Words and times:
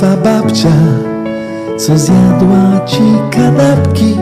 twa 0.00 0.16
babcia, 0.16 0.72
co 1.78 1.98
zjadła 1.98 2.86
ci 2.86 3.02
kanapki, 3.30 4.16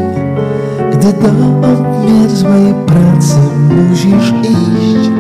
gdy 0.93 1.13
do 1.13 1.29
obmierzłej 1.69 2.75
pracy 2.87 3.39
musisz 3.71 4.33
iść. 4.43 5.11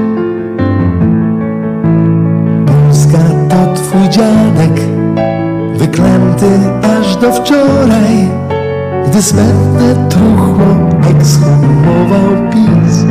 Polska 2.67 3.19
to 3.49 3.75
twój 3.75 4.09
dziadek, 4.09 4.81
wyklęty 5.75 6.51
aż 6.99 7.17
do 7.17 7.33
wczoraj, 7.33 8.29
gdy 9.07 9.23
smętne 9.23 10.09
truchło 10.09 10.89
ekshumował 11.11 12.51
PiS. 12.51 13.05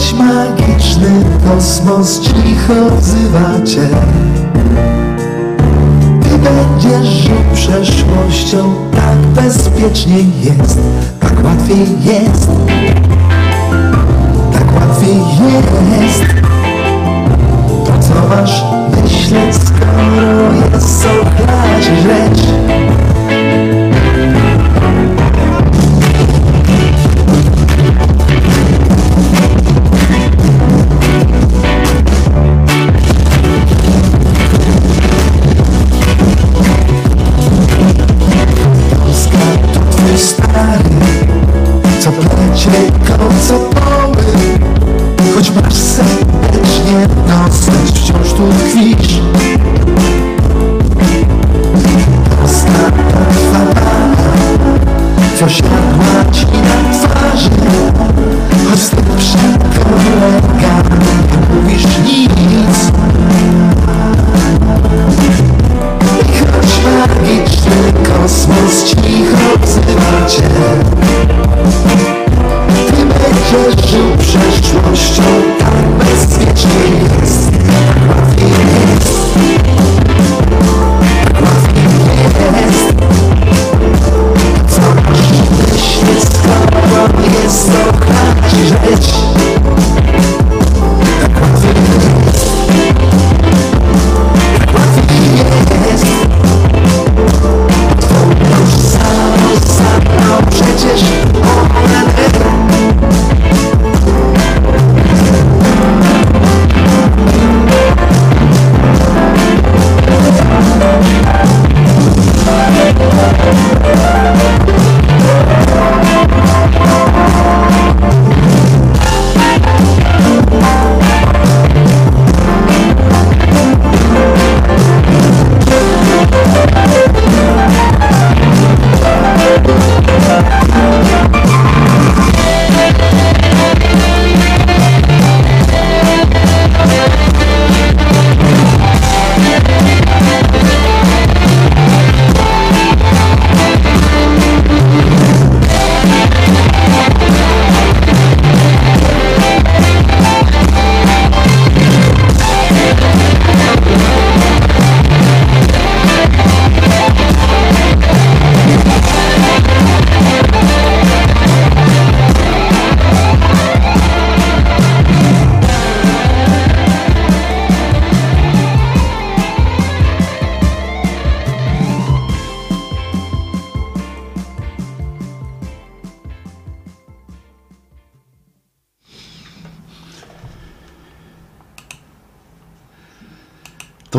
Choć 0.00 0.12
magiczny 0.12 1.24
kosmos 1.44 2.20
cicho 2.20 2.96
wzywa 3.00 3.66
cię, 3.66 3.88
ty 6.22 6.38
będziesz 6.38 7.08
żył 7.08 7.36
przeszłością, 7.54 8.74
tak 8.92 9.44
bezpiecznie 9.44 10.18
jest, 10.18 10.78
tak 11.20 11.44
łatwiej 11.44 11.86
jest, 12.04 12.50
tak 14.52 14.74
łatwiej 14.74 15.16
jest. 16.00 16.24
To 17.86 17.92
co 17.98 18.28
masz 18.28 18.64
myśleć, 18.90 19.54
skoro 19.54 20.52
jest 20.72 21.02
chlać 21.36 21.84
rzecz? 21.84 22.46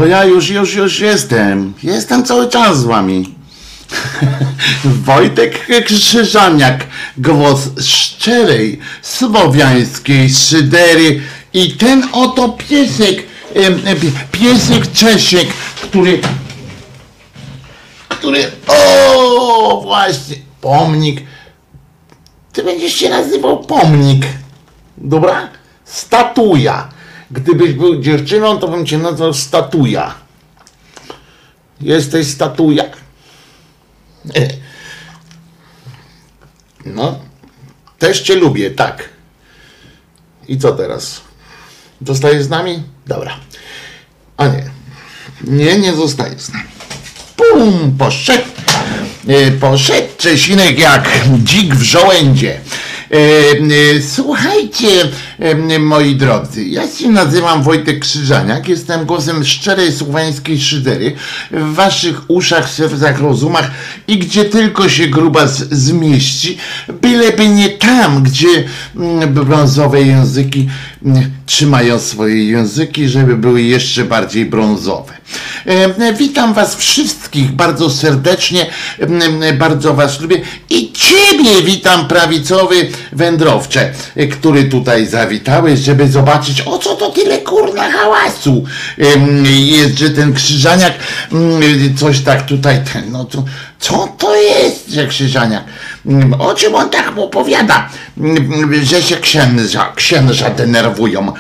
To 0.02 0.08
ja 0.08 0.26
już, 0.26 0.50
już, 0.50 0.76
już 0.76 1.00
jestem. 1.00 1.74
Jestem 1.84 2.26
cały 2.26 2.50
czas 2.50 2.80
z 2.80 2.84
wami. 2.84 3.36
Wojtek 5.06 5.68
Krzyżaniak, 5.86 6.88
głos 7.18 7.60
szczerej, 7.82 8.80
słowiańskiej 9.02 10.30
szydery 10.30 11.22
i 11.54 11.72
ten 11.72 12.08
oto 12.12 12.50
piesek, 12.50 13.24
piesek 14.32 14.92
Czesiek, 14.92 15.48
który, 15.82 16.20
który, 18.10 18.52
o 18.68 19.82
właśnie, 19.84 20.36
pomnik, 20.62 21.22
ty 22.54 22.64
będziesz 22.64 22.94
się 22.94 23.10
nazywał 23.10 23.60
pomnik, 23.60 24.26
dobra? 24.98 25.50
Statuja. 25.86 27.01
Gdybyś 27.32 27.74
był 27.74 28.02
dziewczyną, 28.02 28.58
to 28.58 28.68
bym 28.68 28.86
cię 28.86 28.98
nazwał 28.98 29.34
statuja. 29.34 30.16
Jesteś 31.82 32.28
statuja. 32.28 32.84
No, 36.86 37.20
też 38.00 38.22
cię 38.22 38.36
lubię, 38.36 38.72
tak. 38.72 39.10
I 40.48 40.58
co 40.58 40.72
teraz? 40.72 41.22
Zostajesz 42.08 42.44
z 42.44 42.50
nami? 42.50 42.84
Dobra. 43.08 43.40
A 44.38 44.48
nie. 44.48 44.70
Nie, 45.44 45.80
nie 45.80 45.94
zostajesz 45.94 46.42
z 46.42 46.54
nami. 46.54 46.70
Pum, 47.36 47.96
poszedł. 47.98 48.48
E, 49.28 49.52
Poszedł 49.52 50.08
Czesinek 50.18 50.80
jak 50.80 51.10
dzik 51.44 51.76
w 51.76 51.82
żołędzie. 51.82 52.60
E, 53.12 53.18
e, 53.18 54.02
Słuchajcie, 54.02 54.88
moi 55.80 56.16
drodzy, 56.16 56.64
ja 56.66 56.88
się 56.88 57.10
nazywam 57.10 57.64
Wojtek 57.64 58.00
Krzyżaniak, 58.00 58.68
jestem 58.68 59.06
głosem 59.06 59.46
szczerej 59.46 59.92
słowańskiej 59.92 60.62
szydery 60.62 61.16
w 61.52 61.74
waszych 61.74 62.22
uszach, 62.28 62.70
sercach, 62.70 63.20
rozumach 63.20 63.72
i 64.08 64.18
gdzie 64.18 64.46
tylko 64.46 64.90
się 64.90 65.08
grubas 65.08 65.58
zmieści, 65.58 66.58
byleby 67.02 67.50
nie 67.50 67.70
tam, 67.70 68.24
gdzie 68.24 68.64
mm, 68.96 69.34
brązowe 69.34 70.02
języki 70.02 70.70
mm, 71.06 71.32
trzymają 71.46 72.00
swoje 72.00 72.46
języki, 72.46 73.10
żeby 73.10 73.38
były 73.38 73.62
jeszcze 73.62 74.04
bardziej 74.04 74.46
brązowe. 74.46 75.22
Witam 76.18 76.54
Was 76.54 76.76
wszystkich 76.76 77.52
bardzo 77.52 77.90
serdecznie, 77.90 78.66
bardzo 79.60 79.94
Was 79.94 80.22
lubię 80.22 80.42
i 80.70 80.92
Ciebie 80.92 81.62
witam 81.66 82.08
prawicowy 82.08 82.90
wędrowcze, 83.12 83.94
który 84.32 84.64
tutaj 84.64 85.08
zawi 85.08 85.31
zawitałeś, 85.32 85.80
żeby 85.80 86.08
zobaczyć, 86.08 86.62
o 86.62 86.78
co 86.78 86.96
to 86.96 87.10
tyle 87.10 87.38
kurna 87.38 87.92
hałasu 87.92 88.64
jest, 89.44 89.98
że 89.98 90.10
ten 90.10 90.34
krzyżaniak 90.34 90.94
coś 92.00 92.20
tak 92.20 92.46
tutaj, 92.46 92.82
ten, 92.94 93.12
no 93.12 93.26
to, 93.26 93.44
co 93.80 94.08
to 94.18 94.36
jest, 94.36 94.90
że 94.90 95.08
krzyżaniak? 95.08 95.64
O 96.40 96.54
czym 96.54 96.76
on 96.76 96.90
tak 96.90 97.16
mu 97.16 97.24
opowiada? 97.24 97.90
Że 98.84 99.02
się 99.02 99.18
księża, 99.18 99.92
księża 99.96 100.50
denerwują. 100.50 101.34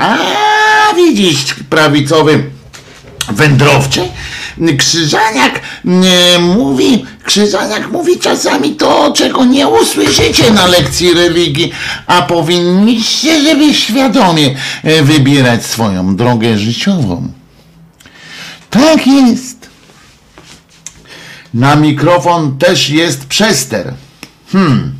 A 0.00 0.16
widzisz, 0.96 1.54
prawicowy 1.70 2.44
wędrowcze. 3.32 4.08
Krzyżaniak 4.78 5.60
e, 5.84 6.38
mówi, 6.38 7.06
Krzyżaniak 7.24 7.92
mówi 7.92 8.18
czasami 8.18 8.76
to, 8.76 9.12
czego 9.12 9.44
nie 9.44 9.68
usłyszycie 9.68 10.50
na 10.50 10.66
lekcji 10.66 11.14
religii, 11.14 11.72
a 12.06 12.22
powinniście, 12.22 13.42
żeby 13.42 13.74
świadomie 13.74 14.56
e, 14.82 15.02
wybierać 15.02 15.66
swoją 15.66 16.16
drogę 16.16 16.58
życiową. 16.58 17.28
Tak 18.70 19.06
jest. 19.06 19.68
Na 21.54 21.76
mikrofon 21.76 22.58
też 22.58 22.90
jest 22.90 23.26
przester. 23.26 23.94
Hmm. 24.52 24.92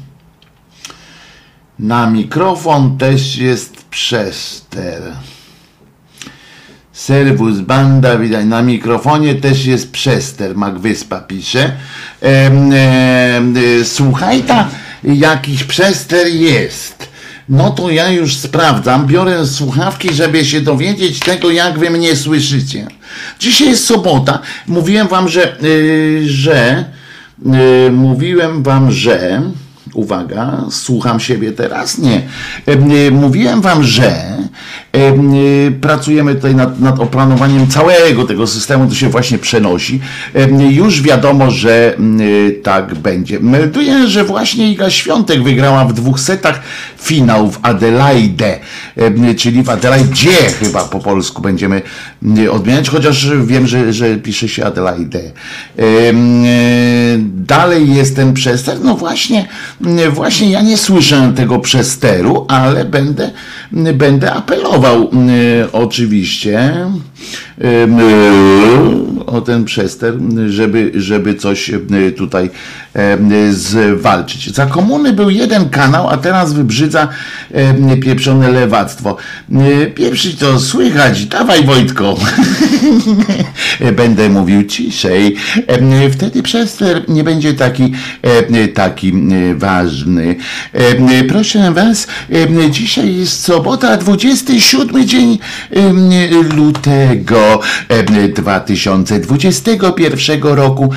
Na 1.78 2.10
mikrofon 2.10 2.98
też 2.98 3.36
jest 3.36 3.84
przester. 3.84 5.02
Serwus 6.94 7.60
Banda, 7.60 8.18
widać 8.18 8.46
na 8.46 8.62
mikrofonie 8.62 9.34
też 9.34 9.66
jest 9.66 9.92
przester, 9.92 10.56
Magwyspa 10.56 11.20
pisze. 11.20 11.72
E, 12.22 12.26
e, 12.26 13.84
słuchaj, 13.84 14.42
ta 14.42 14.68
jakiś 15.04 15.64
przester 15.64 16.26
jest. 16.26 17.08
No 17.48 17.70
to 17.70 17.90
ja 17.90 18.10
już 18.10 18.36
sprawdzam, 18.36 19.06
biorę 19.06 19.46
słuchawki, 19.46 20.14
żeby 20.14 20.44
się 20.44 20.60
dowiedzieć 20.60 21.20
tego, 21.20 21.50
jak 21.50 21.78
wy 21.78 21.90
mnie 21.90 22.16
słyszycie. 22.16 22.86
Dzisiaj 23.40 23.68
jest 23.68 23.86
sobota. 23.86 24.38
Mówiłem 24.66 25.08
wam, 25.08 25.28
że, 25.28 25.56
yy, 25.62 26.28
że 26.28 26.84
yy, 27.46 27.90
mówiłem 27.90 28.62
wam, 28.62 28.90
że 28.92 29.42
uwaga, 29.94 30.64
słucham 30.70 31.20
siebie 31.20 31.52
teraz? 31.52 31.98
Nie. 31.98 32.22
Mówiłem 33.10 33.60
wam, 33.60 33.82
że 33.82 34.34
pracujemy 35.80 36.34
tutaj 36.34 36.54
nad, 36.54 36.80
nad 36.80 37.00
oplanowaniem 37.00 37.68
całego 37.68 38.24
tego 38.24 38.46
systemu, 38.46 38.88
to 38.88 38.94
się 38.94 39.08
właśnie 39.08 39.38
przenosi. 39.38 40.00
Już 40.70 41.02
wiadomo, 41.02 41.50
że 41.50 41.96
tak 42.62 42.94
będzie. 42.94 43.40
Melduję, 43.40 44.08
że 44.08 44.24
właśnie 44.24 44.72
Iga 44.72 44.90
Świątek 44.90 45.42
wygrała 45.42 45.84
w 45.84 45.92
dwóch 45.92 46.20
setach 46.20 46.60
finał 46.98 47.50
w 47.50 47.58
Adelaide, 47.62 48.58
czyli 49.36 49.62
w 49.62 49.70
Adelaide 49.70 50.14
chyba 50.60 50.84
po 50.84 50.98
polsku 50.98 51.42
będziemy 51.42 51.82
odmieniać, 52.52 52.88
chociaż 52.88 53.30
wiem, 53.44 53.66
że, 53.66 53.92
że 53.92 54.16
pisze 54.16 54.48
się 54.48 54.64
Adelaide. 54.64 55.20
Dalej 57.24 57.94
jest 57.94 58.16
ten 58.16 58.34
przester, 58.34 58.78
no 58.82 58.94
właśnie 58.94 59.48
właśnie 60.10 60.50
ja 60.50 60.62
nie 60.62 60.76
słyszę 60.76 61.32
tego 61.36 61.58
przesteru, 61.58 62.46
ale 62.48 62.84
będę, 62.84 63.30
będę 63.94 64.32
apelował 64.32 65.10
oczywiście 65.72 66.74
o 69.26 69.40
ten 69.40 69.64
przester, 69.64 70.14
żeby, 70.48 70.92
żeby 70.94 71.34
coś 71.34 71.70
tutaj 72.16 72.50
zwalczyć. 73.50 74.54
Za 74.54 74.66
komuny 74.66 75.12
był 75.12 75.30
jeden 75.30 75.68
kanał, 75.68 76.08
a 76.08 76.16
teraz 76.16 76.52
wybrzydza 76.52 77.08
pieprzone 78.02 78.50
lewactwo. 78.50 79.16
Pierwszy 79.94 80.36
to 80.36 80.60
słychać, 80.60 81.26
dawaj 81.26 81.64
Wojtko. 81.64 82.16
Będę 83.96 84.28
mówił 84.28 84.64
ciszej. 84.64 85.36
Wtedy 86.12 86.42
przester 86.42 87.08
nie 87.08 87.24
będzie 87.24 87.54
taki, 87.54 87.92
taki 88.74 89.12
ważny. 89.54 90.36
Proszę 91.28 91.72
Was, 91.72 92.06
dzisiaj 92.70 93.16
jest 93.16 93.40
sobota, 93.40 93.96
27 93.96 95.08
dzień 95.08 95.38
lutego 96.56 97.60
2021 99.20 100.42
roku. 100.42 100.90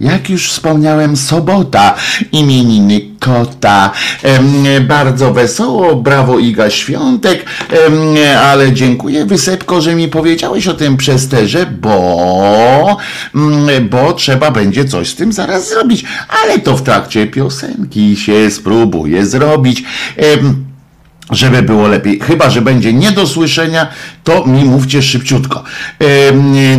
Jak 0.00 0.30
już 0.30 0.50
wspomniałem, 0.50 1.16
sobota, 1.16 1.94
imieniny 2.32 3.00
kota. 3.20 3.90
Bardzo 4.88 5.32
wesoło, 5.32 5.96
brawo 5.96 6.38
Iga 6.38 6.70
Świątek, 6.70 7.44
ale 8.42 8.72
dziękuję 8.72 9.26
Wysepko, 9.26 9.80
że 9.80 9.94
mi 9.94 10.08
powiedziałeś 10.08 10.68
o 10.68 10.74
tym 10.74 10.96
przesterze, 10.96 11.66
bo, 11.66 12.96
mm, 13.34 13.88
bo 13.88 14.12
trzeba 14.12 14.50
będzie 14.50 14.84
coś 14.84 15.08
z 15.08 15.14
tym 15.14 15.32
zaraz 15.32 15.68
zrobić, 15.68 16.04
ale 16.42 16.58
to 16.58 16.76
w 16.76 16.82
trakcie 16.82 17.26
piosenki 17.26 18.16
się 18.16 18.50
spróbuję 18.50 19.26
zrobić 19.26 19.84
żeby 21.30 21.62
było 21.62 21.88
lepiej. 21.88 22.20
Chyba, 22.20 22.50
że 22.50 22.62
będzie 22.62 22.92
nie 22.92 23.12
do 23.12 23.26
słyszenia, 23.26 23.86
to 24.24 24.46
mi 24.46 24.64
mówcie 24.64 25.02
szybciutko. 25.02 25.64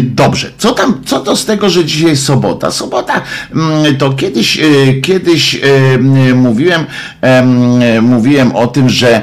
Dobrze, 0.02 0.52
co 0.58 0.72
tam, 0.72 1.02
co 1.06 1.20
to 1.20 1.36
z 1.36 1.46
tego, 1.46 1.70
że 1.70 1.86
dzisiaj 1.86 2.18
sobota? 2.18 2.72
Sobota 2.72 3.22
mm, 3.56 3.98
to 3.98 4.14
kiedyś, 4.14 4.60
e, 4.60 4.62
kiedyś 5.02 5.62
mówiłem, 6.36 6.86
mówiłem 8.02 8.56
o 8.56 8.68
tym, 8.68 8.90
że 8.90 9.22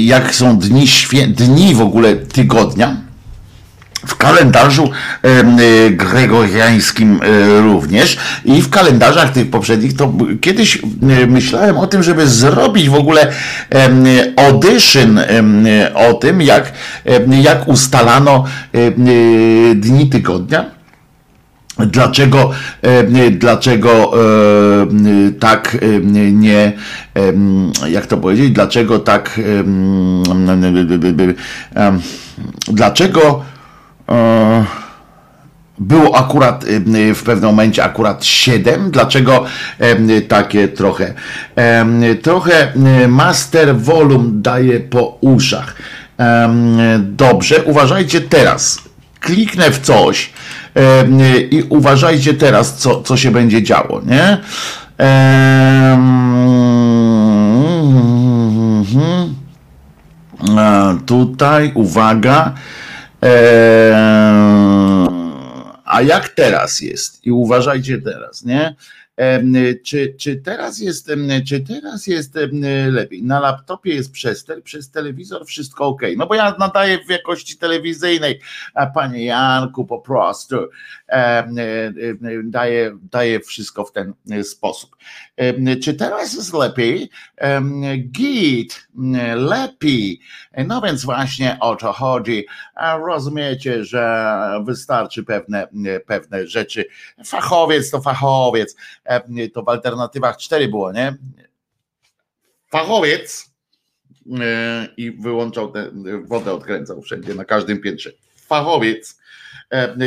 jak 0.00 0.34
są 0.34 0.58
dni, 0.58 0.86
dni 1.28 1.74
w 1.74 1.80
ogóle 1.80 2.16
tygodnia, 2.16 3.07
w 4.08 4.16
kalendarzu 4.16 4.90
e, 5.22 5.90
gregoriańskim 5.90 7.20
e, 7.22 7.60
również 7.60 8.18
i 8.44 8.62
w 8.62 8.70
kalendarzach 8.70 9.32
tych 9.32 9.50
poprzednich, 9.50 9.96
to 9.96 10.12
kiedyś 10.40 10.76
e, 10.76 11.26
myślałem 11.26 11.78
o 11.78 11.86
tym, 11.86 12.02
żeby 12.02 12.28
zrobić 12.28 12.88
w 12.88 12.94
ogóle 12.94 13.32
audition 14.36 15.20
o 15.94 16.14
tym, 16.14 16.42
jak, 16.42 16.72
jak 17.42 17.68
ustalano 17.68 18.44
dni 19.74 20.08
tygodnia. 20.08 20.64
Dlaczego, 21.78 22.50
dlaczego 23.30 24.12
tak 25.40 25.78
nie, 26.32 26.72
jak 27.88 28.06
to 28.06 28.16
powiedzieć, 28.16 28.50
dlaczego 28.50 28.98
tak, 28.98 29.40
dlaczego 32.68 33.44
było 35.78 36.16
akurat 36.16 36.64
e, 36.64 37.14
w 37.14 37.22
pewnym 37.22 37.50
momencie 37.50 37.84
akurat 37.84 38.24
7. 38.24 38.90
Dlaczego 38.90 39.44
e, 39.78 40.20
takie 40.20 40.68
trochę? 40.68 41.14
Trochę 42.22 42.72
master 43.08 43.76
volume 43.76 44.28
daje 44.32 44.80
po 44.80 45.18
uszach. 45.20 45.74
Dobrze, 46.98 47.62
uważajcie 47.62 48.20
teraz. 48.20 48.78
Kliknę 49.20 49.70
w 49.70 49.80
coś 49.80 50.32
i 51.50 51.62
uważajcie 51.68 52.34
teraz, 52.34 52.76
co, 52.76 53.02
co 53.02 53.16
się 53.16 53.30
będzie 53.30 53.62
działo, 53.62 54.00
nie? 54.06 54.38
Tutaj, 61.06 61.72
uwaga. 61.74 62.52
A 65.84 66.02
jak 66.02 66.28
teraz 66.28 66.80
jest? 66.80 67.26
I 67.26 67.30
uważajcie 67.30 67.98
teraz, 67.98 68.44
nie? 68.44 68.74
Czy, 69.84 70.14
czy, 70.18 70.36
teraz 70.36 70.78
jest, 70.78 71.10
czy 71.48 71.60
teraz 71.60 72.06
jest 72.06 72.38
lepiej? 72.90 73.22
Na 73.22 73.40
laptopie 73.40 73.94
jest 73.94 74.12
przester, 74.12 74.62
przez 74.62 74.90
telewizor 74.90 75.46
wszystko 75.46 75.86
ok. 75.86 76.02
No 76.16 76.26
bo 76.26 76.34
ja 76.34 76.56
nadaję 76.58 76.98
w 77.06 77.10
jakości 77.10 77.56
telewizyjnej, 77.56 78.40
a 78.74 78.86
panie 78.86 79.24
Janku 79.24 79.84
po 79.84 79.98
prostu 79.98 80.56
daję, 82.44 82.98
daję 83.02 83.40
wszystko 83.40 83.84
w 83.84 83.92
ten 83.92 84.14
sposób. 84.42 84.96
Czy 85.82 85.94
teraz 85.94 86.34
jest 86.34 86.54
lepiej? 86.54 87.10
Git, 87.98 88.88
lepiej. 89.36 90.20
No 90.66 90.80
więc 90.80 91.04
właśnie 91.04 91.56
o 91.60 91.76
to 91.76 91.92
chodzi. 91.92 92.46
Rozumiecie, 93.06 93.84
że 93.84 94.40
wystarczy 94.64 95.24
pewne, 95.24 95.68
pewne 96.06 96.46
rzeczy. 96.46 96.84
Fachowiec 97.24 97.90
to 97.90 98.00
fachowiec. 98.00 98.76
To 99.54 99.62
w 99.62 99.68
alternatywach 99.68 100.36
cztery 100.36 100.68
było, 100.68 100.92
nie? 100.92 101.14
Fachowiec 102.70 103.50
i 104.96 105.10
wyłączał 105.10 105.72
tę 105.72 105.90
wodę, 106.24 106.52
odkręcał 106.52 107.02
wszędzie, 107.02 107.34
na 107.34 107.44
każdym 107.44 107.80
piętrze. 107.80 108.10
Fachowiec. 108.36 109.17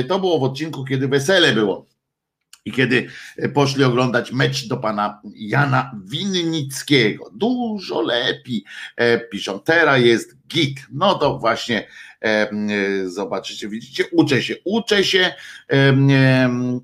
To 0.08 0.20
było 0.20 0.40
w 0.40 0.44
odcinku, 0.44 0.86
kiedy 0.86 1.08
wesele 1.08 1.54
było 1.54 1.88
I 2.66 2.72
kiedy 2.72 3.10
poszli 3.54 3.84
oglądać 3.84 4.32
mecz 4.32 4.68
do 4.68 4.78
pana 4.78 5.22
Jana 5.36 5.92
Winnickiego, 6.04 7.30
dużo 7.34 8.02
lepiej 8.02 8.64
piszą, 9.32 9.60
teraz 9.60 10.02
jest 10.02 10.38
git. 10.48 10.80
No 10.92 11.16
to 11.16 11.40
właśnie 11.40 11.88
zobaczycie, 13.06 13.70
widzicie, 13.70 14.04
uczę 14.12 14.42
się, 14.42 14.56
uczę 14.66 15.04
się, 15.04 15.34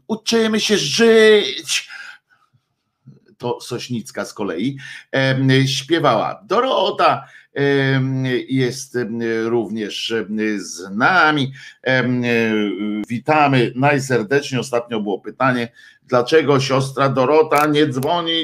uczymy 0.08 0.60
się 0.60 0.78
żyć. 0.78 1.90
To 3.38 3.62
Sośnicka 3.62 4.26
z 4.26 4.34
kolei, 4.34 4.78
śpiewała. 5.66 6.44
Dorota 6.46 7.28
jest 8.48 8.98
również 9.46 10.14
z 10.58 10.96
nami. 10.96 11.54
Witamy 13.08 13.72
najserdeczniej. 13.76 14.62
Ostatnio 14.62 15.00
było 15.00 15.20
pytanie, 15.20 15.72
dlaczego 16.04 16.60
siostra 16.60 17.10
Dorota 17.10 17.66
nie 17.66 17.88
dzwoni 17.88 18.44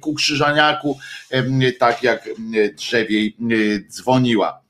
ku 0.00 0.14
krzyżaniaku, 0.14 0.98
tak 1.78 2.02
jak 2.02 2.28
drzewiej 2.76 3.36
dzwoniła. 3.88 4.62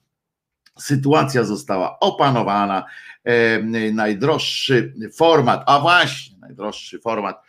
Sytuacja 0.79 1.45
została 1.45 1.99
opanowana. 1.99 2.85
Najdroższy 3.93 4.95
format, 5.17 5.63
a 5.67 5.81
właśnie, 5.81 6.39
najdroższy 6.39 6.99
format 6.99 7.43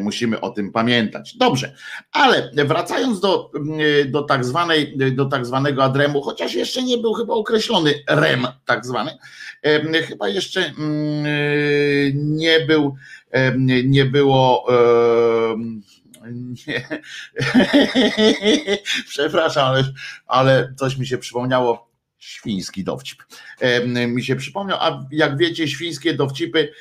musimy 0.00 0.40
o 0.40 0.50
tym 0.50 0.72
pamiętać. 0.72 1.36
Dobrze, 1.36 1.74
ale 2.12 2.50
wracając 2.66 3.20
do, 3.20 3.50
do, 4.06 4.22
tak 4.22 4.44
zwanej, 4.44 4.98
do 5.12 5.24
tak 5.24 5.46
zwanego 5.46 5.84
adremu, 5.84 6.22
chociaż 6.22 6.54
jeszcze 6.54 6.82
nie 6.82 6.98
był 6.98 7.12
chyba 7.12 7.34
określony 7.34 7.94
rem 8.08 8.46
tak 8.64 8.86
zwany, 8.86 9.10
chyba 10.08 10.28
jeszcze 10.28 10.72
nie 12.14 12.60
był, 12.60 12.96
nie 13.84 14.04
było 14.04 14.66
nie. 16.66 16.88
Przepraszam, 19.08 19.66
ale, 19.66 19.84
ale 20.26 20.74
coś 20.76 20.96
mi 20.96 21.06
się 21.06 21.18
przypomniało 21.18 21.93
świński 22.24 22.84
dowcip. 22.84 23.22
Mi 24.08 24.24
się 24.24 24.36
przypomniał, 24.36 24.78
a 24.80 25.06
jak 25.10 25.38
wiecie, 25.38 25.68
świńskie 25.68 26.14
dowcipy 26.14 26.72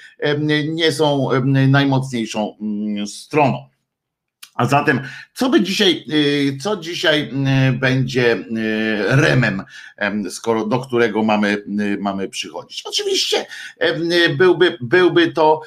nie 0.68 0.92
są 0.92 1.30
najmocniejszą 1.68 2.58
mm, 2.62 3.08
stroną. 3.08 3.74
A 4.56 4.66
zatem, 4.66 5.02
co 5.34 5.50
by 5.50 5.62
dzisiaj, 5.62 6.06
y, 6.10 6.58
co 6.62 6.78
dzisiaj 6.78 7.32
y, 7.70 7.74
będzie 7.74 8.36
y, 8.36 8.46
remem, 9.08 9.64
skoro 10.30 10.66
do 10.66 10.80
którego 10.80 11.24
mamy, 11.24 11.64
mamy 12.00 12.30
przychodzić? 12.30 12.82
Oczywiście 12.86 13.46
byłby, 14.38 14.78
byłby 14.82 15.32
to 15.32 15.62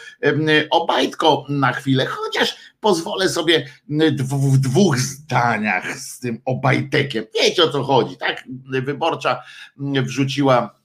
obajtko 0.70 1.46
na 1.48 1.72
chwilę, 1.72 2.06
chociaż 2.06 2.56
pozwolę 2.86 3.28
sobie 3.28 3.66
w 4.18 4.58
dwóch 4.58 4.98
zdaniach 4.98 5.98
z 5.98 6.20
tym 6.20 6.40
obajtekiem. 6.44 7.24
Wiecie 7.34 7.64
o 7.64 7.68
co 7.68 7.82
chodzi, 7.82 8.16
tak? 8.16 8.44
Wyborcza 8.82 9.42
wrzuciła 10.02 10.76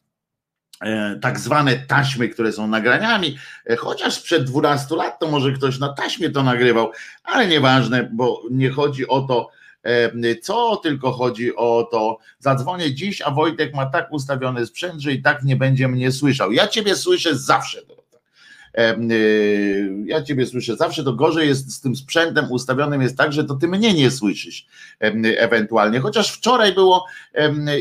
E, 0.81 1.19
tak 1.21 1.39
zwane 1.39 1.77
taśmy, 1.77 2.29
które 2.29 2.51
są 2.51 2.67
nagraniami, 2.67 3.37
e, 3.69 3.75
chociaż 3.75 4.13
sprzed 4.13 4.43
12 4.43 4.95
lat 4.95 5.19
to 5.19 5.27
może 5.27 5.51
ktoś 5.51 5.79
na 5.79 5.93
taśmie 5.93 6.29
to 6.29 6.43
nagrywał, 6.43 6.91
ale 7.23 7.47
nieważne, 7.47 8.09
bo 8.13 8.41
nie 8.51 8.69
chodzi 8.69 9.07
o 9.07 9.21
to, 9.21 9.49
e, 9.83 10.35
co, 10.35 10.77
tylko 10.77 11.11
chodzi 11.11 11.55
o 11.55 11.87
to, 11.91 12.17
zadzwonię 12.39 12.93
dziś, 12.93 13.21
a 13.21 13.31
Wojtek 13.31 13.73
ma 13.73 13.85
tak 13.85 14.11
ustawiony 14.11 14.65
sprzęt, 14.65 15.01
że 15.01 15.11
i 15.11 15.21
tak 15.21 15.43
nie 15.43 15.55
będzie 15.55 15.87
mnie 15.87 16.11
słyszał. 16.11 16.51
Ja 16.51 16.67
ciebie 16.67 16.95
słyszę 16.95 17.35
zawsze. 17.37 17.81
Y, 18.79 20.03
ja 20.05 20.23
ciebie 20.23 20.45
słyszę. 20.45 20.75
Zawsze, 20.75 21.03
to 21.03 21.13
gorzej 21.13 21.47
jest 21.47 21.71
z 21.71 21.81
tym 21.81 21.95
sprzętem 21.95 22.51
ustawionym 22.51 23.01
jest 23.01 23.17
tak, 23.17 23.33
że 23.33 23.43
to 23.43 23.55
ty 23.55 23.67
mnie 23.67 23.93
nie 23.93 24.11
słyszysz 24.11 24.65
ewentualnie, 25.37 25.99
chociaż 25.99 26.31
wczoraj 26.31 26.73
było 26.73 27.05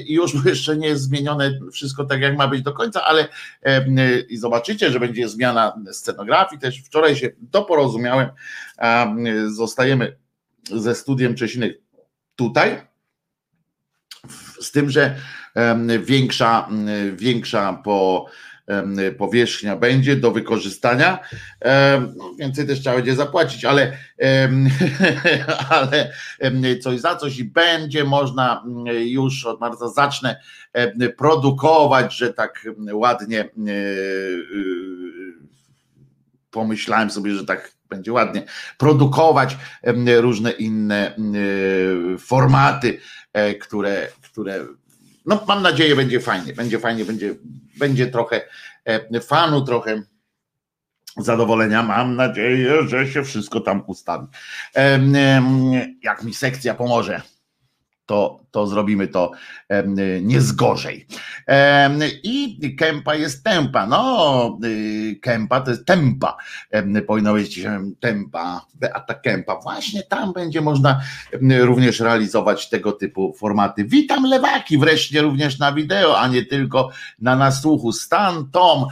już 0.06 0.34
jeszcze 0.44 0.76
nie 0.76 0.88
jest 0.88 1.02
zmienione 1.02 1.60
wszystko 1.72 2.04
tak 2.04 2.20
jak 2.20 2.36
ma 2.36 2.48
być 2.48 2.62
do 2.62 2.72
końca, 2.72 3.04
ale 3.04 3.28
i 4.28 4.36
zobaczycie, 4.36 4.90
że 4.90 5.00
będzie 5.00 5.28
zmiana 5.28 5.72
scenografii. 5.92 6.60
Też 6.60 6.82
wczoraj 6.82 7.16
się 7.16 7.30
doporozumiałem, 7.38 8.28
zostajemy 9.46 10.16
ze 10.72 10.94
studiem 10.94 11.34
Czesinek 11.34 11.78
tutaj, 12.36 12.80
z 14.60 14.70
tym, 14.70 14.90
że 14.90 15.16
większa, 16.00 16.68
większa 17.16 17.80
po 17.84 18.26
powierzchnia 19.18 19.76
będzie 19.76 20.16
do 20.16 20.30
wykorzystania. 20.30 21.18
No, 22.16 22.34
więcej 22.38 22.66
też 22.66 22.80
trzeba 22.80 22.96
będzie 22.96 23.14
zapłacić, 23.14 23.64
ale, 23.64 23.98
ale 25.68 26.12
coś 26.80 27.00
za 27.00 27.16
coś 27.16 27.38
i 27.38 27.44
będzie 27.44 28.04
można 28.04 28.64
już 29.04 29.46
od 29.46 29.60
marca 29.60 29.88
zacznę 29.88 30.36
produkować, 31.16 32.16
że 32.16 32.34
tak 32.34 32.68
ładnie 32.92 33.40
e, 33.40 33.44
e, 33.44 33.50
pomyślałem 36.50 37.10
sobie, 37.10 37.34
że 37.34 37.44
tak 37.44 37.72
będzie 37.88 38.12
ładnie 38.12 38.42
produkować 38.78 39.56
różne 40.20 40.50
inne 40.50 41.16
formaty, 42.18 43.00
e, 43.32 43.54
które, 43.54 44.08
które 44.22 44.66
no 45.26 45.44
mam 45.48 45.62
nadzieję, 45.62 45.96
będzie 45.96 46.20
fajnie, 46.20 46.52
będzie 46.52 46.78
fajnie, 46.78 47.04
będzie, 47.04 47.34
będzie 47.78 48.06
trochę 48.06 48.42
e, 48.84 49.20
fanu, 49.20 49.62
trochę 49.62 50.02
zadowolenia. 51.16 51.82
Mam 51.82 52.16
nadzieję, 52.16 52.88
że 52.88 53.06
się 53.06 53.24
wszystko 53.24 53.60
tam 53.60 53.82
ustawi. 53.86 54.26
Jak 56.02 56.22
mi 56.22 56.34
sekcja 56.34 56.74
pomoże 56.74 57.22
to, 58.10 58.40
to 58.50 58.66
zrobimy 58.66 59.08
to 59.08 59.30
nie 60.22 60.40
z 60.40 60.52
gorzej. 60.52 61.06
I 62.22 62.76
kępa 62.78 63.14
jest 63.14 63.44
tempa. 63.44 63.86
No, 63.86 64.58
y, 64.64 65.18
kępa 65.22 65.60
to 65.60 65.70
jest 65.70 65.86
tempa. 65.86 66.36
Powinno 67.06 67.32
być 67.32 67.60
tempa, 68.00 68.66
Beata 68.74 69.14
Kępa. 69.14 69.60
Właśnie 69.60 70.02
tam 70.02 70.32
będzie 70.32 70.60
można 70.60 71.00
również 71.60 72.00
realizować 72.00 72.68
tego 72.68 72.92
typu 72.92 73.34
formaty. 73.38 73.84
Witam 73.84 74.24
lewaki 74.24 74.78
wreszcie 74.78 75.22
również 75.22 75.58
na 75.58 75.72
wideo, 75.72 76.20
a 76.20 76.28
nie 76.28 76.44
tylko 76.44 76.90
na 77.18 77.36
nasłuchu. 77.36 77.92
Stan 77.92 78.50
Tom, 78.50 78.86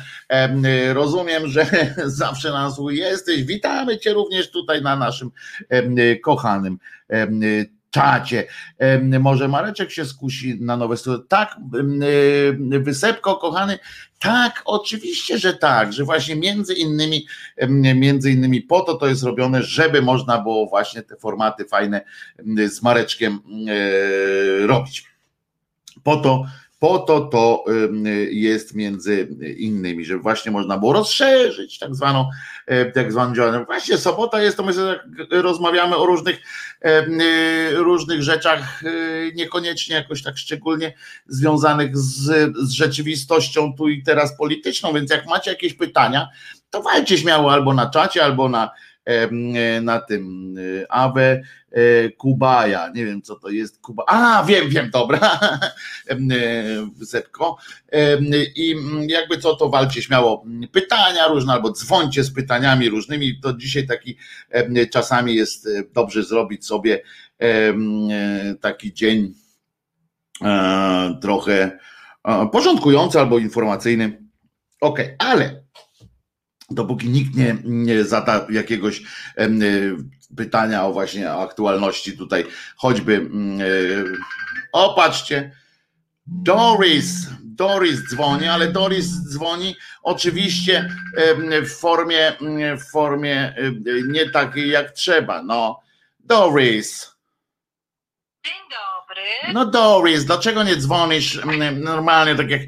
rozumiem, 0.92 1.48
że 1.48 1.66
zawsze 2.06 2.50
na 2.50 2.62
nasłuchu 2.62 2.90
jesteś. 2.90 3.44
Witamy 3.44 3.98
Cię 3.98 4.12
również 4.12 4.50
tutaj 4.50 4.82
na 4.82 4.96
naszym 4.96 5.30
kochanym 6.22 6.78
czacie. 7.90 8.46
Może 9.20 9.48
Mareczek 9.48 9.90
się 9.90 10.04
skusi 10.04 10.60
na 10.60 10.76
nowe 10.76 10.96
studia. 10.96 11.24
Tak, 11.28 11.56
Wysepko, 12.80 13.36
kochany, 13.36 13.78
tak, 14.18 14.62
oczywiście, 14.64 15.38
że 15.38 15.54
tak, 15.54 15.92
że 15.92 16.04
właśnie 16.04 16.36
między 16.36 16.74
innymi, 16.74 17.26
między 17.94 18.30
innymi 18.30 18.60
po 18.60 18.80
to 18.80 18.94
to 18.94 19.06
jest 19.06 19.22
robione, 19.22 19.62
żeby 19.62 20.02
można 20.02 20.38
było 20.38 20.66
właśnie 20.66 21.02
te 21.02 21.16
formaty 21.16 21.64
fajne 21.64 22.00
z 22.68 22.82
Mareczkiem 22.82 23.40
e, 23.68 24.66
robić. 24.66 25.04
Po 26.02 26.16
to, 26.16 26.44
po 26.78 26.98
to 26.98 27.20
to 27.20 27.64
jest 28.30 28.74
między 28.74 29.28
innymi, 29.58 30.04
żeby 30.04 30.22
właśnie 30.22 30.52
można 30.52 30.78
było 30.78 30.92
rozszerzyć 30.92 31.78
tak 31.78 31.94
zwaną, 31.94 32.30
e, 32.66 32.92
tak 32.92 33.12
zwaną 33.12 33.34
działalność. 33.34 33.66
Właśnie 33.66 33.98
sobota 33.98 34.42
jest, 34.42 34.56
to 34.56 34.62
my 34.62 34.72
rozmawiamy 35.30 35.96
o 35.96 36.06
różnych, 36.06 36.40
e, 36.82 37.04
różnych 37.70 38.22
rzeczach, 38.22 38.82
e, 38.84 38.88
niekoniecznie 39.34 39.96
jakoś 39.96 40.22
tak 40.22 40.38
szczególnie 40.38 40.94
związanych 41.26 41.98
z, 41.98 42.56
z 42.68 42.70
rzeczywistością 42.70 43.74
tu 43.76 43.88
i 43.88 44.02
teraz 44.02 44.36
polityczną, 44.36 44.92
więc 44.92 45.10
jak 45.10 45.26
macie 45.26 45.50
jakieś 45.50 45.74
pytania, 45.74 46.28
to 46.70 46.82
walcie 46.82 47.18
śmiało 47.18 47.52
albo 47.52 47.74
na 47.74 47.90
czacie, 47.90 48.24
albo 48.24 48.48
na 48.48 48.70
E, 48.70 48.87
na 49.82 50.00
tym 50.00 50.54
e, 50.58 50.92
Awe 50.92 51.42
e, 51.72 52.08
Kubaja. 52.10 52.90
Nie 52.94 53.06
wiem, 53.06 53.22
co 53.22 53.36
to 53.36 53.48
jest 53.48 53.80
Kuba. 53.80 54.04
A, 54.06 54.44
wiem, 54.44 54.68
wiem, 54.68 54.90
dobra. 54.90 55.40
Wysepko. 56.98 57.56
I 58.56 58.76
jakby 59.06 59.38
co, 59.38 59.56
to 59.56 59.68
walcie 59.68 60.02
śmiało 60.02 60.44
pytania 60.72 61.28
różne, 61.28 61.52
albo 61.52 61.72
dzwońcie 61.72 62.24
z 62.24 62.30
pytaniami 62.34 62.88
różnymi. 62.88 63.40
To 63.40 63.52
dzisiaj 63.52 63.86
taki 63.86 64.16
czasami 64.90 65.34
jest 65.34 65.68
dobrze 65.92 66.22
zrobić 66.22 66.66
sobie 66.66 67.02
taki 68.60 68.92
dzień 68.92 69.34
trochę 71.20 71.78
porządkujący 72.52 73.20
albo 73.20 73.38
informacyjny. 73.38 74.22
Ok, 74.80 75.00
ale 75.18 75.62
dopóki 76.70 77.08
nikt 77.08 77.34
nie, 77.34 77.56
nie 77.64 78.04
zada 78.04 78.46
jakiegoś 78.50 79.02
e, 79.36 79.48
pytania 80.36 80.84
o 80.84 80.92
właśnie 80.92 81.32
aktualności 81.32 82.16
tutaj, 82.16 82.46
choćby 82.76 83.14
mm, 83.14 83.60
e, 83.60 83.64
o 84.72 84.94
patrzcie, 84.94 85.52
Doris, 86.26 87.26
Doris 87.42 88.00
dzwoni, 88.10 88.48
ale 88.48 88.72
Doris 88.72 89.06
dzwoni 89.06 89.76
oczywiście 90.02 90.88
w 91.62 91.70
formie, 91.80 92.32
w 92.78 92.90
formie 92.90 93.54
nie 94.08 94.30
takiej 94.30 94.70
jak 94.70 94.90
trzeba. 94.90 95.42
No, 95.42 95.80
Doris. 96.20 97.16
Dzień 98.44 98.54
dobry. 98.70 98.87
No 99.52 99.66
Doris, 99.66 100.24
dlaczego 100.24 100.62
nie 100.62 100.76
dzwonisz 100.76 101.40
normalnie 101.74 102.34
tak 102.34 102.50
jak, 102.50 102.60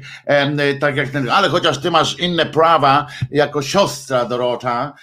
tak 0.79 0.95
jak 0.95 1.09
ten, 1.09 1.29
ale 1.29 1.49
chociaż 1.49 1.81
ty 1.81 1.91
masz 1.91 2.19
inne 2.19 2.45
prawa 2.45 3.07
jako 3.31 3.61
siostra 3.61 4.25
Dorota, 4.25 4.93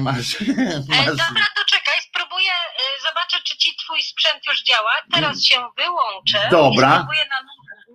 masz, 0.00 0.40
masz... 0.88 1.06
Dobra, 1.06 1.46
to 1.56 1.64
czekaj, 1.70 1.98
spróbuję, 2.08 2.50
y, 2.50 3.02
zobaczę 3.02 3.36
czy 3.44 3.56
ci 3.56 3.76
twój 3.84 4.02
sprzęt 4.02 4.46
już 4.46 4.62
działa. 4.62 4.92
Teraz 5.12 5.44
się 5.44 5.54
wyłączę. 5.76 6.48
Dobra. 6.50 6.94
Spróbuję 6.94 7.20
na 7.30 7.36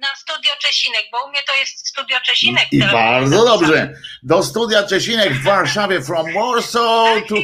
na 0.03 0.15
Studio 0.15 0.51
Czesinek, 0.59 1.01
bo 1.11 1.25
u 1.25 1.29
mnie 1.29 1.39
to 1.47 1.55
jest 1.55 1.87
Studio 1.87 2.17
Czesinek. 2.25 2.67
I 2.71 2.79
bardzo 2.79 3.45
dobrze. 3.45 3.93
Do 4.23 4.43
Studia 4.43 4.83
Czesinek 4.83 5.33
w 5.33 5.43
Warszawie 5.43 6.01
from 6.01 6.25
Warsaw 6.33 7.27
to... 7.29 7.35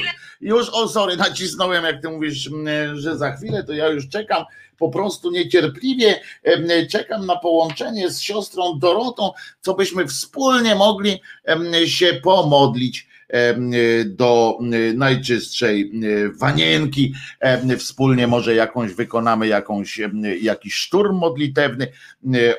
Już, 0.41 0.69
o 0.69 0.87
sorry, 0.87 1.17
nacisnąłem, 1.17 1.85
jak 1.85 2.01
ty 2.01 2.09
mówisz, 2.09 2.49
że 2.93 3.17
za 3.17 3.31
chwilę, 3.31 3.63
to 3.63 3.73
ja 3.73 3.87
już 3.87 4.09
czekam 4.09 4.45
po 4.79 4.89
prostu 4.89 5.31
niecierpliwie, 5.31 6.21
czekam 6.89 7.25
na 7.25 7.35
połączenie 7.35 8.09
z 8.09 8.21
siostrą 8.21 8.79
Dorotą, 8.79 9.31
co 9.61 9.73
byśmy 9.73 10.07
wspólnie 10.07 10.75
mogli 10.75 11.21
się 11.85 12.13
pomodlić 12.23 13.09
do 14.05 14.57
najczystszej 14.93 15.91
wanienki. 16.39 17.13
Wspólnie 17.77 18.27
może 18.27 18.55
jakąś 18.55 18.93
wykonamy 18.93 19.47
jakąś, 19.47 20.01
jakiś 20.41 20.73
szturm 20.73 21.15
modlitewny. 21.17 21.87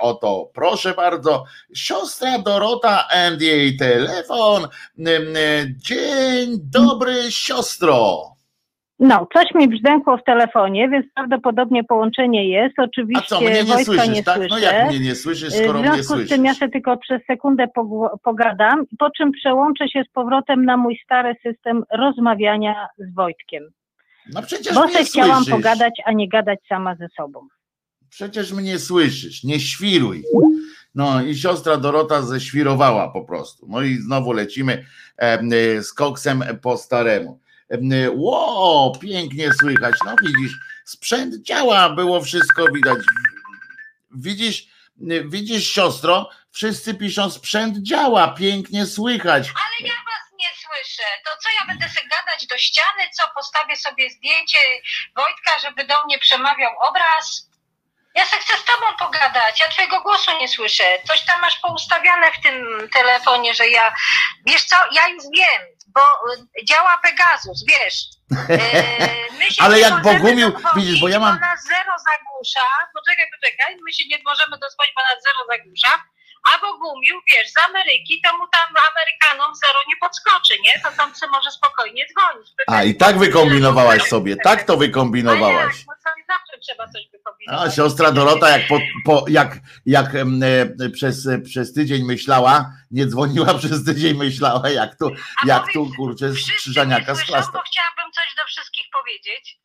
Oto 0.00 0.50
proszę 0.54 0.94
bardzo, 0.94 1.44
siostra 1.74 2.38
Dorota 2.38 3.08
and 3.08 3.42
jej 3.42 3.76
telefon. 3.76 4.68
Dzień 5.76 6.58
dobry, 6.62 7.32
siostro. 7.32 8.22
No, 9.00 9.26
coś 9.34 9.54
mi 9.54 9.68
brzdękło 9.68 10.16
w 10.16 10.24
telefonie, 10.24 10.88
więc 10.88 11.06
prawdopodobnie 11.14 11.84
połączenie 11.84 12.48
jest. 12.48 12.78
Oczywiście 12.78 13.22
A 13.24 13.28
co, 13.28 13.40
mnie 13.40 13.50
nie 13.52 13.64
Wojtka 13.64 13.84
słyszysz, 13.84 14.08
nie 14.08 14.22
tak? 14.22 14.36
słyszę. 14.36 14.48
No 14.54 14.58
jak 14.58 14.88
mnie 14.88 15.00
nie 15.00 15.14
słyszysz, 15.14 15.54
skoro 15.54 15.78
W 15.78 15.82
mnie 15.82 15.92
związku 15.92 16.12
słyszysz? 16.12 16.28
z 16.28 16.32
tym 16.34 16.44
ja 16.44 16.54
się 16.54 16.68
tylko 16.68 16.96
przez 16.96 17.22
sekundę 17.26 17.66
pogadam, 18.22 18.84
po 18.98 19.10
czym 19.10 19.32
przełączę 19.32 19.88
się 19.88 20.02
z 20.08 20.12
powrotem 20.12 20.64
na 20.64 20.76
mój 20.76 20.98
stary 21.04 21.34
system 21.42 21.82
rozmawiania 21.92 22.86
z 22.98 23.14
Wojtkiem. 23.14 23.62
No 24.34 24.42
przecież 24.42 24.74
Bo 24.74 24.86
mnie 24.86 25.04
chciałam 25.04 25.36
słyszysz. 25.36 25.52
pogadać, 25.54 25.92
a 26.04 26.12
nie 26.12 26.28
gadać 26.28 26.58
sama 26.68 26.94
ze 26.94 27.06
sobą. 27.16 27.40
Przecież 28.10 28.52
mnie 28.52 28.78
słyszysz, 28.78 29.44
nie 29.44 29.60
świruj. 29.60 30.22
No 30.94 31.22
i 31.22 31.34
siostra 31.34 31.76
Dorota 31.76 32.22
ześwirowała 32.22 33.08
po 33.08 33.24
prostu. 33.24 33.66
No 33.68 33.82
i 33.82 33.94
znowu 33.96 34.32
lecimy 34.32 34.84
e, 35.16 35.82
z 35.82 35.92
koksem 35.92 36.44
po 36.62 36.76
staremu. 36.76 37.39
E, 37.70 38.10
Ło, 38.10 38.98
pięknie 39.02 39.50
słychać. 39.60 39.94
No 40.04 40.14
widzisz, 40.22 40.52
sprzęt 40.84 41.42
działa, 41.42 41.90
było 41.90 42.20
wszystko 42.22 42.64
widać. 42.74 42.98
Widzisz, 44.10 44.66
widzisz 45.24 45.72
siostro, 45.72 46.30
wszyscy 46.52 46.94
piszą 46.94 47.30
sprzęt 47.30 47.78
działa, 47.78 48.28
pięknie 48.28 48.86
słychać. 48.86 49.48
Ale 49.48 49.88
ja 49.88 49.94
was 49.94 50.32
nie 50.38 50.48
słyszę. 50.66 51.02
To 51.24 51.30
co 51.42 51.48
ja 51.60 51.66
będę 51.66 51.88
sobie 51.88 52.08
gadać 52.08 52.46
do 52.46 52.58
ściany, 52.58 53.02
co 53.16 53.22
postawię 53.34 53.76
sobie 53.76 54.10
zdjęcie 54.10 54.58
Wojtka, 55.16 55.58
żeby 55.62 55.84
do 55.84 56.04
mnie 56.04 56.18
przemawiał 56.18 56.72
obraz? 56.88 57.50
Ja 58.14 58.26
se 58.26 58.36
chcę 58.36 58.58
z 58.58 58.64
tobą 58.64 58.86
pogadać, 58.98 59.60
ja 59.60 59.68
twojego 59.68 60.00
głosu 60.02 60.30
nie 60.40 60.48
słyszę. 60.48 60.84
Coś 61.06 61.20
tam 61.20 61.40
masz 61.40 61.58
poustawiane 61.58 62.32
w 62.32 62.42
tym 62.42 62.88
telefonie, 62.94 63.54
że 63.54 63.68
ja... 63.68 63.94
Wiesz 64.46 64.64
co, 64.64 64.76
ja 64.92 65.08
już 65.08 65.22
wiem, 65.36 65.62
bo 65.94 66.32
y, 66.32 66.64
działa 66.64 66.98
Pegasus, 66.98 67.64
wiesz. 67.68 67.96
Yy, 69.40 69.46
Ale 69.58 69.80
jak 69.80 70.02
Bogumił, 70.02 70.52
widzisz, 70.76 71.00
bo 71.00 71.08
ja 71.08 71.20
mam... 71.20 71.34
Bo 71.34 71.40
nas 71.40 71.64
zero 71.64 71.92
zagłusza, 72.10 72.66
poczekaj, 72.94 73.26
poczekaj, 73.34 73.76
my 73.84 73.92
się 73.92 74.04
nie 74.08 74.18
możemy 74.24 74.58
dozwolić, 74.58 74.92
bo 74.96 75.02
nas 75.02 75.22
zero 75.26 75.40
zagłusza. 75.48 75.92
A 76.48 76.58
Bogumił, 76.58 77.20
wiesz, 77.30 77.48
z 77.50 77.68
Ameryki, 77.68 78.20
to 78.24 78.38
mu 78.38 78.44
tam 78.46 78.74
Amerykanom 78.90 79.54
zero 79.54 79.78
nie 79.88 79.96
podskoczy, 80.00 80.54
nie? 80.64 80.80
To 80.82 80.96
tam 80.96 81.14
sobie 81.14 81.32
może 81.32 81.50
spokojnie 81.50 82.06
dzwonić. 82.12 82.48
A 82.66 82.82
i 82.82 82.94
tak 82.94 83.18
wykombinowałaś 83.18 84.02
sobie, 84.02 84.36
tak 84.36 84.62
to 84.62 84.76
wykombinowałaś. 84.76 85.74
A 85.74 85.78
jak? 85.78 85.86
No 85.86 85.94
zawsze 86.28 86.58
trzeba 86.60 86.88
coś 86.88 87.02
wykombinować. 87.12 87.68
A 87.68 87.70
siostra 87.70 88.12
Dorota, 88.12 88.58
jak, 88.58 88.68
po, 88.68 88.78
po, 89.04 89.24
jak, 89.28 89.56
jak 89.86 90.06
e, 90.14 90.90
przez, 90.90 91.28
przez 91.44 91.72
tydzień 91.72 92.04
myślała, 92.04 92.72
nie 92.90 93.06
dzwoniła 93.06 93.54
przez 93.62 93.84
tydzień 93.84 94.16
myślała, 94.16 94.70
jak 94.70 94.98
tu, 94.98 95.06
A 95.44 95.46
jak 95.46 95.60
powiedz, 95.60 95.74
tu 95.74 95.90
kurczę 95.96 96.32
z 96.32 96.52
krzyżaniaka 96.56 97.14
z 97.14 97.18
bo 97.26 97.26
chciałabym 97.26 98.12
coś 98.12 98.34
do 98.36 98.46
wszystkich 98.46 98.84
powiedzieć. 98.92 99.60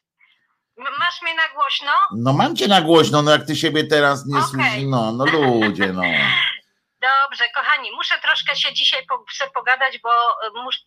Masz 1.00 1.22
mnie 1.22 1.36
na 1.36 1.54
głośno? 1.54 1.92
No 2.16 2.34
mam 2.34 2.56
cię 2.56 2.68
na 2.68 2.82
głośno, 2.82 3.22
no 3.22 3.32
jak 3.32 3.46
ty 3.46 3.56
siebie 3.56 3.84
teraz 3.84 4.26
nie 4.26 4.38
Okej. 4.38 4.50
słyszysz, 4.50 4.84
no, 4.88 5.12
no 5.12 5.26
ludzie, 5.26 5.94
no. 5.94 6.02
Dobrze, 7.06 7.50
kochani, 7.50 7.92
muszę 7.92 8.20
troszkę 8.20 8.56
się 8.56 8.74
dzisiaj 8.74 9.06
po, 9.06 9.26
pogadać, 9.54 10.00
bo 10.04 10.32
y, 10.48 10.52
muszę, 10.64 10.80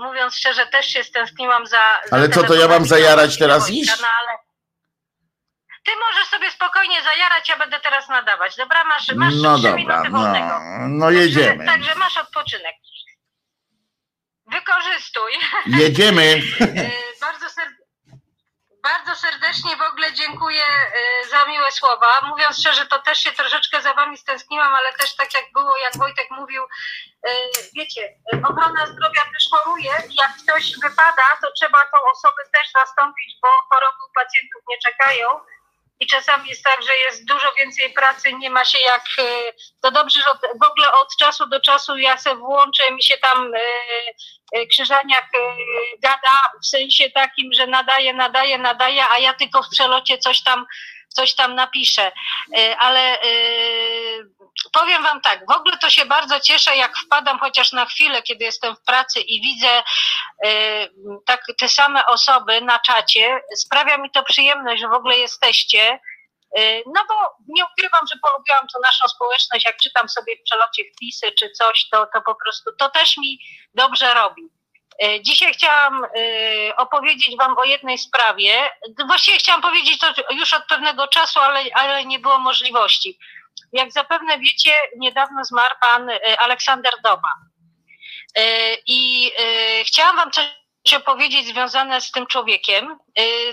mówiąc 0.00 0.36
szczerze, 0.36 0.66
też 0.66 0.86
się 0.86 1.04
stęskniłam 1.04 1.66
za. 1.66 2.00
za 2.06 2.16
Ale 2.16 2.28
co, 2.28 2.42
to 2.42 2.54
ja 2.54 2.68
mam 2.68 2.84
zajarać 2.86 3.38
teraz 3.38 3.70
iść? 3.70 4.00
No, 4.02 4.08
ale... 4.20 4.38
Ty 5.84 5.90
możesz 5.96 6.28
sobie 6.28 6.50
spokojnie 6.50 7.02
zajarać, 7.02 7.48
ja 7.48 7.56
będę 7.56 7.80
teraz 7.80 8.08
nadawać. 8.08 8.56
Dobra, 8.56 8.84
masz, 8.84 9.08
masz 9.14 9.34
No 9.34 9.54
trzy 9.54 9.62
dobra, 9.62 9.76
minuty 9.76 10.08
no, 10.10 10.18
wolnego. 10.18 10.60
no 10.88 11.10
jedziemy. 11.10 11.66
Także, 11.66 11.72
także 11.72 11.94
masz 11.94 12.16
odpoczynek. 12.16 12.76
Wykorzystuj. 14.46 15.32
Jedziemy. 15.66 16.22
E, 16.60 16.90
bardzo, 17.20 17.46
serd- 17.46 17.79
bardzo 18.82 19.14
serdecznie 19.14 19.76
w 19.76 19.82
ogóle 19.82 20.12
dziękuję 20.12 20.64
e, 20.64 21.28
za 21.28 21.44
miłe 21.44 21.70
słowa. 21.72 22.20
Mówiąc 22.28 22.58
szczerze, 22.58 22.86
to 22.86 22.98
też 22.98 23.18
się 23.18 23.32
troszeczkę 23.32 23.82
za 23.82 23.94
wami 23.94 24.18
stęskniłam, 24.18 24.74
ale 24.74 24.92
też 24.92 25.16
tak 25.16 25.34
jak 25.34 25.44
było, 25.52 25.76
jak 25.76 25.96
Wojtek 25.96 26.30
mówił, 26.30 26.62
e, 27.28 27.30
wiecie, 27.74 28.08
ochrona 28.48 28.86
zdrowia 28.86 29.22
też 29.34 29.48
choruje 29.50 29.92
i 30.10 30.14
jak 30.14 30.32
ktoś 30.42 30.72
wypada, 30.82 31.22
to 31.42 31.52
trzeba 31.52 31.78
tą 31.78 31.98
osobę 32.12 32.42
też 32.52 32.72
zastąpić, 32.72 33.38
bo 33.42 33.48
choroby 33.70 33.98
u 34.08 34.12
pacjentów 34.14 34.62
nie 34.68 34.78
czekają. 34.78 35.28
I 36.00 36.06
czasami 36.06 36.48
jest 36.48 36.64
tak, 36.64 36.82
że 36.82 36.96
jest 36.96 37.24
dużo 37.24 37.52
więcej 37.58 37.92
pracy, 37.92 38.32
nie 38.32 38.50
ma 38.50 38.64
się 38.64 38.78
jak. 38.78 39.04
e, 39.18 39.52
To 39.82 39.90
dobrze, 39.90 40.20
że 40.20 40.48
w 40.60 40.62
ogóle 40.70 40.92
od 40.92 41.16
czasu 41.16 41.46
do 41.46 41.60
czasu 41.60 41.96
ja 41.96 42.16
se 42.18 42.36
włączę, 42.36 42.90
mi 42.92 43.02
się 43.02 43.18
tam 43.18 43.54
e, 43.54 43.58
e, 44.52 44.66
krzyżaniak 44.66 45.28
gada 46.02 46.38
w 46.62 46.66
sensie 46.66 47.10
takim, 47.10 47.52
że 47.52 47.66
nadaje, 47.66 48.14
nadaje, 48.14 48.58
nadaje, 48.58 49.08
a 49.10 49.18
ja 49.18 49.34
tylko 49.34 49.62
w 49.62 49.68
przelocie 49.68 50.18
coś 50.18 50.42
tam, 50.42 50.66
coś 51.08 51.34
tam 51.34 51.54
napiszę. 51.54 52.12
Ale 52.78 53.18
powiem 54.72 55.02
wam 55.02 55.20
tak, 55.20 55.46
w 55.48 55.56
ogóle 55.56 55.78
to 55.78 55.90
się 55.90 56.04
bardzo 56.04 56.40
cieszę, 56.40 56.76
jak 56.76 56.98
wpadam 56.98 57.38
chociaż 57.38 57.72
na 57.72 57.86
chwilę, 57.86 58.22
kiedy 58.22 58.44
jestem 58.44 58.76
w 58.76 58.82
pracy 58.82 59.20
i 59.20 59.40
widzę 59.40 59.82
e, 60.44 60.88
tak 61.26 61.44
te 61.58 61.68
same 61.68 62.06
osoby 62.06 62.60
na 62.60 62.78
czacie. 62.78 63.40
Sprawia 63.56 63.96
mi 63.98 64.10
to 64.10 64.22
przyjemność, 64.22 64.80
że 64.80 64.88
w 64.88 64.92
ogóle 64.92 65.18
jesteście. 65.18 66.00
E, 66.58 66.78
No 66.86 67.04
bo 67.08 67.14
nie 67.48 67.64
ukrywam, 67.64 68.06
że 68.12 68.18
polubiłam 68.22 68.66
tą 68.74 68.80
naszą 68.80 69.08
społeczność, 69.08 69.64
jak 69.64 69.76
czytam 69.76 70.08
sobie 70.08 70.36
w 70.36 70.42
przelocie 70.42 70.82
wpisy 70.96 71.32
czy 71.32 71.50
coś, 71.50 71.88
to, 71.88 72.06
to 72.14 72.22
po 72.22 72.34
prostu 72.44 72.70
to 72.78 72.90
też 72.90 73.16
mi 73.16 73.38
dobrze 73.74 74.14
robi. 74.14 74.42
E, 75.02 75.22
Dzisiaj 75.22 75.52
chciałam 75.52 76.04
e, 76.04 76.08
opowiedzieć 76.76 77.36
Wam 77.36 77.58
o 77.58 77.64
jednej 77.64 77.98
sprawie. 77.98 78.70
Właściwie 79.06 79.38
chciałam 79.38 79.62
powiedzieć 79.62 79.98
to 79.98 80.06
już 80.30 80.52
od 80.54 80.64
pewnego 80.66 81.08
czasu, 81.08 81.40
ale, 81.40 81.64
ale 81.74 82.04
nie 82.04 82.18
było 82.18 82.38
możliwości. 82.38 83.18
Jak 83.72 83.92
zapewne 83.92 84.38
wiecie, 84.38 84.74
niedawno 84.96 85.44
zmarł 85.44 85.74
pan 85.80 86.10
e, 86.10 86.40
Aleksander 86.40 86.94
Doba. 87.04 87.34
E, 88.36 88.74
I 88.86 89.32
e, 89.38 89.84
chciałam 89.84 90.16
Wam 90.16 90.30
coś 90.30 90.94
opowiedzieć 90.96 91.46
związane 91.46 92.00
z 92.00 92.10
tym 92.10 92.26
człowiekiem, 92.26 92.98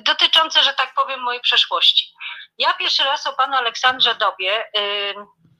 dotyczące, 0.01 0.63
że 0.63 0.73
tak 0.73 0.93
powiem, 0.93 1.19
mojej 1.19 1.41
przeszłości. 1.41 2.13
Ja 2.57 2.73
pierwszy 2.73 3.03
raz 3.03 3.27
o 3.27 3.33
panu 3.33 3.55
Aleksandrze 3.55 4.15
Dobie 4.15 4.65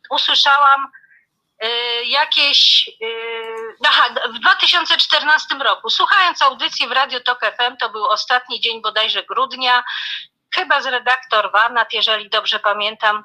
usłyszałam 0.10 0.88
jakieś. 2.06 2.89
Aha, 3.88 4.10
w 4.30 4.39
2014 4.39 5.56
roku, 5.56 5.89
słuchając 5.89 6.41
audycji 6.41 6.88
w 6.88 6.91
Radio 6.91 7.20
Tok 7.20 7.39
FM, 7.39 7.78
to 7.78 7.89
był 7.89 8.06
ostatni 8.06 8.60
dzień 8.60 8.82
bodajże 8.82 9.24
grudnia, 9.24 9.84
chyba 10.56 10.82
z 10.82 10.86
redaktor 10.86 11.52
Wanat, 11.52 11.93
jeżeli 11.93 12.30
dobrze 12.30 12.60
pamiętam, 12.60 13.24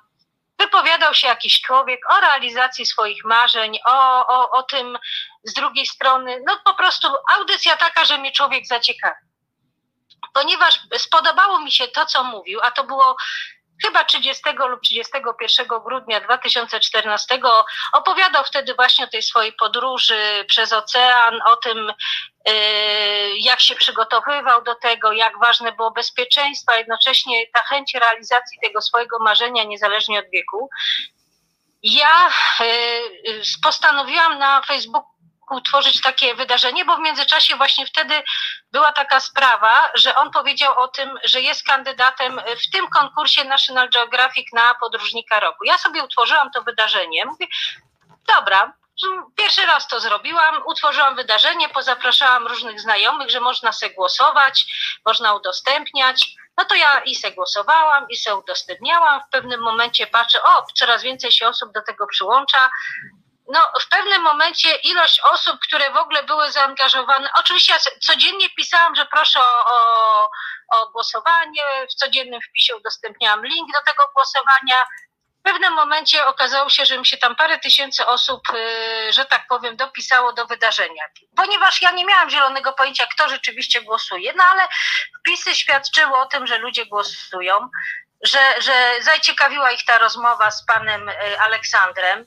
wypowiadał 0.58 1.14
się 1.14 1.26
jakiś 1.26 1.60
człowiek 1.60 2.00
o 2.12 2.20
realizacji 2.20 2.86
swoich 2.86 3.24
marzeń, 3.24 3.78
o, 3.86 4.26
o, 4.26 4.50
o 4.50 4.62
tym 4.62 4.98
z 5.44 5.52
drugiej 5.54 5.86
strony, 5.86 6.42
no 6.46 6.60
po 6.64 6.74
prostu 6.74 7.08
audycja 7.36 7.76
taka, 7.76 8.04
że 8.04 8.18
mnie 8.18 8.32
człowiek 8.32 8.66
zaciekawi. 8.66 9.26
Ponieważ 10.32 10.80
spodobało 10.98 11.60
mi 11.60 11.72
się 11.72 11.88
to, 11.88 12.06
co 12.06 12.24
mówił, 12.24 12.60
a 12.62 12.70
to 12.70 12.84
było 12.84 13.16
chyba 13.82 14.04
30 14.04 14.42
lub 14.68 14.80
31 14.80 15.66
grudnia 15.84 16.20
2014 16.20 17.40
opowiadał 17.92 18.44
wtedy 18.44 18.74
właśnie 18.74 19.04
o 19.04 19.08
tej 19.08 19.22
swojej 19.22 19.52
podróży 19.52 20.44
przez 20.48 20.72
ocean, 20.72 21.40
o 21.46 21.56
tym, 21.56 21.92
y, 22.48 22.52
jak 23.38 23.60
się 23.60 23.74
przygotowywał 23.74 24.62
do 24.62 24.74
tego, 24.74 25.12
jak 25.12 25.38
ważne 25.38 25.72
było 25.72 25.90
bezpieczeństwo, 25.90 26.72
a 26.72 26.76
jednocześnie 26.76 27.46
ta 27.54 27.60
chęć 27.60 27.94
realizacji 27.94 28.58
tego 28.62 28.82
swojego 28.82 29.18
marzenia 29.18 29.64
niezależnie 29.64 30.18
od 30.18 30.30
wieku. 30.32 30.70
Ja 31.82 32.28
y, 32.60 33.42
postanowiłam 33.62 34.38
na 34.38 34.62
Facebooku 34.62 35.11
utworzyć 35.54 36.00
takie 36.00 36.34
wydarzenie, 36.34 36.84
bo 36.84 36.96
w 36.96 37.00
międzyczasie 37.00 37.56
właśnie 37.56 37.86
wtedy 37.86 38.22
była 38.72 38.92
taka 38.92 39.20
sprawa, 39.20 39.90
że 39.94 40.16
on 40.16 40.30
powiedział 40.30 40.78
o 40.78 40.88
tym, 40.88 41.18
że 41.24 41.40
jest 41.40 41.62
kandydatem 41.62 42.40
w 42.66 42.70
tym 42.70 42.88
konkursie 42.88 43.44
National 43.44 43.90
Geographic 43.90 44.52
na 44.52 44.74
podróżnika 44.74 45.40
roku. 45.40 45.64
Ja 45.64 45.78
sobie 45.78 46.04
utworzyłam 46.04 46.50
to 46.50 46.62
wydarzenie. 46.62 47.24
Mówię, 47.24 47.46
dobra, 48.28 48.72
Pierwszy 49.36 49.66
raz 49.66 49.88
to 49.88 50.00
zrobiłam, 50.00 50.62
utworzyłam 50.66 51.16
wydarzenie, 51.16 51.68
pozapraszałam 51.68 52.46
różnych 52.46 52.80
znajomych, 52.80 53.30
że 53.30 53.40
można 53.40 53.72
se 53.72 53.90
głosować, 53.90 54.66
można 55.06 55.34
udostępniać. 55.34 56.34
No 56.56 56.64
to 56.64 56.74
ja 56.74 57.00
i 57.00 57.14
se 57.14 57.30
głosowałam, 57.30 58.06
i 58.08 58.16
se 58.16 58.36
udostępniałam. 58.36 59.20
W 59.20 59.30
pewnym 59.30 59.60
momencie 59.60 60.06
patrzę, 60.06 60.42
o, 60.42 60.64
coraz 60.74 61.02
więcej 61.02 61.32
się 61.32 61.48
osób 61.48 61.72
do 61.72 61.82
tego 61.82 62.06
przyłącza 62.06 62.70
no, 63.52 63.60
w 63.80 63.88
pewnym 63.88 64.22
momencie 64.22 64.74
ilość 64.74 65.20
osób, 65.20 65.60
które 65.60 65.90
w 65.90 65.96
ogóle 65.96 66.22
były 66.22 66.50
zaangażowane, 66.50 67.28
oczywiście 67.38 67.72
ja 67.72 67.78
codziennie 68.00 68.50
pisałam, 68.50 68.94
że 68.94 69.06
proszę 69.06 69.40
o, 69.40 70.30
o, 70.72 70.90
głosowanie, 70.92 71.62
w 71.90 71.94
codziennym 71.94 72.40
wpisie 72.40 72.76
udostępniałam 72.76 73.46
link 73.46 73.72
do 73.72 73.92
tego 73.92 74.04
głosowania. 74.14 74.86
W 75.40 75.42
pewnym 75.42 75.72
momencie 75.72 76.26
okazało 76.26 76.68
się, 76.68 76.86
że 76.86 76.98
mi 76.98 77.06
się 77.06 77.16
tam 77.16 77.36
parę 77.36 77.58
tysięcy 77.58 78.06
osób, 78.06 78.42
y, 78.54 79.12
że 79.12 79.24
tak 79.24 79.46
powiem, 79.48 79.76
dopisało 79.76 80.32
do 80.32 80.46
wydarzenia. 80.46 81.04
Ponieważ 81.36 81.82
ja 81.82 81.90
nie 81.90 82.04
miałam 82.04 82.30
zielonego 82.30 82.72
pojęcia, 82.72 83.06
kto 83.06 83.28
rzeczywiście 83.28 83.82
głosuje, 83.82 84.32
no 84.36 84.44
ale 84.44 84.68
wpisy 85.20 85.54
świadczyły 85.54 86.16
o 86.16 86.26
tym, 86.26 86.46
że 86.46 86.58
ludzie 86.58 86.86
głosują, 86.86 87.68
że, 88.22 88.54
że 88.60 88.72
zaciekawiła 89.00 89.70
ich 89.72 89.84
ta 89.84 89.98
rozmowa 89.98 90.50
z 90.50 90.66
panem 90.66 91.08
y, 91.08 91.40
Aleksandrem. 91.40 92.26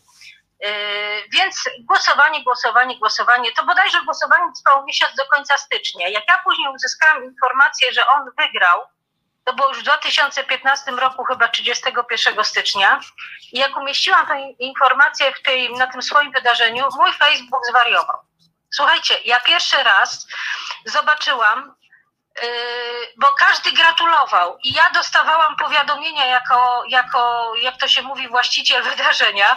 Yy, 0.66 1.24
więc 1.32 1.70
głosowanie, 1.80 2.44
głosowanie, 2.44 2.98
głosowanie, 3.00 3.52
to 3.52 3.66
bodajże 3.66 4.02
głosowanie 4.02 4.52
trwało 4.58 4.86
miesiąc 4.86 5.16
do 5.16 5.26
końca 5.26 5.58
stycznia. 5.58 6.08
Jak 6.08 6.24
ja 6.28 6.38
później 6.44 6.68
uzyskałam 6.76 7.24
informację, 7.24 7.94
że 7.94 8.08
on 8.08 8.24
wygrał, 8.38 8.82
to 9.44 9.54
było 9.54 9.68
już 9.68 9.80
w 9.80 9.84
2015 9.84 10.92
roku, 10.92 11.24
chyba 11.24 11.48
31 11.48 12.44
stycznia. 12.44 13.00
I 13.52 13.60
jak 13.60 13.78
umieściłam 13.78 14.28
tę 14.28 14.42
informację 14.60 15.34
w 15.34 15.42
tej, 15.42 15.74
na 15.74 15.88
tym 15.88 16.02
swoim 16.02 16.32
wydarzeniu, 16.32 16.88
mój 16.98 17.14
Facebook 17.14 17.62
zwariował. 17.70 18.18
Słuchajcie, 18.74 19.20
ja 19.26 19.40
pierwszy 19.40 19.84
raz 19.84 20.28
zobaczyłam, 20.86 21.76
yy, 22.42 22.50
bo 23.18 23.28
każdy 23.34 23.72
gratulował 23.72 24.58
i 24.64 24.74
ja 24.74 24.90
dostawałam 24.90 25.56
powiadomienia 25.56 26.26
jako, 26.26 26.84
jako, 26.88 27.52
jak 27.62 27.78
to 27.78 27.88
się 27.88 28.02
mówi, 28.02 28.28
właściciel 28.28 28.84
wydarzenia, 28.84 29.56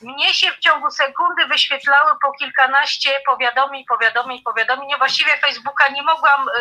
mnie 0.00 0.34
się 0.34 0.52
w 0.52 0.58
ciągu 0.58 0.90
sekundy 0.90 1.46
wyświetlały 1.46 2.12
po 2.22 2.32
kilkanaście 2.32 3.20
powiadomień, 3.26 3.84
powiadomień, 3.84 4.42
powiadomień. 4.42 4.88
Ja 4.88 4.98
właściwie 4.98 5.38
Facebooka 5.38 5.88
nie 5.88 6.02
mogłam 6.02 6.48
y, 6.48 6.52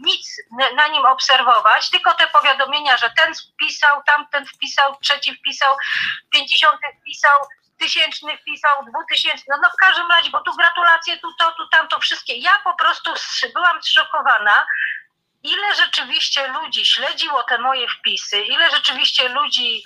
nic 0.00 0.42
na 0.76 0.88
nim 0.88 1.06
obserwować, 1.06 1.90
tylko 1.90 2.14
te 2.14 2.26
powiadomienia, 2.26 2.96
że 2.96 3.10
ten 3.10 3.34
wpisał, 3.34 4.02
tamten 4.02 4.46
wpisał, 4.46 4.96
trzeci 5.02 5.34
wpisał, 5.34 5.76
pięćdziesiąty 6.30 6.86
wpisał, 7.00 7.38
tysięczny 7.78 8.38
wpisał, 8.38 8.84
dwutysięczny, 8.84 9.44
no, 9.48 9.56
no 9.62 9.70
w 9.70 9.76
każdym 9.76 10.08
razie, 10.10 10.30
bo 10.30 10.40
tu 10.40 10.56
gratulacje, 10.56 11.18
tu 11.18 11.32
to, 11.38 11.52
tu 11.52 11.68
tamto, 11.68 12.00
wszystkie. 12.00 12.36
Ja 12.36 12.52
po 12.64 12.74
prostu 12.74 13.10
byłam 13.54 13.82
zszokowana, 13.82 14.66
ile 15.42 15.74
rzeczywiście 15.74 16.48
ludzi 16.48 16.84
śledziło 16.84 17.42
te 17.42 17.58
moje 17.58 17.88
wpisy, 17.88 18.40
ile 18.40 18.70
rzeczywiście 18.70 19.28
ludzi 19.28 19.84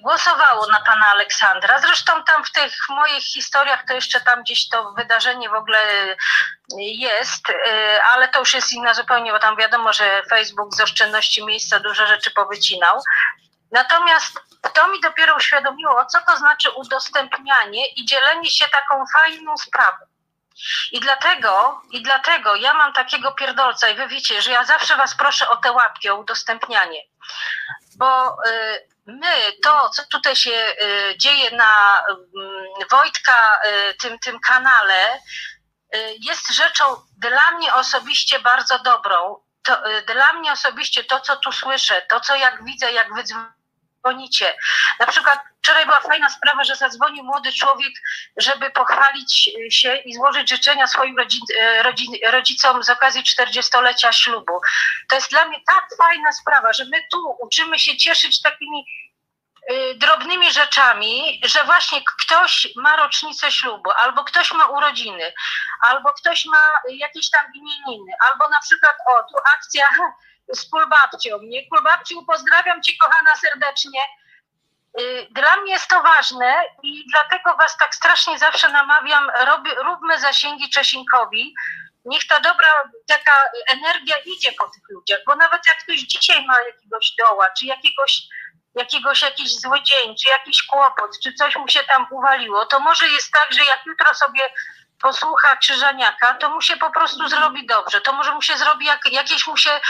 głosowało 0.00 0.66
na 0.66 0.80
pana 0.80 1.06
Aleksandra. 1.06 1.78
Zresztą 1.80 2.24
tam 2.24 2.44
w 2.44 2.52
tych 2.52 2.72
moich 2.88 3.24
historiach 3.24 3.84
to 3.88 3.94
jeszcze 3.94 4.20
tam 4.20 4.42
gdzieś 4.42 4.68
to 4.68 4.92
wydarzenie 4.92 5.48
w 5.48 5.54
ogóle 5.54 5.78
jest, 6.78 7.50
y, 7.50 7.54
ale 8.02 8.28
to 8.28 8.38
już 8.38 8.54
jest 8.54 8.72
inna 8.72 8.94
zupełnie, 8.94 9.32
bo 9.32 9.38
tam 9.38 9.56
wiadomo, 9.56 9.92
że 9.92 10.22
Facebook 10.30 10.74
z 10.74 10.80
oszczędności 10.80 11.44
miejsca 11.44 11.80
dużo 11.80 12.06
rzeczy 12.06 12.30
powycinał. 12.30 13.00
Natomiast 13.72 14.40
to 14.74 14.88
mi 14.88 15.00
dopiero 15.00 15.36
uświadomiło, 15.36 16.06
co 16.06 16.20
to 16.20 16.36
znaczy 16.36 16.70
udostępnianie 16.70 17.88
i 17.88 18.06
dzielenie 18.06 18.50
się 18.50 18.68
taką 18.68 19.04
fajną 19.12 19.56
sprawą. 19.56 19.96
I 20.92 21.00
dlatego, 21.00 21.82
I 21.90 22.02
dlatego 22.02 22.54
ja 22.54 22.74
mam 22.74 22.92
takiego 22.92 23.32
pierdolca 23.32 23.88
i 23.88 23.94
wy 23.94 24.08
wiecie, 24.08 24.42
że 24.42 24.50
ja 24.50 24.64
zawsze 24.64 24.96
was 24.96 25.14
proszę 25.16 25.48
o 25.48 25.56
te 25.56 25.72
łapki, 25.72 26.10
o 26.10 26.16
udostępnianie. 26.16 27.02
Bo 27.96 28.36
y, 28.46 28.91
my, 29.06 29.52
to 29.62 29.88
co 29.88 30.02
tutaj 30.06 30.36
się 30.36 30.50
y, 30.50 31.18
dzieje 31.18 31.50
na 31.50 32.02
y, 32.82 32.86
Wojtka, 32.90 33.60
y, 33.66 33.94
tym, 33.94 34.18
tym 34.18 34.40
kanale, 34.40 35.18
y, 35.94 36.16
jest 36.20 36.52
rzeczą 36.54 36.84
dla 37.16 37.50
mnie 37.50 37.74
osobiście 37.74 38.40
bardzo 38.40 38.78
dobrą. 38.78 39.42
To, 39.64 39.82
dla 40.06 40.32
mnie 40.32 40.52
osobiście 40.52 41.04
to, 41.04 41.20
co 41.20 41.36
tu 41.36 41.52
słyszę, 41.52 42.02
to, 42.10 42.20
co 42.20 42.36
jak 42.36 42.64
widzę, 42.64 42.92
jak 42.92 43.14
wy 43.14 43.24
dzwonicie. 44.02 44.54
Na 45.00 45.06
przykład 45.06 45.38
wczoraj 45.62 45.84
była 45.86 46.00
fajna 46.00 46.30
sprawa, 46.30 46.64
że 46.64 46.76
zadzwonił 46.76 47.24
młody 47.24 47.52
człowiek, 47.52 47.92
żeby 48.36 48.70
pochwalić 48.70 49.50
się 49.70 49.96
i 49.96 50.14
złożyć 50.14 50.50
życzenia 50.50 50.86
swoim 50.86 51.18
rodzin, 51.18 51.40
rodzin, 51.82 52.12
rodzicom 52.30 52.82
z 52.82 52.90
okazji 52.90 53.22
40-lecia 53.22 54.12
ślubu. 54.12 54.60
To 55.08 55.14
jest 55.14 55.30
dla 55.30 55.44
mnie 55.44 55.58
tak 55.66 55.88
fajna 55.98 56.32
sprawa, 56.32 56.72
że 56.72 56.84
my 56.84 56.98
tu 57.10 57.36
uczymy 57.40 57.78
się 57.78 57.96
cieszyć 57.96 58.42
takimi 58.42 58.86
y, 59.72 59.94
drobnymi 59.94 60.52
rzeczami, 60.52 61.40
że 61.44 61.64
właśnie 61.64 62.00
ktoś 62.04 62.68
ma 62.76 62.96
rocznicę 62.96 63.52
ślubu, 63.52 63.90
albo 63.90 64.24
ktoś 64.24 64.52
ma 64.52 64.66
urodziny, 64.66 65.32
albo 65.80 66.12
ktoś 66.12 66.44
ma 66.44 66.70
jakieś 66.88 67.30
tam 67.30 67.44
imieniny, 67.54 68.12
albo 68.30 68.48
na 68.48 68.60
przykład, 68.60 68.96
o, 69.08 69.22
tu 69.22 69.36
akcja 69.56 69.86
z 70.54 70.70
kulbabcią. 70.70 71.38
Nie, 71.42 71.68
kulbabciu, 71.68 72.26
pozdrawiam 72.26 72.82
cię 72.82 72.92
kochana 73.00 73.36
serdecznie. 73.36 74.00
Y, 75.00 75.26
dla 75.30 75.56
mnie 75.56 75.72
jest 75.72 75.88
to 75.88 76.02
ważne 76.02 76.64
i 76.82 77.04
dlatego 77.10 77.56
was 77.56 77.76
tak 77.76 77.94
strasznie 77.94 78.38
zawsze 78.38 78.68
namawiam, 78.68 79.30
rob, 79.46 79.60
róbmy 79.84 80.18
zasięgi 80.18 80.70
Czesinkowi. 80.70 81.54
Niech 82.04 82.26
ta 82.26 82.40
dobra 82.40 82.68
taka 83.06 83.36
energia 83.68 84.16
idzie 84.26 84.52
po 84.52 84.68
tych 84.68 84.82
ludziach, 84.90 85.18
bo 85.26 85.36
nawet 85.36 85.62
jak 85.68 85.78
ktoś 85.78 85.98
dzisiaj 86.00 86.46
ma 86.46 86.62
jakiegoś 86.62 87.14
doła, 87.18 87.50
czy 87.50 87.66
jakiegoś, 87.66 88.22
jakiegoś 88.74 89.22
jakiś 89.22 89.60
zły 89.60 89.82
dzień, 89.82 90.16
czy 90.16 90.28
jakiś 90.28 90.62
kłopot, 90.62 91.10
czy 91.22 91.32
coś 91.32 91.56
mu 91.56 91.68
się 91.68 91.84
tam 91.84 92.06
uwaliło, 92.10 92.66
to 92.66 92.80
może 92.80 93.08
jest 93.08 93.32
tak, 93.32 93.52
że 93.52 93.64
jak 93.64 93.86
jutro 93.86 94.14
sobie 94.14 94.50
posłucha 95.02 95.56
Krzyżaniaka, 95.56 96.34
to 96.34 96.50
mu 96.50 96.60
się 96.60 96.76
po 96.76 96.90
prostu 96.90 97.28
zrobi 97.28 97.66
dobrze. 97.66 98.00
To 98.00 98.12
może 98.12 98.34
mu 98.34 98.42
się 98.42 98.58
zrobi, 98.58 98.86
jak, 98.86 99.12
jakieś 99.12 99.46
mu 99.46 99.56
się 99.56 99.80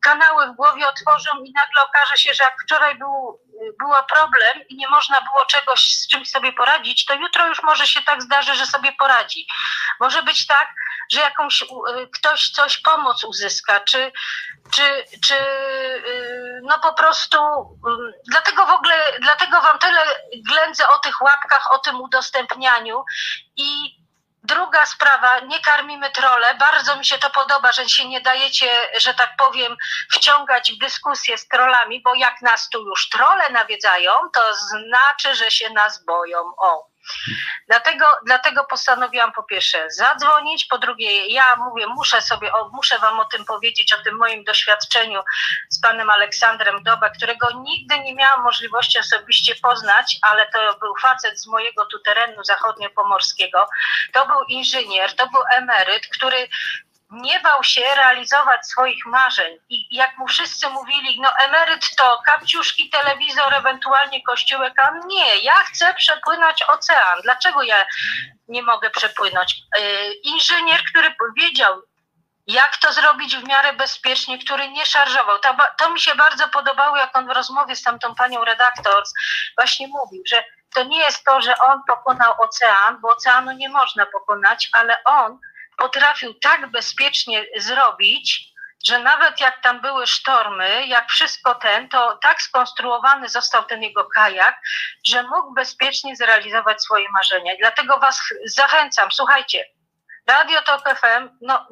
kanały 0.00 0.46
w 0.46 0.56
głowie 0.56 0.88
otworzą 0.88 1.30
i 1.44 1.52
nagle 1.52 1.82
okaże 1.84 2.16
się, 2.16 2.34
że 2.34 2.44
jak 2.44 2.62
wczoraj 2.64 2.98
był, 2.98 3.40
był 3.78 3.90
problem 4.08 4.68
i 4.68 4.76
nie 4.76 4.88
można 4.88 5.20
było 5.20 5.46
czegoś 5.46 5.94
z 5.94 6.08
czymś 6.08 6.30
sobie 6.30 6.52
poradzić, 6.52 7.04
to 7.04 7.14
jutro 7.14 7.46
już 7.46 7.62
może 7.62 7.86
się 7.86 8.02
tak 8.02 8.22
zdarzy, 8.22 8.54
że 8.54 8.66
sobie 8.66 8.92
poradzi. 8.92 9.46
Może 10.00 10.22
być 10.22 10.46
tak, 10.46 10.68
że 11.12 11.20
jakąś 11.20 11.64
ktoś 12.14 12.50
coś 12.50 12.78
pomoc 12.78 13.24
uzyska, 13.24 13.80
czy, 13.80 14.12
czy, 14.70 15.04
czy 15.24 15.34
no 16.62 16.78
po 16.78 16.92
prostu 16.92 17.38
dlatego 18.30 18.66
w 18.66 18.70
ogóle, 18.70 18.94
dlatego 19.20 19.60
wam 19.60 19.78
tyle 19.78 20.00
ględzę 20.48 20.88
o 20.88 20.98
tych 20.98 21.22
łapkach, 21.22 21.72
o 21.72 21.78
tym 21.78 22.00
udostępnianiu 22.00 23.04
i 23.56 23.97
Druga 24.42 24.86
sprawa, 24.86 25.40
nie 25.40 25.60
karmimy 25.60 26.10
trole. 26.10 26.54
Bardzo 26.54 26.96
mi 26.96 27.04
się 27.04 27.18
to 27.18 27.30
podoba, 27.30 27.72
że 27.72 27.88
się 27.88 28.08
nie 28.08 28.20
dajecie, 28.20 28.70
że 29.00 29.14
tak 29.14 29.36
powiem, 29.36 29.76
wciągać 30.10 30.72
w 30.72 30.78
dyskusję 30.78 31.38
z 31.38 31.48
trolami, 31.48 32.02
bo 32.02 32.14
jak 32.14 32.42
nas 32.42 32.68
tu 32.68 32.86
już 32.86 33.08
trole 33.08 33.50
nawiedzają, 33.50 34.12
to 34.34 34.54
znaczy, 34.54 35.34
że 35.34 35.50
się 35.50 35.70
nas 35.70 36.04
boją. 36.04 36.38
O. 36.56 36.87
Dlatego, 37.66 38.04
dlatego 38.26 38.64
postanowiłam 38.64 39.32
po 39.32 39.42
pierwsze 39.42 39.90
zadzwonić, 39.90 40.64
po 40.64 40.78
drugie 40.78 41.26
ja 41.26 41.56
mówię, 41.56 41.86
muszę 41.86 42.22
sobie, 42.22 42.52
o, 42.52 42.68
muszę 42.68 42.98
wam 42.98 43.20
o 43.20 43.24
tym 43.24 43.44
powiedzieć, 43.44 43.92
o 43.92 44.02
tym 44.02 44.16
moim 44.16 44.44
doświadczeniu 44.44 45.22
z 45.68 45.80
panem 45.80 46.10
Aleksandrem 46.10 46.82
Doba, 46.82 47.10
którego 47.10 47.48
nigdy 47.62 47.98
nie 47.98 48.14
miałam 48.14 48.42
możliwości 48.42 48.98
osobiście 48.98 49.54
poznać, 49.54 50.16
ale 50.22 50.46
to 50.46 50.78
był 50.78 50.94
facet 51.02 51.40
z 51.40 51.46
mojego 51.46 51.86
tu 51.86 51.98
terenu 51.98 52.44
zachodniopomorskiego. 52.44 53.68
To 54.12 54.26
był 54.26 54.42
inżynier, 54.48 55.16
to 55.16 55.26
był 55.26 55.40
emeryt, 55.52 56.06
który 56.06 56.48
nie 57.10 57.40
bał 57.40 57.64
się 57.64 57.94
realizować 57.96 58.66
swoich 58.66 59.06
marzeń. 59.06 59.58
I 59.68 59.96
jak 59.96 60.18
mu 60.18 60.26
wszyscy 60.26 60.70
mówili, 60.70 61.20
no 61.20 61.28
emeryt 61.38 61.96
to 61.96 62.22
kapciuszki, 62.26 62.90
telewizor, 62.90 63.54
ewentualnie 63.54 64.22
kościółek, 64.22 64.74
a 64.80 64.90
nie, 65.06 65.36
ja 65.36 65.54
chcę 65.54 65.94
przepłynąć 65.94 66.62
ocean. 66.62 67.20
Dlaczego 67.22 67.62
ja 67.62 67.86
nie 68.48 68.62
mogę 68.62 68.90
przepłynąć? 68.90 69.56
Yy, 69.78 70.14
Inżynier, 70.14 70.80
który 70.90 71.14
wiedział, 71.36 71.82
jak 72.46 72.76
to 72.76 72.92
zrobić 72.92 73.36
w 73.36 73.48
miarę 73.48 73.72
bezpiecznie, 73.72 74.38
który 74.38 74.70
nie 74.70 74.86
szarżował. 74.86 75.38
To, 75.38 75.56
to 75.78 75.90
mi 75.90 76.00
się 76.00 76.14
bardzo 76.14 76.48
podobało, 76.48 76.96
jak 76.96 77.16
on 77.18 77.26
w 77.26 77.30
rozmowie 77.30 77.76
z 77.76 77.82
tamtą 77.82 78.14
panią 78.14 78.44
redaktor 78.44 79.04
właśnie 79.56 79.88
mówił, 79.88 80.22
że 80.26 80.44
to 80.74 80.82
nie 80.82 80.98
jest 80.98 81.24
to, 81.24 81.40
że 81.40 81.58
on 81.58 81.82
pokonał 81.88 82.34
ocean, 82.38 83.00
bo 83.00 83.08
oceanu 83.08 83.52
nie 83.52 83.68
można 83.68 84.06
pokonać, 84.06 84.68
ale 84.72 85.04
on 85.04 85.38
potrafił 85.78 86.34
tak 86.34 86.70
bezpiecznie 86.70 87.46
zrobić, 87.56 88.48
że 88.86 88.98
nawet 88.98 89.40
jak 89.40 89.62
tam 89.62 89.80
były 89.80 90.06
sztormy, 90.06 90.86
jak 90.86 91.08
wszystko 91.08 91.54
ten, 91.54 91.88
to 91.88 92.18
tak 92.22 92.42
skonstruowany 92.42 93.28
został 93.28 93.64
ten 93.64 93.82
jego 93.82 94.04
kajak, 94.04 94.60
że 95.06 95.22
mógł 95.22 95.54
bezpiecznie 95.54 96.16
zrealizować 96.16 96.82
swoje 96.82 97.06
marzenia. 97.10 97.54
I 97.54 97.58
dlatego 97.58 97.98
Was 97.98 98.20
zachęcam, 98.46 99.12
słuchajcie, 99.12 99.64
Radio 100.26 100.62
Tok 100.62 100.98
FM, 100.98 101.28
no 101.40 101.66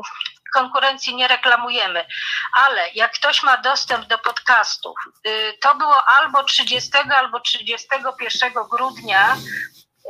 konkurencji 0.54 1.14
nie 1.14 1.28
reklamujemy, 1.28 2.06
ale 2.52 2.90
jak 2.94 3.12
ktoś 3.12 3.42
ma 3.42 3.56
dostęp 3.56 4.06
do 4.06 4.18
podcastów, 4.18 4.96
y, 5.26 5.58
to 5.60 5.74
było 5.74 6.04
albo 6.04 6.44
30, 6.44 6.90
albo 7.16 7.40
31 7.40 8.52
grudnia 8.70 9.36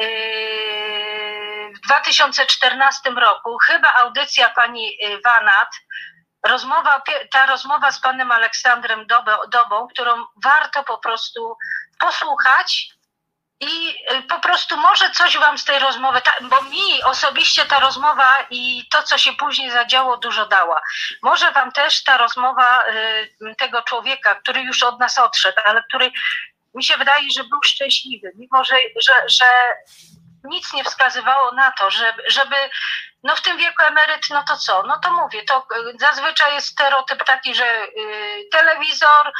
yy, 0.01 1.36
w 1.75 1.81
2014 1.81 3.11
roku, 3.11 3.59
chyba 3.59 3.95
audycja 3.95 4.51
pani 4.51 4.99
y, 5.05 5.21
Wanat, 5.25 5.69
rozmowa, 6.47 7.03
ta 7.31 7.47
rozmowa 7.47 7.93
z 7.93 8.01
panem 8.01 8.33
Aleksandrem 8.33 9.07
Dobą, 9.49 9.89
którą 9.89 10.25
warto 10.45 10.85
po 10.85 10.99
prostu 10.99 11.57
posłuchać 11.99 12.97
i 13.61 13.97
y, 14.13 14.23
po 14.23 14.41
prostu 14.41 14.77
może 14.77 15.11
coś 15.11 15.39
wam 15.39 15.59
z 15.59 15.65
tej 15.65 15.79
rozmowy, 15.79 16.21
bo 16.43 16.63
mi 16.63 17.03
osobiście 17.05 17.65
ta 17.65 17.81
rozmowa 17.81 18.47
i 18.51 18.89
to, 18.91 19.03
co 19.03 19.19
się 19.19 19.33
później 19.33 19.71
zadziało, 19.71 20.17
dużo 20.17 20.47
dała. 20.47 20.81
Może 21.23 21.53
wam 21.53 21.73
też 21.73 22.05
ta 22.05 22.17
rozmowa 22.17 22.85
y, 22.87 23.55
tego 23.59 23.83
człowieka, 23.83 24.35
który 24.35 24.63
już 24.63 24.83
od 24.83 25.01
nas 25.01 25.19
odszedł, 25.19 25.59
ale 25.65 25.83
który 25.83 26.13
mi 26.75 26.85
się 26.85 26.97
wydaje, 26.97 27.31
że 27.35 27.45
był 27.45 27.63
szczęśliwy, 27.63 28.33
mimo 28.35 28.65
że, 28.65 28.77
że, 28.97 29.13
że 29.29 29.45
nic 30.47 30.73
nie 30.73 30.85
wskazywało 30.85 31.53
na 31.53 31.71
to, 31.71 31.91
żeby, 31.91 32.23
żeby 32.27 32.57
no 33.23 33.37
w 33.37 33.43
tym 33.43 33.57
wieku 33.57 33.83
emeryt, 33.83 34.31
no 34.31 34.45
to 34.49 34.57
co? 34.57 34.83
No 34.83 34.99
to 34.99 35.13
mówię, 35.13 35.43
to 35.43 35.59
y, 35.59 35.99
zazwyczaj 35.99 36.55
jest 36.55 36.67
stereotyp 36.67 37.25
taki, 37.25 37.55
że 37.55 37.87
y, 37.87 38.49
telewizor, 38.53 39.33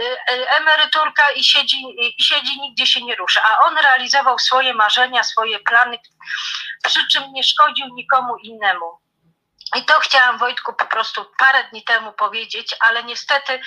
y, 0.00 0.04
y, 0.04 0.48
emeryturka 0.48 1.30
i 1.30 1.44
siedzi, 1.44 1.76
i 2.18 2.22
siedzi, 2.22 2.60
nigdzie 2.60 2.86
się 2.86 3.04
nie 3.04 3.14
rusza. 3.14 3.42
A 3.44 3.64
on 3.64 3.76
realizował 3.76 4.38
swoje 4.38 4.74
marzenia, 4.74 5.22
swoje 5.22 5.58
plany, 5.58 5.98
przy 6.82 7.08
czym 7.08 7.32
nie 7.32 7.42
szkodził 7.42 7.86
nikomu 7.94 8.36
innemu. 8.36 9.05
I 9.74 9.84
to 9.84 10.00
chciałam 10.00 10.38
Wojtku 10.38 10.72
po 10.72 10.86
prostu 10.86 11.26
parę 11.38 11.64
dni 11.64 11.84
temu 11.84 12.12
powiedzieć, 12.12 12.76
ale 12.80 13.04
niestety 13.04 13.60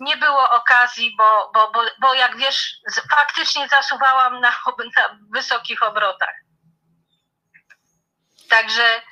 nie 0.00 0.16
było 0.16 0.50
okazji, 0.50 1.16
bo, 1.18 1.50
bo, 1.54 1.70
bo, 1.70 1.80
bo 2.00 2.14
jak 2.14 2.36
wiesz, 2.36 2.76
faktycznie 3.10 3.68
zasuwałam 3.68 4.40
na, 4.40 4.50
na 4.96 5.18
wysokich 5.34 5.82
obrotach. 5.82 6.34
Także 8.48 9.02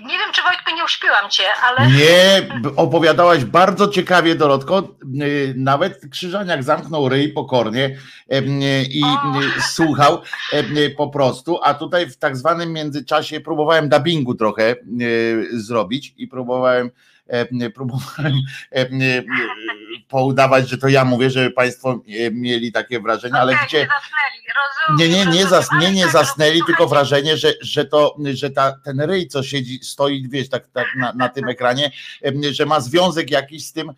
nie 0.00 0.18
wiem, 0.18 0.32
czy 0.32 0.42
Wojtku 0.42 0.74
nie 0.76 0.84
uśpiłam 0.84 1.30
cię, 1.30 1.44
ale. 1.62 1.86
Nie, 1.86 2.48
opowiadałaś 2.76 3.44
bardzo 3.44 3.88
ciekawie, 3.88 4.34
Dorotko. 4.34 4.88
Y, 5.22 5.54
Nawet 5.56 6.00
Krzyżaniak 6.10 6.62
zamknął 6.62 7.08
ryj 7.08 7.32
pokornie 7.32 7.84
y, 8.32 8.84
i 8.90 9.02
O. 9.04 9.40
y, 9.58 9.62
słuchał 9.62 10.22
po 10.96 11.08
prostu, 11.08 11.58
a 11.62 11.74
tutaj 11.74 12.10
w 12.10 12.16
tak 12.16 12.36
zwanym 12.36 12.72
międzyczasie 12.72 13.40
próbowałem 13.40 13.88
dubbingu 13.88 14.34
trochę 14.34 14.76
zrobić 15.52 16.14
i 16.16 16.26
próbowałem 16.28 16.90
em, 17.26 17.72
próbowałem 17.74 18.32
em, 18.70 18.88
poudawać, 20.14 20.68
że 20.68 20.78
to 20.78 20.88
ja 20.88 21.04
mówię, 21.04 21.30
żeby 21.30 21.50
Państwo 21.50 22.00
y, 22.08 22.30
mieli 22.32 22.72
takie 22.72 23.00
wrażenie, 23.00 23.34
ale 23.34 23.52
Okej, 23.52 23.66
gdzie 23.66 23.78
nie 23.78 23.86
zasnęli, 23.86 24.44
rozumiem, 24.56 25.12
nie, 25.12 25.24
nie, 25.24 25.38
nie, 25.38 25.46
zas, 25.46 25.68
nie, 25.80 25.92
nie 25.92 26.02
tak, 26.02 26.12
zasnęli, 26.12 26.60
tylko 26.66 26.86
wrażenie, 26.86 27.36
że, 27.36 27.52
że 27.60 27.84
to, 27.84 28.16
że 28.34 28.50
ta, 28.50 28.72
ten 28.84 29.00
ryj, 29.00 29.28
co 29.28 29.42
siedzi, 29.42 29.78
stoi, 29.82 30.28
wiesz, 30.28 30.48
tak, 30.48 30.66
tak 30.72 30.86
na, 30.96 31.12
na 31.12 31.28
tym 31.28 31.48
ekranie, 31.48 31.90
że 32.50 32.66
ma 32.66 32.80
związek 32.80 33.30
jakiś 33.30 33.66
z 33.66 33.72
tym, 33.72 33.92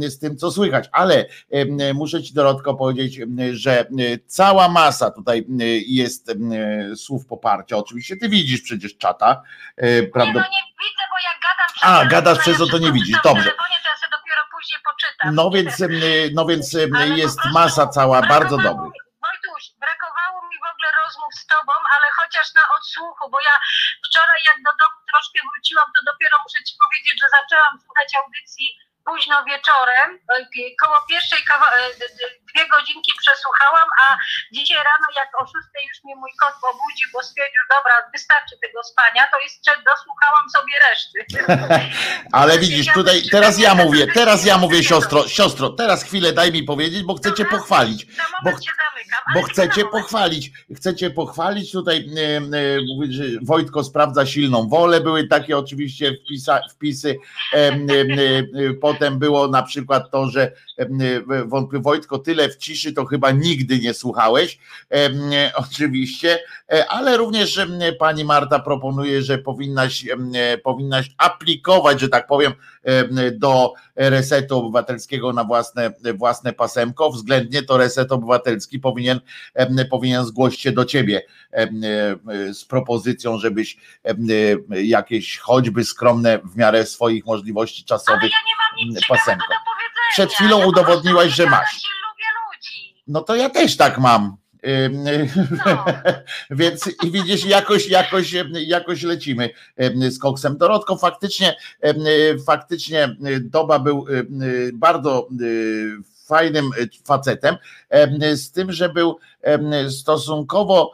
z 0.00 0.18
tym, 0.18 0.36
co 0.36 0.50
słychać. 0.50 0.88
Ale 0.92 1.26
muszę 1.94 2.22
ci 2.22 2.34
Dorotko 2.34 2.74
powiedzieć, 2.74 3.20
że 3.52 3.80
e, 3.80 3.84
cała 4.26 4.68
masa 4.68 5.10
tutaj 5.10 5.38
e, 5.38 5.64
jest 5.86 6.28
e, 6.30 6.34
słów 6.96 7.26
poparcia. 7.26 7.76
Oczywiście 7.76 8.16
ty 8.16 8.28
widzisz 8.28 8.62
przecież 8.62 8.96
czata, 8.96 9.42
e, 9.76 10.02
Nie, 10.02 10.08
prawda? 10.08 10.32
no 10.32 10.40
nie 10.40 10.62
widzę, 10.80 11.04
bo 11.10 11.16
jak 11.24 11.38
gadam 11.42 11.74
przez 11.74 11.90
A, 11.90 12.06
gadasz 12.06 12.38
przez 12.38 12.58
to, 12.58 12.66
to 12.66 12.78
nie 12.78 12.92
widzisz. 12.92 13.16
Dobrze. 13.24 13.52
Później 14.62 14.80
poczytam. 14.90 15.34
No 15.38 15.44
więc, 15.54 15.72
no 16.38 16.42
więc 16.50 16.66
Ale 16.96 17.06
jest 17.22 17.38
prostu 17.40 17.54
masa 17.58 17.84
cała 17.96 18.18
bardzo 18.34 18.56
mi- 18.56 18.64
Wojtuś, 19.28 19.62
brakowało 19.84 20.38
mi 20.50 20.56
w 20.64 20.66
ogóle 20.72 20.88
rozmów 21.04 21.32
z 21.42 21.44
tobą, 21.54 21.72
ale 21.94 22.06
chociaż 22.20 22.46
na 22.58 22.64
odsłuchu, 22.76 23.24
bo 23.32 23.38
ja 23.48 23.54
wczoraj 24.06 24.40
jak 24.50 24.58
do 24.66 24.72
domu 24.80 24.96
troszkę 25.10 25.38
wróciłam, 25.48 25.88
to 25.96 26.00
dopiero 26.10 26.36
muszę 26.44 26.60
ci 26.66 26.74
powiedzieć, 26.84 27.16
że 27.22 27.28
zaczęłam 27.38 27.74
słuchać 27.84 28.08
audycji 28.20 28.66
późno 29.08 29.36
wieczorem, 29.50 30.08
e, 30.32 30.74
koło 30.82 30.96
pierwszej 31.10 31.42
kawa- 31.50 31.72
e, 31.78 31.82
dwie 32.54 32.68
godzinki 32.68 33.12
przesłuchałam, 33.22 33.88
a 34.04 34.16
dzisiaj 34.52 34.76
rano 34.76 35.08
jak 35.16 35.30
o 35.40 35.44
szóstej 35.52 35.82
już 35.88 36.04
mnie 36.04 36.16
mój 36.16 36.30
kot 36.42 36.54
obudził, 36.70 37.08
bo 37.12 37.22
stwierdził, 37.22 37.62
dobra, 37.74 37.94
wystarczy 38.14 38.54
tego 38.62 38.80
spania, 38.84 39.22
to 39.32 39.36
jeszcze 39.46 39.72
dosłuchałam 39.90 40.46
sobie 40.56 40.74
reszty. 40.86 41.18
Ale 42.40 42.58
widzisz, 42.58 42.86
tutaj 42.94 43.22
teraz 43.30 43.58
ja 43.58 43.74
mówię, 43.74 44.06
teraz 44.06 44.44
ja 44.44 44.58
mówię 44.58 44.84
siostro, 44.84 45.28
siostro, 45.28 45.70
teraz 45.70 46.04
chwilę 46.04 46.32
daj 46.32 46.52
mi 46.52 46.62
powiedzieć, 46.62 47.02
bo 47.02 47.14
chcę 47.14 47.34
cię 47.34 47.44
pochwalić. 47.44 48.06
Bo 48.44 48.50
Bo 49.34 49.42
chcecie 49.42 49.84
pochwalić, 49.84 50.50
chcecie 50.76 51.10
pochwalić 51.10 51.72
tutaj, 51.72 52.06
Wojtko 53.42 53.84
sprawdza 53.84 54.26
silną 54.26 54.68
wolę, 54.68 55.00
były 55.00 55.28
takie 55.28 55.58
oczywiście 55.58 56.12
wpisa, 56.24 56.60
wpisy, 56.70 57.16
potem 58.80 59.18
było 59.18 59.48
na 59.48 59.62
przykład 59.62 60.10
to, 60.10 60.26
że 60.26 60.52
wątpię, 61.46 61.78
Wojtko, 61.78 62.18
tyle 62.18 62.48
w 62.48 62.56
ciszy 62.56 62.92
to 62.92 63.04
chyba 63.04 63.30
nigdy 63.30 63.78
nie 63.78 63.94
słuchałeś, 63.94 64.58
e, 64.90 64.94
e, 64.94 65.52
oczywiście, 65.64 66.38
e, 66.72 66.86
ale 66.88 67.16
również 67.16 67.58
e, 67.58 67.92
pani 67.98 68.24
Marta 68.24 68.58
proponuje, 68.58 69.22
że 69.22 69.38
powinnaś, 69.38 70.06
e, 70.34 70.58
powinnaś 70.58 71.10
aplikować, 71.18 72.00
że 72.00 72.08
tak 72.08 72.26
powiem, 72.26 72.52
e, 72.82 73.30
do 73.30 73.74
resetu 73.96 74.58
obywatelskiego 74.58 75.32
na 75.32 75.44
własne, 75.44 75.92
własne 76.14 76.52
pasemko, 76.52 77.10
względnie 77.10 77.62
to 77.62 77.76
reset 77.76 78.12
obywatelski 78.12 78.78
powinien, 78.78 79.20
powinien 79.90 80.24
zgłosić 80.24 80.60
się 80.60 80.72
do 80.72 80.84
ciebie 80.84 81.22
e, 81.52 81.68
z 82.54 82.64
propozycją, 82.64 83.38
żebyś 83.38 83.76
e, 84.04 84.14
jakieś 84.82 85.38
choćby 85.38 85.84
skromne 85.84 86.38
w 86.38 86.56
miarę 86.56 86.86
swoich 86.86 87.26
możliwości 87.26 87.82
Ale 87.82 87.84
czasowych 87.84 88.22
ja 88.22 88.38
nie 88.46 88.86
mam 88.86 88.94
nic 88.94 89.06
pasemko. 89.06 89.54
Przed 90.12 90.32
chwilą 90.32 90.58
ja 90.58 90.66
udowodniłaś, 90.66 91.32
że 91.32 91.46
masz. 91.46 91.82
No 93.06 93.20
to 93.20 93.36
ja 93.36 93.50
też 93.50 93.76
tak 93.76 93.98
mam. 93.98 94.36
No. 95.66 95.84
Więc 96.50 96.90
i 97.04 97.10
widzisz, 97.10 97.44
jakoś, 97.44 97.88
jakoś, 97.88 98.34
jakoś 98.52 99.02
lecimy 99.02 99.50
z 100.10 100.18
koksem. 100.18 100.56
Dorotko, 100.56 100.96
faktycznie, 100.96 101.56
faktycznie 102.46 103.16
Doba 103.40 103.78
był 103.78 104.06
em, 104.08 104.40
bardzo 104.74 105.28
e, 105.30 105.44
fajnym 106.26 106.70
facetem, 107.04 107.56
em, 107.90 108.36
z 108.36 108.52
tym, 108.52 108.72
że 108.72 108.88
był 108.88 109.18
stosunkowo 109.90 110.92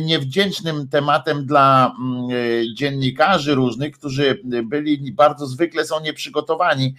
niewdzięcznym 0.00 0.88
tematem 0.88 1.46
dla 1.46 1.94
mm, 1.98 2.28
dziennikarzy 2.76 3.54
różnych, 3.54 3.98
którzy 3.98 4.40
byli 4.64 5.12
bardzo 5.12 5.46
zwykle 5.46 5.84
są 5.84 6.00
nieprzygotowani, 6.00 6.94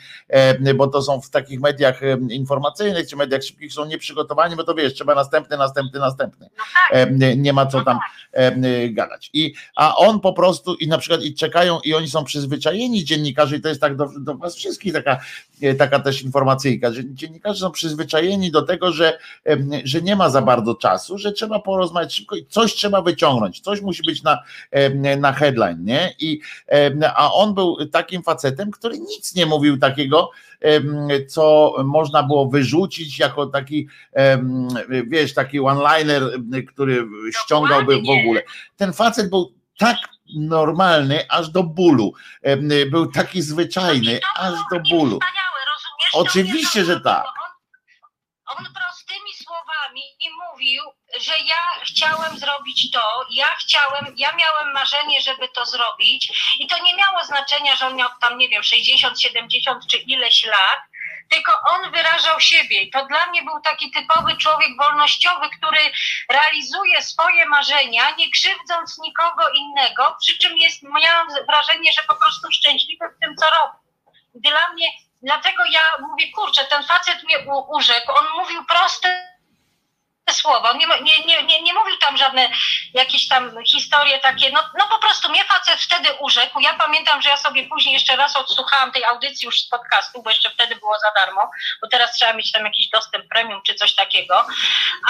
bo 0.76 0.88
to 0.88 1.02
są 1.02 1.22
w 1.22 1.30
takich 1.30 1.60
mediach 1.60 2.02
informacyjnych 2.30 3.10
czy 3.10 3.16
mediach 3.16 3.44
szybkich 3.44 3.74
są 3.74 3.86
nieprzygotowani, 3.86 4.56
bo 4.56 4.64
to 4.64 4.76
wiesz, 4.76 4.94
trzeba 4.94 5.16
następny, 5.16 5.58
następny, 5.58 6.00
następny. 6.00 6.50
No 6.58 6.64
tak. 6.92 7.10
Nie, 7.38 7.54
ma 7.54 7.66
co 7.66 7.82
tam 7.82 7.96
No 7.96 8.00
tak. 8.00 8.54
em, 8.54 8.94
gadać. 8.94 9.30
I, 9.34 9.54
a 9.76 9.96
on 9.96 10.20
po 10.20 10.34
prostu 10.34 10.76
i 10.76 10.88
na 10.88 10.98
przykład 10.98 11.24
i 11.24 11.34
czekają 11.34 11.80
i 11.84 11.94
oni 11.94 12.10
są 12.10 12.24
przyzwyczajeni 12.24 13.04
dziennikarze 13.04 13.58
i 13.58 13.62
to 13.62 13.70
jest 13.70 13.82
tak 13.82 13.96
do, 13.96 14.10
do 14.20 14.36
was 14.36 14.56
wszystkich 14.56 14.94
taka, 14.94 15.20
e, 15.62 15.76
taka 15.76 16.00
też 16.00 16.22
informacyjka, 16.22 16.92
że 16.92 17.02
dziennikarze 17.06 17.60
są 17.60 17.72
przyzwyczajeni 17.72 18.52
do 18.52 18.62
tego, 18.62 18.92
że, 18.92 19.18
że 19.84 20.02
nie 20.02 20.16
ma 20.16 20.30
za 20.30 20.42
bardzo 20.42 20.65
czasu, 20.74 21.18
że 21.18 21.32
trzeba 21.32 21.60
porozmawiać 21.60 22.16
szybko 22.16 22.36
i 22.36 22.46
coś 22.46 22.74
trzeba 22.74 23.02
wyciągnąć, 23.02 23.60
coś 23.60 23.82
musi 23.82 24.04
być 24.08 24.24
na, 24.24 24.44
na 25.18 25.34
headline, 25.34 25.86
nie? 25.86 26.14
I, 26.20 26.42
a 27.16 27.34
on 27.34 27.54
był 27.54 27.86
takim 27.86 28.24
facetem, 28.24 28.72
który 28.72 29.00
nic 29.00 29.36
nie 29.36 29.46
mówił 29.46 29.78
takiego, 29.78 30.32
co 31.28 31.74
można 31.84 32.24
było 32.24 32.50
wyrzucić 32.50 33.20
jako 33.20 33.48
taki, 33.48 33.88
wiesz, 35.08 35.34
taki 35.34 35.60
one-liner, 35.60 36.24
który 36.68 37.08
ściągałby 37.44 38.02
w 38.02 38.10
ogóle. 38.10 38.42
Ten 38.78 38.94
facet 38.94 39.30
był 39.30 39.54
tak 39.78 39.98
normalny, 40.36 41.26
aż 41.30 41.50
do 41.50 41.64
bólu. 41.64 42.14
Był 42.92 43.12
taki 43.12 43.42
zwyczajny, 43.42 44.20
To 44.20 44.42
aż 44.42 44.54
do 44.72 44.80
bólu. 44.90 45.20
Oczywiście, 46.14 46.86
że 46.86 47.00
tak. 47.00 47.26
On, 48.46 48.58
on 48.58 48.66
prostymi 48.74 49.34
słowami 49.44 50.02
i 50.20 50.28
mówił, 50.56 50.84
że 51.20 51.34
ja 51.40 51.62
chciałem 51.84 52.38
zrobić 52.38 52.92
to, 52.92 53.26
ja 53.32 53.56
chciałem, 53.56 54.14
ja 54.18 54.32
miałem 54.32 54.74
marzenie, 54.74 55.22
żeby 55.22 55.50
to 55.50 55.66
zrobić 55.66 56.56
i 56.60 56.68
to 56.68 56.78
nie 56.84 56.96
miało 56.96 57.24
znaczenia, 57.24 57.76
że 57.76 57.88
on 57.88 57.96
miał 57.96 58.10
tam, 58.22 58.38
nie 58.38 58.50
wiem, 58.50 58.64
60, 58.64 59.22
70 59.22 59.88
czy 59.88 59.98
ileś 59.98 60.46
lat, 60.46 60.80
tylko 61.30 61.52
on 61.70 61.92
wyrażał 61.92 62.40
siebie. 62.40 62.82
I 62.82 62.92
to 62.92 63.06
dla 63.06 63.26
mnie 63.26 63.44
był 63.44 63.62
taki 63.62 63.92
typowy 63.92 64.38
człowiek 64.38 64.70
wolnościowy, 64.78 65.50
który 65.58 65.92
realizuje 66.30 67.02
swoje 67.02 67.46
marzenia, 67.46 68.16
nie 68.18 68.32
krzywdząc 68.32 68.98
nikogo 68.98 69.50
innego, 69.50 70.18
przy 70.22 70.38
czym 70.38 70.58
jest, 70.58 70.84
miałam 70.84 71.28
wrażenie, 71.48 71.92
że 71.94 72.02
po 72.08 72.16
prostu 72.16 72.52
szczęśliwy 72.52 73.06
w 73.10 73.20
tym, 73.22 73.36
co 73.36 73.46
robi. 73.46 73.78
Dla 74.36 74.74
mnie, 74.74 74.88
dlatego 75.22 75.66
ja 75.66 75.82
mówię, 76.00 76.32
kurczę, 76.36 76.66
ten 76.66 76.84
facet 76.84 77.24
mnie 77.24 77.38
urzekł, 77.70 78.12
on 78.12 78.26
mówił 78.38 78.66
proste 78.66 79.35
słowa, 80.34 80.72
on 80.72 80.78
nie, 80.78 80.88
nie, 80.88 81.26
nie, 81.26 81.44
nie, 81.44 81.62
nie 81.62 81.74
mówił 81.74 81.98
tam 81.98 82.18
żadne 82.18 82.50
jakieś 82.94 83.28
tam 83.28 83.64
historie 83.66 84.20
takie, 84.20 84.52
no, 84.52 84.60
no 84.78 84.88
po 84.88 85.00
prostu 85.00 85.30
mnie 85.30 85.44
facet 85.44 85.80
wtedy 85.80 86.10
urzekł, 86.20 86.60
ja 86.60 86.74
pamiętam, 86.74 87.22
że 87.22 87.30
ja 87.30 87.38
sobie 87.38 87.68
później 87.68 87.94
jeszcze 87.94 88.16
raz 88.16 88.36
odsłuchałam 88.36 88.92
tej 88.92 89.04
audycji 89.04 89.46
już 89.46 89.62
z 89.62 89.70
podcastu, 89.70 90.24
bo 90.24 90.30
jeszcze 90.30 90.50
wtedy 90.50 90.76
było 90.76 91.00
za 91.00 91.12
darmo, 91.22 91.42
bo 91.82 91.88
teraz 91.88 92.14
trzeba 92.14 92.34
mieć 92.34 92.52
tam 92.52 92.66
jakiś 92.66 92.90
dostęp 92.90 93.26
premium 93.30 93.62
czy 93.68 93.76
coś 93.76 93.96
takiego, 93.96 94.48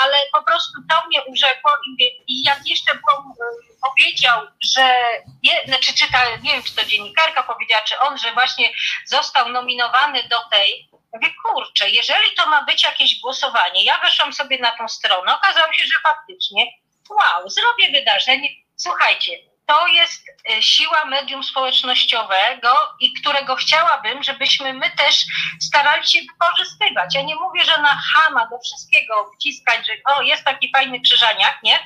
ale 0.02 0.18
po 0.34 0.44
prostu 0.44 0.74
to 0.90 1.08
mnie 1.08 1.24
urzekło 1.24 1.72
i, 1.88 2.04
i 2.28 2.44
jak 2.44 2.60
jeszcze 2.66 2.92
było, 2.96 3.34
y, 3.52 3.66
powiedział, 3.88 4.48
że, 4.74 4.96
je, 5.44 5.64
znaczy 5.68 5.94
czyta, 5.94 6.18
nie 6.44 6.54
wiem 6.54 6.64
czy 6.64 6.76
to 6.76 6.86
dziennikarka 6.86 7.44
powiedziała, 7.44 7.82
czy 7.82 8.00
on, 8.00 8.18
że 8.18 8.34
właśnie 8.34 8.70
został 9.06 9.50
nominowany 9.50 10.24
do 10.24 10.38
tej, 10.52 10.90
mówię, 11.16 11.34
kurczę, 11.44 11.90
jeżeli 11.90 12.36
to 12.38 12.50
ma 12.50 12.64
być 12.64 12.84
jakieś 12.84 13.20
głosowanie, 13.20 13.84
ja 13.84 13.98
weszłam 13.98 14.34
sobie 14.34 14.60
na 14.60 14.72
tą 14.78 14.88
stronę, 14.88 15.36
okazało 15.36 15.74
się, 15.74 15.84
że 15.84 16.00
faktycznie, 16.04 16.66
wow, 17.10 17.50
zrobię 17.50 18.00
wydarzenie, 18.00 18.50
słuchajcie, 18.76 19.32
to 19.68 19.88
jest 19.88 20.30
y, 20.30 20.64
siła 20.64 21.06
medium 21.06 21.44
społecznościowego 21.44 22.70
i 23.00 23.14
którego 23.14 23.56
chciałabym, 23.56 24.24
żebyśmy 24.24 24.74
my 24.74 24.92
też 24.98 25.26
starali 25.62 26.08
się 26.08 26.20
wykorzystywać. 26.22 27.16
Ja 27.16 27.22
nie 27.22 27.36
mówię, 27.36 27.66
że 27.66 27.82
na 27.82 28.02
chama 28.14 28.48
do 28.48 28.60
wszystkiego 28.60 29.32
wciskać, 29.36 29.88
że 29.88 29.94
o, 30.06 30.22
jest 30.22 30.44
taki 30.44 30.72
fajny 30.72 31.02
krzyżaniak, 31.02 31.60
nie? 31.64 31.80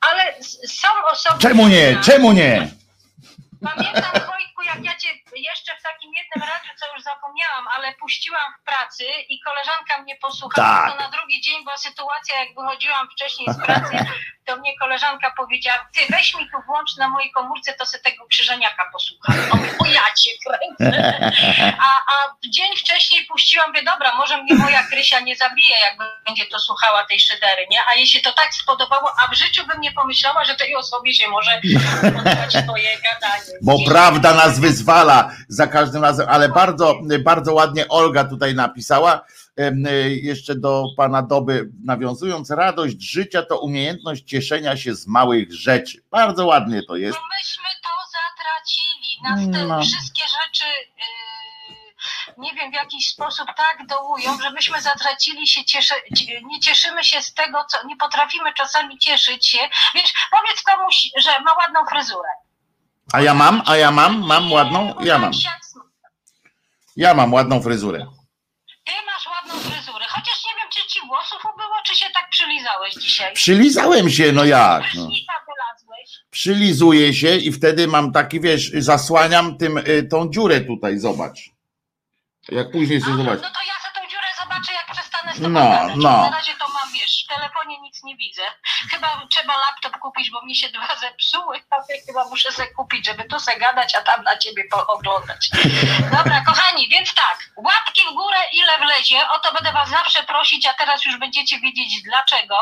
Ale 0.00 0.34
są 0.66 0.88
osoby... 1.10 1.38
Czemu 1.42 1.68
nie? 1.68 1.96
Czemu 2.04 2.32
nie? 2.32 2.68
Pamiętam 3.64 4.32
Jak 4.64 4.84
ja 4.84 4.94
cię 4.96 5.08
jeszcze 5.36 5.72
w 5.78 5.82
takim 5.82 6.10
jednym 6.18 6.48
radiu, 6.50 6.70
co 6.80 6.94
już 6.94 7.02
zapomniałam, 7.02 7.68
ale 7.68 7.94
puściłam 7.94 8.52
w 8.60 8.64
pracy 8.64 9.04
i 9.28 9.40
koleżanka 9.40 10.02
mnie 10.02 10.16
posłuchała, 10.16 10.82
Tak. 10.82 10.90
to 10.92 11.02
na 11.04 11.08
drugi 11.10 11.40
dzień 11.40 11.64
była 11.64 11.76
sytuacja, 11.76 12.38
jak 12.40 12.48
wychodziłam 12.54 13.08
wcześniej 13.10 13.48
z 13.54 13.56
pracy, 13.66 13.98
to 14.44 14.56
mnie 14.56 14.78
koleżanka 14.78 15.32
powiedziała, 15.36 15.88
ty 15.94 16.00
weź 16.10 16.34
mi 16.34 16.50
tu 16.50 16.56
włącz 16.66 16.96
na 16.96 17.08
mojej 17.08 17.30
komórce, 17.32 17.72
to 17.74 17.86
se 17.86 17.98
tego 17.98 18.26
krzyżeniaka 18.26 18.90
posłucham. 18.92 19.36
O, 19.52 19.84
o 19.84 19.86
ja 19.86 20.02
cię 20.20 20.30
kręcę. 20.46 21.22
A, 21.78 22.12
a 22.12 22.14
dzień 22.48 22.76
wcześniej 22.76 23.24
puściłam, 23.26 23.68
mówię, 23.68 23.82
dobra, 23.82 24.14
może 24.14 24.42
mnie 24.42 24.54
moja 24.54 24.82
Krysia 24.82 25.20
nie 25.20 25.36
zabije, 25.36 25.76
jak 25.80 25.96
będzie 26.26 26.46
to 26.46 26.58
słuchała 26.58 27.04
tej 27.04 27.20
szydery, 27.20 27.66
nie? 27.70 27.78
A 27.88 27.94
jej 27.94 28.06
się 28.06 28.20
to 28.20 28.32
tak 28.32 28.54
spodobało, 28.54 29.12
a 29.24 29.28
w 29.28 29.34
życiu 29.34 29.66
bym 29.66 29.80
nie 29.80 29.92
pomyślała, 29.92 30.44
że 30.44 30.54
tej 30.54 30.76
osobie 30.76 31.14
się 31.14 31.28
może 31.28 31.60
podobać 32.02 32.52
twoje 32.64 32.98
gadanie. 32.98 33.52
Bo 33.62 33.76
prawda 33.88 34.34
nas 34.34 34.51
wyzwala 34.60 35.30
za 35.48 35.66
każdym 35.66 36.02
razem, 36.02 36.28
ale 36.28 36.48
bardzo, 36.48 36.94
bardzo 37.24 37.54
ładnie 37.54 37.88
Olga 37.88 38.24
tutaj 38.24 38.54
napisała, 38.54 39.20
y, 39.60 40.20
jeszcze 40.22 40.54
do 40.54 40.84
pana 40.96 41.22
Doby 41.22 41.68
nawiązując, 41.84 42.50
radość 42.50 43.02
życia 43.10 43.42
to 43.42 43.60
umiejętność 43.60 44.24
cieszenia 44.24 44.76
się 44.76 44.94
z 44.94 45.06
małych 45.06 45.52
rzeczy. 45.54 46.02
Bardzo 46.10 46.46
ładnie 46.46 46.82
to 46.88 46.96
jest. 46.96 47.18
No 47.18 47.24
myśmy 47.40 47.64
to 47.82 47.88
zatracili. 48.12 49.12
Nas 49.22 49.58
te 49.60 49.66
No. 49.66 49.82
wszystkie 49.82 50.22
rzeczy, 50.22 50.64
yy, 50.98 52.34
nie 52.38 52.54
wiem, 52.54 52.70
w 52.70 52.74
jakiś 52.74 53.08
sposób 53.08 53.46
tak 53.56 53.86
dołują, 53.88 54.38
że 54.42 54.50
myśmy 54.50 54.80
zatracili 54.80 55.46
się, 55.46 55.64
cieszy, 55.64 55.94
cie- 56.16 56.42
nie 56.42 56.60
cieszymy 56.60 57.04
się 57.04 57.22
z 57.22 57.34
tego, 57.34 57.64
co 57.68 57.86
nie 57.86 57.96
potrafimy 57.96 58.52
czasami 58.54 58.98
cieszyć 58.98 59.46
się. 59.48 59.58
Wiesz, 59.94 60.12
powiedz 60.30 60.62
komuś, 60.62 61.08
że 61.16 61.30
ma 61.40 61.54
ładną 61.54 61.80
fryzurę. 61.90 62.28
A 63.12 63.20
ja 63.20 63.34
mam, 63.34 63.62
a 63.66 63.76
ja 63.76 63.90
mam, 63.90 64.20
mam 64.26 64.52
ładną, 64.52 64.94
ja 65.00 65.18
mam. 65.18 65.32
Ja 66.96 67.14
mam 67.14 67.32
ładną 67.32 67.62
fryzurę. 67.62 68.06
Ty 68.84 68.92
masz 69.06 69.26
ładną 69.26 69.70
fryzurę, 69.70 70.04
chociaż 70.08 70.44
nie 70.44 70.60
wiem, 70.60 70.70
czy 70.72 70.88
ci 70.88 71.00
włosów 71.06 71.44
ubyło, 71.54 71.74
czy 71.86 71.94
się 71.94 72.06
tak 72.14 72.30
przylizałeś 72.30 72.94
dzisiaj. 72.94 73.34
Przylizałem 73.34 74.10
się, 74.10 74.32
no 74.32 74.44
jak? 74.44 74.82
No. 74.94 75.02
Wylazłeś. 75.02 76.10
Przylizuję 76.30 77.14
się 77.14 77.36
i 77.36 77.52
wtedy 77.52 77.88
mam 77.88 78.12
taki, 78.12 78.40
wiesz, 78.40 78.70
zasłaniam 78.78 79.58
tym, 79.58 79.78
y, 79.78 80.08
tą 80.10 80.30
dziurę 80.30 80.60
tutaj, 80.60 80.98
zobacz. 80.98 81.40
Jak 82.48 82.70
później 82.70 83.00
sobie 83.00 83.16
zobacz. 83.16 83.40
No 83.42 83.48
to 83.48 83.62
ja 83.66 83.74
za 83.82 84.00
tą 84.00 84.08
dziurę 84.10 84.26
zobaczę, 84.42 84.72
jak 84.72 84.92
przestanę 84.96 85.32
z 85.32 85.36
tobą 85.36 85.48
No, 85.48 85.88
no. 85.96 86.30
Wiesz, 87.12 87.24
w 87.24 87.34
telefonie 87.34 87.80
nic 87.80 88.02
nie 88.02 88.16
widzę. 88.16 88.42
Chyba 88.90 89.26
trzeba 89.30 89.56
laptop 89.56 89.98
kupić, 89.98 90.30
bo 90.30 90.42
mi 90.42 90.56
się 90.56 90.68
dwa 90.68 90.96
zepsuły, 90.96 91.62
chyba 92.06 92.24
muszę 92.28 92.52
sobie 92.52 92.68
kupić, 92.68 93.06
żeby 93.06 93.24
tu 93.24 93.40
se 93.40 93.56
gadać, 93.56 93.94
a 93.94 94.02
tam 94.02 94.22
na 94.22 94.38
ciebie 94.38 94.64
pooglądać. 94.70 95.50
Dobra, 96.16 96.42
kochani, 96.46 96.88
więc 96.88 97.14
tak, 97.14 97.38
łapki 97.56 98.02
w 98.10 98.14
górę, 98.14 98.38
ile 98.52 98.78
wlezie, 98.78 99.28
o 99.28 99.38
to 99.38 99.52
będę 99.52 99.72
was 99.72 99.88
zawsze 99.88 100.22
prosić, 100.22 100.66
a 100.66 100.74
teraz 100.74 101.04
już 101.04 101.16
będziecie 101.18 101.60
wiedzieć 101.60 102.02
dlaczego. 102.02 102.54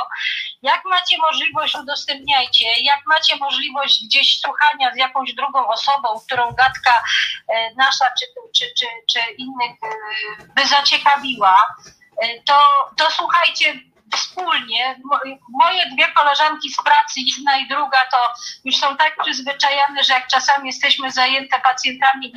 Jak 0.62 0.84
macie 0.84 1.18
możliwość, 1.18 1.74
udostępniajcie. 1.74 2.66
Jak 2.80 3.06
macie 3.06 3.36
możliwość 3.36 4.04
gdzieś 4.04 4.40
słuchania 4.40 4.92
z 4.94 4.96
jakąś 4.96 5.34
drugą 5.34 5.68
osobą, 5.68 6.08
którą 6.26 6.52
gadka 6.52 7.02
e, 7.48 7.74
nasza 7.74 8.04
czy, 8.18 8.26
czy, 8.56 8.74
czy, 8.78 8.86
czy 9.12 9.20
innych 9.32 9.76
e, 9.82 10.44
by 10.44 10.66
zaciekawiła, 10.66 11.74
e, 12.22 12.42
to, 12.42 12.58
to 12.96 13.10
słuchajcie 13.10 13.89
wspólnie. 14.14 14.96
Mo- 15.04 15.20
Moje 15.48 15.86
dwie 15.86 16.12
koleżanki 16.12 16.70
z 16.70 16.76
pracy, 16.76 17.20
jedna 17.36 17.58
i 17.58 17.68
druga, 17.68 17.98
to 18.12 18.16
już 18.64 18.76
są 18.76 18.96
tak 18.96 19.16
przyzwyczajone, 19.22 20.04
że 20.04 20.12
jak 20.14 20.26
czasami 20.26 20.66
jesteśmy 20.66 21.10
zajęte 21.12 21.60
pacjentami 21.60 22.32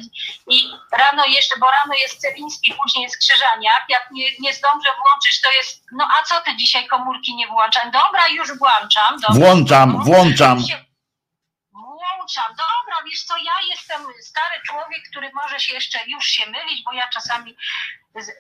i, 0.48 0.64
rano 0.92 1.26
jeszcze, 1.26 1.60
bo 1.60 1.66
rano 1.72 1.94
jest 2.02 2.22
Celiński, 2.22 2.74
później 2.84 3.04
jest 3.04 3.18
Krzyżaniak, 3.18 3.84
jak 3.90 4.08
nie, 4.12 4.26
nie 4.40 4.54
zdążę 4.54 4.90
włączyć, 5.02 5.42
to 5.42 5.52
jest, 5.52 5.84
no 5.92 6.08
a 6.20 6.24
co 6.24 6.42
ty 6.42 6.56
dzisiaj 6.56 6.88
komórki 6.88 7.36
nie 7.36 7.48
włączam? 7.48 7.92
Dobra, 7.92 8.28
już 8.28 8.58
włączam. 8.58 9.20
Dobra, 9.20 9.46
Włączam, 9.46 9.94
No. 9.94 10.00
włączam. 10.04 10.58
Włączam. 11.72 12.50
Dobra, 12.50 12.96
wiesz 13.06 13.24
co, 13.24 13.38
ja 13.38 13.54
jestem 13.70 14.02
stary 14.22 14.62
człowiek, 14.66 15.00
który 15.12 15.32
może 15.34 15.60
się 15.60 15.74
jeszcze 15.74 16.00
już 16.08 16.26
się 16.26 16.50
mylić, 16.52 16.84
bo 16.86 16.94
ja 16.94 17.08
czasami, 17.08 17.56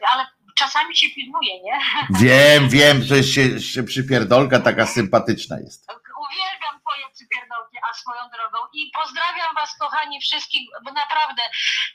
ale 0.07 0.27
czasami 0.55 0.97
się 0.97 1.07
pilnuję, 1.15 1.61
nie? 1.63 1.79
Wiem, 2.29 2.69
wiem, 2.69 3.07
to 3.07 3.15
jest 3.15 3.29
się, 3.29 3.59
się 3.59 3.83
przypierdolka 3.83 4.59
taka 4.59 4.85
sympatyczna 4.85 5.57
jest. 5.59 5.87
Uwielbiam 6.27 6.81
twoje 6.81 7.03
przypierdolki, 7.13 7.77
a 7.89 7.93
swoją 7.93 8.21
drogą. 8.35 8.57
I 8.73 8.91
pozdrawiam 9.01 9.55
was, 9.55 9.77
kochani, 9.79 10.21
wszystkich, 10.21 10.69
bo 10.85 10.91
naprawdę, 10.91 11.41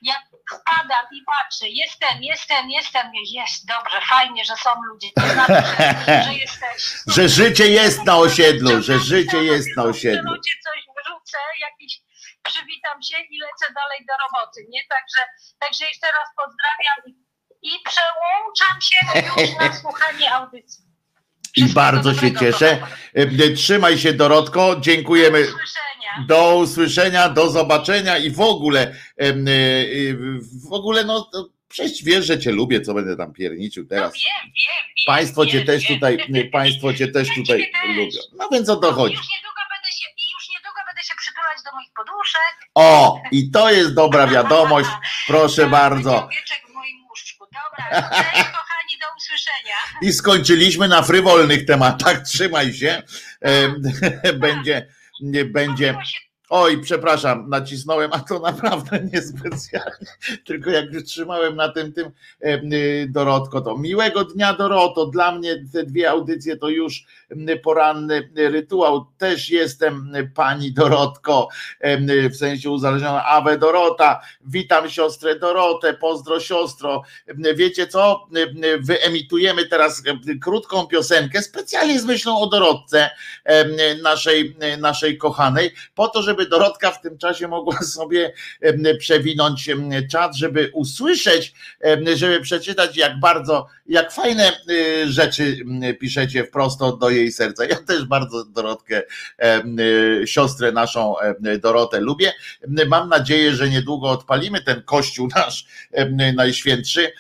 jak 0.03 0.23
spadam 0.55 1.07
i 1.13 1.23
patrzę, 1.23 1.69
jest 1.69 1.99
ten, 1.99 2.23
jest 2.23 2.49
ten, 2.49 3.13
jest 3.33 3.67
dobrze, 3.67 4.01
fajnie, 4.01 4.45
że 4.45 4.57
są 4.57 4.71
ludzie, 4.89 5.09
to 5.15 5.29
znaczy, 5.29 5.53
że, 6.07 6.23
że 6.27 6.35
jesteś. 6.35 6.83
Że 7.07 7.29
życie 7.29 7.69
jest 7.69 8.05
na 8.05 8.17
osiedlu, 8.17 8.83
że 8.83 8.99
życie 8.99 9.39
jest 9.45 9.69
na 9.77 9.83
Że 9.83 9.89
osiedlu. 9.89 10.31
ludzie 10.35 10.53
coś 10.65 10.81
wrzucę, 10.99 11.39
jakiś 11.61 11.93
przywitam 12.43 13.03
się 13.03 13.17
i 13.31 13.39
lecę 13.39 13.67
dalej 13.75 14.01
do 14.09 14.15
roboty, 14.25 14.61
nie? 14.69 14.81
Także, 14.95 15.21
także 15.59 15.85
jeszcze 15.85 16.07
raz 16.07 16.29
pozdrawiam 16.41 17.28
i, 17.63 17.71
przełączam 17.85 18.81
się 18.81 19.21
już 19.43 19.59
na 19.61 19.73
słuchanie 19.81 20.33
audycji. 20.35 20.85
I 21.57 21.65
bardzo 21.65 22.15
się 22.15 22.35
cieszę. 22.35 22.77
kochani. 22.77 23.43
E, 23.45 23.53
Trzymaj 23.53 23.99
się 23.99 24.13
Dorotko, 24.13 24.75
Do 24.75 24.81
dziękujemy. 24.81 25.41
usłyszenia. 25.41 26.27
Do 26.29 26.57
usłyszenia, 26.57 27.29
do 27.29 27.51
zobaczenia 27.51 28.19
i 28.19 28.31
w 28.31 28.41
ogóle, 28.41 28.95
e, 29.17 29.33
w 30.69 30.73
ogóle 30.73 31.05
no, 31.05 31.31
Przecież 31.69 32.03
wiesz, 32.05 32.27
że 32.27 32.39
cię 32.39 32.53
lubię, 32.53 32.81
co 32.81 32.95
będę 32.95 33.17
tam 33.17 33.33
pierniczył 33.33 33.83
No 33.83 33.89
teraz. 33.89 34.13
wiem, 34.13 34.23
wiem, 34.45 34.53
wiem. 34.87 35.05
Państwo 35.07 35.47
cię 35.47 35.65
też 35.65 35.87
tutaj, 35.87 36.19
państwo 36.53 36.95
cię 36.95 37.09
też 37.09 37.29
tutaj 37.35 37.71
też. 37.73 37.97
lubią. 37.97 38.21
No 38.39 38.49
więc 38.53 38.69
o 38.69 38.77
to 38.77 38.93
chodzi. 38.93 39.15
Już 39.15 39.27
niedługo 39.37 39.61
będę 39.75 39.89
się, 39.93 40.07
i 40.17 40.23
już 40.35 40.49
niedługo 40.55 40.81
będę 40.87 41.03
się 41.03 41.15
przytulać 41.19 41.59
do 41.65 41.73
moich 41.77 41.89
poduszek. 41.97 42.71
O, 42.75 43.21
i 43.33 43.51
to 43.51 43.71
jest 43.71 43.95
dobra 43.95 44.27
wiadomość, 44.37 44.91
proszę 45.27 45.67
bardzo. 45.67 46.11
będzie 46.11 46.25
Owieczek 46.27 46.61
w 46.71 46.75
moim 46.75 46.97
łóżku. 47.09 47.47
Dobra, 47.79 48.11
cześć 48.11 48.45
kochani, 48.45 48.95
do 49.01 49.07
usłyszenia. 49.17 49.77
I 50.03 50.13
skończyliśmy 50.13 50.89
na 50.89 51.03
frywolnych 51.03 51.67
tematach. 51.67 52.23
Trzymaj 52.29 52.73
się. 52.73 53.03
Będzie, 54.41 54.87
nie 55.21 55.45
będzie. 55.45 55.95
Oj, 56.51 56.81
przepraszam, 56.81 57.49
nacisnąłem, 57.49 58.13
a 58.13 58.21
to 58.21 58.39
naprawdę 58.39 59.01
niespecjalnie. 59.13 60.07
Tylko 60.45 60.71
jak 60.71 60.91
wytrzymałem 60.91 61.57
na 61.57 61.69
tym, 61.69 61.93
tym 61.93 62.11
y, 62.45 63.07
Dorotko, 63.11 63.61
to 63.61 63.79
miłego 63.79 64.25
dnia 64.25 64.55
Doroto. 64.55 65.07
Dla 65.07 65.33
mnie 65.33 65.57
te 65.73 65.85
dwie 65.85 66.11
audycje 66.11 66.57
to 66.57 66.69
już 66.69 67.05
poranny 67.63 68.31
rytuał. 68.37 69.07
Też 69.19 69.51
jestem 69.51 70.13
pani 70.35 70.73
Dorotko, 70.73 71.49
w 72.31 72.37
sensie 72.37 72.71
uzależniona. 72.71 73.25
Awe 73.25 73.59
Dorota, 73.59 74.21
witam 74.47 74.91
siostrę 74.91 75.39
Dorotę, 75.39 75.95
pozdro 75.95 76.41
siostro. 76.41 77.03
Wiecie 77.55 77.87
co? 77.87 78.27
Em, 78.37 78.83
Wyemitujemy 78.83 79.67
teraz 79.67 80.03
krótką 80.43 80.87
piosenkę 80.87 81.43
specjalnie 81.43 82.01
z 82.01 82.05
myślą 82.05 82.41
o 82.41 82.47
Dorotce 82.47 83.11
naszej, 84.03 84.57
naszej 84.79 85.19
kochanej, 85.19 85.75
po 85.95 86.09
to, 86.09 86.23
żeby 86.23 86.47
Dorotka 86.47 86.91
w 86.91 87.01
tym 87.01 87.19
czasie 87.19 87.49
mogła 87.49 87.79
sobie 87.83 88.33
przewinąć 88.99 89.71
czat, 90.11 90.37
żeby 90.37 90.71
usłyszeć, 90.75 91.55
żeby 92.15 92.41
przeczytać, 92.41 92.97
jak 92.97 93.21
bardzo, 93.21 93.67
jak 93.89 94.13
fajne 94.13 94.53
y, 94.71 95.13
rzeczy 95.13 95.57
m, 95.61 95.97
piszecie 95.97 96.45
wprost 96.45 96.81
do 97.01 97.11
jej 97.11 97.33
serca. 97.33 97.65
Ja 97.65 97.77
też 97.77 98.05
bardzo 98.05 98.45
Dorotkę, 98.45 99.03
y, 100.23 100.27
siostrę 100.27 100.73
naszą 100.73 101.19
em, 101.19 101.35
Dorotę 101.61 102.01
lubię. 102.01 102.33
Mam 102.89 103.09
nadzieję, 103.09 103.55
że 103.55 103.71
niedługo 103.71 104.11
odpalimy 104.11 104.63
ten 104.63 104.83
kościół 104.83 105.29
nasz 105.37 105.67
najświętszy, 106.35 107.13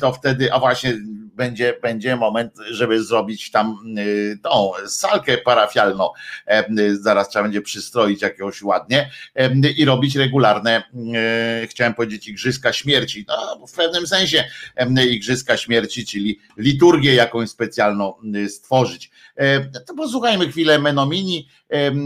to 0.00 0.12
wtedy, 0.12 0.52
a 0.52 0.58
właśnie 0.58 0.94
będzie, 1.36 1.74
będzie 1.82 2.16
moment, 2.16 2.54
żeby 2.70 3.04
zrobić 3.04 3.50
tam 3.50 3.76
y, 3.98 4.38
tą 4.42 4.72
salkę 4.86 5.38
parafialną. 5.38 6.10
Em, 6.46 6.76
Zaraz 7.00 7.28
trzeba 7.28 7.42
będzie 7.42 7.62
przystroić 7.62 8.22
jakiegoś 8.22 8.62
ładnie 8.62 9.10
em, 9.34 9.60
i 9.76 9.84
robić 9.84 10.16
regularne, 10.16 10.82
e, 11.14 11.66
chciałem 11.66 11.94
powiedzieć, 11.94 12.28
igrzyska 12.28 12.72
śmierci. 12.72 13.24
No, 13.28 13.66
w 13.66 13.72
pewnym 13.72 14.06
sensie 14.06 14.44
em, 14.76 14.94
igrzyska 15.10 15.56
śmierci, 15.56 16.06
czyli 16.06 16.40
liturgię 16.56 17.14
jakąś 17.14 17.50
specjalną 17.50 18.14
y, 18.36 18.48
stworzyć. 18.48 19.10
E, 19.36 19.60
To 19.60 19.94
posłuchajmy 19.94 20.48
chwilę 20.48 20.78
Menomini 20.78 21.48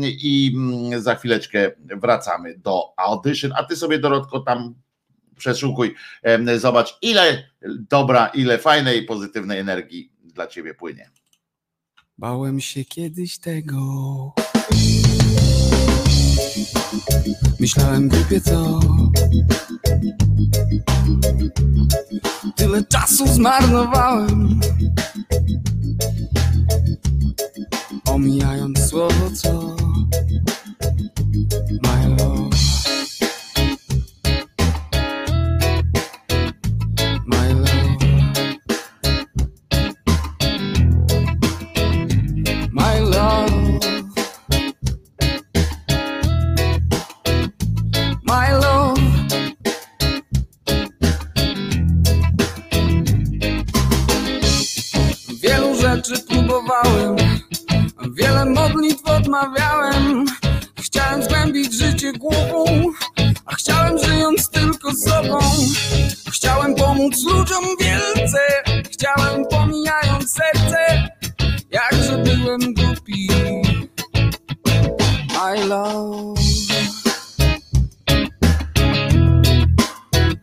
i 0.03 0.53
mm, 0.55 1.03
za 1.03 1.15
chwileczkę 1.15 1.71
wracamy 1.79 2.59
do 2.59 2.83
audition. 2.97 3.53
A 3.57 3.63
ty 3.65 3.77
sobie, 3.77 3.99
Dorotko, 3.99 4.41
tam 4.41 4.75
przeszukuj, 5.41 5.95
zobacz, 6.57 6.99
ile 7.03 7.51
dobra, 7.91 8.27
ile 8.27 8.59
fajnej, 8.59 9.05
pozytywnej 9.05 9.59
energii 9.59 10.13
dla 10.25 10.47
ciebie 10.47 10.75
płynie. 10.75 11.11
Bałem 12.19 12.61
się 12.61 12.85
kiedyś 12.85 13.39
tego. 13.39 13.81
Myślałem 17.61 18.09
głupie 18.09 18.41
co. 18.41 18.81
Tyle 22.57 22.85
czasu 22.85 23.27
zmarnowałem. 23.27 24.61
Omijając 28.05 28.89
słowo 28.89 29.31
co. 29.31 29.77
My 31.83 32.09
love. 32.19 32.50
My 48.31 48.53
love. 48.63 49.01
Wielu 55.43 55.81
rzeczy 55.81 56.13
próbowałem, 56.29 57.17
wiele 58.15 58.45
modlitw 58.45 59.07
odmawiałem. 59.07 60.25
Chciałem 60.81 61.23
zgłębić 61.23 61.73
życie 61.73 62.13
głową, 62.13 62.65
a 63.47 63.55
chciałem 63.55 63.99
żyjąc 63.99 64.51
tylko 64.51 64.95
sobą. 64.95 65.39
Chciałem 66.33 66.75
pomóc 66.75 67.25
ludziom 67.25 67.65
wielce, 67.81 68.39
chciałem 68.91 69.45
pomijając 69.51 70.33
serce, 70.33 71.09
jakże 71.71 72.19
byłem 72.19 72.75
głupi. 72.75 73.29
My 75.35 75.67
love. 75.67 76.40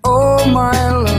all 0.08 0.48
my 0.48 0.92
life. 0.92 1.17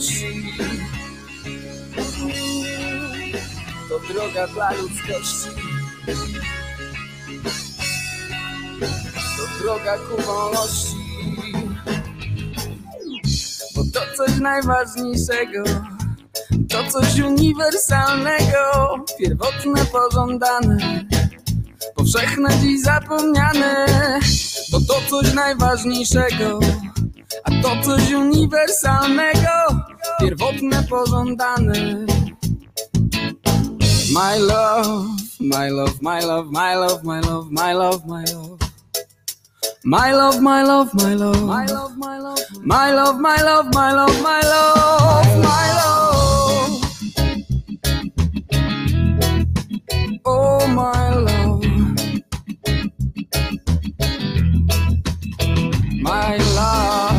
Wierności. 0.00 0.52
To 3.88 4.12
droga 4.12 4.46
dla 4.46 4.72
ludzkości. 4.72 5.50
To 9.36 9.62
droga 9.62 9.98
ku 9.98 10.22
wolności. 10.22 10.96
Bo 13.76 13.82
to 13.92 14.00
coś 14.16 14.38
najważniejszego. 14.40 15.64
To 16.68 16.90
coś 16.90 17.20
uniwersalnego, 17.20 18.94
pierwotne, 19.18 19.84
pożądane 19.84 21.00
powszechne 22.00 22.58
dziś 22.60 22.82
zapomniane, 22.82 23.86
bo 24.72 24.80
to 24.80 24.94
coś 25.10 25.34
najważniejszego, 25.34 26.60
a 27.44 27.50
to 27.62 27.82
coś 27.82 28.12
uniwersalnego, 28.12 29.79
pierwotne, 30.20 30.82
pożądane. 30.82 32.06
My 34.12 34.38
love, 34.38 35.06
my 35.40 35.70
love, 35.70 36.02
my 36.02 36.20
love, 36.20 36.50
my 36.52 36.74
love, 36.74 37.04
my 37.04 37.20
love, 37.20 37.50
my 37.50 37.72
love, 37.74 38.06
my 38.06 38.24
love. 38.24 38.58
My 39.84 40.12
love, 40.12 40.40
my 40.42 40.62
love, 40.62 40.94
my 40.94 41.14
love, 41.14 41.42
my 41.46 41.66
love, 41.66 41.96
my 41.96 42.18
love, 42.18 42.40
my 42.64 42.92
love, 42.92 43.18
my 43.20 43.42
love, 43.42 43.66
my 43.74 43.92
love, 43.92 44.22
my 44.22 44.40
love, 44.42 45.30
my 45.48 45.66
love. 45.80 46.70
Oh, 50.26 50.66
my 50.68 51.14
love. 51.14 51.64
My 56.02 56.36
love. 56.56 57.09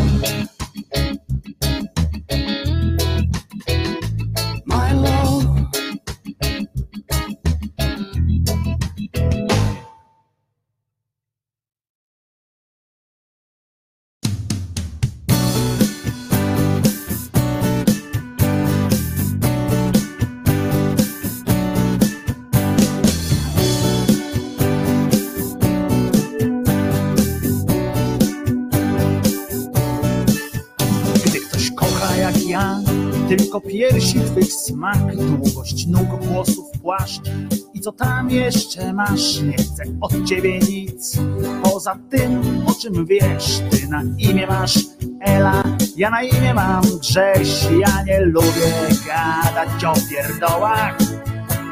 Piersi 33.81 34.19
twych 34.19 34.53
smak, 34.53 35.15
długość 35.15 35.87
nóg, 35.87 36.23
włosów, 36.23 36.65
płaszcz. 36.81 37.21
I 37.73 37.79
co 37.79 37.91
tam 37.91 38.29
jeszcze 38.29 38.93
masz? 38.93 39.41
Nie 39.41 39.57
chcę 39.57 39.83
od 40.01 40.25
ciebie 40.25 40.59
nic, 40.59 41.17
poza 41.63 41.97
tym, 42.09 42.41
o 42.67 42.73
czym 42.73 43.05
wiesz. 43.05 43.61
Ty 43.71 43.87
na 43.87 44.03
imię 44.17 44.47
masz 44.47 44.79
Ela, 45.21 45.63
ja 45.97 46.09
na 46.09 46.23
imię 46.23 46.53
mam 46.53 46.81
Grześ. 46.99 47.67
Ja 47.79 48.03
nie 48.03 48.21
lubię 48.21 48.71
gadać 49.07 49.85
o 49.85 49.93
pierdołach, 50.09 50.97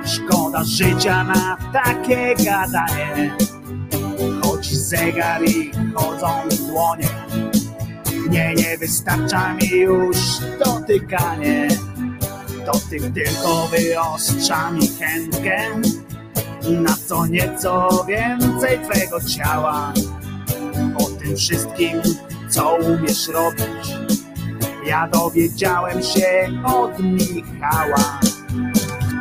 szkoda 0.06 0.64
życia 0.64 1.24
na 1.24 1.58
takie 1.74 2.36
gadanie. 2.36 3.38
Chodzi 4.42 4.76
zegar 4.76 5.44
i 5.44 5.72
chodzą 5.96 6.28
dłonie, 6.68 7.10
nie, 8.30 8.54
nie 8.56 8.78
wystarcza 8.78 9.54
mi 9.54 9.70
już 9.70 10.18
dotykanie. 10.66 11.89
Dotyk 12.74 13.14
tylko 13.14 13.68
wyostrza 13.68 14.72
mi 14.72 14.88
chętkę 14.88 15.58
na 16.70 16.96
co 17.08 17.26
nieco 17.26 18.06
więcej 18.08 18.80
twego 18.90 19.20
ciała. 19.22 19.94
O 20.98 21.04
tym 21.04 21.38
wszystkim, 21.38 22.02
co 22.50 22.76
umiesz 22.76 23.28
robić, 23.28 23.96
ja 24.86 25.08
dowiedziałem 25.08 26.04
się 26.04 26.50
od 26.66 27.00
Michała, 27.00 28.20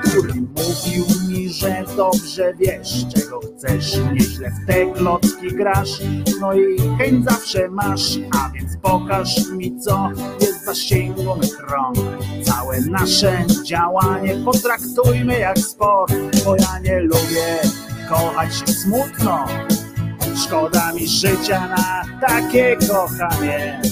który 0.04 0.34
mówił 0.34 1.04
mi, 1.28 1.48
że 1.48 1.84
dobrze 1.96 2.54
wiesz, 2.54 3.06
czego 3.14 3.40
chcesz, 3.40 3.98
nieźle 4.12 4.50
w 4.50 4.66
te 4.66 4.86
klocki 4.86 5.48
grasz, 5.52 6.00
no 6.40 6.52
i 6.52 6.78
chęć 6.98 7.24
zawsze 7.24 7.68
masz, 7.68 8.18
a 8.40 8.50
więc 8.50 8.76
pokaż 8.82 9.50
mi, 9.50 9.80
co 9.80 10.10
jest 10.40 10.57
zasięgu 10.68 11.36
mych 11.36 11.60
rąk. 11.60 11.96
Całe 12.44 12.80
nasze 12.80 13.44
działanie 13.64 14.34
potraktujmy 14.44 15.38
jak 15.38 15.58
sport, 15.58 16.14
bo 16.44 16.56
ja 16.56 16.78
nie 16.78 17.00
lubię 17.00 17.58
kochać 18.08 18.54
się 18.54 18.66
smutno. 18.66 19.46
Szkoda 20.44 20.92
mi 20.92 21.06
życia 21.06 21.68
na 21.68 22.04
takie 22.26 22.76
kochanie. 22.88 23.82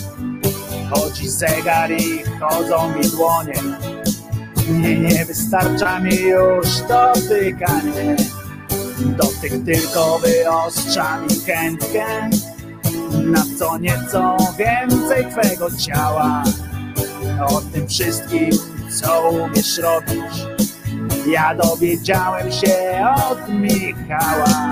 Chodzi 0.91 1.29
zegar 1.29 1.93
i 1.93 2.23
chodzą 2.41 2.95
mi 2.95 3.11
dłonie. 3.11 3.63
Nie, 4.71 4.99
nie 4.99 5.25
wystarcza 5.25 6.01
mi 6.01 6.17
już 6.17 6.69
dotykanie. 6.89 8.17
Dotyk 8.99 9.65
tylko 9.65 10.19
wyostrza 10.19 11.21
mi 11.21 11.41
chętkę 11.47 12.31
na 13.17 13.45
co 13.59 13.79
nieco 13.79 14.37
więcej 14.59 15.27
twego 15.31 15.69
ciała. 15.77 16.43
O 17.49 17.61
tym 17.61 17.89
wszystkim, 17.89 18.51
co 19.01 19.31
umiesz 19.31 19.79
robić, 19.79 20.47
ja 21.27 21.55
dowiedziałem 21.55 22.53
się 22.53 23.05
od 23.31 23.49
Michała. 23.49 24.71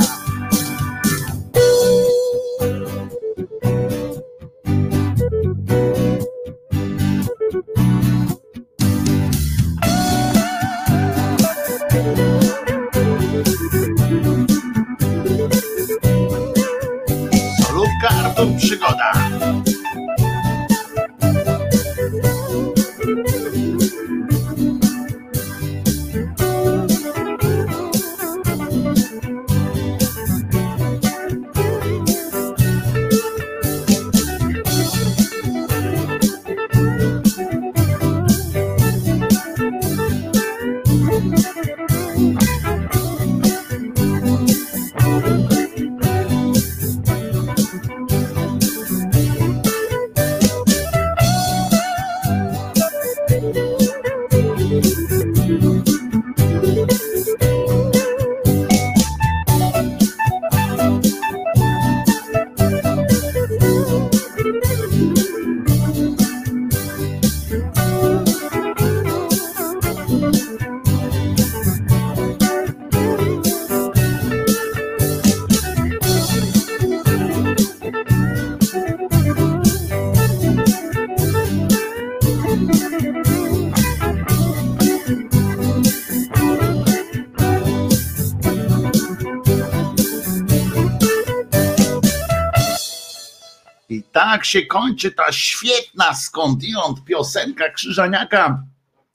Tak 94.35 94.45
się 94.45 94.67
kończy 94.67 95.11
ta 95.11 95.33
świetna 95.33 96.15
skądinąd 96.15 97.05
piosenka 97.05 97.71
Krzyżaniaka 97.71 98.63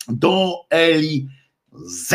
do 0.08 0.54
Eli 0.70 1.28
Z. 1.86 2.14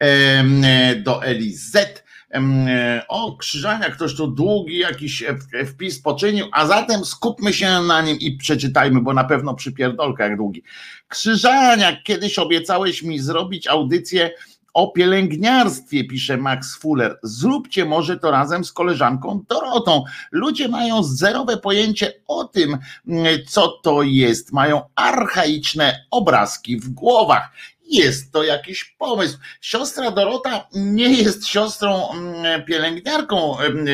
Em, 0.00 0.62
Do 1.04 1.24
Eli 1.24 1.56
Z. 1.56 2.04
Em, 2.30 2.66
O, 3.08 3.36
Krzyżania, 3.36 3.90
ktoś 3.90 4.16
tu 4.16 4.26
długi 4.26 4.78
jakiś 4.78 5.22
e, 5.22 5.36
wpis 5.66 6.02
poczynił, 6.02 6.46
a 6.52 6.66
zatem 6.66 7.04
skupmy 7.04 7.52
się 7.52 7.80
na 7.80 8.02
nim 8.02 8.18
i 8.18 8.36
przeczytajmy, 8.36 9.00
bo 9.00 9.14
na 9.14 9.24
pewno 9.24 9.54
przypierdolka 9.54 10.24
jak 10.24 10.36
długi. 10.36 10.62
Krzyżania, 11.08 12.02
kiedyś 12.02 12.38
obiecałeś 12.38 13.02
mi 13.02 13.18
zrobić 13.18 13.66
audycję 13.66 14.30
o 14.74 14.88
pielęgniarstwie, 14.88 16.04
pisze 16.04 16.36
Max 16.36 16.76
Fuller. 16.76 17.18
Zróbcie 17.22 17.84
może 17.84 18.18
to 18.18 18.30
razem 18.30 18.64
z 18.64 18.72
koleżanką 18.72 19.44
Dorotą. 19.48 20.04
Ludzie 20.32 20.68
mają 20.68 21.02
zerowe 21.02 21.56
pojęcie 21.56 22.12
o 22.26 22.44
tym, 22.44 22.78
mm, 23.08 23.26
co 23.48 23.68
to 23.68 24.02
jest. 24.02 24.52
Mają 24.52 24.82
archaiczne 24.94 26.04
obrazki 26.10 26.76
w 26.80 26.90
głowach. 26.90 27.52
Jest 27.90 28.32
to 28.32 28.42
jakiś 28.42 28.84
pomysł. 28.84 29.38
Siostra 29.60 30.10
Dorota 30.10 30.68
nie 30.74 31.12
jest 31.12 31.46
siostrą 31.46 32.12
mm, 32.12 32.64
pielęgniarką 32.64 33.58
em, 33.58 33.86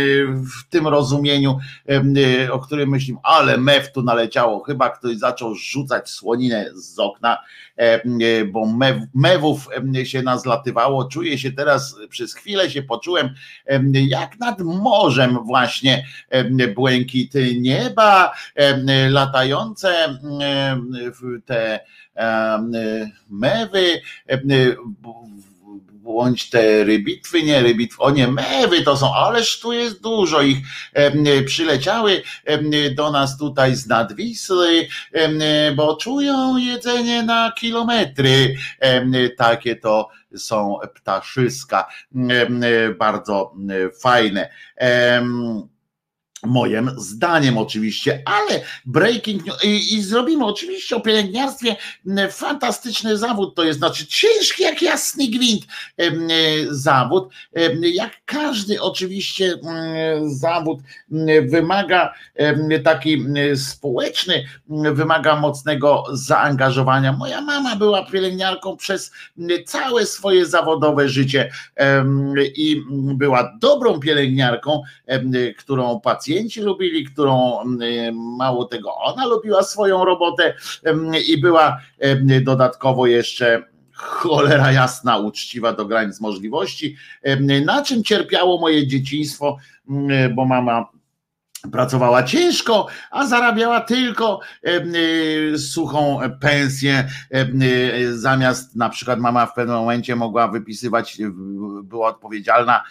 w 0.44 0.68
tym 0.70 0.88
rozumieniu, 0.88 1.58
em, 1.86 2.14
o 2.50 2.58
którym 2.58 2.90
myślimy, 2.90 3.18
ale 3.22 3.56
mew 3.56 3.92
tu 3.92 4.02
naleciało. 4.02 4.60
Chyba 4.60 4.90
ktoś 4.90 5.16
zaczął 5.16 5.54
rzucać 5.54 6.10
słoninę 6.10 6.70
z 6.74 6.98
okna, 6.98 7.38
bo 8.52 8.66
mew, 8.66 8.96
mewów 9.14 9.68
się 10.04 10.22
nazlatywało. 10.22 11.04
Czuję 11.04 11.38
się 11.38 11.52
teraz, 11.52 11.96
przez 12.08 12.34
chwilę 12.34 12.70
się 12.70 12.82
poczułem 12.82 13.34
em, 13.66 13.92
jak 13.94 14.38
nad 14.38 14.60
morzem 14.60 15.38
właśnie 15.44 16.06
błękity 16.74 17.60
nieba, 17.60 18.32
latające 19.10 20.18
te 21.44 21.80
mewy, 23.30 24.00
em, 24.26 24.42
bądź 25.92 26.50
te 26.50 26.84
rybitwy, 26.84 27.42
nie 27.42 27.62
rybitwy, 27.62 27.98
o 27.98 28.10
nie, 28.10 28.28
mewy 28.28 28.82
to 28.82 28.96
są, 28.96 29.14
ależ 29.14 29.60
tu 29.60 29.72
jest 29.72 30.02
dużo 30.02 30.42
ich, 30.42 30.58
em, 30.92 31.24
przyleciały 31.46 32.22
do 32.94 33.10
nas 33.10 33.38
tutaj 33.38 33.76
z 33.76 33.86
nadwisły, 33.86 34.86
bo 35.76 35.96
czują 35.96 36.56
jedzenie 36.56 37.22
na 37.22 37.52
kilometry, 37.58 38.56
takie 39.36 39.76
to 39.76 40.08
są 40.36 40.78
ptaszyska, 40.94 41.88
bardzo 42.98 43.54
fajne. 44.02 44.50
Moim 46.46 46.90
zdaniem 46.96 47.58
oczywiście, 47.58 48.22
ale 48.24 48.60
breaking 48.86 49.46
news 49.46 49.64
i, 49.64 49.94
i 49.94 50.02
zrobimy 50.02 50.44
oczywiście 50.44 50.96
o 50.96 51.00
pielęgniarstwie 51.00 51.76
m, 52.06 52.30
fantastyczny 52.30 53.16
zawód, 53.16 53.54
to 53.54 53.64
jest 53.64 53.78
znaczy 53.78 54.06
ciężki 54.06 54.62
jak 54.62 54.82
jasny 54.82 55.28
gwint 55.28 55.66
e, 55.98 56.10
zawód, 56.70 57.28
em, 57.52 57.80
jak 57.84 58.12
każdy 58.24 58.82
oczywiście 58.82 59.54
mm, 59.62 60.34
zawód 60.34 60.80
mm, 61.12 61.48
wymaga 61.48 62.14
taki 62.84 63.14
mm, 63.14 63.56
społeczny, 63.56 64.44
mm, 64.70 64.94
wymaga 64.94 65.36
mocnego 65.36 66.04
zaangażowania. 66.12 67.12
Moja 67.12 67.40
mama 67.40 67.76
była 67.76 68.06
pielęgniarką 68.06 68.76
przez 68.76 69.12
mm, 69.38 69.64
całe 69.64 70.06
swoje 70.06 70.46
zawodowe 70.46 71.08
życie 71.08 71.50
i 72.54 72.82
mm, 72.90 73.18
była 73.18 73.52
dobrą 73.60 74.00
pielęgniarką, 74.00 74.82
którą 75.58 76.00
pacjenci 76.30 76.60
lubili, 76.60 77.04
którą 77.04 77.60
em, 77.60 78.36
mało 78.36 78.64
tego 78.64 78.94
ona 78.96 79.26
lubiła 79.26 79.62
swoją 79.62 80.04
robotę 80.04 80.54
em, 80.84 81.12
i 81.26 81.38
była 81.38 81.80
em, 81.98 82.44
dodatkowo 82.44 83.06
jeszcze 83.06 83.62
cholera 83.92 84.72
jasna, 84.72 85.18
uczciwa 85.18 85.72
do 85.72 85.86
granic 85.86 86.20
możliwości. 86.20 86.96
Na 87.64 87.82
czym 87.82 88.04
cierpiało 88.04 88.60
moje 88.60 88.86
dzieciństwo, 88.86 89.56
bo 90.34 90.44
mama 90.44 90.88
pracowała 91.72 92.22
ciężko, 92.22 92.86
a 93.10 93.26
zarabiała 93.26 93.80
tylko 93.80 94.40
y, 95.54 95.58
suchą 95.58 96.20
pensję. 96.40 97.08
y, 97.34 98.18
Zamiast 98.18 98.76
na 98.76 98.88
przykład 98.88 99.18
mama 99.18 99.46
w 99.46 99.54
pewnym 99.54 99.76
momencie 99.76 100.16
mogła 100.16 100.48
wypisywać, 100.48 101.20
y, 101.20 101.30
była 101.82 102.08
odpowiedzialna 102.08 102.84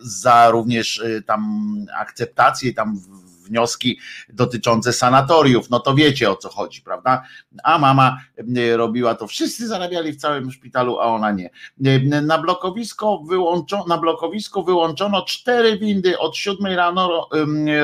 za 0.00 0.50
również 0.50 1.02
tam 1.26 1.72
akceptację, 1.98 2.74
tam 2.74 3.00
wnioski 3.48 3.98
dotyczące 4.28 4.92
sanatoriów. 4.92 5.70
No 5.70 5.80
to 5.80 5.94
wiecie 5.94 6.30
o 6.30 6.36
co 6.36 6.48
chodzi, 6.48 6.82
prawda? 6.82 7.22
A 7.64 7.78
mama 7.78 8.18
y, 8.58 8.76
robiła 8.76 9.14
to. 9.14 9.26
Wszyscy 9.26 9.66
zarabiali 9.68 10.12
w 10.12 10.16
całym 10.16 10.50
szpitalu, 10.52 10.98
a 10.98 11.04
ona 11.04 11.30
nie. 11.32 11.50
Y, 11.86 12.22
Na 12.22 12.38
blokowisko 12.38 13.18
wyłączono, 13.28 13.86
na 13.86 13.98
blokowisko 13.98 14.62
wyłączono 14.62 15.24
cztery 15.24 15.78
windy. 15.78 16.18
Od 16.18 16.36
siódmej 16.36 16.76
rano 16.76 17.28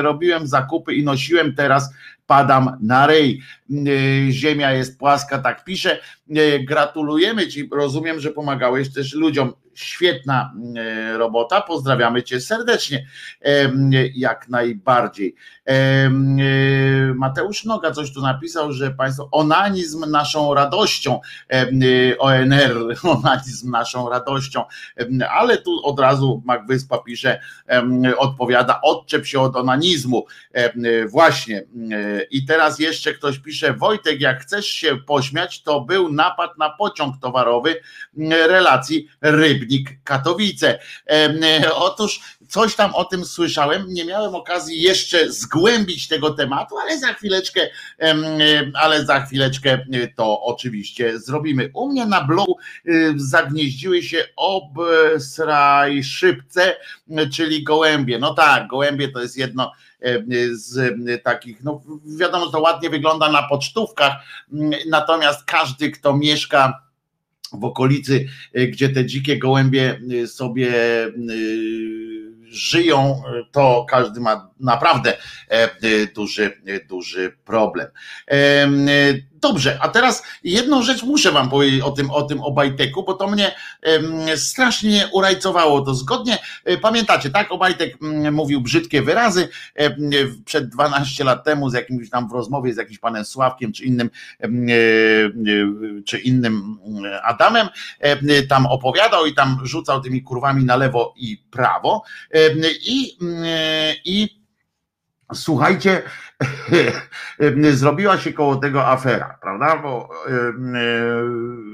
robiłem 0.01 0.47
zakupy 0.47 0.93
i 0.93 1.03
nosiłem 1.03 1.55
teraz 1.55 1.93
padam 2.27 2.77
na 2.81 3.07
ryj. 3.07 3.41
Y, 3.71 4.27
Ziemia 4.31 4.71
jest 4.71 4.99
płaska, 4.99 5.39
tak 5.39 5.63
pisze. 5.63 5.99
Gratulujemy 6.67 7.47
Ci, 7.47 7.69
rozumiem, 7.71 8.19
że 8.19 8.31
pomagałeś 8.31 8.93
też 8.93 9.13
ludziom. 9.13 9.53
Świetna 9.73 10.53
robota, 11.17 11.61
pozdrawiamy 11.61 12.23
Cię 12.23 12.41
serdecznie, 12.41 13.07
jak 14.15 14.49
najbardziej. 14.49 15.35
Y, 15.69 17.13
Mateusz 17.15 17.65
Noga 17.65 17.91
coś 17.91 18.13
tu 18.13 18.21
napisał, 18.21 18.73
że 18.73 18.91
Państwo, 18.91 19.29
onanizm 19.31 20.11
naszą 20.11 20.53
radością, 20.53 21.19
y, 21.83 22.15
ONR, 22.19 22.95
onanizm 23.17 23.71
naszą 23.71 24.09
radością, 24.09 24.63
ale 25.29 25.57
tu 25.57 25.85
od 25.85 25.99
razu 25.99 26.41
Magwyspa 26.45 26.97
pisze, 26.97 27.39
em, 27.67 28.03
odpowiada, 28.17 28.81
odczep 28.81 29.25
się 29.25 29.39
od 29.39 29.55
onanizmu. 29.55 30.25
Y, 30.57 31.07
Właśnie. 31.07 31.63
I 32.31 32.45
teraz 32.45 32.79
jeszcze 32.79 33.13
ktoś 33.13 33.39
pisze, 33.39 33.73
Wojtek, 33.73 34.21
jak 34.21 34.41
chcesz 34.41 34.65
się 34.65 34.97
pośmiać, 34.97 35.63
to 35.63 35.81
był 35.81 36.11
napad 36.13 36.57
na 36.57 36.69
pociąg 36.69 37.15
towarowy 37.21 37.75
relacji 38.29 39.07
Rybnik-Katowice. 39.21 40.77
Otóż 41.75 42.34
coś 42.49 42.75
tam 42.75 42.95
o 42.95 43.05
tym 43.05 43.25
słyszałem, 43.25 43.85
nie 43.87 44.05
miałem 44.05 44.35
okazji 44.35 44.81
jeszcze 44.81 45.31
zgłębić 45.31 46.07
tego 46.07 46.31
tematu, 46.31 46.77
ale 46.77 46.99
za 46.99 47.13
chwileczkę, 47.13 47.61
y, 47.63 47.69
ale 48.73 49.05
za 49.05 49.25
chwileczkę 49.25 49.85
y, 49.93 50.13
to 50.15 50.41
oczywiście 50.41 51.19
zrobimy. 51.19 51.69
U 51.73 51.89
mnie 51.89 52.05
na 52.05 52.23
blogu 52.23 52.57
y, 52.85 53.13
zagnieździły 53.15 54.03
się 54.03 54.25
obsrajszybce, 54.35 56.75
y, 57.09 57.29
czyli 57.29 57.63
gołębie. 57.63 58.19
No 58.19 58.33
tak, 58.33 58.67
gołębie 58.67 59.07
to 59.07 59.21
jest 59.21 59.37
jedno 59.37 59.71
e, 60.01 60.23
z 60.51 60.77
e, 60.77 61.17
takich, 61.17 61.63
no 61.63 61.81
wiadomo, 62.19 62.45
że 62.45 62.51
to 62.51 62.59
ładnie 62.59 62.89
wygląda 62.89 63.31
na 63.31 63.43
pocztówkach, 63.43 64.13
natomiast 64.89 65.43
każdy, 65.43 65.91
kto 65.91 66.17
mieszka 66.17 66.85
w 67.59 67.65
okolicy, 67.65 68.27
e, 68.53 68.67
gdzie 68.67 68.89
te 68.89 69.05
dzikie 69.05 69.37
gołębie 69.37 70.01
e, 70.23 70.27
sobie 70.27 70.73
e, 71.05 71.11
żyją, 72.47 73.23
to 73.51 73.85
każdy 73.89 74.19
ma 74.19 74.49
naprawdę 74.59 75.13
e, 75.13 75.17
e, 75.51 75.69
duży, 76.15 76.61
e, 76.67 76.85
duży 76.85 77.37
problem. 77.45 77.87
Dobrze, 79.45 79.77
a 79.81 79.89
teraz 79.89 80.23
jedną 80.43 80.81
rzecz 80.81 81.03
muszę 81.03 81.31
wam 81.31 81.49
powiedzieć 81.49 81.81
o 81.81 81.91
tym, 81.91 82.11
o 82.11 82.21
tym 82.21 82.41
Obajteku, 82.41 83.03
bo 83.03 83.13
to 83.13 83.27
mnie 83.27 83.55
strasznie 84.35 85.09
urajcowało. 85.11 85.81
To 85.81 85.95
zgodnie, 85.95 86.37
e, 86.63 86.77
pamiętacie, 86.77 87.29
tak? 87.29 87.51
Obajtek 87.51 87.97
mm, 88.01 88.33
mówił 88.33 88.61
brzydkie 88.61 89.01
wyrazy 89.01 89.49
przed 90.45 90.69
12 90.69 91.23
lat 91.23 91.43
temu 91.43 91.69
z 91.69 91.73
jakimś 91.73 92.09
tam 92.09 92.29
w 92.29 92.31
rozmowie 92.31 92.73
z 92.73 92.77
jakimś 92.77 92.99
panem 92.99 93.25
Sławkiem 93.25 93.73
czy 93.73 93.85
innym 93.85 94.09
e, 94.41 94.45
e, 94.45 94.49
czy 96.05 96.19
innym 96.19 96.77
mm, 96.85 97.19
Adamem 97.23 97.67
em, 97.99 98.19
tam 98.49 98.65
opowiadał 98.65 99.25
i 99.25 99.33
tam 99.33 99.59
rzucał 99.63 100.01
tymi 100.01 100.21
kurwami 100.21 100.65
na 100.65 100.75
lewo 100.75 101.13
i 101.17 101.37
prawo 101.51 102.03
i, 102.85 103.17
mm, 103.21 103.45
i 104.05 104.44
Słuchajcie, 105.33 106.01
zrobiła 107.71 108.17
się 108.17 108.33
koło 108.33 108.55
tego 108.55 108.87
afera, 108.87 109.37
prawda? 109.41 109.77
Bo 109.77 110.09
e, 110.27 110.31
e, 110.31 110.53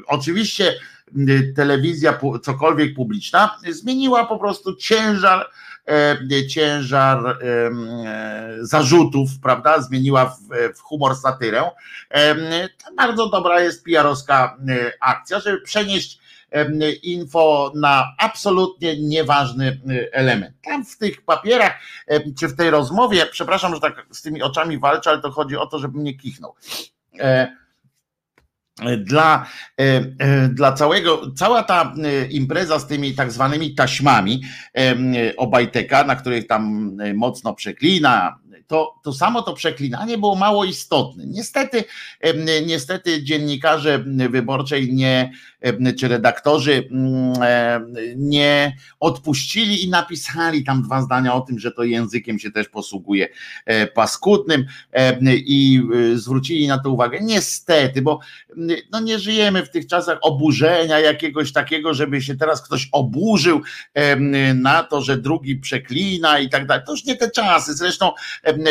oczywiście 0.07 0.73
e, 1.17 1.53
telewizja, 1.55 2.19
cokolwiek 2.41 2.95
publiczna, 2.95 3.57
zmieniła 3.69 4.25
po 4.25 4.39
prostu 4.39 4.75
ciężar, 4.75 5.49
e, 5.87 6.47
ciężar 6.47 7.27
e, 7.27 7.37
zarzutów, 8.61 9.29
prawda? 9.43 9.81
Zmieniła 9.81 10.25
w, 10.25 10.39
w 10.77 10.81
humor 10.81 11.15
satyrę. 11.15 11.71
To 12.85 12.93
bardzo 12.97 13.29
dobra 13.29 13.61
jest 13.61 13.83
e, 13.87 14.91
akcja, 14.99 15.39
żeby 15.39 15.61
przenieść 15.61 16.20
info 17.03 17.71
na 17.75 18.15
absolutnie 18.17 19.01
nieważny 19.01 19.81
e, 19.89 20.13
element. 20.13 20.55
Tam 20.63 20.85
w 20.85 20.97
tych 20.97 21.21
papierach, 21.21 21.79
czy 22.39 22.47
w 22.47 22.55
tej 22.55 22.69
rozmowie, 22.69 23.25
przepraszam, 23.31 23.73
że 23.75 23.81
tak 23.81 24.05
z 24.11 24.21
tymi 24.21 24.41
oczami 24.41 24.79
walczę, 24.79 25.09
ale 25.09 25.21
to 25.21 25.31
chodzi 25.31 25.57
o 25.57 25.67
to, 25.67 25.79
żeby 25.79 25.99
mnie 25.99 26.13
kichnął. 26.13 26.55
E, 27.19 27.61
Dla, 28.97 29.45
e, 29.79 29.83
e, 30.19 30.47
dla 30.47 30.73
całego, 30.73 31.31
cała 31.35 31.63
ta 31.63 31.93
e, 32.03 32.25
impreza 32.25 32.79
z 32.79 32.87
tymi 32.87 33.15
tak 33.15 33.31
zwanymi 33.31 33.75
taśmami 33.75 34.41
Obajteka, 35.37 36.03
na 36.03 36.15
których 36.15 36.47
tam 36.47 36.91
e, 37.01 37.13
mocno 37.13 37.53
przeklina, 37.53 38.39
to, 38.71 38.95
to 39.03 39.13
samo 39.13 39.41
to 39.41 39.53
przeklinanie 39.53 40.17
było 40.17 40.35
mało 40.35 40.65
istotne. 40.65 41.23
Niestety, 41.27 41.83
niestety 42.65 43.23
dziennikarze 43.23 44.03
wyborczej 44.29 44.93
nie, 44.93 45.31
czy 45.99 46.07
redaktorzy 46.07 46.87
mm, 46.91 47.33
nie 48.15 48.75
odpuścili 48.99 49.85
i 49.85 49.89
napisali 49.89 50.63
tam 50.63 50.83
dwa 50.83 51.01
zdania 51.01 51.33
o 51.33 51.41
tym, 51.41 51.59
że 51.59 51.71
to 51.71 51.83
językiem 51.83 52.39
się 52.39 52.51
też 52.51 52.69
posługuje 52.69 53.27
e, 53.65 53.87
paskudnym 53.87 54.65
i 55.29 55.81
e, 56.13 56.17
zwrócili 56.17 56.67
na 56.67 56.79
to 56.79 56.89
uwagę. 56.89 57.19
Niestety, 57.21 58.01
bo 58.01 58.19
no 58.91 58.99
nie 58.99 59.19
żyjemy 59.19 59.65
w 59.65 59.69
tych 59.69 59.87
czasach 59.87 60.17
oburzenia 60.21 60.99
jakiegoś 60.99 61.53
takiego, 61.53 61.93
żeby 61.93 62.21
się 62.21 62.35
teraz 62.35 62.61
ktoś 62.61 62.89
oburzył 62.91 63.61
na 64.55 64.83
to, 64.83 65.01
że 65.01 65.17
drugi 65.17 65.55
przeklina 65.55 66.39
i 66.39 66.49
tak 66.49 66.67
dalej. 66.67 66.83
To 66.85 66.91
już 66.91 67.05
nie 67.05 67.15
te 67.15 67.31
czasy. 67.31 67.73
Zresztą 67.73 68.11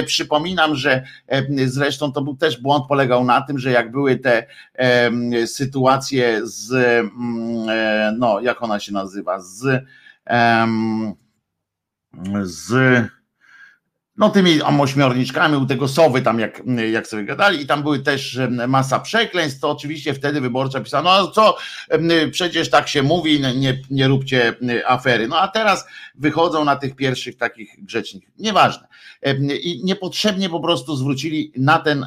przypominam, 0.06 0.74
że 0.74 1.04
em, 1.26 1.46
zresztą 1.64 2.12
to 2.12 2.22
był 2.22 2.36
też 2.36 2.60
błąd 2.60 2.86
polegał 2.86 3.24
na 3.24 3.42
tym, 3.42 3.58
że 3.58 3.70
jak 3.70 3.90
były 3.90 4.16
te 4.16 4.46
em, 4.74 5.46
sytuacje 5.46 6.40
z 6.44 6.72
mm, 6.72 7.68
e, 7.68 8.14
no 8.18 8.40
jak 8.40 8.62
ona 8.62 8.80
się 8.80 8.92
nazywa, 8.92 9.40
z 9.40 9.84
z 12.42 12.72
no 14.20 14.30
tymi 14.30 14.62
ośmiorniczkami 14.62 15.56
u 15.56 15.66
tego 15.66 15.88
sowy 15.88 16.22
tam 16.22 16.40
jak, 16.40 16.62
jak 16.92 17.06
sobie 17.06 17.24
gadali 17.24 17.62
i 17.62 17.66
tam 17.66 17.82
były 17.82 17.98
też 17.98 18.38
masa 18.68 19.00
przekleństw, 19.00 19.60
to 19.60 19.70
oczywiście 19.70 20.14
wtedy 20.14 20.40
wyborcza 20.40 20.80
pisała, 20.80 21.02
no 21.02 21.28
co, 21.28 21.56
przecież 22.30 22.70
tak 22.70 22.88
się 22.88 23.02
mówi, 23.02 23.40
nie, 23.56 23.82
nie 23.90 24.08
róbcie 24.08 24.54
afery. 24.86 25.28
No 25.28 25.38
a 25.38 25.48
teraz 25.48 25.86
wychodzą 26.14 26.64
na 26.64 26.76
tych 26.76 26.96
pierwszych 26.96 27.36
takich 27.36 27.84
grzecznych, 27.84 28.22
nieważne. 28.38 28.88
I 29.62 29.80
niepotrzebnie 29.84 30.48
po 30.48 30.60
prostu 30.60 30.96
zwrócili 30.96 31.52
na 31.56 31.78
ten, 31.78 32.06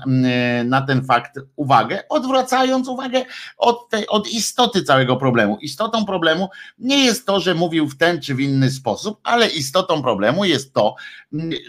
na 0.66 0.82
ten 0.82 1.06
fakt 1.06 1.40
uwagę, 1.56 2.04
odwracając 2.10 2.88
uwagę 2.88 3.26
od, 3.58 3.90
tej, 3.90 4.08
od 4.08 4.28
istoty 4.28 4.84
całego 4.84 5.16
problemu. 5.16 5.58
Istotą 5.62 6.06
problemu 6.06 6.50
nie 6.80 7.06
jest 7.06 7.26
to, 7.26 7.40
że 7.40 7.56
mówił 7.56 7.88
w 7.88 7.98
ten 7.98 8.22
czy 8.22 8.36
w 8.36 8.40
inny 8.40 8.72
sposób, 8.72 9.20
ale 9.24 9.48
istotą 9.48 10.02
problemu 10.02 10.46
jest 10.46 10.74
to, 10.74 10.96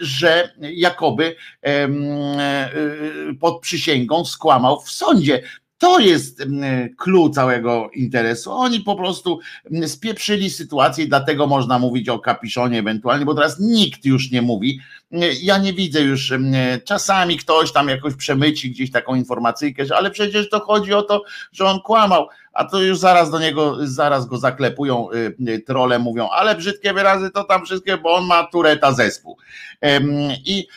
że 0.01 0.34
jakoby 0.61 1.35
pod 3.39 3.61
przysięgą 3.61 4.25
skłamał 4.25 4.81
w 4.81 4.91
sądzie. 4.91 5.41
To 5.77 5.99
jest 5.99 6.47
clue 6.97 7.29
całego 7.29 7.89
interesu. 7.95 8.51
Oni 8.51 8.79
po 8.79 8.95
prostu 8.95 9.39
spieprzyli 9.87 10.49
sytuację 10.49 11.05
i 11.05 11.07
dlatego 11.07 11.47
można 11.47 11.79
mówić 11.79 12.09
o 12.09 12.19
kapiszonie 12.19 12.79
ewentualnie, 12.79 13.25
bo 13.25 13.33
teraz 13.33 13.59
nikt 13.59 14.05
już 14.05 14.31
nie 14.31 14.41
mówi. 14.41 14.79
Ja 15.41 15.57
nie 15.57 15.73
widzę 15.73 16.01
już, 16.01 16.33
czasami 16.85 17.37
ktoś 17.37 17.71
tam 17.71 17.89
jakoś 17.89 18.15
przemyci 18.15 18.71
gdzieś 18.71 18.91
taką 18.91 19.15
informacyjkę, 19.15 19.83
ale 19.97 20.11
przecież 20.11 20.49
to 20.49 20.59
chodzi 20.59 20.93
o 20.93 21.01
to, 21.01 21.23
że 21.51 21.65
on 21.65 21.79
kłamał, 21.79 22.27
a 22.53 22.65
to 22.65 22.81
już 22.81 22.97
zaraz 22.97 23.31
do 23.31 23.39
niego, 23.39 23.77
zaraz 23.79 24.25
go 24.25 24.37
zaklepują 24.37 25.07
y, 25.49 25.59
trole, 25.59 25.99
mówią, 25.99 26.29
ale 26.29 26.55
brzydkie 26.55 26.93
wyrazy 26.93 27.31
to 27.31 27.43
tam 27.43 27.65
wszystkie, 27.65 27.97
bo 27.97 28.15
on 28.15 28.25
ma 28.25 28.47
tureta 28.47 28.91
zespół. 28.91 29.37
I 30.45 30.67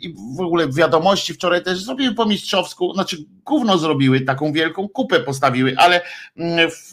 i 0.00 0.14
w 0.36 0.40
ogóle 0.40 0.68
wiadomości 0.68 1.34
wczoraj 1.34 1.62
też 1.62 1.84
zrobiły 1.84 2.14
po 2.14 2.26
mistrzowsku, 2.26 2.94
znaczy 2.94 3.16
gówno 3.44 3.78
zrobiły, 3.78 4.20
taką 4.20 4.52
wielką 4.52 4.88
kupę 4.88 5.20
postawiły, 5.20 5.74
ale 5.76 6.00
mm, 6.36 6.70
w, 6.70 6.92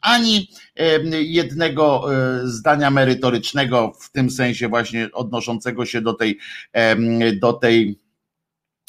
ani 0.00 0.50
jednego 1.12 2.14
e, 2.14 2.40
zdania 2.46 2.90
merytorycznego 2.90 3.92
w 4.00 4.10
tym 4.10 4.30
sensie 4.30 4.68
właśnie 4.68 5.08
odnoszącego 5.12 5.86
się 5.86 6.00
do 6.00 6.12
tej, 6.12 6.38
do 7.40 7.52
tej 7.52 7.98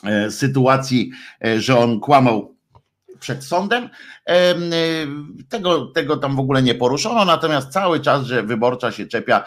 e, 0.03 0.31
sytuacji, 0.31 1.11
e, 1.45 1.59
że 1.61 1.77
on 1.77 1.99
kłamał 1.99 2.55
przed 3.19 3.43
sądem. 3.43 3.89
Tego, 5.49 5.85
tego 5.85 6.17
tam 6.17 6.35
w 6.35 6.39
ogóle 6.39 6.63
nie 6.63 6.75
poruszono, 6.75 7.25
natomiast 7.25 7.69
cały 7.69 7.99
czas, 7.99 8.25
że 8.25 8.43
wyborcza 8.43 8.91
się 8.91 9.07
czepia 9.07 9.45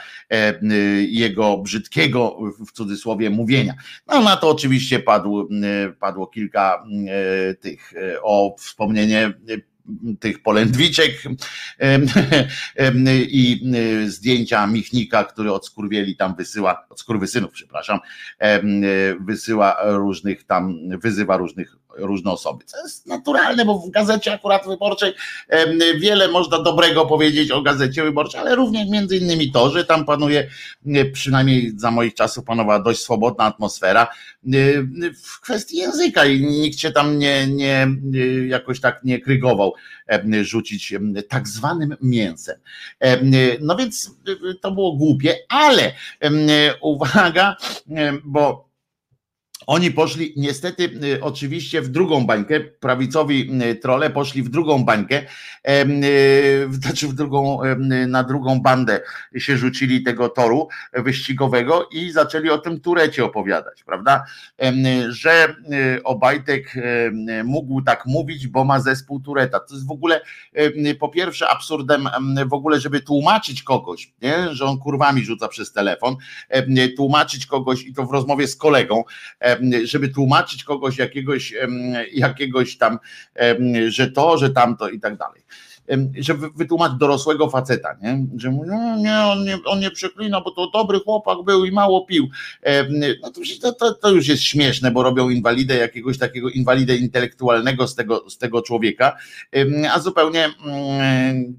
jego 1.09 1.59
brzydkiego 1.59 2.39
w 2.67 2.73
cudzysłowie 2.73 3.31
mówienia. 3.31 3.75
No 4.07 4.21
na 4.21 4.37
to 4.37 4.51
oczywiście 4.51 4.99
padło, 4.99 5.49
padło 6.01 6.27
kilka 6.27 6.85
tych 7.61 7.93
o 8.23 8.55
wspomnienie 8.59 9.33
tych 10.21 10.43
polędwiczek 10.43 11.23
i 13.29 13.73
zdjęcia 14.07 14.67
Michnika, 14.67 15.25
który 15.25 15.53
od 15.53 15.67
skurwieli 15.67 16.17
tam 16.17 16.35
wysyła, 16.35 16.87
od 16.91 17.01
skurwysynów, 17.01 17.53
przepraszam, 17.53 17.99
wysyła 19.21 19.77
różnych 19.83 20.45
tam, 20.45 20.79
wyzywa 20.99 21.37
różnych 21.37 21.77
różne 21.97 22.31
osoby. 22.31 22.65
Co 22.65 22.83
jest 22.83 23.07
naturalne, 23.07 23.65
bo 23.65 23.79
w 23.79 23.91
gazecie 23.91 24.33
akurat 24.33 24.67
wyborczej 24.67 25.13
wiele 26.01 26.29
można 26.29 26.63
dobrego 26.63 27.07
powiedzieć 27.07 27.51
o 27.51 27.63
gazecie 27.63 28.03
wyborczej, 28.03 28.41
ale 28.41 28.55
również 28.55 28.89
między 28.89 29.17
innymi 29.17 29.53
to, 29.53 29.71
że 29.71 29.85
tam 29.85 30.05
panuje, 30.05 30.49
przynajmniej 31.13 31.73
za 31.77 31.91
moich 31.91 32.15
czasów 32.15 32.45
panowała 32.45 32.81
dość 32.81 33.01
swobodna 33.01 33.45
atmosfera 33.45 34.09
w 35.23 35.41
kwestii 35.41 35.77
języka 35.77 36.25
i 36.25 36.41
nikt 36.41 36.79
się 36.79 36.91
tam 36.91 37.19
nie, 37.19 37.47
nie 37.47 37.87
jakoś 38.49 38.81
tak 38.81 39.05
nie 39.05 39.21
krygował 39.21 39.75
rzucić 40.43 40.95
tak 41.29 41.49
zwanym 41.49 41.97
mięsem. 42.03 42.57
No 43.61 43.77
więc 43.77 44.11
to 44.61 44.71
było 44.71 44.97
głupie, 44.97 45.37
ale 45.49 45.93
uwaga, 46.81 47.57
bo 48.25 48.72
oni 49.67 49.91
poszli 49.91 50.33
niestety 50.37 50.85
y, 51.05 51.23
oczywiście 51.23 51.83
w 51.83 51.89
drugą 51.89 52.27
bańkę, 52.27 52.61
prawicowi 52.61 53.63
y, 53.63 53.75
trole 53.75 54.11
poszli 54.11 54.43
w 54.43 54.49
drugą 54.49 54.85
bańkę, 54.85 55.23
y, 55.69 56.69
znaczy 56.71 57.09
w 57.09 57.13
drugą, 57.13 57.59
na 58.07 58.25
drugą 58.25 58.61
bandę 58.61 59.01
się 59.37 59.57
rzucili 59.57 60.03
tego 60.03 60.29
toru 60.29 60.69
wyścigowego 60.93 61.89
i 61.93 62.11
zaczęli 62.11 62.51
o 62.51 62.59
tym 62.59 62.81
Turecie 62.81 63.25
opowiadać, 63.25 63.85
prawda? 63.85 64.25
Że 65.09 65.57
Obajtek 66.05 66.75
mógł 67.45 67.83
tak 67.83 68.07
mówić, 68.07 68.49
bo 68.49 68.65
ma 68.65 68.81
zespół 68.81 69.21
Tureta. 69.21 69.61
To 69.61 69.75
jest 69.75 69.87
w 69.87 69.91
ogóle 69.91 70.21
po 71.01 71.09
pierwsze 71.09 71.49
absurdem 71.49 72.09
w 72.47 72.53
ogóle, 72.53 72.81
żeby 72.81 73.01
tłumaczyć 73.01 73.63
kogoś, 73.63 74.13
nie? 74.23 74.55
że 74.55 74.65
on 74.65 74.79
kurwami 74.79 75.25
rzuca 75.25 75.49
przez 75.49 75.73
telefon, 75.73 76.17
tłumaczyć 76.97 77.47
kogoś 77.47 77.83
i 77.83 77.95
to 77.95 78.07
w 78.07 78.13
rozmowie 78.13 78.49
z 78.49 78.57
kolegą, 78.57 79.05
żeby 79.85 80.09
tłumaczyć 80.09 80.65
kogoś 80.65 80.99
jakiegoś, 80.99 81.55
jakiegoś 82.13 82.77
tam, 82.77 82.99
że 83.89 84.11
to, 84.11 84.39
że 84.39 84.51
tamto 84.51 84.89
i 84.89 85.01
tak 85.01 85.17
dalej 85.17 85.43
żeby 86.19 86.51
wytłumaczyć 86.51 86.99
dorosłego 86.99 87.51
faceta, 87.51 87.97
nie? 88.03 88.27
że 88.37 88.51
no, 88.51 88.97
nie, 88.97 89.19
on 89.19 89.45
nie, 89.45 89.59
on 89.65 89.81
nie 89.81 89.91
przeklina, 89.91 90.41
bo 90.41 90.51
to 90.51 90.71
dobry 90.71 90.99
chłopak 90.99 91.39
był 91.45 91.65
i 91.65 91.73
mało 91.73 92.07
pił. 92.07 92.29
No 93.21 93.31
to, 93.63 93.73
to, 93.73 93.95
to 93.95 94.11
już 94.11 94.29
jest 94.29 94.43
śmieszne, 94.43 94.91
bo 94.91 95.03
robią 95.03 95.29
inwalidę, 95.29 95.77
jakiegoś 95.77 96.19
takiego 96.19 96.51
inwalidę 96.51 96.97
intelektualnego 96.97 97.89
z 97.89 97.95
tego, 97.95 98.31
z 98.31 98.39
tego 98.39 98.63
człowieka, 98.63 99.17
a 99.93 100.01
zupełnie 100.01 100.49
mm, 100.65 101.57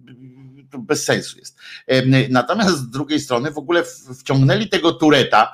bez 0.80 1.06
sensu 1.06 1.40
jest. 1.40 1.58
Natomiast 2.30 2.78
z 2.78 2.90
drugiej 2.90 3.20
strony 3.20 3.52
w 3.52 3.58
ogóle 3.58 3.84
wciągnęli 4.20 4.70
tego 4.70 4.92
Tureta, 4.92 5.52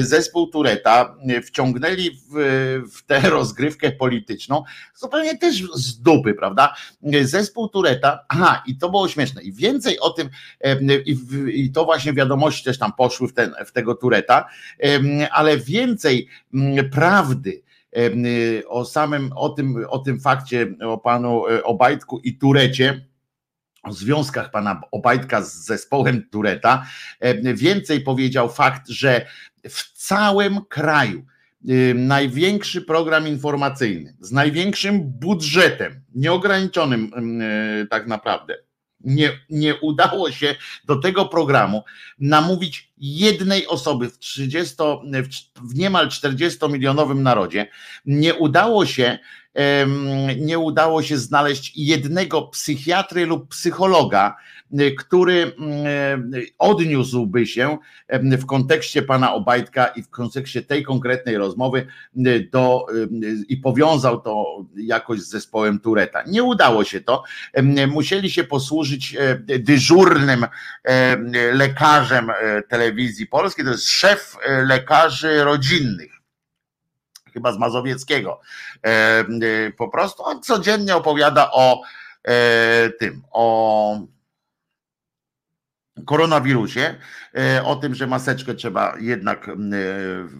zespół 0.00 0.46
Tureta, 0.46 1.16
wciągnęli 1.44 2.10
w, 2.10 2.34
w 2.94 3.02
tę 3.06 3.20
rozgrywkę 3.30 3.92
polityczną, 3.92 4.64
zupełnie 4.94 5.38
też 5.38 5.62
z 5.74 6.02
dupy, 6.02 6.34
prawda? 6.34 6.74
Zespół 7.22 7.68
Tureta, 7.68 8.24
aha, 8.28 8.62
i 8.66 8.76
to 8.76 8.90
było 8.90 9.08
śmieszne. 9.08 9.42
I 9.42 9.52
więcej 9.52 10.00
o 10.00 10.10
tym, 10.10 10.28
i, 11.06 11.16
i 11.54 11.72
to 11.72 11.84
właśnie 11.84 12.12
wiadomości 12.12 12.64
też 12.64 12.78
tam 12.78 12.92
poszły 12.92 13.28
w, 13.28 13.32
ten, 13.32 13.54
w 13.66 13.72
tego 13.72 13.94
Tureta, 13.94 14.48
ale 15.30 15.58
więcej 15.58 16.28
prawdy 16.92 17.62
o 18.68 18.84
samym, 18.84 19.32
o 19.36 19.48
tym, 19.48 19.86
o 19.88 19.98
tym 19.98 20.20
fakcie, 20.20 20.74
o 20.86 20.98
panu 20.98 21.46
e, 21.46 21.64
Obajtku 21.64 22.18
i 22.18 22.38
Turecie, 22.38 23.06
o 23.82 23.92
związkach 23.92 24.50
pana 24.50 24.80
Obajtka 24.90 25.42
z 25.42 25.54
zespołem 25.54 26.28
Tureta. 26.30 26.86
E, 27.20 27.54
więcej 27.54 28.00
powiedział 28.00 28.48
fakt, 28.48 28.88
że 28.88 29.26
w 29.68 29.92
całym 29.92 30.64
kraju 30.64 31.24
y, 31.70 31.94
największy 31.94 32.82
program 32.82 33.28
informacyjny 33.28 34.16
z 34.20 34.32
największym 34.32 35.02
budżetem, 35.02 36.00
nieograniczonym 36.14 37.10
y, 37.42 37.86
tak 37.90 38.06
naprawdę, 38.06 38.56
nie, 39.00 39.30
nie 39.50 39.74
udało 39.76 40.30
się 40.30 40.54
do 40.84 40.96
tego 40.96 41.26
programu 41.26 41.84
namówić 42.18 42.92
jednej 42.98 43.66
osoby 43.66 44.10
w 44.10 44.18
30, 44.18 44.76
w 45.62 45.74
niemal 45.74 46.08
40-milionowym 46.08 47.22
narodzie. 47.22 47.66
Nie 48.06 48.34
udało 48.34 48.86
się 48.86 49.18
nie 50.36 50.58
udało 50.58 51.02
się 51.02 51.18
znaleźć 51.18 51.72
jednego 51.76 52.42
psychiatry 52.42 53.26
lub 53.26 53.48
psychologa, 53.48 54.36
y, 54.80 54.94
który 54.94 55.32
y, 55.34 55.52
odniósłby 56.58 57.46
się 57.46 57.78
w 58.22 58.46
kontekście 58.46 59.02
pana 59.02 59.34
Obajtka 59.34 59.86
i 59.86 60.02
w 60.02 60.10
kontekście 60.10 60.62
tej 60.62 60.82
konkretnej 60.82 61.36
rozmowy 61.36 61.86
y, 62.26 62.48
do, 62.52 62.86
i 63.48 63.56
powiązał 63.56 64.20
to 64.20 64.64
jakoś 64.76 65.20
z 65.20 65.30
zespołem 65.30 65.80
Tureta. 65.80 66.22
Nie 66.26 66.42
udało 66.42 66.84
się 66.84 67.00
to. 67.00 67.22
Musieli 67.88 68.30
się 68.30 68.44
posłużyć 68.44 69.16
e, 69.18 69.38
dyżurnym 69.58 70.46
lekarzem 71.52 72.30
e, 72.30 72.62
telewizji 72.62 73.26
polskiej, 73.26 73.64
to 73.64 73.70
jest 73.70 73.88
szef 73.88 74.36
e, 74.46 74.64
lekarzy 74.64 75.44
rodzinnych 75.44 76.19
chyba 77.32 77.52
z 77.52 77.58
Mazowieckiego. 77.58 78.40
E, 78.84 78.88
e, 78.88 79.24
po 79.76 79.88
prostu 79.88 80.24
on 80.24 80.42
codziennie 80.42 80.96
opowiada 80.96 81.50
o 81.52 81.82
e, 82.24 82.90
tym, 82.90 83.22
o 83.30 84.00
koronawirusie, 86.06 86.94
o 87.64 87.76
tym, 87.76 87.94
że 87.94 88.06
maseczkę 88.06 88.54
trzeba 88.54 88.94
jednak 89.00 89.50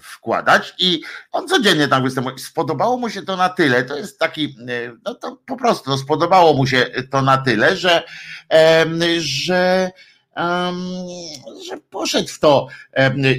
wkładać 0.03 0.75
i 0.79 1.03
on 1.33 1.49
codziennie 1.49 1.89
tam 1.89 2.03
występuje. 2.03 2.39
Spodobało 2.39 2.99
mu 2.99 3.11
się 3.11 3.23
to 3.23 3.37
na 3.37 3.49
tyle, 3.49 3.85
to 3.85 3.97
jest 3.97 4.19
taki, 4.19 4.57
no 5.05 5.15
to 5.15 5.39
po 5.47 5.57
prostu 5.57 5.91
no 5.91 5.99
spodobało 5.99 6.55
mu 6.55 6.67
się 6.67 6.87
to 7.11 7.23
na 7.23 7.39
tyle, 7.39 7.77
że, 7.77 8.03
że 9.19 9.91
że 11.71 11.77
poszedł 11.91 12.29
w 12.29 12.39
to 12.39 12.67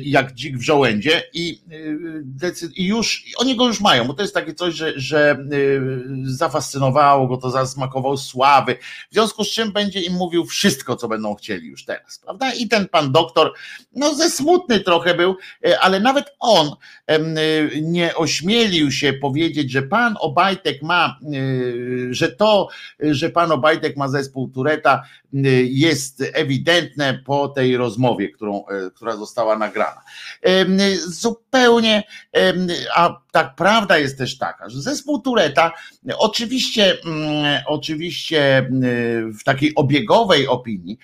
jak 0.04 0.34
dzik 0.34 0.58
w 0.58 0.62
żołędzie 0.62 1.24
i, 1.34 1.62
y, 2.44 2.72
i 2.76 2.86
już 2.86 3.24
oni 3.38 3.56
go 3.56 3.68
już 3.68 3.82
mają, 3.82 4.08
bo 4.08 4.14
to 4.14 4.22
jest 4.22 4.34
takie 4.34 4.54
coś, 4.54 4.74
że, 4.74 4.94
że 4.96 5.38
y, 5.54 5.82
zafascynowało 6.24 7.28
go 7.28 7.38
to, 7.38 7.50
zasmakował 7.50 8.18
sławy, 8.18 8.78
w 9.10 9.14
związku 9.14 9.44
z 9.44 9.50
czym 9.50 9.72
będzie 9.72 10.02
im 10.02 10.14
mówił 10.14 10.46
wszystko, 10.46 10.96
co 10.96 11.08
będą 11.08 11.36
chcieli 11.36 11.68
już 11.68 11.86
teraz, 11.86 12.20
prawda? 12.20 12.54
I 12.54 12.68
ten 12.68 12.88
pan 12.88 13.12
doktor, 13.12 13.54
no 13.96 14.16
ze 14.16 14.30
smutny 14.30 14.80
trochę 14.80 15.14
był, 15.14 15.38
e, 15.66 15.80
ale 15.80 16.00
nawet 16.00 16.26
on 16.40 16.68
y, 17.12 17.82
nie 17.82 18.16
ośmielił 18.16 18.92
się 18.92 19.14
powiedzieć, 19.14 19.72
że 19.72 19.82
pan 19.82 20.16
Obajtek 20.20 20.82
ma, 20.82 21.20
że 22.10 22.32
to, 22.32 22.68
że 23.00 23.30
pan 23.30 23.52
Obajtek 23.52 23.98
ma 23.98 24.08
zespół 24.08 24.50
Tureta 24.50 25.04
jest 25.64 26.24
ewidentne, 26.34 27.22
po 27.26 27.48
tej 27.48 27.78
rozmowie, 27.78 28.30
którą, 28.30 28.64
która 28.96 29.16
została 29.16 29.58
nagrana. 29.58 30.02
Zupełnie, 31.08 32.04
a 32.96 33.22
tak 33.32 33.56
prawda 33.56 33.98
jest 33.98 34.18
też 34.18 34.38
taka, 34.38 34.70
że 34.70 34.82
zespół 34.82 35.22
Tureta 35.22 35.72
oczywiście, 36.18 36.98
mm, 37.06 37.64
oczywiście 37.68 38.70
w 39.40 39.44
takiej 39.44 39.76
obiegowej 39.76 40.48
opinii 40.48 40.98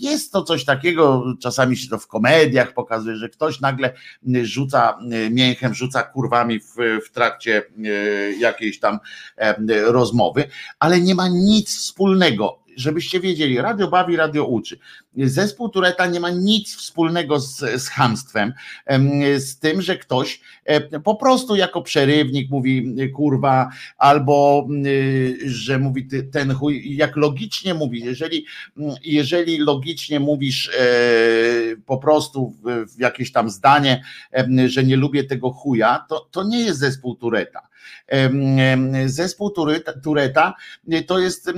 jest 0.00 0.32
to 0.32 0.42
coś 0.42 0.64
takiego, 0.64 1.24
czasami 1.42 1.76
się 1.76 1.88
to 1.88 1.98
w 1.98 2.06
komediach 2.06 2.74
pokazuje, 2.74 3.16
że 3.16 3.28
ktoś 3.28 3.60
nagle 3.60 3.92
rzuca 4.42 4.98
mięchem, 5.30 5.74
rzuca 5.74 6.02
kurwami 6.02 6.60
w, 6.60 6.74
w 7.06 7.10
trakcie 7.10 7.62
jakiejś 8.38 8.80
tam 8.80 8.98
rozmowy, 9.84 10.48
ale 10.78 11.00
nie 11.00 11.14
ma 11.14 11.28
nic 11.28 11.78
wspólnego 11.78 12.61
żebyście 12.76 13.20
wiedzieli, 13.20 13.60
radio 13.60 13.88
bawi, 13.88 14.16
radio 14.16 14.44
uczy. 14.44 14.78
Zespół 15.16 15.68
Tureta 15.68 16.06
nie 16.06 16.20
ma 16.20 16.30
nic 16.30 16.76
wspólnego 16.76 17.40
z, 17.40 17.58
z 17.82 17.88
hamstwem, 17.88 18.52
z 19.38 19.58
tym, 19.58 19.82
że 19.82 19.98
ktoś 19.98 20.40
po 21.04 21.14
prostu 21.14 21.56
jako 21.56 21.82
przerywnik 21.82 22.50
mówi 22.50 22.96
kurwa, 23.14 23.70
albo 23.98 24.68
że 25.44 25.78
mówi 25.78 26.08
ten 26.32 26.54
chuj, 26.54 26.96
jak 26.96 27.16
logicznie 27.16 27.74
mówi, 27.74 28.04
jeżeli, 28.04 28.46
jeżeli 29.04 29.58
logicznie 29.58 30.20
mówisz 30.20 30.70
e, 30.78 30.82
po 31.86 31.98
prostu 31.98 32.56
w 32.96 33.00
jakieś 33.00 33.32
tam 33.32 33.50
zdanie, 33.50 34.04
że 34.66 34.84
nie 34.84 34.96
lubię 34.96 35.24
tego 35.24 35.50
chuja, 35.50 36.04
to, 36.08 36.28
to 36.30 36.44
nie 36.44 36.60
jest 36.60 36.78
zespół 36.78 37.16
Tureta 37.16 37.71
Zespół 39.06 39.50
Tureta 40.02 40.54
to 41.06 41.18
jest, 41.18 41.50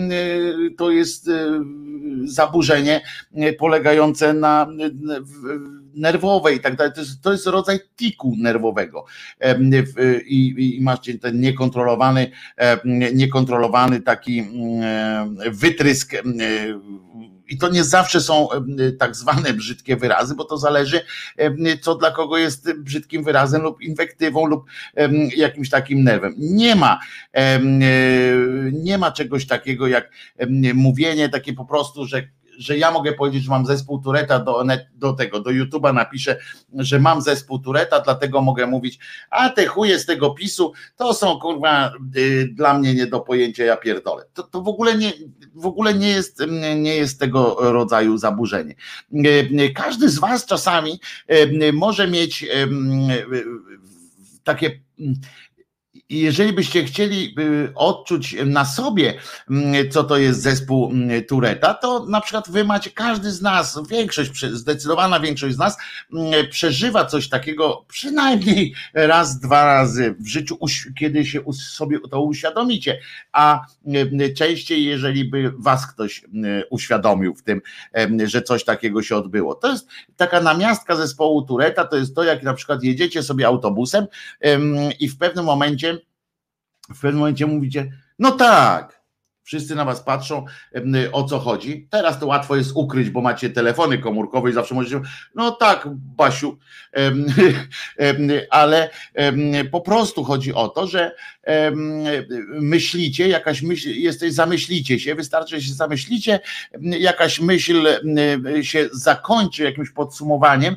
to 0.76 0.90
jest 0.90 1.28
e, 1.28 1.32
zaburzenie 2.24 3.00
polegające 3.58 4.32
na 4.32 4.66
nerwowej 5.94 6.56
i 6.56 6.60
tak 6.60 6.76
dalej. 6.76 6.92
To 7.22 7.32
jest, 7.32 7.46
rodzaj 7.46 7.78
tiku 7.96 8.34
nerwowego 8.38 9.04
i, 10.26 10.76
i 10.78 10.82
macie 10.82 11.18
ten 11.18 11.40
niekontrolowany, 11.40 12.30
niekontrolowany 13.14 14.00
taki 14.00 14.44
wytrysk 15.50 16.12
i 17.49 17.59
to 17.59 17.68
nie 17.68 17.84
zawsze 17.84 18.20
są 18.20 18.49
tak 18.99 19.16
zwane 19.16 19.53
brzydkie 19.53 19.97
wyrazy, 19.97 20.34
bo 20.34 20.45
to 20.45 20.59
zależy, 20.59 21.01
co 21.80 21.95
dla 21.95 22.11
kogo 22.11 22.38
jest 22.38 22.72
brzydkim 22.72 23.24
wyrazem 23.24 23.62
lub 23.62 23.80
inwektywą 23.80 24.47
lub 24.47 24.64
jakimś 25.36 25.70
takim 25.70 26.05
nerwem. 26.05 26.34
Nie 26.38 26.76
ma, 26.76 27.01
nie 28.72 28.99
ma 28.99 29.12
czegoś 29.12 29.47
takiego 29.47 29.86
jak 29.86 30.11
mówienie 30.74 31.28
takie 31.28 31.53
po 31.53 31.64
prostu, 31.64 32.07
że 32.07 32.28
że 32.59 32.78
ja 32.78 32.90
mogę 32.90 33.12
powiedzieć, 33.12 33.44
że 33.44 33.50
mam 33.50 33.66
zespół 33.66 34.02
Tureta 34.02 34.38
do, 34.38 34.64
do 34.94 35.12
tego, 35.12 35.40
do 35.40 35.50
YouTube'a 35.50 35.94
napiszę, 35.94 36.36
że 36.74 36.98
mam 36.98 37.22
zespół 37.22 37.59
Tureta, 37.59 38.00
dlatego 38.00 38.42
mogę 38.42 38.66
mówić, 38.66 38.98
a 39.30 39.50
te 39.50 39.66
chuje 39.66 39.98
z 39.98 40.07
tego 40.07 40.30
PiSu, 40.30 40.72
to 40.96 41.14
są 41.14 41.38
kurwa 41.40 41.92
y, 42.16 42.48
dla 42.52 42.78
mnie 42.78 42.94
nie 42.94 43.07
do 43.07 43.20
pojęcia, 43.20 43.64
ja 43.64 43.76
pierdolę. 43.76 44.24
To, 44.34 44.42
to 44.42 44.62
w 44.62 44.68
ogóle 44.68 44.98
nie, 44.98 45.12
w 45.55 45.66
ogóle 45.66 45.94
nie 45.94 46.09
jest, 46.09 46.42
nie 46.76 46.96
jest 46.96 47.20
tego 47.20 47.57
rodzaju 47.61 48.18
zaburzenie. 48.18 48.74
Y, 49.12 49.28
y, 49.61 49.72
każdy 49.74 50.09
z 50.09 50.18
was 50.18 50.46
czasami 50.46 51.00
y, 51.62 51.72
może 51.72 52.09
mieć 52.09 52.46
takie 54.44 54.80
i 56.09 56.20
jeżeli 56.20 56.52
byście 56.52 56.84
chcieli 56.84 57.34
odczuć 57.74 58.36
na 58.46 58.64
sobie, 58.64 59.14
mm, 59.50 59.90
co 59.90 60.05
to 60.05 60.16
jest 60.16 60.42
zespół 60.42 60.90
mm, 60.90 61.24
Tureta, 61.24 61.74
to 61.74 62.07
na 62.07 62.20
przykład 62.20 62.50
wy 62.50 62.64
macie, 62.64 62.90
każdy 62.90 63.30
z 63.30 63.42
nas, 63.42 63.80
większość, 63.90 64.46
zdecydowana 64.52 65.20
większość 65.20 65.55
z 65.55 65.59
nas 65.59 65.76
mm, 66.12 66.48
przeżywa 66.50 67.05
coś 67.05 67.28
takiego 67.28 67.84
przynajmniej 67.88 68.74
raz, 68.94 69.40
dwa 69.40 69.64
razy 69.64 70.14
w 70.20 70.26
życiu, 70.26 70.59
kiedy 70.98 71.26
się 71.26 71.40
sobie 71.52 71.98
to 72.11 72.22
uświadomicie, 72.22 72.98
a 73.32 73.66
częściej, 74.36 74.84
jeżeli 74.84 75.24
by 75.24 75.52
was 75.59 75.86
ktoś 75.86 76.24
uświadomił 76.70 77.34
w 77.34 77.42
tym, 77.42 77.61
że 78.24 78.42
coś 78.42 78.64
takiego 78.64 79.02
się 79.02 79.16
odbyło. 79.16 79.55
To 79.55 79.70
jest 79.70 79.88
taka 80.16 80.40
namiastka 80.40 80.96
zespołu 80.96 81.42
Tureta, 81.42 81.84
to 81.84 81.96
jest 81.96 82.14
to, 82.14 82.24
jak 82.24 82.42
na 82.42 82.55
przykład 82.55 82.82
jedziecie 82.82 83.22
sobie 83.22 83.46
autobusem 83.46 84.07
i 85.00 85.09
w 85.09 85.18
pewnym 85.18 85.44
momencie 85.44 85.94
w 86.89 87.01
pewnym 87.01 87.18
momencie 87.18 87.47
mówicie, 87.47 87.93
no 88.18 88.32
tak, 88.32 89.03
wszyscy 89.45 89.74
na 89.74 89.84
was 89.84 90.03
patrzą, 90.03 90.45
o 91.12 91.24
co 91.24 91.38
chodzi. 91.38 91.88
Teraz 91.90 92.20
to 92.20 92.26
łatwo 92.26 92.57
jest 92.57 92.72
ukryć, 92.74 93.11
bo 93.11 93.20
macie 93.20 93.51
telefony 93.51 93.99
komórkowe 93.99 94.51
i 94.51 94.53
zawsze 94.53 94.74
możecie, 94.74 95.01
no 95.34 95.51
tak, 95.51 95.88
Basiu, 96.16 96.59
ale 98.51 98.90
po 99.70 99.80
prostu 99.80 100.24
chodzi 100.24 100.55
o 100.55 100.68
to, 100.68 100.86
że 100.86 101.14
myślicie, 102.61 103.28
jakaś 103.28 103.62
myśl, 103.62 103.88
jesteś, 103.88 104.32
zamyślicie 104.32 105.01
się, 105.01 105.14
wystarczy, 105.14 105.61
że 105.61 105.66
się 105.66 105.72
zamyślicie, 105.72 106.40
jakaś 106.80 107.40
myśl 107.40 107.86
się 108.62 108.88
zakończy 108.92 109.62
jakimś 109.62 109.90
podsumowaniem, 109.90 110.76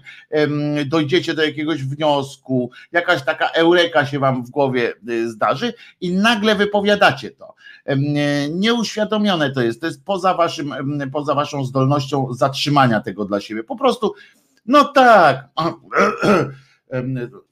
dojdziecie 0.85 1.33
do 1.33 1.43
jakiegoś 1.43 1.83
wniosku, 1.83 2.71
jakaś 2.91 3.23
taka 3.23 3.47
eureka 3.49 4.05
się 4.05 4.19
wam 4.19 4.45
w 4.45 4.49
głowie 4.49 4.93
y, 5.09 5.31
zdarzy 5.31 5.73
i 6.01 6.11
nagle 6.11 6.55
wypowiadacie 6.55 7.31
to 7.31 7.56
Nieuświadomione 8.49 9.51
to 9.51 9.61
jest, 9.61 9.81
to 9.81 9.87
jest 9.87 10.05
poza, 10.05 10.33
waszym, 10.33 10.73
poza 11.11 11.35
waszą 11.35 11.65
zdolnością 11.65 12.33
zatrzymania 12.33 13.01
tego 13.01 13.25
dla 13.25 13.41
siebie. 13.41 13.63
Po 13.63 13.75
prostu, 13.75 14.13
no 14.65 14.83
tak. 14.83 15.49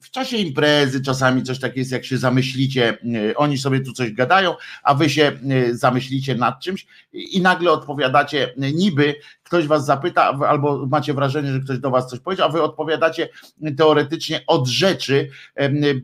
W 0.00 0.10
czasie 0.10 0.36
imprezy 0.36 1.02
czasami 1.02 1.42
coś 1.42 1.60
takiego 1.60 1.78
jest, 1.78 1.92
jak 1.92 2.04
się 2.04 2.18
zamyślicie, 2.18 2.98
oni 3.36 3.58
sobie 3.58 3.80
tu 3.80 3.92
coś 3.92 4.12
gadają, 4.12 4.54
a 4.82 4.94
wy 4.94 5.10
się 5.10 5.32
zamyślicie 5.72 6.34
nad 6.34 6.60
czymś 6.60 6.86
i 7.12 7.40
nagle 7.40 7.70
odpowiadacie, 7.70 8.54
niby 8.74 9.14
ktoś 9.42 9.66
was 9.66 9.86
zapyta, 9.86 10.22
albo 10.48 10.86
macie 10.86 11.14
wrażenie, 11.14 11.52
że 11.52 11.60
ktoś 11.60 11.78
do 11.78 11.90
was 11.90 12.06
coś 12.06 12.20
powiedział, 12.20 12.48
a 12.48 12.52
wy 12.52 12.62
odpowiadacie 12.62 13.28
teoretycznie 13.76 14.44
od 14.46 14.66
rzeczy, 14.66 15.30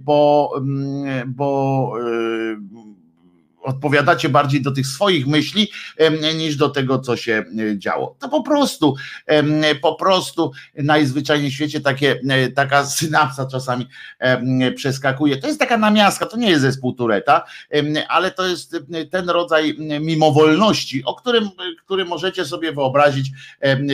bo, 0.01 0.53
bo 1.27 1.93
odpowiadacie 3.63 4.29
bardziej 4.29 4.63
do 4.63 4.73
tych 4.73 4.87
swoich 4.87 5.27
myśli 5.27 5.71
niż 6.37 6.57
do 6.57 6.69
tego, 6.69 6.99
co 6.99 7.17
się 7.17 7.45
działo. 7.77 8.17
To 8.19 8.29
po 8.29 8.43
prostu, 8.43 8.95
po 9.83 9.95
prostu 9.95 10.53
najzwyczajniej 10.75 11.51
w 11.51 11.55
świecie 11.55 11.81
takie, 11.81 12.21
taka 12.55 12.87
synapsa 12.87 13.47
czasami 13.47 13.87
przeskakuje. 14.77 15.37
To 15.37 15.47
jest 15.47 15.61
taka 15.61 15.77
namiastka, 15.77 16.27
to 16.27 16.37
nie 16.37 16.51
jest 16.51 16.63
zespół 16.63 16.93
Tureta, 16.93 17.45
ale 18.09 18.31
to 18.31 18.47
jest 18.47 18.77
ten 19.11 19.31
rodzaj 19.31 19.77
mimowolności, 20.01 21.05
o 21.05 21.15
którym, 21.15 21.49
który 21.85 22.05
możecie 22.05 22.45
sobie 22.45 22.73
wyobrazić, 22.73 23.31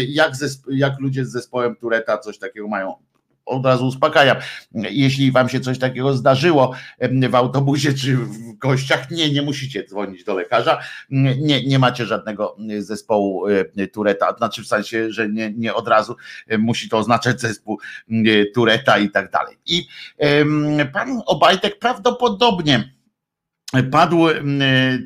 jak, 0.08 0.32
jak 0.70 1.00
ludzie 1.00 1.24
z 1.24 1.30
zespołem 1.30 1.76
Tureta 1.76 2.18
coś 2.18 2.38
takiego 2.38 2.68
mają 2.68 2.94
od 3.48 3.66
razu 3.66 3.86
uspokajam. 3.86 4.36
Jeśli 4.72 5.32
wam 5.32 5.48
się 5.48 5.60
coś 5.60 5.78
takiego 5.78 6.14
zdarzyło 6.14 6.74
w 7.30 7.34
autobusie 7.34 7.92
czy 7.92 8.16
w 8.16 8.58
gościach, 8.58 9.10
nie, 9.10 9.32
nie 9.32 9.42
musicie 9.42 9.84
dzwonić 9.84 10.24
do 10.24 10.34
lekarza. 10.34 10.80
Nie, 11.10 11.66
nie 11.66 11.78
macie 11.78 12.06
żadnego 12.06 12.56
zespołu 12.78 13.44
Tureta, 13.92 14.34
znaczy 14.38 14.62
w 14.62 14.66
sensie, 14.66 15.12
że 15.12 15.28
nie, 15.28 15.52
nie 15.56 15.74
od 15.74 15.88
razu 15.88 16.16
musi 16.58 16.88
to 16.88 16.98
oznaczać 16.98 17.40
zespół 17.40 17.78
Tureta 18.54 18.98
i 18.98 19.10
tak 19.10 19.30
dalej. 19.30 19.56
I 19.66 19.86
pan 20.92 21.22
Obajtek 21.26 21.78
prawdopodobnie 21.78 22.97
padł 23.90 24.26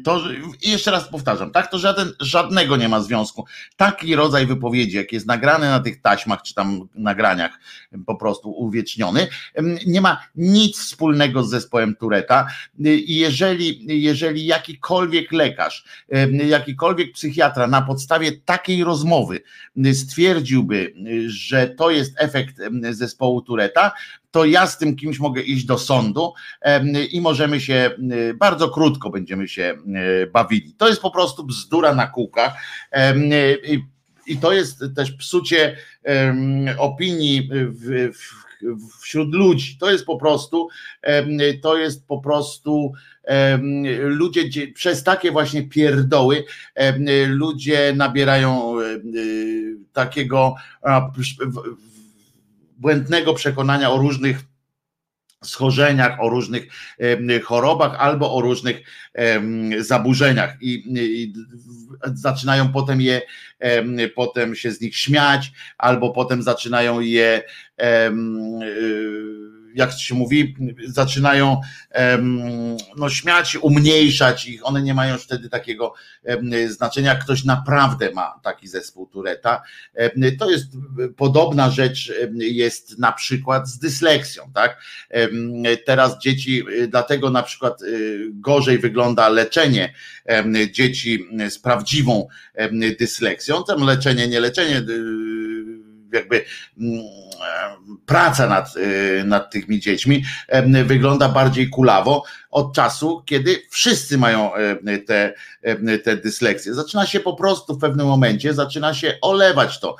to, 0.04 0.22
i 0.62 0.70
jeszcze 0.70 0.90
raz 0.90 1.08
powtarzam, 1.08 1.50
tak, 1.50 1.70
to 1.70 1.78
żaden, 1.78 2.12
żadnego 2.20 2.76
nie 2.76 2.88
ma 2.88 3.00
związku. 3.00 3.44
Taki 3.76 4.14
rodzaj 4.14 4.46
wypowiedzi, 4.46 4.96
jak 4.96 5.12
jest 5.12 5.26
nagrany 5.26 5.66
na 5.66 5.80
tych 5.80 6.00
taśmach, 6.00 6.42
czy 6.42 6.54
tam 6.54 6.88
nagraniach 6.94 7.58
po 8.06 8.14
prostu 8.14 8.50
uwieczniony, 8.50 9.28
nie 9.86 10.00
ma 10.00 10.24
nic 10.34 10.78
wspólnego 10.78 11.44
z 11.44 11.50
zespołem 11.50 11.96
Tureta 11.96 12.46
i 12.78 13.16
jeżeli, 13.16 14.02
jeżeli 14.02 14.46
jakikolwiek 14.46 15.32
lekarz, 15.32 15.84
jakikolwiek 16.46 17.12
psychiatra 17.12 17.66
na 17.66 17.82
podstawie 17.82 18.32
takiej 18.32 18.84
rozmowy 18.84 19.42
stwierdziłby, 19.92 20.94
że 21.26 21.68
to 21.68 21.90
jest 21.90 22.14
efekt 22.18 22.56
zespołu 22.90 23.42
Tureta, 23.42 23.92
to 24.32 24.44
ja 24.44 24.66
z 24.66 24.78
tym 24.78 24.96
kimś 24.96 25.18
mogę 25.18 25.42
iść 25.42 25.64
do 25.64 25.78
sądu 25.78 26.32
i 27.12 27.20
możemy 27.20 27.60
się, 27.60 27.90
bardzo 28.34 28.70
krótko 28.70 29.10
będziemy 29.10 29.48
się 29.48 29.74
bawili. 30.32 30.74
To 30.78 30.88
jest 30.88 31.02
po 31.02 31.10
prostu 31.10 31.44
bzdura 31.44 31.94
na 31.94 32.06
kółkach. 32.06 32.52
I 34.26 34.36
to 34.36 34.52
jest 34.52 34.84
też 34.96 35.12
psucie 35.12 35.76
opinii 36.78 37.48
w, 37.52 38.12
w 38.14 38.42
wśród 39.02 39.34
ludzi. 39.34 39.76
To 39.78 39.90
jest 39.90 40.06
po 40.06 40.16
prostu, 40.16 40.68
to 41.62 41.78
jest 41.78 42.06
po 42.06 42.18
prostu 42.18 42.92
ludzie 43.98 44.72
przez 44.74 45.02
takie 45.02 45.30
właśnie 45.30 45.62
pierdoły 45.62 46.44
ludzie 47.26 47.92
nabierają 47.96 48.74
takiego 49.92 50.54
błędnego 52.82 53.34
przekonania 53.34 53.90
o 53.90 53.98
różnych 53.98 54.40
schorzeniach, 55.44 56.20
o 56.20 56.28
różnych 56.28 56.64
chorobach 57.44 57.94
albo 57.98 58.34
o 58.34 58.40
różnych 58.40 58.80
zaburzeniach. 59.78 60.56
I, 60.60 61.32
zaczynają 62.14 62.72
potem 62.72 63.00
je, 63.00 63.22
potem 64.14 64.54
się 64.54 64.70
z 64.70 64.80
nich 64.80 64.96
śmiać, 64.96 65.52
albo 65.78 66.10
potem 66.10 66.42
zaczynają 66.42 67.00
je 67.00 67.42
jak 69.74 69.92
się 69.92 70.14
mówi, 70.14 70.56
zaczynają 70.86 71.60
no, 72.96 73.10
śmiać, 73.10 73.56
umniejszać 73.56 74.46
ich, 74.46 74.66
one 74.66 74.82
nie 74.82 74.94
mają 74.94 75.18
wtedy 75.18 75.48
takiego 75.48 75.94
znaczenia, 76.68 77.14
ktoś 77.14 77.44
naprawdę 77.44 78.10
ma 78.10 78.40
taki 78.42 78.68
zespół 78.68 79.06
Tureta. 79.06 79.62
To 80.38 80.50
jest 80.50 80.66
podobna 81.16 81.70
rzecz 81.70 82.12
jest 82.34 82.98
na 82.98 83.12
przykład 83.12 83.68
z 83.68 83.78
dysleksją, 83.78 84.50
tak? 84.54 84.82
Teraz 85.86 86.18
dzieci, 86.18 86.62
dlatego 86.88 87.30
na 87.30 87.42
przykład 87.42 87.82
y, 87.82 88.30
gorzej 88.32 88.78
wygląda 88.78 89.28
leczenie 89.28 89.94
dzieci 90.70 91.28
z 91.50 91.58
prawdziwą 91.58 92.28
dysleksją, 92.98 93.64
tam 93.64 93.82
leczenie, 93.82 94.28
nie 94.28 94.40
leczenie, 94.40 94.76
y, 94.76 95.51
jakby 96.12 96.44
mm, 96.78 97.00
praca 98.06 98.46
nad, 98.46 98.76
y, 98.76 99.24
nad 99.24 99.50
tymi 99.50 99.80
dziećmi 99.80 100.24
wygląda 100.84 101.28
bardziej 101.28 101.68
kulawo 101.68 102.24
od 102.52 102.74
czasu, 102.74 103.22
kiedy 103.26 103.62
wszyscy 103.70 104.18
mają 104.18 104.50
te, 105.06 105.34
te 106.04 106.16
dysleksje. 106.16 106.74
Zaczyna 106.74 107.06
się 107.06 107.20
po 107.20 107.34
prostu 107.34 107.74
w 107.74 107.78
pewnym 107.78 108.06
momencie, 108.06 108.54
zaczyna 108.54 108.94
się 108.94 109.18
olewać 109.20 109.80
to. 109.80 109.96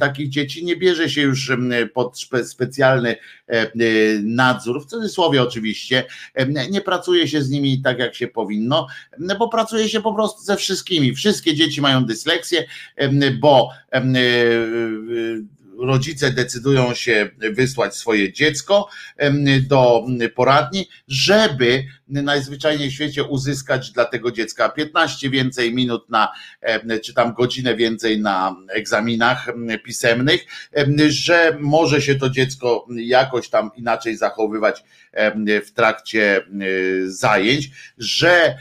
Takich 0.00 0.28
dzieci 0.28 0.64
nie 0.64 0.76
bierze 0.76 1.10
się 1.10 1.20
już 1.20 1.52
pod 1.94 2.20
specjalny 2.44 3.16
nadzór, 4.22 4.82
w 4.82 4.86
cudzysłowie 4.86 5.42
oczywiście, 5.42 6.04
nie 6.70 6.80
pracuje 6.80 7.28
się 7.28 7.42
z 7.42 7.50
nimi 7.50 7.82
tak 7.82 7.98
jak 7.98 8.14
się 8.14 8.28
powinno, 8.28 8.86
bo 9.38 9.48
pracuje 9.48 9.88
się 9.88 10.00
po 10.00 10.14
prostu 10.14 10.42
ze 10.42 10.56
wszystkimi. 10.56 11.14
Wszystkie 11.14 11.54
dzieci 11.54 11.80
mają 11.80 12.04
dysleksję, 12.04 12.64
bo 13.40 13.70
rodzice 15.78 16.30
decydują 16.30 16.94
się 16.94 17.30
wysłać 17.38 17.96
swoje 17.96 18.32
dziecko 18.32 18.88
do 19.68 20.06
poradni, 20.34 20.88
żeby 21.08 21.84
najzwyczajniej 22.08 22.90
w 22.90 22.92
świecie 22.92 23.24
uzyskać 23.24 23.90
dla 23.90 24.04
tego 24.04 24.32
dziecka 24.32 24.68
15 24.68 25.30
więcej 25.30 25.74
minut 25.74 26.10
na, 26.10 26.32
czy 27.04 27.14
tam 27.14 27.34
godzinę 27.34 27.76
więcej 27.76 28.20
na 28.20 28.56
egzaminach 28.68 29.46
pisemnych, 29.84 30.44
że 31.08 31.56
może 31.60 32.02
się 32.02 32.14
to 32.14 32.30
dziecko 32.30 32.86
jakoś 32.96 33.48
tam 33.48 33.70
inaczej 33.76 34.16
zachowywać 34.16 34.84
w 35.66 35.70
trakcie 35.70 36.42
zajęć, 37.06 37.70
że 37.98 38.58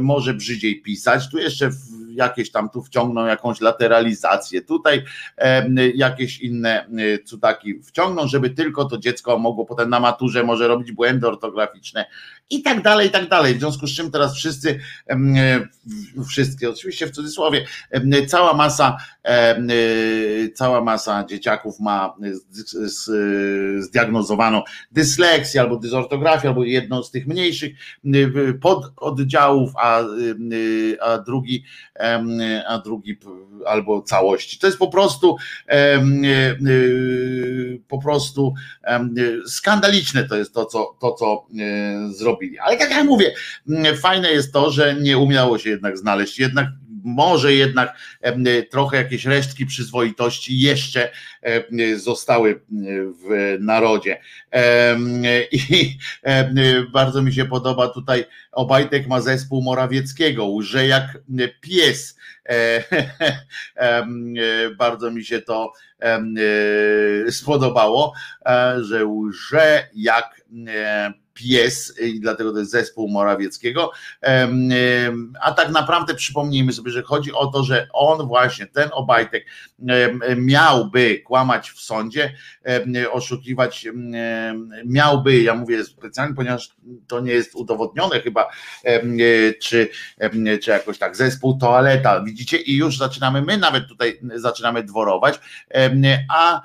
może 0.00 0.34
brzydziej 0.34 0.82
pisać. 0.82 1.30
Tu 1.30 1.38
jeszcze 1.38 1.70
jakieś 2.10 2.50
tam 2.50 2.70
tu 2.70 2.82
wciągną 2.82 3.26
jakąś 3.26 3.60
lateralizację, 3.60 4.62
tutaj 4.62 5.04
jakieś 5.94 6.40
inne 6.40 6.86
cudaki 7.24 7.82
wciągną, 7.82 8.28
żeby 8.28 8.50
tylko 8.50 8.84
to 8.84 8.98
dziecko 8.98 9.38
mogło 9.38 9.64
potem 9.64 9.90
na 9.90 10.00
maturze 10.00 10.42
może 10.42 10.68
robić 10.68 10.92
błędy 10.92 11.28
ortograficzne 11.28 12.06
i 12.50 12.62
tak 12.62 12.82
dalej, 12.82 13.08
i 13.08 13.10
tak 13.10 13.28
dalej. 13.28 13.54
W 13.54 13.58
związku 13.58 13.86
z 13.86 13.96
czym 13.96 14.10
teraz 14.10 14.34
wszyscy, 14.34 14.80
wszystkie, 16.28 16.70
oczywiście 16.70 17.06
w 17.06 17.10
cudzysłowie, 17.10 17.66
cała 18.26 18.54
masa, 18.54 18.96
cała 20.54 20.80
masa 20.80 21.24
dzieciaków 21.24 21.80
ma 21.80 22.16
zdiagnozowaną 23.78 24.62
dysleksję 24.92 25.60
albo 25.60 25.76
dysortografię, 25.76 26.48
albo 26.48 26.64
jedną 26.64 27.02
z 27.02 27.10
tych 27.10 27.26
mniejszych 27.26 27.72
pododdziałów, 28.60 29.72
a, 29.76 30.00
a 31.00 31.18
drugi, 31.18 31.64
a 32.68 32.78
drugi 32.78 33.18
albo 33.66 34.02
całości. 34.02 34.58
To 34.58 34.66
jest 34.66 34.78
po 34.78 34.88
prostu 34.88 35.36
po 37.88 38.02
prostu 38.02 38.54
skandaliczne 39.46 40.28
to 40.28 40.36
jest 40.36 40.54
to, 40.54 40.64
co, 40.64 40.96
to, 41.00 41.12
co 41.12 41.46
zrobił 42.10 42.35
robili. 42.36 42.58
Ale 42.58 42.76
tak 42.76 42.90
jak 42.90 43.04
mówię, 43.04 43.34
mm, 43.68 43.96
fajne 43.96 44.32
jest 44.32 44.52
to, 44.52 44.70
że 44.70 44.94
nie 44.94 45.18
umiało 45.18 45.58
się 45.58 45.70
jednak 45.70 45.98
znaleźć, 45.98 46.38
jednak 46.38 46.66
może 47.04 47.54
jednak 47.54 47.98
trochę 48.70 48.96
jakieś 48.96 49.24
resztki 49.24 49.66
przyzwoitości 49.66 50.60
jeszcze 50.60 51.10
zostały 51.96 52.60
w 53.24 53.56
narodzie. 53.60 54.20
I 55.52 55.98
bardzo 56.92 57.22
mi 57.22 57.34
się 57.34 57.44
podoba 57.44 57.88
tutaj, 57.88 58.24
Obajtek 58.52 59.06
ma 59.06 59.20
zespół 59.20 59.62
Morawieckiego, 59.62 60.46
łże 60.46 60.86
jak 60.86 61.18
pies. 61.60 62.16
Bardzo 64.78 65.10
mi 65.10 65.24
się 65.24 65.40
to 65.40 65.72
spodobało, 67.30 68.12
e, 68.46 68.76
że 68.80 69.06
łże 69.06 69.88
jak 69.94 70.40
pies 71.36 72.00
i 72.00 72.20
dlatego 72.20 72.52
to 72.52 72.58
jest 72.58 72.70
zespół 72.70 73.08
Morawieckiego. 73.08 73.90
A 75.42 75.52
tak 75.52 75.70
naprawdę 75.70 76.14
przypomnijmy 76.14 76.72
sobie, 76.72 76.90
że 76.90 77.02
chodzi 77.02 77.32
o 77.32 77.46
to, 77.46 77.64
że 77.64 77.88
on 77.92 78.26
właśnie, 78.26 78.66
ten 78.66 78.88
Obajtek 78.92 79.46
miałby 80.36 81.18
kłamać 81.18 81.70
w 81.70 81.80
sądzie, 81.80 82.32
oszukiwać, 83.12 83.86
miałby, 84.84 85.42
ja 85.42 85.54
mówię 85.54 85.84
specjalnie, 85.84 86.34
ponieważ 86.34 86.76
to 87.06 87.20
nie 87.20 87.32
jest 87.32 87.54
udowodnione 87.54 88.20
chyba, 88.20 88.48
czy, 89.62 89.88
czy 90.62 90.70
jakoś 90.70 90.98
tak, 90.98 91.16
zespół 91.16 91.58
toaleta, 91.58 92.24
widzicie, 92.24 92.56
i 92.56 92.76
już 92.76 92.98
zaczynamy, 92.98 93.42
my 93.42 93.58
nawet 93.58 93.88
tutaj 93.88 94.20
zaczynamy 94.34 94.82
dworować, 94.82 95.40
a 96.34 96.62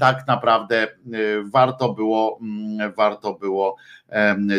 tak 0.00 0.26
naprawdę 0.26 0.88
warto 1.52 1.92
było, 1.92 2.40
warto 2.96 3.34
było 3.34 3.76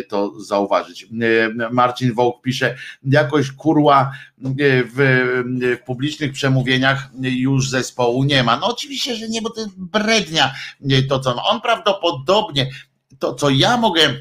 to 0.08 0.40
zauważyć. 0.40 1.06
Marcin 1.70 2.14
Wołk 2.14 2.42
pisze, 2.42 2.76
jakoś 3.02 3.52
kurła 3.52 4.12
w, 4.94 5.78
publicznych 5.86 6.32
przemówieniach 6.32 7.10
już 7.20 7.70
zespołu 7.70 8.24
nie 8.24 8.42
ma. 8.42 8.56
No 8.56 8.66
oczywiście, 8.66 9.16
że 9.16 9.28
nie, 9.28 9.42
bo 9.42 9.50
to 9.50 9.60
jest 9.60 9.80
brednia 9.80 10.54
to, 11.08 11.20
co 11.20 11.44
on 11.44 11.60
prawdopodobnie, 11.60 12.70
to 13.18 13.34
co 13.34 13.50
ja 13.50 13.76
mogę 13.76 14.14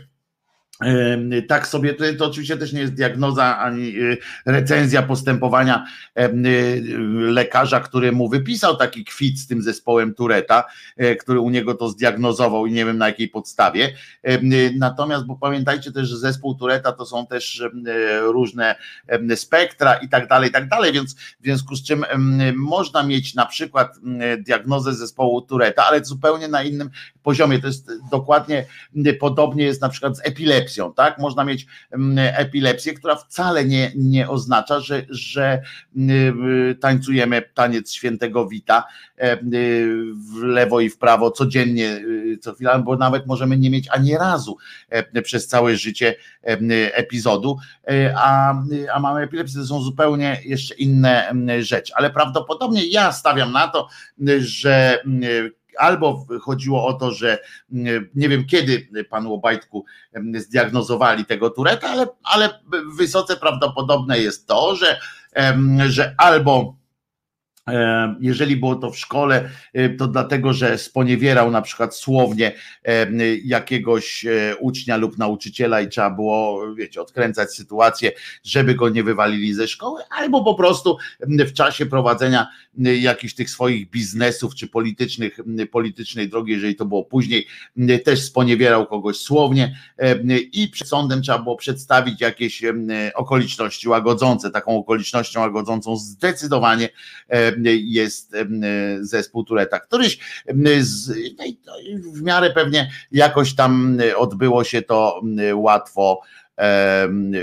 tak 1.48 1.68
sobie, 1.68 1.94
to, 1.94 2.26
oczywiście 2.26 2.58
też 2.58 2.74
nie 2.74 2.82
jest 2.82 2.94
diagnoza 2.94 3.58
ani 3.58 3.88
y, 3.88 4.18
recenzja 4.46 5.04
postępowania 5.04 5.86
y, 6.20 6.32
lekarza, 7.32 7.80
który 7.80 8.12
mu 8.12 8.30
wypisał 8.30 8.78
taki 8.78 9.06
kwit 9.06 9.40
z 9.40 9.48
tym 9.48 9.62
zespołem 9.62 10.14
Tureta, 10.14 10.64
e, 10.98 11.16
który 11.16 11.40
u 11.40 11.50
niego 11.50 11.74
to 11.74 11.90
zdiagnozował 11.90 12.66
i 12.66 12.72
nie 12.72 12.86
wiem 12.86 12.98
na 12.98 13.08
jakiej 13.08 13.30
podstawie. 13.30 13.94
Natomiast, 14.78 15.26
bo 15.26 15.36
pamiętajcie 15.36 15.92
też, 15.92 16.10
że 16.10 16.18
zespół 16.18 16.56
Tureta 16.56 16.92
to 16.92 17.06
są 17.06 17.28
też 17.28 17.64
różne 18.22 18.76
spektra 19.36 19.94
i 19.94 20.10
tak 20.10 20.28
dalej, 20.28 20.50
i 20.50 20.54
tak 20.54 20.68
dalej, 20.68 20.94
więc 20.94 21.16
w 21.16 21.44
związku 21.44 21.76
z 21.76 21.84
czym 21.84 22.06
można 22.56 23.04
mieć 23.04 23.36
na 23.36 23.46
przykład 23.46 24.00
diagnozę 24.38 24.94
zespołu 24.94 25.42
Tureta, 25.42 25.86
ale 25.86 26.06
zupełnie 26.06 26.48
na 26.48 26.64
innym 26.64 26.90
poziomie. 27.24 27.60
To 27.60 27.68
jest 27.68 27.92
dokładnie 28.12 28.66
podobnie 29.20 29.64
jest 29.64 29.82
na 29.82 29.90
przykład 29.90 30.18
z 30.18 30.22
epilepsją, 30.24 30.65
tak? 30.96 31.20
Można 31.20 31.44
mieć 31.44 31.66
mm, 31.92 32.34
epilepsję, 32.38 32.94
która 32.94 33.16
wcale 33.16 33.66
nie, 33.66 33.92
nie 33.96 34.30
oznacza, 34.30 34.80
że, 34.80 35.06
że 35.10 35.62
mm, 35.96 36.76
tańcujemy 36.80 37.42
taniec 37.54 37.92
świętego 37.94 38.48
Wita 38.48 38.84
e, 39.18 39.38
w 40.34 40.44
lewo 40.44 40.80
i 40.80 40.90
w 40.90 40.98
prawo 40.98 41.32
codziennie, 41.32 41.92
y, 41.96 42.38
co 42.42 42.54
chwilę, 42.54 42.82
bo 42.86 42.96
nawet 42.96 43.28
możemy 43.28 43.58
nie 43.58 43.70
mieć 43.70 43.88
ani 43.92 44.18
razu 44.18 44.58
e, 44.90 45.22
przez 45.22 45.48
całe 45.48 45.76
życie 45.76 46.16
e, 46.44 46.58
epizodu, 46.96 47.58
a, 48.16 48.54
a 48.94 49.00
mamy 49.00 49.22
epilepsję, 49.22 49.62
to 49.62 49.68
są 49.68 49.82
zupełnie 49.82 50.42
jeszcze 50.46 50.76
inne 50.76 51.34
rzeczy, 51.60 51.94
ale 51.96 52.10
prawdopodobnie 52.10 52.88
ja 52.88 53.12
stawiam 53.12 53.52
na 53.52 53.68
to, 53.68 53.88
że 54.40 55.04
albo 55.78 56.26
chodziło 56.42 56.88
o 56.88 56.94
to, 56.94 57.12
że 57.12 57.40
mm, 57.74 58.10
nie 58.16 58.30
wiem 58.30 58.46
kiedy 58.46 58.88
panu 59.10 59.34
Obajtku 59.34 59.86
mm, 60.14 60.42
zdiagnozowali 60.42 61.26
tego 61.26 61.50
Tureta, 61.50 61.90
ale, 61.90 62.08
ale 62.24 62.60
wysoce 62.98 63.38
prawdopodobne 63.38 64.20
jest 64.20 64.48
to, 64.48 64.76
że, 64.76 65.00
że 65.88 66.16
albo 66.18 66.76
Jeżeli 68.20 68.56
było 68.56 68.76
to 68.76 68.92
w 68.92 68.98
szkole, 68.98 69.50
e, 69.74 69.90
to 69.90 70.08
dlatego, 70.08 70.54
że 70.54 70.78
sponiewierał 70.78 71.52
na 71.52 71.62
przykład 71.62 71.96
słownie 71.96 72.52
e, 72.84 73.08
jakiegoś 73.44 74.26
e, 74.26 74.56
ucznia 74.60 74.98
lub 74.98 75.18
nauczyciela 75.18 75.82
i 75.82 75.90
trzeba 75.90 76.10
było, 76.10 76.62
wiecie, 76.76 77.02
odkręcać 77.02 77.54
sytuację, 77.54 78.12
żeby 78.44 78.76
go 78.76 78.90
nie 78.90 79.04
wywalili 79.04 79.54
ze 79.54 79.68
szkoły, 79.68 80.02
albo 80.10 80.44
po 80.44 80.56
prostu 80.56 80.98
w 81.20 81.54
czasie 81.54 81.86
prowadzenia 81.86 82.48
e, 82.86 82.96
jakichś 82.96 83.34
tych 83.34 83.50
swoich 83.50 83.90
biznesów 83.90 84.56
czy 84.56 84.68
politycznych, 84.68 85.40
politycznej 85.72 86.30
drogi, 86.30 86.52
jeżeli 86.52 86.76
to 86.76 86.86
było 86.86 87.04
później, 87.04 87.48
też 88.04 88.24
sponiewierał 88.24 88.86
kogoś 88.86 89.18
słownie 89.18 89.78
e, 89.98 90.16
i 90.38 90.68
przed 90.68 90.88
sądem 90.88 91.22
trzeba 91.22 91.40
było 91.40 91.56
przedstawić 91.56 92.22
jakieś 92.22 92.64
e, 92.64 92.74
okoliczności 93.16 93.90
łagodzące. 93.90 94.52
Taką 94.52 94.78
okolicznością 94.78 95.40
łagodzącą 95.40 95.98
zdecydowanie 95.98 96.90
e, 97.30 97.55
jest 97.66 98.36
e, 98.36 98.46
zespół 99.02 99.44
Tureta. 99.44 99.80
Któryś 99.80 100.20
e, 100.48 100.54
z, 100.80 101.14
no 101.66 101.74
w 102.14 102.22
miarę 102.22 102.52
pewnie 102.52 102.92
jakoś 103.12 103.56
tam 103.56 103.98
odbyło 104.16 104.64
się 104.64 104.82
to 104.82 105.22
e, 105.40 105.56
łatwo 105.56 106.22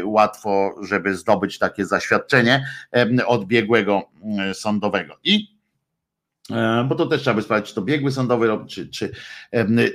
łatwo, 0.04 0.74
żeby 0.82 1.16
zdobyć 1.16 1.58
takie 1.58 1.86
zaświadczenie 1.86 2.66
od 3.26 3.44
biegłego 3.44 4.02
mm, 4.22 4.54
sądowego. 4.54 5.18
I 5.24 5.34
e, 5.34 5.51
bo 6.88 6.94
to 6.94 7.06
też 7.06 7.20
trzeba 7.20 7.34
by 7.34 7.42
sprawdzić, 7.42 7.68
czy 7.68 7.74
to 7.74 7.82
biegły 7.82 8.12
sądowy 8.12 8.46
robi, 8.46 8.70
czy, 8.70 8.88
czy, 8.88 9.12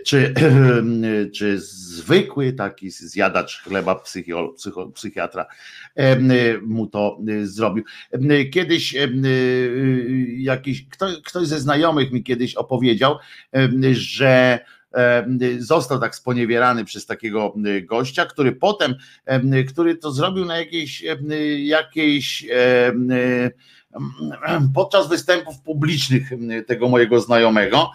czy, 0.06 0.34
czy 1.36 1.60
zwykły 1.60 2.54
taki 2.54 2.90
zjadacz 2.90 3.62
chleba 3.62 3.96
psycho, 3.96 4.54
psychiatra 4.94 5.46
mu 6.62 6.88
to 6.88 7.20
y, 7.30 7.48
zrobił. 7.48 7.84
Kiedyś 8.54 8.96
y, 8.96 9.10
jakiś, 10.38 10.88
ktoś, 10.90 11.22
ktoś 11.22 11.48
ze 11.48 11.60
znajomych 11.60 12.12
mi 12.12 12.24
kiedyś 12.24 12.56
opowiedział, 12.56 13.18
że 13.92 14.60
został 15.60 16.00
tak 16.00 16.16
sponiewierany 16.16 16.86
przez 16.86 17.06
takiego 17.06 17.56
gościa, 17.84 18.26
który 18.26 18.52
potem, 18.52 18.96
em, 19.26 19.52
który 19.68 19.96
to 19.96 20.12
zrobił 20.12 20.46
na 20.46 20.58
jakiejś, 20.58 21.04
jakiejś 21.58 22.46
podczas 24.76 25.10
występów 25.10 25.60
publicznych 25.60 26.30
tego 26.68 26.90
mojego 26.90 27.20
znajomego, 27.22 27.92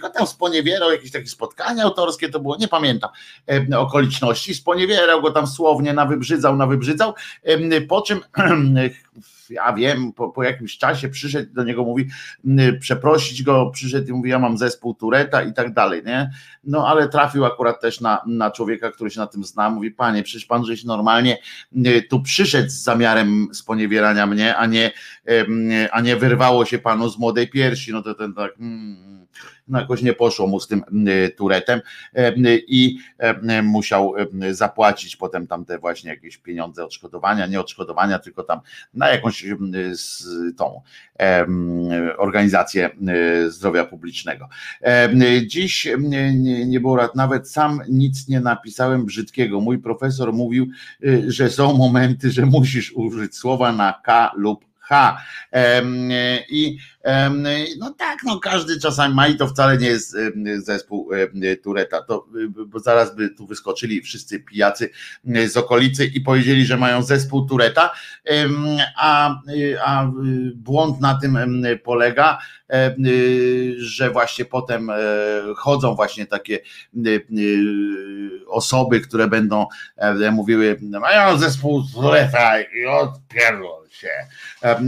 go 0.00 0.10
tam 0.10 0.26
sponiewierał, 0.26 0.92
jakieś 0.92 1.10
takie 1.10 1.26
spotkania 1.26 1.84
autorskie 1.84 2.28
to 2.28 2.40
było, 2.40 2.56
nie 2.56 2.68
pamiętam 2.68 3.10
okoliczności, 3.76 4.54
sponiewierał 4.54 5.22
go 5.22 5.30
tam 5.30 5.46
słownie, 5.46 5.92
nawybrzydzał, 5.92 6.56
nawybrzydzał, 6.56 7.14
po 7.88 8.02
czym 8.02 8.20
ja 9.50 9.72
wiem, 9.72 10.12
po, 10.12 10.28
po 10.28 10.42
jakimś 10.42 10.78
czasie 10.78 11.08
przyszedł 11.08 11.54
do 11.54 11.64
niego, 11.64 11.84
mówi, 11.84 12.08
przeprosić 12.80 13.42
go, 13.42 13.70
przyszedł 13.70 14.08
i 14.08 14.12
mówi, 14.12 14.30
ja 14.30 14.38
mam 14.38 14.58
zespół 14.58 14.94
Tureta 14.94 15.42
i 15.42 15.52
tak 15.52 15.72
dalej, 15.72 16.02
nie? 16.06 16.30
No 16.64 16.88
ale 16.88 17.08
trafił 17.08 17.44
akurat 17.44 17.80
też 17.80 18.00
na, 18.00 18.22
na 18.26 18.50
człowieka, 18.50 18.90
który 18.90 19.10
się 19.10 19.20
na 19.20 19.26
tym 19.26 19.44
zna, 19.44 19.70
mówi, 19.70 19.90
panie, 19.90 20.22
przecież 20.22 20.46
pan 20.46 20.64
żeś 20.64 20.84
normalnie 20.84 21.38
tu 22.10 22.22
przyszedł 22.22 22.70
z 22.70 22.82
zamiarem 22.82 23.48
sponiewierania 23.52 24.26
mnie, 24.26 24.56
a 24.56 24.66
nie, 24.66 24.92
a 25.92 26.00
nie 26.00 26.16
wyrwało 26.16 26.64
się 26.64 26.78
panu 26.78 27.08
z 27.08 27.18
młodej 27.18 27.48
piersi, 27.48 27.92
no 27.92 28.02
to 28.02 28.14
ten 28.14 28.34
tak... 28.34 28.52
Mm, 28.60 29.26
no 29.68 29.80
jakoś 29.80 30.02
nie 30.02 30.12
poszło 30.12 30.46
mu 30.46 30.60
z 30.60 30.68
tym 30.68 30.84
y, 31.08 31.30
turetem 31.36 31.80
y, 32.18 32.64
i 32.66 32.98
y, 33.58 33.62
musiał 33.62 34.14
y, 34.44 34.54
zapłacić 34.54 35.16
potem 35.16 35.46
tam 35.46 35.64
te 35.64 35.78
właśnie 35.78 36.10
jakieś 36.10 36.36
pieniądze 36.36 36.84
odszkodowania, 36.84 37.46
nie 37.46 37.60
odszkodowania, 37.60 38.18
tylko 38.18 38.42
tam 38.42 38.60
na 38.94 39.08
jakąś 39.08 39.44
tą 40.56 40.80
organizację 42.18 42.90
zdrowia 43.48 43.84
publicznego. 43.84 44.48
Dziś 45.46 45.88
nie, 46.66 46.80
było 46.80 46.96
rad, 46.96 47.14
nawet 47.14 47.50
sam 47.50 47.80
nic 47.88 48.28
nie 48.28 48.40
napisałem 48.40 49.04
brzydkiego. 49.04 49.60
Mój 49.60 49.78
profesor 49.78 50.32
mówił, 50.32 50.66
y, 51.04 51.32
że 51.32 51.50
są 51.50 51.76
momenty, 51.76 52.30
że 52.30 52.46
musisz 52.46 52.92
użyć 52.92 53.36
słowa 53.36 53.72
na 53.72 54.00
K 54.04 54.32
lub 54.36 54.64
H. 54.78 55.16
I 56.48 56.78
no 57.78 57.94
tak, 57.98 58.18
no 58.24 58.40
każdy 58.40 58.80
czasami 58.80 59.14
ma 59.14 59.28
i 59.28 59.36
to 59.36 59.48
wcale 59.48 59.78
nie 59.78 59.86
jest 59.86 60.16
zespół 60.56 61.10
Tureta, 61.62 62.02
to, 62.02 62.26
y, 62.36 62.66
bo 62.66 62.78
zaraz 62.78 63.16
by 63.16 63.30
tu 63.30 63.46
wyskoczyli 63.46 64.02
wszyscy 64.02 64.40
pijacy 64.40 64.90
y, 65.36 65.48
z 65.48 65.56
okolicy 65.56 66.06
i 66.06 66.20
powiedzieli, 66.20 66.66
że 66.66 66.76
mają 66.76 67.02
zespół 67.02 67.46
Tureta, 67.46 67.92
a, 68.96 69.34
y, 69.50 69.76
a 69.84 70.10
błąd 70.54 71.00
na 71.00 71.14
tym 71.14 71.64
polega, 71.84 72.38
że 73.76 74.10
właśnie 74.10 74.44
potem 74.44 74.90
e, 74.90 74.94
chodzą 75.56 75.94
właśnie 75.94 76.26
takie 76.26 76.58
osoby, 78.46 79.00
które 79.00 79.28
będą 79.28 79.66
e, 79.96 80.30
mówiły, 80.30 80.78
mają 80.82 81.38
zespół 81.38 81.82
Tureta 81.94 82.60
i 82.60 82.86
odpierdol 82.86 83.88
się. 83.90 84.10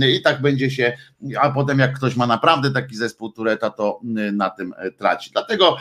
I 0.09 0.23
tak 0.23 0.41
będzie 0.41 0.71
się, 0.71 0.97
a 1.41 1.51
potem 1.51 1.79
jak 1.79 1.97
ktoś 1.97 2.17
ma 2.17 2.27
naprawdę 2.27 2.71
taki 2.71 2.97
zespół 2.97 3.33
Tureta, 3.33 3.71
to 3.71 4.01
y, 4.29 4.33
na 4.33 4.51
tym 4.51 4.75
e, 4.77 4.91
traci. 4.91 5.31
Dlatego 5.33 5.77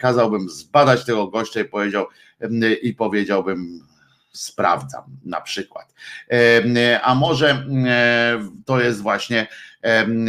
kazałbym 0.00 0.48
zbadać 0.48 1.04
tego 1.04 1.26
gościa 1.26 1.60
i 1.60 1.64
powiedział 1.64 2.06
em, 2.40 2.60
i 2.82 2.94
powiedziałbym 2.94 3.91
sprawdzam 4.32 5.02
na 5.24 5.40
przykład. 5.40 5.94
Em, 6.28 6.74
A 7.02 7.14
może 7.14 7.50
e, 7.50 8.48
to 8.64 8.80
jest 8.80 9.00
właśnie 9.00 9.46
em, 9.82 10.26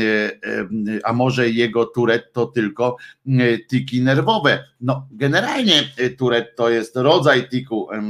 a 1.03 1.13
może 1.13 1.49
jego 1.49 1.85
turet 1.85 2.33
to 2.33 2.45
tylko 2.45 2.97
e, 3.27 3.57
tiki 3.57 4.01
nerwowe. 4.01 4.63
No, 4.81 5.07
generalnie 5.11 5.83
e, 5.97 6.09
turet 6.09 6.55
to 6.55 6.69
jest 6.69 6.95
rodzaj 6.95 7.49
tiku 7.49 7.91
e, 7.91 8.01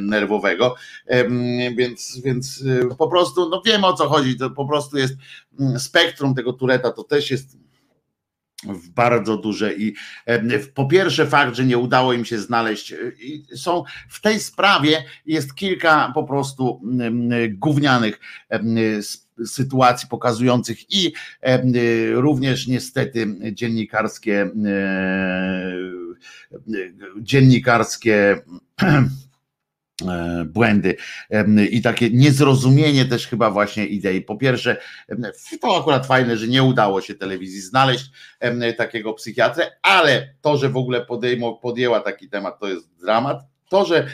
nerwowego, 0.00 0.74
więc, 1.76 2.20
więc 2.24 2.64
e, 2.92 2.94
po 2.96 3.08
prostu, 3.08 3.48
no 3.48 3.62
wiemy 3.66 3.86
o 3.86 3.92
co 3.92 4.08
chodzi, 4.08 4.36
to 4.36 4.50
po 4.50 4.66
prostu 4.66 4.98
jest 4.98 5.14
mm, 5.60 5.78
spektrum 5.80 6.34
tego 6.34 6.52
tureta, 6.52 6.92
to 6.92 7.04
też 7.04 7.30
jest 7.30 7.65
w 8.64 8.88
bardzo 8.88 9.36
duże 9.36 9.74
i 9.74 9.94
po 10.74 10.86
pierwsze 10.86 11.26
fakt, 11.26 11.56
że 11.56 11.64
nie 11.64 11.78
udało 11.78 12.12
im 12.12 12.24
się 12.24 12.38
znaleźć 12.38 12.94
i 13.20 13.44
są 13.56 13.84
w 14.08 14.20
tej 14.20 14.40
sprawie 14.40 15.04
jest 15.26 15.54
kilka 15.54 16.12
po 16.14 16.24
prostu 16.24 16.82
em, 17.00 17.30
gównianych 17.50 18.20
sytuacji 19.46 20.08
pokazujących 20.08 20.90
i 20.90 21.12
em, 21.40 21.72
również 22.14 22.66
niestety 22.66 23.26
dziennikarskie 23.52 24.50
e, 24.66 25.72
dziennikarskie 27.20 28.42
błędy 30.46 30.96
em, 31.30 31.68
i 31.70 31.82
takie 31.82 32.10
niezrozumienie 32.10 33.04
też 33.04 33.26
chyba 33.26 33.50
właśnie 33.50 33.86
idei. 33.86 34.22
Po 34.22 34.36
pierwsze, 34.36 34.76
to 35.60 35.80
akurat 35.80 36.06
fajne, 36.06 36.36
że 36.36 36.48
nie 36.48 36.62
udało 36.62 37.00
się 37.00 37.14
telewizji 37.14 37.60
znaleźć 37.60 38.10
takiego 38.76 39.12
psychiatrę, 39.12 39.70
ale 39.82 40.34
to, 40.40 40.56
że 40.56 40.68
w 40.68 40.76
ogóle 40.76 41.06
podejmo, 41.06 41.54
podjęła 41.54 42.00
taki 42.00 42.28
temat, 42.28 42.60
to 42.60 42.68
jest 42.68 42.88
dramat. 43.00 43.42
To, 43.68 43.84
że 43.84 44.06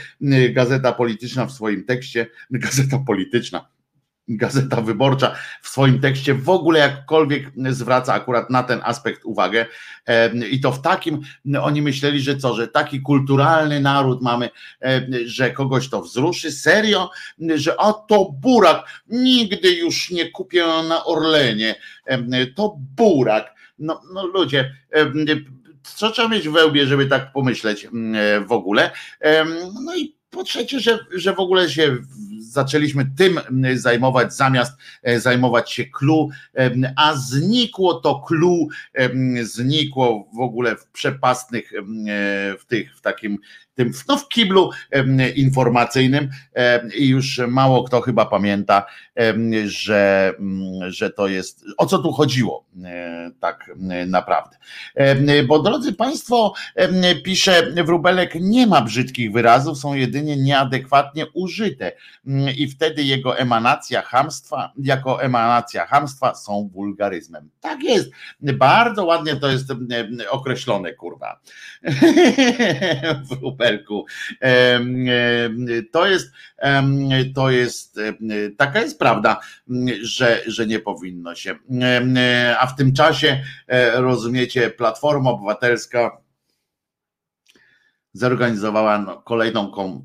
Gazeta 0.50 0.92
Polityczna 0.92 1.46
w 1.46 1.52
swoim 1.52 1.84
tekście, 1.84 2.26
Gazeta 2.50 2.98
Polityczna, 3.06 3.68
Gazeta 4.28 4.80
Wyborcza 4.80 5.34
w 5.62 5.68
swoim 5.68 6.00
tekście 6.00 6.34
w 6.34 6.48
ogóle 6.48 6.78
jakkolwiek 6.78 7.52
zwraca 7.70 8.14
akurat 8.14 8.50
na 8.50 8.62
ten 8.62 8.80
aspekt 8.82 9.24
uwagę. 9.24 9.66
Em, 10.06 10.50
i 10.50 10.60
to 10.60 10.72
w 10.72 10.82
takim, 10.82 11.20
oni 11.60 11.82
myśleli, 11.82 12.20
że 12.20 12.36
co, 12.36 12.54
że 12.54 12.68
taki 12.68 13.00
kulturalny 13.00 13.80
naród 13.80 14.22
mamy, 14.22 14.50
em, 14.80 15.04
że 15.24 15.50
kogoś 15.50 15.88
to 15.88 16.02
wzruszy, 16.02 16.52
serio, 16.52 17.10
że 17.54 17.80
a 17.80 17.92
to 17.92 18.30
burak, 18.40 19.02
nigdy 19.08 19.74
już 19.74 20.10
nie 20.10 20.30
kupię 20.30 20.64
na 20.88 21.04
Orlenie, 21.04 21.74
Em, 22.06 22.30
to 22.56 22.76
burak, 22.96 23.54
no, 23.78 24.00
no 24.14 24.26
ludzie, 24.26 24.74
co 25.82 26.10
trzeba 26.10 26.28
mieć 26.28 26.48
w 26.48 26.52
wełbie, 26.52 26.86
żeby 26.86 27.06
tak 27.06 27.32
pomyśleć 27.32 27.88
w 28.46 28.52
ogóle, 28.52 28.90
no 29.84 29.96
i 29.96 30.16
po 30.30 30.44
trzecie, 30.44 30.80
że, 30.80 30.98
że 31.14 31.34
w 31.34 31.40
ogóle 31.40 31.70
się 31.70 31.96
zaczęliśmy 32.52 33.10
tym 33.16 33.40
zajmować, 33.74 34.34
zamiast 34.34 34.72
e, 35.02 35.20
zajmować 35.20 35.72
się 35.72 35.84
clue, 35.84 36.28
a 36.96 37.16
znikło 37.16 37.94
to 37.94 38.20
clue, 38.20 38.68
znikło 39.42 40.28
w 40.34 40.40
ogóle 40.40 40.76
w 40.76 40.86
przepastnych, 40.86 41.72
e, 41.72 41.78
w 42.58 42.64
tych, 42.66 42.96
w 42.96 43.00
takim 43.00 43.38
tym 43.74 43.92
no, 44.08 44.16
w 44.16 44.28
kiblu 44.28 44.70
informacyjnym 45.36 46.30
i 46.98 47.08
już 47.08 47.40
mało 47.48 47.84
kto 47.84 48.00
chyba 48.00 48.26
pamięta, 48.26 48.86
że, 49.64 50.32
że 50.88 51.10
to 51.10 51.28
jest, 51.28 51.64
o 51.76 51.86
co 51.86 51.98
tu 51.98 52.12
chodziło 52.12 52.64
tak 53.40 53.70
naprawdę. 54.06 54.56
Bo 55.48 55.62
drodzy 55.62 55.92
Państwo, 55.92 56.54
pisze 57.24 57.72
Wróbelek, 57.84 58.34
nie 58.34 58.66
ma 58.66 58.82
brzydkich 58.82 59.32
wyrazów, 59.32 59.78
są 59.78 59.94
jedynie 59.94 60.36
nieadekwatnie 60.36 61.26
użyte 61.34 61.92
i 62.56 62.68
wtedy 62.68 63.02
jego 63.02 63.38
emanacja 63.38 64.02
hamstwa, 64.02 64.72
jako 64.78 65.22
emanacja 65.22 65.86
hamstwa 65.86 66.34
są 66.34 66.70
wulgaryzmem. 66.72 67.50
Tak 67.60 67.82
jest, 67.82 68.10
bardzo 68.40 69.04
ładnie 69.04 69.36
to 69.36 69.48
jest 69.48 69.72
określone, 70.30 70.92
kurwa. 70.92 71.40
To 75.92 76.06
jest, 76.06 76.32
to 77.34 77.50
jest, 77.50 78.00
taka 78.56 78.80
jest 78.80 78.98
prawda, 78.98 79.40
że, 80.02 80.42
że 80.46 80.66
nie 80.66 80.78
powinno 80.80 81.34
się. 81.34 81.54
A 82.58 82.66
w 82.66 82.76
tym 82.76 82.92
czasie, 82.92 83.42
e, 83.66 84.00
rozumiecie, 84.00 84.70
Platforma 84.70 85.30
Obywatelska 85.30 86.22
zorganizowała 88.12 88.98
no, 88.98 89.22
kolejną 89.22 89.70
kon, 89.70 90.04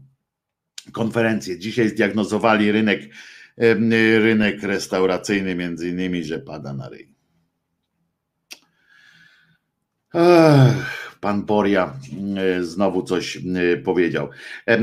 konferencję. 0.92 1.60
Dzisiaj 1.60 1.90
zdiagnozowali 1.90 2.72
rynek, 2.72 3.02
rynek 4.18 4.64
restauracyjny, 4.64 5.56
między 5.56 5.90
innymi, 5.90 6.24
że 6.24 6.40
pada 6.40 6.74
na 6.74 6.90
ryj. 6.90 7.18
Ech 10.14 11.07
pan 11.22 11.46
Boria 11.46 11.94
e, 12.38 12.64
znowu 12.64 13.04
coś 13.04 13.38
e, 13.38 13.78
powiedział. 13.78 14.30
E, 14.66 14.78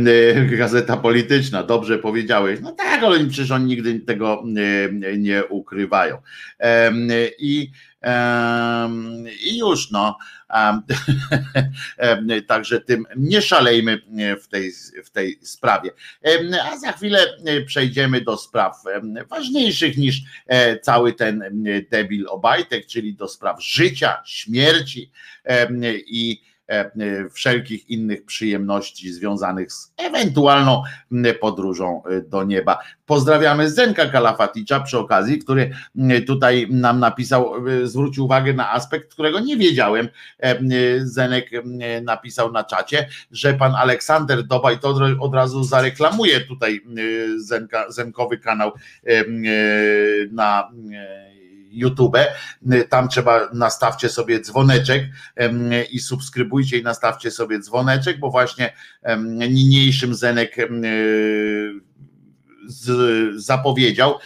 gazeta 0.47 0.97
polityczna, 0.97 1.62
dobrze 1.62 1.98
powiedziałeś. 1.98 2.61
No 2.62 2.73
tak, 2.73 3.02
ale 3.02 3.24
przecież 3.24 3.51
oni 3.51 3.65
nigdy 3.65 4.01
tego 4.01 4.43
nie 5.19 5.44
ukrywają. 5.44 6.19
I 7.39 7.70
i 9.41 9.59
już 9.59 9.91
no. 9.91 10.19
Także 12.49 12.81
tym 12.81 13.07
nie 13.17 13.43
szalejmy 13.43 14.03
w 14.43 14.49
tej, 14.49 14.73
w 15.05 15.11
tej 15.11 15.39
sprawie. 15.43 15.91
A 16.73 16.79
za 16.79 16.93
chwilę 16.93 17.27
przejdziemy 17.67 18.21
do 18.21 18.37
spraw 18.37 18.83
ważniejszych 19.31 19.97
niż 19.97 20.21
cały 20.83 21.13
ten 21.13 21.65
debil 21.91 22.27
Obajtek, 22.29 22.87
czyli 22.87 23.15
do 23.15 23.29
spraw 23.29 23.65
życia, 23.65 24.23
śmierci 24.25 25.11
i 26.07 26.41
E, 26.45 26.47
e, 26.47 26.54
wszelkich 27.32 27.91
innych 27.91 28.24
przyjemności 28.24 29.12
związanych 29.12 29.73
z 29.73 29.93
ewentualną 29.97 30.82
podróżą 31.41 32.03
e, 32.05 32.20
do 32.20 32.45
nieba. 32.45 32.78
Pozdrawiamy 33.07 33.70
Zenka 33.70 34.07
Kalafaticza 34.07 34.81
przy 34.81 34.99
okazji, 34.99 35.39
który 35.39 35.70
tutaj 36.27 36.66
nam 36.70 37.01
napisał, 37.01 37.53
zwrócił 37.85 38.24
uwagę 38.24 38.53
na 38.53 38.73
aspekt, 38.73 39.12
którego 39.12 39.41
nie 39.41 39.57
wiedziałem. 39.57 40.09
Zenek 41.03 41.51
napisał 42.03 42.53
na 42.53 42.65
czacie, 42.65 43.09
że 43.31 43.55
pan 43.55 43.74
Aleksander 43.74 44.47
Dobaj 44.47 44.78
to 44.78 44.99
od 45.20 45.35
razu 45.35 45.65
zareklamuje 45.65 46.41
tutaj 46.41 46.81
Zenka, 47.36 47.91
Zenkowy 47.91 48.39
kanał 48.39 48.73
na 50.31 50.70
YouTube. 51.75 52.17
Tam 52.89 53.09
trzeba 53.09 53.49
nastawcie 53.53 54.09
sobie 54.09 54.41
dzwoneczek 54.41 55.05
i 55.91 55.99
subskrybujcie 55.99 56.79
i 56.79 56.83
nastawcie 56.83 57.31
sobie 57.31 57.59
dzwoneczek, 57.59 58.19
bo 58.19 58.31
właśnie 58.31 58.73
niniejszym 59.51 60.15
Zenek 60.15 60.57
zapowiedział, 63.37 64.19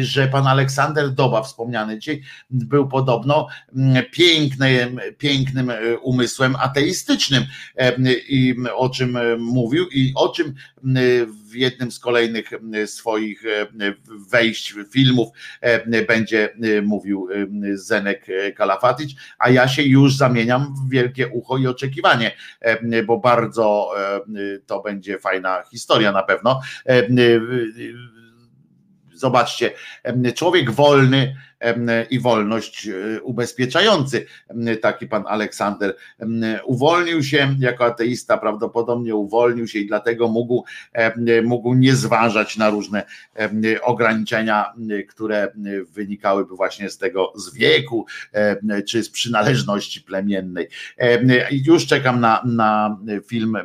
że 0.00 0.28
pan 0.28 0.46
Aleksander 0.46 1.10
Doba, 1.10 1.42
wspomniany 1.42 1.98
dzisiaj, 1.98 2.22
był 2.50 2.88
podobno 2.88 3.48
pięknym, 4.12 5.00
pięknym 5.18 5.72
umysłem 6.02 6.56
ateistycznym, 6.56 7.44
i 8.28 8.54
o 8.74 8.88
czym 8.90 9.18
mówił 9.38 9.88
i 9.88 10.12
o 10.16 10.28
czym 10.28 10.54
w 11.26 11.43
jednym 11.54 11.92
z 11.92 11.98
kolejnych 11.98 12.50
swoich 12.86 13.42
wejść 14.30 14.74
filmów 14.92 15.28
będzie 16.08 16.56
mówił 16.82 17.28
Zenek 17.74 18.26
Kalafatic, 18.56 19.10
a 19.38 19.50
ja 19.50 19.68
się 19.68 19.82
już 19.82 20.16
zamieniam 20.16 20.74
w 20.74 20.90
wielkie 20.90 21.28
ucho 21.28 21.58
i 21.58 21.66
oczekiwanie, 21.66 22.36
bo 23.06 23.18
bardzo 23.18 23.90
to 24.66 24.82
będzie 24.82 25.18
fajna 25.18 25.62
historia 25.70 26.12
na 26.12 26.22
pewno. 26.22 26.60
Zobaczcie, 29.14 29.70
człowiek 30.34 30.70
wolny 30.70 31.36
i 32.10 32.20
wolność 32.20 32.88
e, 32.88 33.22
ubezpieczający, 33.22 34.26
taki 34.80 35.06
pan 35.06 35.24
Aleksander, 35.26 35.96
uwolnił 36.64 37.22
się 37.22 37.56
jako 37.58 37.84
ateista, 37.84 38.38
prawdopodobnie 38.38 39.14
uwolnił 39.14 39.68
się 39.68 39.78
i 39.78 39.86
dlatego 39.86 40.28
mógł, 40.28 40.64
mógł 41.44 41.74
nie 41.74 41.96
zważać 41.96 42.56
na 42.56 42.70
różne 42.70 43.02
ograniczenia, 43.82 44.72
które 45.08 45.52
wynikałyby 45.90 46.56
właśnie 46.56 46.90
z 46.90 46.98
tego 46.98 47.32
z 47.36 47.54
wieku 47.54 48.06
czy 48.86 49.02
z 49.02 49.10
przynależności 49.10 50.00
plemiennej. 50.00 50.68
Już 51.50 51.86
czekam 51.86 52.20
na, 52.20 52.42
na 52.44 52.98
film 53.26 53.56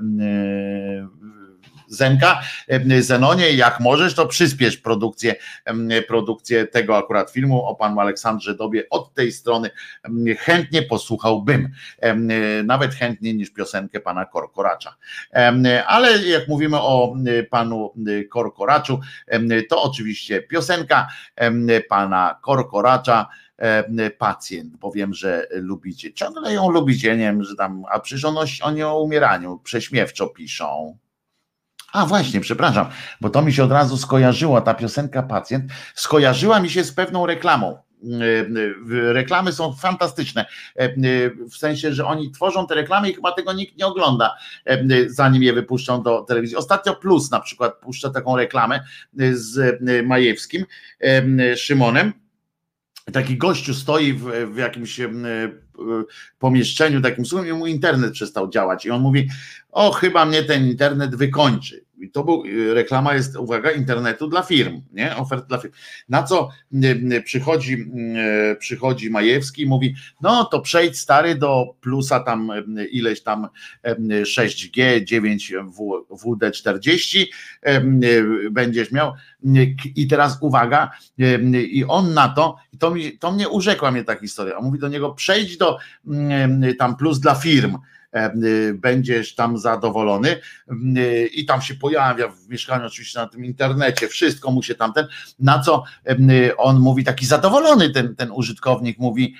Zenka. 1.89 2.41
Zenonie, 2.99 3.51
jak 3.51 3.79
możesz, 3.79 4.15
to 4.15 4.25
przyspiesz 4.25 4.77
produkcję, 4.77 5.35
produkcję 6.07 6.67
tego 6.67 6.97
akurat 6.97 7.31
filmu 7.31 7.65
o 7.65 7.75
panu 7.75 7.99
Aleksandrze 7.99 8.55
Dobie 8.55 8.83
od 8.89 9.13
tej 9.13 9.31
strony. 9.31 9.69
Chętnie 10.39 10.81
posłuchałbym, 10.81 11.69
nawet 12.63 12.95
chętniej 12.95 13.35
niż 13.35 13.49
piosenkę 13.49 13.99
pana 13.99 14.25
Korkoracza. 14.25 14.95
Ale 15.87 16.23
jak 16.23 16.47
mówimy 16.47 16.77
o 16.77 17.15
panu 17.49 17.93
Korkoraczu, 18.29 18.99
to 19.69 19.83
oczywiście 19.83 20.41
piosenka 20.41 21.07
pana 21.89 22.39
Korkoracza 22.41 23.29
pacjent, 24.17 24.77
bo 24.77 24.91
wiem, 24.91 25.13
że 25.13 25.47
lubicie. 25.51 26.13
Ciągle 26.13 26.53
ją 26.53 26.69
lubicie, 26.69 27.17
nie 27.17 27.23
wiem, 27.23 27.43
że 27.43 27.55
tam, 27.55 27.83
a 27.91 27.99
przecież 27.99 28.25
oni 28.61 28.83
o 28.83 29.01
umieraniu 29.01 29.59
prześmiewczo 29.63 30.27
piszą. 30.27 30.97
A 31.93 32.05
właśnie, 32.05 32.41
przepraszam, 32.41 32.87
bo 33.21 33.29
to 33.29 33.41
mi 33.41 33.53
się 33.53 33.63
od 33.63 33.71
razu 33.71 33.97
skojarzyło, 33.97 34.61
ta 34.61 34.73
piosenka 34.73 35.23
Pacjent 35.23 35.71
skojarzyła 35.95 36.59
mi 36.59 36.69
się 36.69 36.83
z 36.83 36.93
pewną 36.93 37.25
reklamą. 37.25 37.77
E, 38.03 38.39
e, 39.09 39.13
reklamy 39.13 39.51
są 39.51 39.73
fantastyczne, 39.73 40.45
e, 40.75 40.89
w 41.29 41.57
sensie, 41.57 41.93
że 41.93 42.05
oni 42.05 42.31
tworzą 42.31 42.67
te 42.67 42.75
reklamy 42.75 43.09
i 43.09 43.13
chyba 43.13 43.31
tego 43.31 43.53
nikt 43.53 43.77
nie 43.77 43.87
ogląda, 43.87 44.37
zanim 45.07 45.43
je 45.43 45.53
wypuszczą 45.53 46.03
do 46.03 46.21
telewizji. 46.21 46.57
Ostatnio 46.57 46.95
Plus 46.95 47.31
na 47.31 47.39
przykład 47.39 47.75
puszcza 47.75 48.09
taką 48.09 48.37
reklamę 48.37 48.79
z 49.33 49.79
Majewskim, 50.05 50.65
Szymonem. 51.55 52.13
Taki 53.13 53.37
gościu 53.37 53.73
stoi 53.73 54.13
w, 54.13 54.23
w 54.53 54.57
jakimś 54.57 54.99
pomieszczeniu 56.39 57.01
takim 57.01 57.25
słowem 57.25 57.49
i 57.49 57.53
mu 57.53 57.67
internet 57.67 58.13
przestał 58.13 58.49
działać 58.49 58.85
i 58.85 58.91
on 58.91 59.01
mówi, 59.01 59.29
o 59.71 59.91
chyba 59.91 60.25
mnie 60.25 60.43
ten 60.43 60.67
internet 60.67 61.15
wykończy. 61.15 61.88
To 62.13 62.23
był, 62.23 62.45
y, 62.45 62.73
reklama 62.73 63.13
jest, 63.13 63.35
uwaga, 63.35 63.71
internetu 63.71 64.27
dla 64.27 64.41
firm, 64.41 64.81
nie? 64.93 65.15
Ofert 65.15 65.47
dla 65.47 65.57
firm. 65.57 65.73
Na 66.09 66.23
co 66.23 66.49
y, 66.73 66.77
y, 67.13 67.21
przychodzi, 67.21 67.77
przychodzi 68.59 69.09
Majewski 69.09 69.61
i 69.61 69.65
mówi, 69.65 69.95
no 70.21 70.45
to 70.45 70.61
przejdź 70.61 70.99
stary 70.99 71.35
do 71.35 71.75
plusa 71.81 72.19
tam 72.19 72.51
ileś 72.91 73.21
tam 73.21 73.47
6G, 74.23 75.03
9 75.03 75.53
WD40 76.25 77.25
będziesz 78.51 78.91
miał. 78.91 79.13
I 79.95 80.07
teraz 80.07 80.37
uwaga, 80.41 80.91
i 81.53 81.85
on 81.87 82.13
na 82.13 82.29
to, 82.29 82.55
to, 82.79 82.91
mi, 82.91 83.17
to 83.17 83.31
mnie 83.31 83.49
urzekła 83.49 83.91
mnie 83.91 84.03
ta 84.03 84.15
historia. 84.15 84.57
On 84.57 84.65
mówi 84.65 84.79
do 84.79 84.87
niego, 84.87 85.11
przejdź 85.13 85.57
do 85.57 85.77
tam 86.79 86.95
plus 86.95 87.19
dla 87.19 87.35
firm 87.35 87.77
będziesz 88.73 89.35
tam 89.35 89.57
zadowolony 89.57 90.39
y, 90.97 91.29
i 91.33 91.45
tam 91.45 91.61
się 91.61 91.75
pojawia 91.75 92.27
w 92.27 92.49
mieszkaniu 92.49 92.85
oczywiście 92.85 93.19
na 93.19 93.27
tym 93.27 93.45
internecie, 93.45 94.07
wszystko 94.07 94.51
mu 94.51 94.63
się 94.63 94.75
tamten, 94.75 95.07
na 95.39 95.59
co 95.59 95.83
y, 96.09 96.57
on 96.57 96.79
mówi 96.79 97.03
taki 97.03 97.25
zadowolony 97.25 97.89
ten, 97.89 98.15
ten 98.15 98.31
użytkownik 98.31 98.99
mówi 98.99 99.35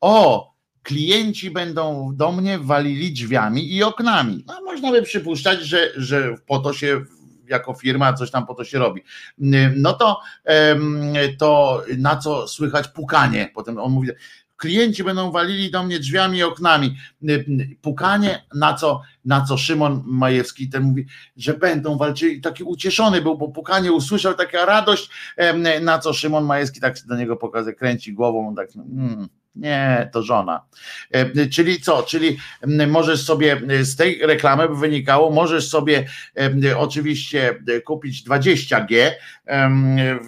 o 0.00 0.52
klienci 0.82 1.50
będą 1.50 2.10
do 2.16 2.32
mnie 2.32 2.58
walili 2.58 3.12
drzwiami 3.12 3.72
i 3.72 3.82
oknami. 3.82 4.44
No, 4.46 4.60
można 4.64 4.90
by 4.90 5.02
przypuszczać, 5.02 5.60
że, 5.60 5.90
że 5.96 6.34
po 6.46 6.58
to 6.58 6.72
się 6.72 7.04
jako 7.48 7.74
firma 7.74 8.12
coś 8.12 8.30
tam 8.30 8.46
po 8.46 8.54
to 8.54 8.64
się 8.64 8.78
robi. 8.78 9.02
No 9.76 9.92
to, 9.92 10.20
to 11.38 11.82
na 11.98 12.16
co 12.16 12.48
słychać 12.48 12.88
pukanie. 12.88 13.50
Potem 13.54 13.78
on 13.78 13.92
mówi, 13.92 14.08
klienci 14.62 15.04
będą 15.04 15.30
walili 15.30 15.70
do 15.70 15.82
mnie 15.82 15.98
drzwiami 15.98 16.38
i 16.38 16.42
oknami. 16.42 16.96
Pukanie, 17.82 18.44
na 18.54 18.74
co, 18.74 19.02
na 19.24 19.44
co 19.44 19.58
Szymon 19.58 20.02
Majewski 20.06 20.68
ten 20.68 20.82
mówi, 20.82 21.06
że 21.36 21.54
będą 21.54 21.98
walczyli. 21.98 22.40
Taki 22.40 22.64
ucieszony 22.64 23.22
był, 23.22 23.38
bo 23.38 23.48
pukanie 23.48 23.92
usłyszał, 23.92 24.34
taka 24.34 24.64
radość, 24.64 25.10
na 25.82 25.98
co 25.98 26.12
Szymon 26.12 26.44
Majewski 26.44 26.80
tak 26.80 26.94
do 27.06 27.16
niego 27.16 27.36
pokazuje, 27.36 27.74
kręci 27.74 28.12
głową, 28.12 28.54
tak. 28.54 28.68
Mm 28.76 29.28
nie, 29.54 30.10
to 30.12 30.22
żona. 30.22 30.64
Czyli 31.50 31.80
co? 31.80 32.02
Czyli 32.02 32.36
możesz 32.88 33.24
sobie 33.24 33.60
z 33.82 33.96
tej 33.96 34.18
reklamy 34.26 34.68
by 34.68 34.76
wynikało, 34.76 35.30
możesz 35.30 35.68
sobie 35.68 36.08
oczywiście 36.76 37.62
kupić 37.84 38.28
20G 38.28 39.10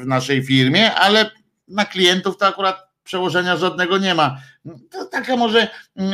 w 0.02 0.06
naszej 0.06 0.43
firmie, 0.43 0.94
ale 0.94 1.31
na 1.69 1.85
klientów 1.85 2.36
to 2.36 2.47
akurat 2.47 2.94
przełożenia 3.05 3.56
żadnego 3.56 3.98
nie 3.98 4.14
ma. 4.14 4.39
To 4.90 5.05
taka 5.05 5.36
może, 5.36 5.68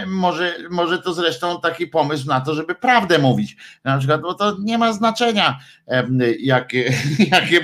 może, 0.06 0.56
może 0.70 0.98
to 0.98 1.14
zresztą 1.14 1.60
taki 1.60 1.86
pomysł 1.86 2.26
na 2.26 2.40
to, 2.40 2.54
żeby 2.54 2.74
prawdę 2.74 3.18
mówić. 3.18 3.56
Na 3.84 3.98
przykład, 3.98 4.20
bo 4.20 4.34
to 4.34 4.56
nie 4.60 4.78
ma 4.78 4.92
znaczenia, 4.92 5.58
jakie, 6.38 6.92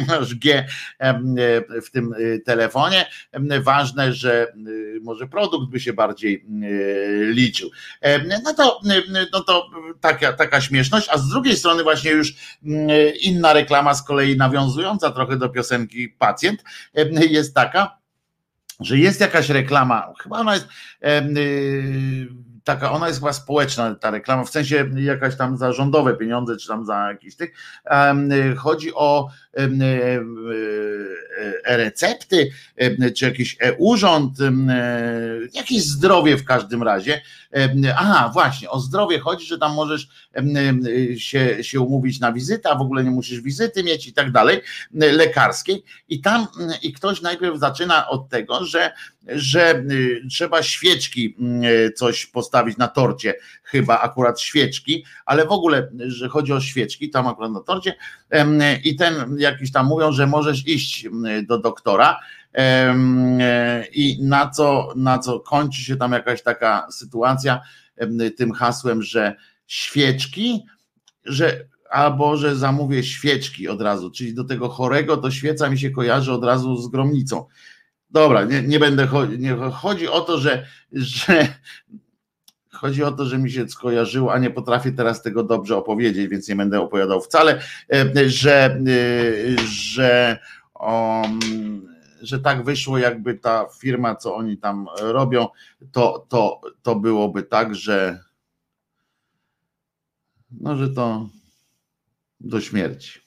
masz 0.08 0.34
G 0.34 0.66
w 1.84 1.90
tym 1.90 2.12
y, 2.12 2.42
telefonie. 2.44 3.06
Ważne, 3.60 4.12
że 4.12 4.46
y, 4.68 5.00
może 5.02 5.26
produkt 5.26 5.70
by 5.70 5.80
się 5.80 5.92
bardziej 5.92 6.46
y, 6.62 7.30
liczył. 7.32 7.70
No 8.44 8.54
to, 8.54 8.80
no 9.32 9.40
to 9.40 9.70
taka, 10.00 10.32
taka 10.32 10.60
śmieszność, 10.60 11.08
a 11.12 11.18
z 11.18 11.28
drugiej 11.28 11.56
strony 11.56 11.82
właśnie 11.82 12.10
już 12.10 12.34
inna 13.20 13.52
reklama 13.52 13.94
z 13.94 14.02
kolei 14.02 14.36
nawiązująca 14.36 15.10
trochę 15.10 15.36
do 15.36 15.48
piosenki 15.48 16.08
Pacjent 16.08 16.64
jest 17.30 17.54
taka, 17.54 17.98
że 18.80 18.98
jest 18.98 19.20
jakaś 19.20 19.48
reklama, 19.48 20.12
chyba 20.22 20.38
ona 20.38 20.54
jest 20.54 20.68
yy, 21.02 22.28
taka, 22.66 22.92
ona 22.92 23.08
jest 23.08 23.20
chyba 23.20 23.32
społeczna, 23.32 23.94
ta 23.94 24.10
reklama, 24.10 24.44
w 24.44 24.50
sensie 24.50 24.90
jakaś 24.96 25.36
tam 25.36 25.56
za 25.56 25.72
rządowe 25.72 26.16
pieniądze, 26.16 26.56
czy 26.56 26.68
tam 26.68 26.86
za 26.86 27.08
jakieś 27.08 27.36
tych. 27.36 27.52
Chodzi 28.56 28.94
o 28.94 29.28
e-recepty, 31.64 32.50
czy 33.16 33.24
jakiś 33.24 33.56
e-urząd, 33.60 34.32
jakieś 35.52 35.82
zdrowie 35.82 36.36
w 36.36 36.44
każdym 36.44 36.82
razie. 36.82 37.22
Aha, 37.96 38.30
właśnie, 38.32 38.70
o 38.70 38.80
zdrowie 38.80 39.18
chodzi, 39.18 39.46
że 39.46 39.58
tam 39.58 39.74
możesz 39.74 40.08
się, 41.16 41.64
się 41.64 41.80
umówić 41.80 42.20
na 42.20 42.32
wizytę, 42.32 42.70
a 42.70 42.74
w 42.74 42.82
ogóle 42.82 43.04
nie 43.04 43.10
musisz 43.10 43.40
wizyty 43.40 43.82
mieć 43.82 44.06
i 44.06 44.12
tak 44.12 44.32
dalej, 44.32 44.60
lekarskiej. 44.92 45.84
I 46.08 46.20
tam 46.20 46.46
i 46.82 46.92
ktoś 46.92 47.22
najpierw 47.22 47.58
zaczyna 47.58 48.08
od 48.08 48.28
tego, 48.28 48.64
że 48.64 48.92
że 49.28 49.84
trzeba 50.30 50.62
świeczki 50.62 51.36
coś 51.94 52.26
postawić 52.26 52.76
na 52.76 52.88
torcie, 52.88 53.34
chyba 53.62 54.00
akurat 54.00 54.40
świeczki, 54.40 55.04
ale 55.26 55.46
w 55.46 55.52
ogóle, 55.52 55.88
że 56.06 56.28
chodzi 56.28 56.52
o 56.52 56.60
świeczki, 56.60 57.10
tam 57.10 57.26
akurat 57.26 57.52
na 57.52 57.60
torcie. 57.60 57.94
I 58.84 58.96
ten 58.96 59.36
jakiś 59.38 59.72
tam 59.72 59.86
mówią, 59.86 60.12
że 60.12 60.26
możesz 60.26 60.68
iść 60.68 61.08
do 61.42 61.58
doktora. 61.58 62.18
I 63.92 64.18
na 64.22 64.50
co, 64.50 64.92
na 64.96 65.18
co 65.18 65.40
kończy 65.40 65.82
się 65.82 65.96
tam 65.96 66.12
jakaś 66.12 66.42
taka 66.42 66.86
sytuacja 66.90 67.60
tym 68.36 68.52
hasłem, 68.52 69.02
że 69.02 69.36
świeczki, 69.66 70.64
że 71.24 71.66
albo 71.90 72.36
że 72.36 72.56
zamówię 72.56 73.04
świeczki 73.04 73.68
od 73.68 73.80
razu, 73.80 74.10
czyli 74.10 74.34
do 74.34 74.44
tego 74.44 74.68
chorego 74.68 75.16
to 75.16 75.30
świeca 75.30 75.70
mi 75.70 75.78
się 75.78 75.90
kojarzy 75.90 76.32
od 76.32 76.44
razu 76.44 76.76
z 76.76 76.88
gromnicą. 76.88 77.46
Dobra, 78.16 78.44
nie, 78.44 78.62
nie 78.62 78.78
będę 78.78 79.06
chodzi, 79.06 79.38
nie, 79.38 79.54
chodzi 79.54 80.08
o 80.08 80.20
to, 80.20 80.38
że, 80.38 80.66
że 80.92 81.48
Chodzi 82.72 83.04
o 83.04 83.12
to, 83.12 83.24
że 83.24 83.38
mi 83.38 83.50
się 83.50 83.68
skojarzyło, 83.68 84.32
a 84.32 84.38
nie 84.38 84.50
potrafię 84.50 84.92
teraz 84.92 85.22
tego 85.22 85.42
dobrze 85.42 85.76
opowiedzieć, 85.76 86.28
więc 86.28 86.48
nie 86.48 86.56
będę 86.56 86.80
opowiadał 86.80 87.20
wcale, 87.20 87.60
e, 87.92 88.28
że, 88.28 88.64
e, 88.64 88.78
że, 89.66 90.38
um, 90.80 91.40
że 92.22 92.40
tak 92.40 92.64
wyszło, 92.64 92.98
jakby 92.98 93.34
ta 93.34 93.66
firma, 93.80 94.14
co 94.14 94.34
oni 94.34 94.58
tam 94.58 94.86
robią, 94.98 95.48
to, 95.92 96.26
to, 96.28 96.60
to 96.82 96.94
byłoby 96.96 97.42
tak, 97.42 97.74
że 97.74 98.20
no, 100.50 100.76
że 100.76 100.88
to 100.88 101.28
do 102.40 102.60
śmierci. 102.60 103.25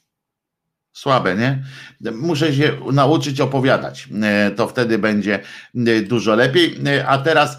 Słabe, 0.99 1.35
nie? 1.35 1.63
Muszę 2.11 2.53
się 2.53 2.71
nauczyć 2.91 3.41
opowiadać. 3.41 4.09
E, 4.23 4.51
to 4.51 4.67
wtedy 4.67 4.97
będzie 4.97 5.39
e, 5.76 6.01
dużo 6.01 6.35
lepiej. 6.35 6.81
E, 6.88 7.07
a 7.07 7.17
teraz 7.17 7.57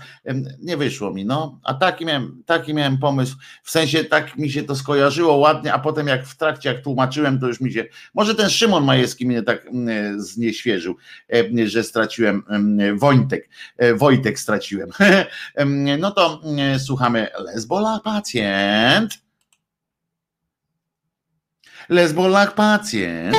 nie 0.62 0.76
wyszło 0.76 1.14
mi, 1.14 1.24
no. 1.24 1.60
A 1.64 1.74
taki 1.74 2.06
miałem, 2.06 2.42
taki 2.46 2.74
miałem 2.74 2.98
pomysł. 2.98 3.36
W 3.62 3.70
sensie 3.70 4.04
tak 4.04 4.36
mi 4.36 4.50
się 4.50 4.62
to 4.62 4.76
skojarzyło 4.76 5.36
ładnie, 5.36 5.72
a 5.72 5.78
potem 5.78 6.06
jak 6.06 6.26
w 6.26 6.36
trakcie, 6.36 6.72
jak 6.72 6.82
tłumaczyłem, 6.82 7.40
to 7.40 7.46
już 7.46 7.60
mi 7.60 7.72
się. 7.72 7.84
Może 8.14 8.34
ten 8.34 8.50
Szymon 8.50 8.84
Majewski 8.84 9.26
mnie 9.26 9.42
tak 9.42 9.66
znieświeżył, 10.16 10.96
że 11.66 11.82
straciłem 11.82 12.42
Wojtek. 12.96 13.48
Wojtek 13.94 14.38
straciłem. 14.38 14.90
No 15.98 16.10
to 16.10 16.42
słuchamy 16.78 17.26
Lesbola 17.38 18.00
Pacjent. 18.04 19.29
Lesbolak 21.88 22.54
pacjent. 22.54 23.34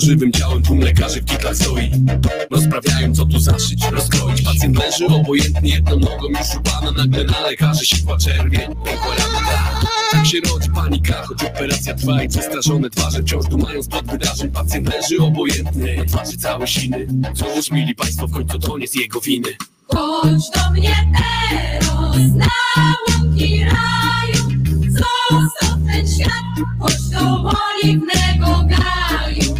Tworzywym 0.00 0.32
ciałem 0.32 0.62
tłum 0.62 0.80
lekarzy 0.80 1.20
w 1.20 1.24
kitlach 1.24 1.56
stoi. 1.56 1.90
Rozprawiają 2.50 3.14
co 3.14 3.26
tu 3.26 3.38
zaszyć, 3.38 3.84
rozkroić. 3.90 4.42
Pacjent 4.42 4.78
leży 4.78 5.06
obojętnie 5.06 5.70
jedną 5.70 5.98
nogą 5.98 6.28
już 6.28 6.56
upana 6.58 6.90
Nagle 6.90 7.24
na 7.24 7.40
lekarzy 7.40 7.86
siła 7.86 8.18
czerwień 8.18 8.60
Pękła 8.84 9.14
rana 9.18 9.80
Tak 10.10 10.26
się 10.26 10.38
rodzi 10.40 10.70
panika, 10.70 11.22
choć 11.22 11.44
operacja 11.44 11.94
trwa 11.94 12.22
I 12.22 12.28
przestraszone 12.28 12.90
twarze 12.90 13.22
wciąż 13.22 13.46
dumają 13.46 13.82
spod 13.82 14.06
wydarzeń. 14.06 14.50
Pacjent 14.50 14.94
leży 14.94 15.18
obojętny, 15.18 15.96
na 15.96 16.04
twarzy 16.04 16.36
całe 16.36 16.66
siny. 16.66 17.06
Cóż 17.34 17.70
mili 17.70 17.94
państwo, 17.94 18.26
w 18.26 18.32
końcu 18.32 18.58
to 18.58 18.78
nie 18.78 18.88
z 18.88 18.94
jego 18.94 19.20
winy. 19.20 19.48
Chodź 19.86 20.50
do 20.54 20.70
mnie 20.70 20.96
Eros 21.52 22.16
na 22.34 22.46
łąki 23.08 23.64
raju. 23.64 24.44
Zostaw 24.88 25.78
ten 25.92 26.08
świat, 26.08 26.68
chodź 26.78 27.08
do 27.12 27.52
oliwnego 27.82 28.64
gaju 28.68 29.59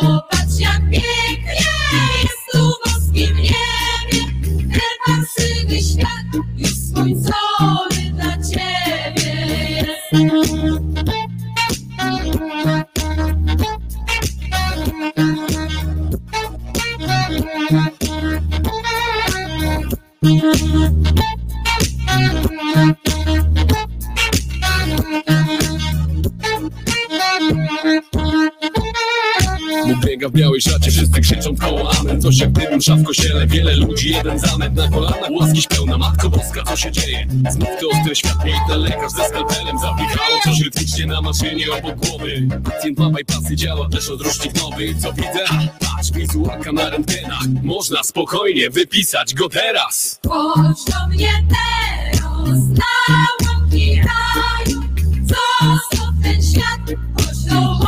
Popatrz 0.00 0.58
jak 0.58 0.80
pięknie 0.80 1.66
jest 2.22 2.52
tu 2.52 2.72
w 3.00 3.14
niebie. 3.14 3.56
Ten 4.58 4.96
pasywy 5.06 5.82
świat 5.82 6.28
już 6.56 6.70
dla 8.12 8.32
ciebie 8.48 9.30
jest 9.76 10.56
Bóg 29.86 30.04
biega 30.06 30.28
w 30.28 30.32
białej 30.32 30.60
szacie, 30.60 30.90
wszyscy 30.90 31.20
krzyczą 31.20 31.56
koło 31.56 31.92
amen. 31.98 32.22
Coś 32.22 32.38
jak 32.38 32.52
gdybym 32.52 32.82
szaf 32.82 32.98
w 32.98 33.50
wiele 33.50 33.76
ludzi, 33.76 34.10
jeden 34.10 34.38
zamęt 34.38 34.76
na 34.76 34.88
kolanach 34.88 35.30
Łaski 35.30 35.62
pełna, 35.68 35.98
Matko 35.98 36.30
Boska, 36.30 36.62
co 36.62 36.76
się 36.76 36.92
dzieje? 36.92 37.26
Znów 37.50 37.68
to 37.80 37.88
ostre 37.88 38.16
światło 38.16 38.50
i 38.50 38.68
ten 38.68 38.80
lekarz 38.80 39.12
ze 39.12 39.24
skalpelem 39.28 39.78
Zapikało 39.78 40.40
coś 40.44 40.60
rytmicznie 40.60 41.06
na 41.06 41.20
maszynie 41.20 41.66
obok 41.72 42.06
głowy. 42.06 42.48
Pacjent 42.64 42.98
ma 42.98 43.10
bypassy, 43.10 43.56
działa 43.56 43.88
też 43.88 44.08
odrusznik 44.08 44.62
nowy 44.62 44.94
Co 44.94 45.12
widzę? 45.12 45.44
Patrz, 45.80 46.10
wizualka 46.12 46.72
na 46.72 46.90
rentgenach. 46.90 47.46
Można 47.62 48.02
spokojnie 48.02 48.70
wypisać 48.70 49.34
go 49.34 49.48
teraz. 49.48 50.20
Chodź 50.28 50.84
do 50.84 51.08
mnie 51.08 51.32
teraz 51.48 52.60
na 52.68 53.26
łąki 53.48 53.96
raju. 53.96 54.82
Zostaw 55.22 56.10
ten 56.22 56.42
świat, 56.42 57.00
chodź 57.16 57.44
do 57.44 57.86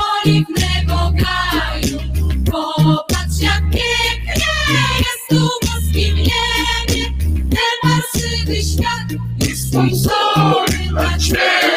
jest 9.87 10.05
skończony 10.05 10.89
dla 10.89 11.19
ciebie 11.19 11.41
jest. 11.63 11.68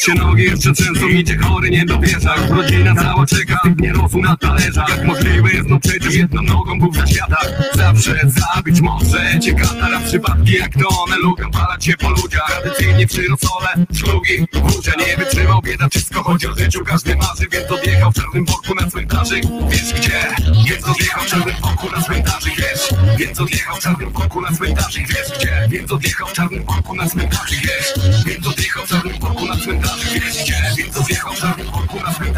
Się 0.00 0.14
nogi 0.14 0.44
jeszcze 0.44 0.72
trzęsą 0.72 1.08
idzie 1.08 1.38
chory 1.38 1.70
nie 1.70 1.84
dowierza 1.84 2.36
Już 2.36 2.50
rodzina 2.50 2.94
cała 2.94 3.26
czeka, 3.26 3.60
nie 3.76 3.92
rosł 3.92 4.18
na 4.20 4.36
talerzach 4.36 4.88
Jak 4.88 5.04
możliwe 5.04 5.52
jest 5.52 5.68
no 5.68 5.80
przecież 5.80 6.14
jedną 6.14 6.42
nogą 6.42 6.78
był 6.78 6.92
w 6.92 7.08
światach 7.08 7.52
Zawsze 7.74 8.20
zabić 8.26 8.80
może 8.80 9.40
cię 9.40 9.54
katara 9.54 10.00
Przypadki 10.00 10.52
jak 10.52 10.72
to 10.72 10.88
one 11.02 11.16
lubią 11.16 11.50
palać 11.50 11.84
się 11.84 11.96
po 11.96 12.10
ludziach 12.10 12.60
Tradycyjnie 12.62 13.06
przyrosole, 13.06 13.68
szlugi, 13.94 14.46
burza 14.52 14.92
Nie 15.06 15.16
wytrzymał 15.16 15.62
bieda, 15.62 15.88
wszystko 15.88 16.22
chodzi 16.22 16.46
o 16.46 16.54
życiu 16.54 16.84
Każdy 16.84 17.16
marzy, 17.16 17.46
więc 17.52 17.70
odjechał 17.70 18.12
w 18.12 18.14
czarnym 18.14 18.44
worku 18.44 18.74
na 18.80 18.90
cmentarzyk 18.90 19.44
Wiesz 19.70 19.94
gdzie? 19.94 20.36
Więc 20.68 20.88
odjechał 20.88 21.24
w 21.24 21.26
czarnym 21.26 21.54
worku 21.62 21.90
na 21.96 22.02
cmentarzyk 22.02 22.56
Wiesz? 22.56 22.94
Więc 23.18 23.40
odjechał 23.40 23.76
w 23.76 23.80
czarnym 23.80 24.10
worku 24.10 24.40
na 24.40 24.50
Wiesz 24.50 25.32
gdzie? 25.38 25.68
Więc 25.68 25.92
odjechał 25.92 26.26
w 26.28 26.32
czarnym 26.32 26.64
worku 26.64 26.94
na 26.94 27.08
cmentarzyk 27.08 27.60
Wiesz? 27.60 28.24
Więc 28.26 28.46
odjechał 28.46 28.86
w 28.86 28.88
czarnym 28.88 29.18
worku 29.20 29.46
na 29.46 29.56
W 29.86 30.44
czarnym 30.46 30.90
worku 30.90 31.24
na 31.24 31.34
czarnym 31.36 31.70
worku 31.70 31.98
na 31.98 32.12
czarnym 32.12 32.34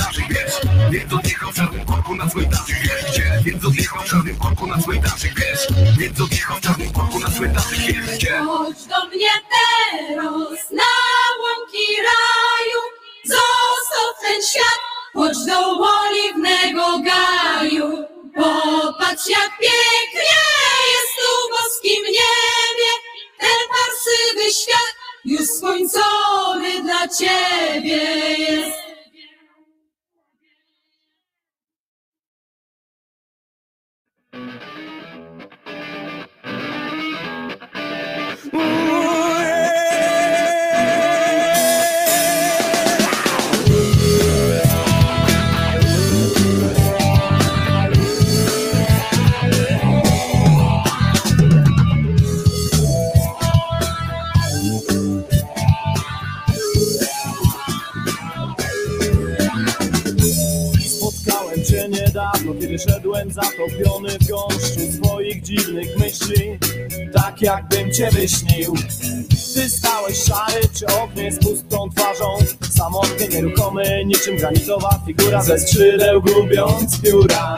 worku 3.58 4.66
na 4.66 4.78
czarnym 6.60 6.92
worku 6.92 7.18
na? 7.18 7.28
Chodź 8.46 8.84
do 8.84 9.06
mnie 9.06 9.30
teraz 9.50 10.70
na 10.70 10.92
łąki 11.42 11.86
raju, 12.08 12.80
zostaw 13.24 14.20
ten 14.22 14.42
świat, 14.42 14.80
chodź 15.14 15.38
do 15.46 15.58
oliwnego. 16.00 16.98
Popatrz 18.34 19.26
jak 19.28 19.50
pięknie 19.58 20.38
jest 20.92 21.12
tu 21.16 21.30
boskim 21.50 22.04
ten 23.38 23.68
świat 24.52 24.97
już 25.24 25.40
skończony 25.40 26.82
dla 26.82 27.08
ciebie 27.08 28.02
jest. 28.38 28.87
Tak 67.38 67.42
jakbym 67.42 67.92
cię 67.92 68.10
wyśnił. 68.10 68.74
Ty 69.54 69.70
stałeś 69.70 70.18
szary 70.18 70.68
przy 70.74 70.86
oknie 70.86 71.32
z 71.32 71.38
pustą 71.38 71.88
twarzą? 71.96 72.38
Samotnie 72.70 73.28
nieruchomy, 73.28 74.04
niczym 74.06 74.36
granitowa 74.36 75.00
figura. 75.06 75.42
Ze 75.42 75.58
skrzydeł 75.58 76.22
gubiąc 76.22 77.00
pióra. 77.00 77.56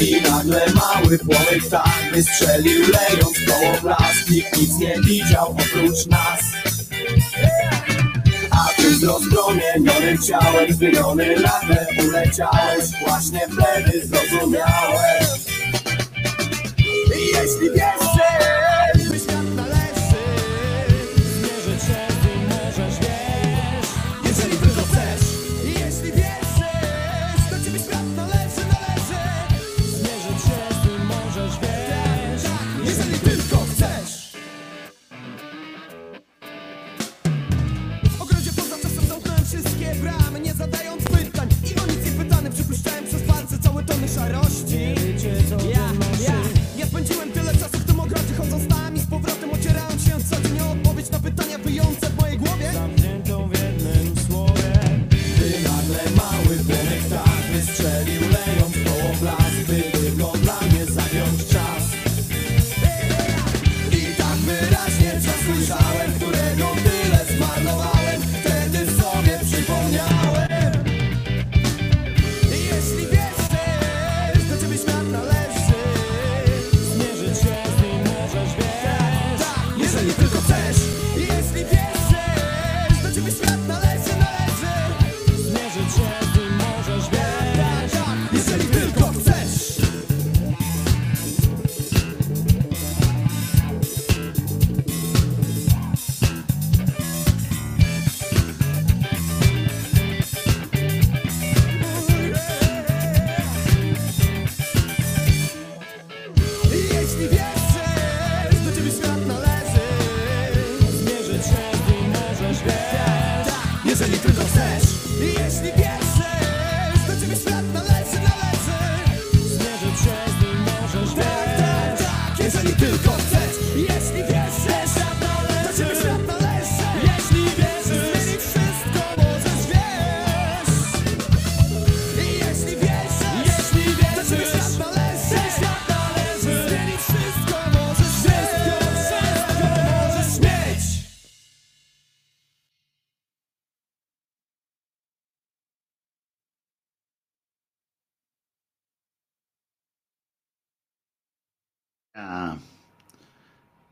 I 0.00 0.22
nagle 0.22 0.66
mały 0.74 1.18
płomyk 1.18 1.68
tak 1.70 2.10
wystrzelił 2.14 2.80
lejąc 2.80 3.38
koło 3.48 3.80
blask. 3.82 4.30
Nikt 4.30 4.56
nic 4.56 4.78
nie 4.78 4.94
widział 5.00 5.50
oprócz 5.50 6.06
nas. 6.06 6.40
A 8.50 8.68
ty 8.76 8.94
z 8.94 9.04
rozpromienionym 9.04 10.18
ciałem 10.22 10.72
zmieniony 10.72 11.36
nagle 11.40 11.86
uleciałeś. 12.08 12.84
Właśnie 13.06 13.40
wtedy 13.40 14.06
zrozumiałeś. 14.06 15.26
Jeśli 17.32 17.70
wierzysz, 17.70 18.15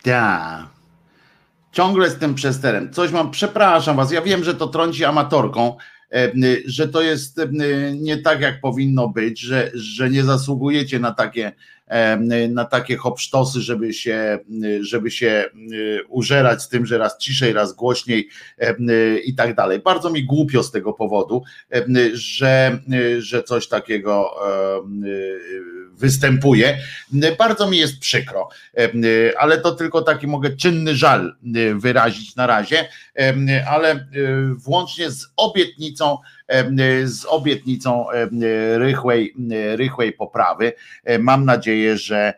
Ta. 0.05 0.69
Ciągle 1.73 2.11
tym 2.11 2.35
przesterem. 2.35 2.93
Coś 2.93 3.13
mam, 3.13 3.31
przepraszam 3.31 3.97
was, 3.97 4.13
ja 4.13 4.23
wiem, 4.23 4.45
że 4.45 4.55
to 4.55 4.67
trąci 4.67 5.05
amatorką, 5.05 5.77
e, 6.13 6.33
że 6.67 6.89
to 6.89 7.03
jest 7.03 7.41
nie 7.95 8.17
tak, 8.17 8.41
jak 8.41 8.61
powinno 8.61 9.09
być, 9.09 9.41
że, 9.41 9.71
że 9.75 10.11
nie 10.11 10.25
zasługujecie 10.25 10.99
na 10.99 11.13
takie, 11.13 11.53
e, 11.87 12.49
na 12.49 12.65
takie 12.65 12.97
hopsztosy, 12.97 13.61
żeby 13.61 13.93
się, 13.93 14.39
żeby 14.81 15.11
się 15.11 15.51
użerać 16.09 16.63
z 16.63 16.69
tym, 16.69 16.87
że 16.87 16.99
raz 16.99 17.19
ciszej, 17.19 17.53
raz 17.53 17.73
głośniej 17.73 18.29
e, 18.59 19.19
i 19.19 19.35
tak 19.35 19.55
dalej. 19.55 19.79
Bardzo 19.79 20.11
mi 20.11 20.25
głupio 20.25 20.63
z 20.63 20.71
tego 20.71 20.93
powodu, 20.93 21.43
że, 22.13 22.79
że 23.19 23.43
coś 23.43 23.69
takiego 23.69 24.31
występuje. 25.99 26.79
Bardzo 27.39 27.71
mi 27.71 27.79
jest 27.79 27.99
przykro, 27.99 28.49
ale 29.39 29.59
to 29.59 29.73
tylko 29.73 30.03
taki 30.03 30.27
mogę 30.27 30.57
czynny 30.57 30.97
żal 30.97 31.37
wyrazić 31.75 32.37
na 32.37 32.47
razie, 32.47 32.89
ale 33.69 34.07
włącznie 34.57 35.11
z 35.11 35.27
obietnicą, 35.37 36.19
z 37.05 37.25
obietnicą 37.25 38.07
rychłej, 38.77 39.35
rychłej 39.77 40.13
poprawy. 40.13 40.73
Mam 41.19 41.45
nadzieję, 41.45 41.99
że 41.99 42.35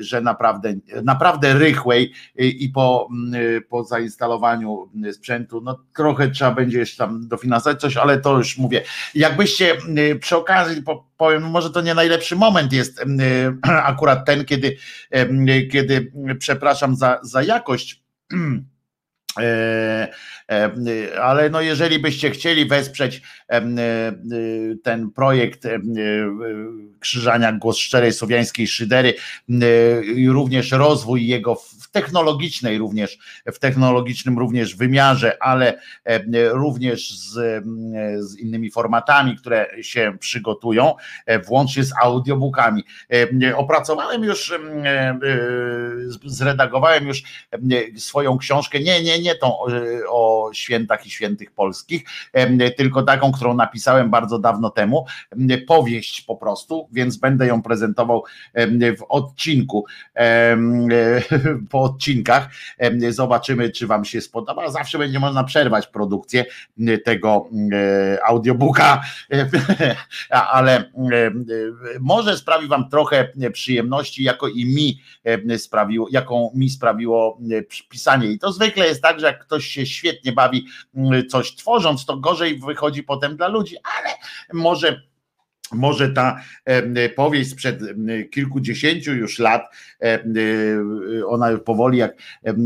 że 0.00 0.20
naprawdę, 0.20 0.74
naprawdę 1.02 1.54
rychłej 1.54 2.12
i 2.36 2.68
po, 2.68 3.08
po 3.68 3.84
zainstalowaniu 3.84 4.90
sprzętu, 5.12 5.60
no 5.60 5.84
trochę 5.96 6.30
trzeba 6.30 6.50
będzie 6.50 6.78
jeszcze 6.78 6.96
tam 6.96 7.28
dofinansować 7.28 7.80
coś, 7.80 7.96
ale 7.96 8.20
to 8.20 8.36
już 8.36 8.58
mówię. 8.58 8.82
Jakbyście 9.14 9.76
przy 10.20 10.36
okazji 10.36 10.82
powiem, 11.16 11.42
może 11.42 11.70
to 11.70 11.80
nie 11.80 11.94
najlepszy 11.94 12.36
moment 12.36 12.72
jest 12.72 13.04
akurat 13.62 14.24
ten, 14.26 14.44
kiedy, 14.44 14.76
kiedy 15.72 16.12
przepraszam 16.38 16.96
za, 16.96 17.20
za 17.22 17.42
jakość. 17.42 18.02
E, 20.48 20.64
e, 21.14 21.22
ale 21.22 21.50
no 21.50 21.60
jeżeli 21.60 21.98
byście 21.98 22.30
chcieli 22.30 22.66
wesprzeć 22.66 23.22
e, 23.48 23.62
ten 24.82 25.10
projekt 25.10 25.68
krzyżania 27.00 27.52
Głos 27.52 27.78
Szczerej 27.78 28.12
Słowiańskiej 28.12 28.66
Szydery 28.66 29.14
i 30.14 30.28
również 30.28 30.70
rozwój 30.72 31.26
jego 31.26 31.54
w 31.54 31.90
technologicznej 31.90 32.78
również, 32.78 33.18
w 33.46 33.58
technologicznym 33.58 34.38
również 34.38 34.76
wymiarze, 34.76 35.36
ale 35.40 35.80
również 36.50 37.18
z, 37.18 37.64
z 38.18 38.38
innymi 38.38 38.70
formatami, 38.70 39.36
które 39.36 39.66
się 39.82 40.16
przygotują, 40.20 40.94
włącznie 41.46 41.84
z 41.84 41.92
audiobookami. 42.02 42.84
Opracowałem 43.56 44.24
już, 44.24 44.54
zredagowałem 46.24 47.06
już 47.06 47.22
swoją 47.96 48.38
książkę, 48.38 48.80
nie, 48.80 49.02
nie, 49.02 49.18
nie 49.22 49.34
tą 49.34 49.58
o 50.08 50.37
świętach 50.52 51.06
i 51.06 51.10
świętych 51.10 51.50
polskich, 51.50 52.02
tylko 52.76 53.02
taką, 53.02 53.32
którą 53.32 53.54
napisałem 53.54 54.10
bardzo 54.10 54.38
dawno 54.38 54.70
temu, 54.70 55.06
powieść 55.66 56.20
po 56.20 56.36
prostu, 56.36 56.88
więc 56.92 57.16
będę 57.16 57.46
ją 57.46 57.62
prezentował 57.62 58.24
w 58.98 59.04
odcinku, 59.08 59.84
po 61.70 61.82
odcinkach. 61.82 62.48
Zobaczymy, 63.08 63.70
czy 63.70 63.86
Wam 63.86 64.04
się 64.04 64.20
spodoba. 64.20 64.70
Zawsze 64.70 64.98
będzie 64.98 65.20
można 65.20 65.44
przerwać 65.44 65.86
produkcję 65.86 66.44
tego 67.04 67.48
audiobooka, 68.26 69.02
ale 70.30 70.92
może 72.00 72.36
sprawi 72.36 72.68
Wam 72.68 72.90
trochę 72.90 73.28
przyjemności, 73.52 74.22
jako 74.22 74.48
i 74.48 74.64
mi 74.64 75.00
sprawiło, 75.58 76.08
jaką 76.10 76.50
mi 76.54 76.70
sprawiło 76.70 77.38
pisanie. 77.88 78.26
I 78.26 78.38
to 78.38 78.52
zwykle 78.52 78.86
jest 78.86 79.02
tak, 79.02 79.20
że 79.20 79.26
jak 79.26 79.44
ktoś 79.44 79.66
się 79.66 79.86
świetnie 79.86 80.27
bawi 80.32 80.66
coś 81.28 81.54
tworząc, 81.54 82.06
to 82.06 82.16
gorzej 82.16 82.58
wychodzi 82.58 83.02
potem 83.02 83.36
dla 83.36 83.48
ludzi, 83.48 83.76
ale 83.98 84.14
może 84.52 85.02
może 85.72 86.08
ta 86.08 86.40
powieść 87.16 87.50
sprzed 87.50 87.80
kilkudziesięciu 88.30 89.14
już 89.14 89.38
lat, 89.38 89.62
ona 91.26 91.58
powoli, 91.58 91.98
jak, 91.98 92.16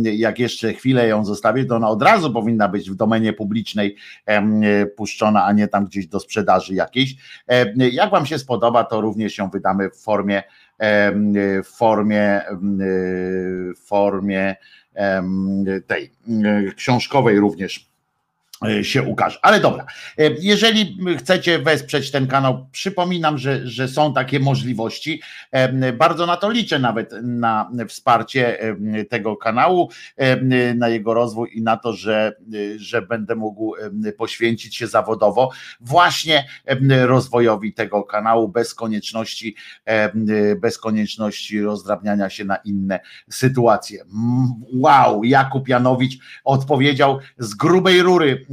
jak 0.02 0.38
jeszcze 0.38 0.72
chwilę 0.72 1.08
ją 1.08 1.24
zostawię, 1.24 1.64
to 1.64 1.76
ona 1.76 1.88
od 1.88 2.02
razu 2.02 2.32
powinna 2.32 2.68
być 2.68 2.90
w 2.90 2.94
domenie 2.94 3.32
publicznej 3.32 3.96
puszczona, 4.96 5.44
a 5.44 5.52
nie 5.52 5.68
tam 5.68 5.84
gdzieś 5.84 6.06
do 6.06 6.20
sprzedaży 6.20 6.74
jakiejś. 6.74 7.14
Jak 7.76 8.10
Wam 8.10 8.26
się 8.26 8.38
spodoba, 8.38 8.84
to 8.84 9.00
również 9.00 9.38
ją 9.38 9.50
wydamy 9.50 9.90
w 9.90 9.96
formie, 9.96 10.42
w 11.64 11.68
formie, 11.76 12.40
w 13.76 13.86
formie 13.86 14.56
tej 15.86 16.10
książkowej 16.76 17.38
również 17.38 17.91
się 18.82 19.02
ukaże. 19.02 19.38
Ale 19.42 19.60
dobra, 19.60 19.86
e, 20.18 20.30
jeżeli 20.40 20.98
chcecie 21.18 21.58
wesprzeć 21.58 22.10
ten 22.10 22.26
kanał, 22.26 22.66
przypominam, 22.72 23.38
że, 23.38 23.66
że 23.66 23.88
są 23.88 24.14
takie 24.14 24.40
możliwości. 24.40 25.22
E, 25.50 25.92
bardzo 25.92 26.26
na 26.26 26.36
to 26.36 26.50
liczę 26.50 26.78
nawet 26.78 27.12
na 27.22 27.70
wsparcie 27.88 28.58
tego 29.08 29.36
kanału, 29.36 29.90
na 30.74 30.88
jego 30.88 31.14
rozwój 31.14 31.50
i 31.54 31.62
na 31.62 31.76
to, 31.76 31.92
że, 31.92 32.36
że 32.76 33.02
będę 33.02 33.34
mógł 33.34 33.74
poświęcić 34.18 34.76
się 34.76 34.86
zawodowo 34.86 35.50
właśnie 35.80 36.46
rozwojowi 37.04 37.74
tego 37.74 38.02
kanału 38.02 38.48
bez 38.48 38.74
konieczności, 38.74 39.56
bez 40.60 40.78
konieczności 40.78 41.62
rozdrabniania 41.62 42.30
się 42.30 42.44
na 42.44 42.56
inne 42.56 43.00
sytuacje. 43.30 44.04
Wow, 44.74 45.24
Jakub 45.24 45.68
Janowicz 45.68 46.18
odpowiedział 46.44 47.18
z 47.38 47.54
grubej 47.54 48.02
rury 48.02 48.22
E, 48.22 48.51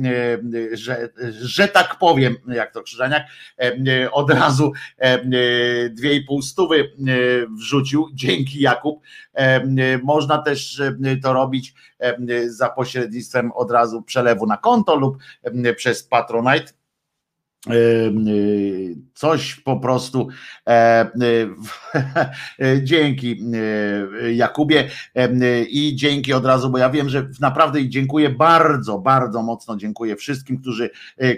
że, 0.73 1.09
że 1.41 1.67
tak 1.67 1.97
powiem, 1.99 2.35
jak 2.47 2.73
to 2.73 2.81
Krzyżaniak, 2.81 3.23
e, 3.57 4.11
od 4.11 4.31
razu 4.31 4.71
e, 4.97 5.89
dwie 5.89 6.13
i 6.13 6.21
pół 6.21 6.41
stówy 6.41 6.91
wrzucił, 7.57 8.07
dzięki 8.13 8.61
Jakub. 8.61 9.03
Można 10.03 10.37
też 10.37 10.81
to 11.23 11.33
robić 11.33 11.73
za 12.47 12.69
pośrednictwem 12.69 13.51
od 13.51 13.71
razu 13.71 14.01
przelewu 14.01 14.45
na 14.45 14.57
konto 14.57 14.95
lub 14.95 15.17
przez 15.75 16.03
Patronite 16.03 16.78
coś 19.13 19.55
po 19.55 19.79
prostu 19.79 20.27
dzięki 22.83 23.43
Jakubie 24.35 24.89
i 25.69 25.95
dzięki 25.95 26.33
od 26.33 26.45
razu, 26.45 26.69
bo 26.69 26.77
ja 26.77 26.89
wiem, 26.89 27.09
że 27.09 27.29
naprawdę 27.39 27.89
dziękuję 27.89 28.29
bardzo, 28.29 28.99
bardzo 28.99 29.43
mocno 29.43 29.77
dziękuję 29.77 30.15
wszystkim, 30.15 30.61
którzy, 30.61 30.89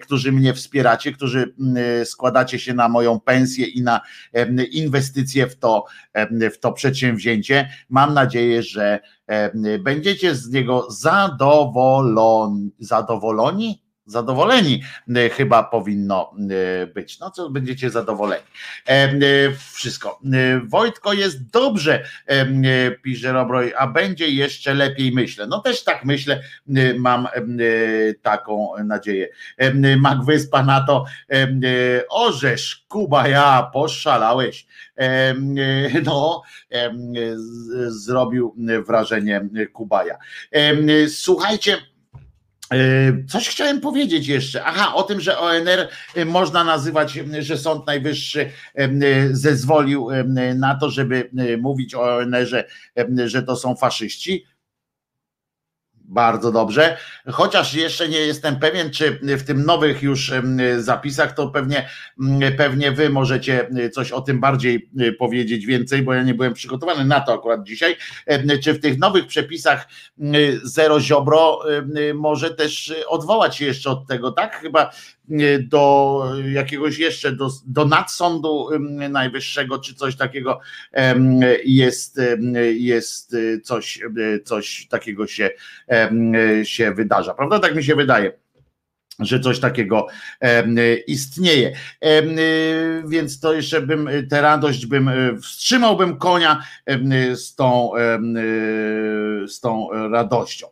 którzy 0.02 0.32
mnie 0.32 0.54
wspieracie, 0.54 1.12
którzy 1.12 1.54
składacie 2.06 2.60
się 2.60 2.74
na 2.74 2.90
moją 2.90 3.20
pensję 3.20 3.66
i 3.66 3.82
na 3.82 4.02
inwestycje 4.72 5.48
w 5.48 5.56
to, 5.56 5.86
w 6.54 6.60
to 6.60 6.72
przedsięwzięcie. 6.72 7.70
Mam 7.90 8.14
nadzieję, 8.14 8.64
że 8.64 9.00
będziecie 9.80 10.36
z 10.36 10.50
niego 10.50 10.88
zadowoleni. 10.92 12.72
Zadowoleni? 12.80 13.91
Zadowoleni 14.12 14.84
e, 15.16 15.30
chyba 15.30 15.64
powinno 15.64 16.34
e, 16.84 16.88
być. 16.88 17.20
No 17.20 17.32
co 17.32 17.50
będziecie 17.50 17.90
zadowoleni. 17.90 18.44
E, 18.88 19.12
wszystko. 19.74 20.20
Wojtko 20.64 21.14
jest 21.14 21.50
dobrze, 21.50 22.04
pisze 23.02 23.32
Robroj, 23.32 23.74
a 23.78 23.88
będzie 23.88 24.28
jeszcze 24.28 24.74
lepiej 24.74 25.12
myślę. 25.12 25.48
No 25.48 25.60
też 25.60 25.84
tak 25.84 26.06
myślę, 26.06 26.44
mam 26.98 27.28
taką 28.22 28.74
nadzieję. 28.84 29.28
Mak 29.98 30.24
Wyspa 30.24 30.64
na 30.64 30.82
to 30.82 31.06
orzesz, 32.10 32.86
Kuba, 32.90 33.28
ja 33.28 33.70
poszalałeś. 33.74 34.66
No, 36.06 36.44
zrobił 37.88 38.56
wrażenie 38.88 39.50
Kubaja. 39.74 40.18
Słuchajcie, 41.08 41.78
coś 43.30 43.50
chciałem 43.50 43.82
powiedzieć 43.82 44.28
jeszcze. 44.28 44.64
Aha, 44.64 44.96
o 44.96 45.04
tym, 45.04 45.22
że 45.22 45.40
ONR 45.40 45.88
e, 46.16 46.26
można 46.26 46.64
nazywać, 46.64 47.20
że 47.40 47.58
Sąd 47.58 47.88
Najwyższy 47.88 48.50
e, 48.76 48.90
zezwolił 49.32 50.08
na 50.56 50.76
to, 50.76 50.90
żeby 50.90 51.30
mówić 51.62 51.96
o 51.96 52.16
ONR-ze, 52.16 52.64
że 53.26 53.44
to 53.44 53.56
są 53.56 53.76
faszyści. 53.76 54.46
Bardzo 56.12 56.52
dobrze. 56.52 56.98
Chociaż 57.32 57.74
jeszcze 57.74 58.10
nie 58.10 58.20
jestem 58.20 58.60
pewien, 58.60 58.90
czy 58.90 59.20
w 59.38 59.44
tym 59.44 59.66
nowych 59.66 60.04
już 60.04 60.34
zapisach 60.78 61.34
to 61.34 61.48
pewnie, 61.48 61.90
pewnie 62.58 62.92
wy 62.92 63.10
możecie 63.10 63.70
coś 63.94 64.12
o 64.12 64.22
tym 64.22 64.40
bardziej 64.40 64.90
powiedzieć 65.20 65.66
więcej, 65.66 66.02
bo 66.02 66.14
ja 66.14 66.24
nie 66.24 66.34
byłem 66.34 66.54
przygotowany 66.54 67.06
na 67.06 67.22
to 67.22 67.34
akurat 67.34 67.64
dzisiaj. 67.64 67.96
Czy 68.64 68.74
w 68.74 68.80
tych 68.80 68.98
nowych 69.00 69.28
przepisach 69.28 69.88
zero 70.64 71.00
ziobro 71.00 71.60
może 72.14 72.54
też 72.54 72.94
odwołać 73.08 73.56
się 73.58 73.66
jeszcze 73.66 73.90
od 73.90 74.08
tego, 74.08 74.32
tak? 74.32 74.56
Chyba 74.62 74.92
do 75.60 76.24
jakiegoś 76.52 76.98
jeszcze, 76.98 77.32
do, 77.32 77.50
do 77.68 77.86
nadsądu 77.86 78.70
najwyższego, 79.10 79.80
czy 79.80 79.96
coś 79.96 80.16
takiego 80.16 80.60
jest, 81.66 82.22
jest 82.74 83.36
coś, 83.64 84.00
coś 84.44 84.88
takiego 84.88 85.28
się, 85.28 85.50
się 86.64 86.92
wydarza, 86.92 87.34
prawda? 87.34 87.60
Tak 87.60 87.76
mi 87.76 87.84
się 87.84 87.96
wydaje. 87.96 88.32
Że 89.22 89.40
coś 89.40 89.60
takiego 89.60 90.08
istnieje. 91.08 91.76
Y, 92.06 93.04
Więc 93.08 93.40
to 93.40 93.54
jeszcze 93.54 93.82
bym 93.82 94.10
tę 94.30 94.42
radość 94.42 94.86
bym 94.86 95.08
y, 95.08 95.38
wstrzymałbym 95.42 96.18
konia 96.18 96.64
y, 96.90 97.36
z 97.36 97.56
tą, 97.56 97.92
z 99.48 99.60
tą 99.60 99.88
radością. 100.12 100.68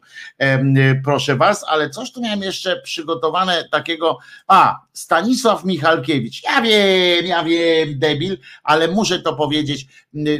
Proszę 1.03 1.35
was, 1.35 1.65
ale 1.67 1.89
coś 1.89 2.11
tu 2.11 2.21
miałem 2.21 2.41
jeszcze 2.41 2.81
przygotowane 2.81 3.69
takiego. 3.71 4.17
A, 4.47 4.89
Stanisław 4.99 5.65
Michalkiewicz. 5.65 6.43
Ja 6.43 6.61
wiem, 6.61 7.25
ja 7.25 7.43
wiem, 7.43 7.99
debil, 7.99 8.37
ale 8.63 8.87
muszę 8.87 9.19
to 9.19 9.35
powiedzieć 9.35 9.87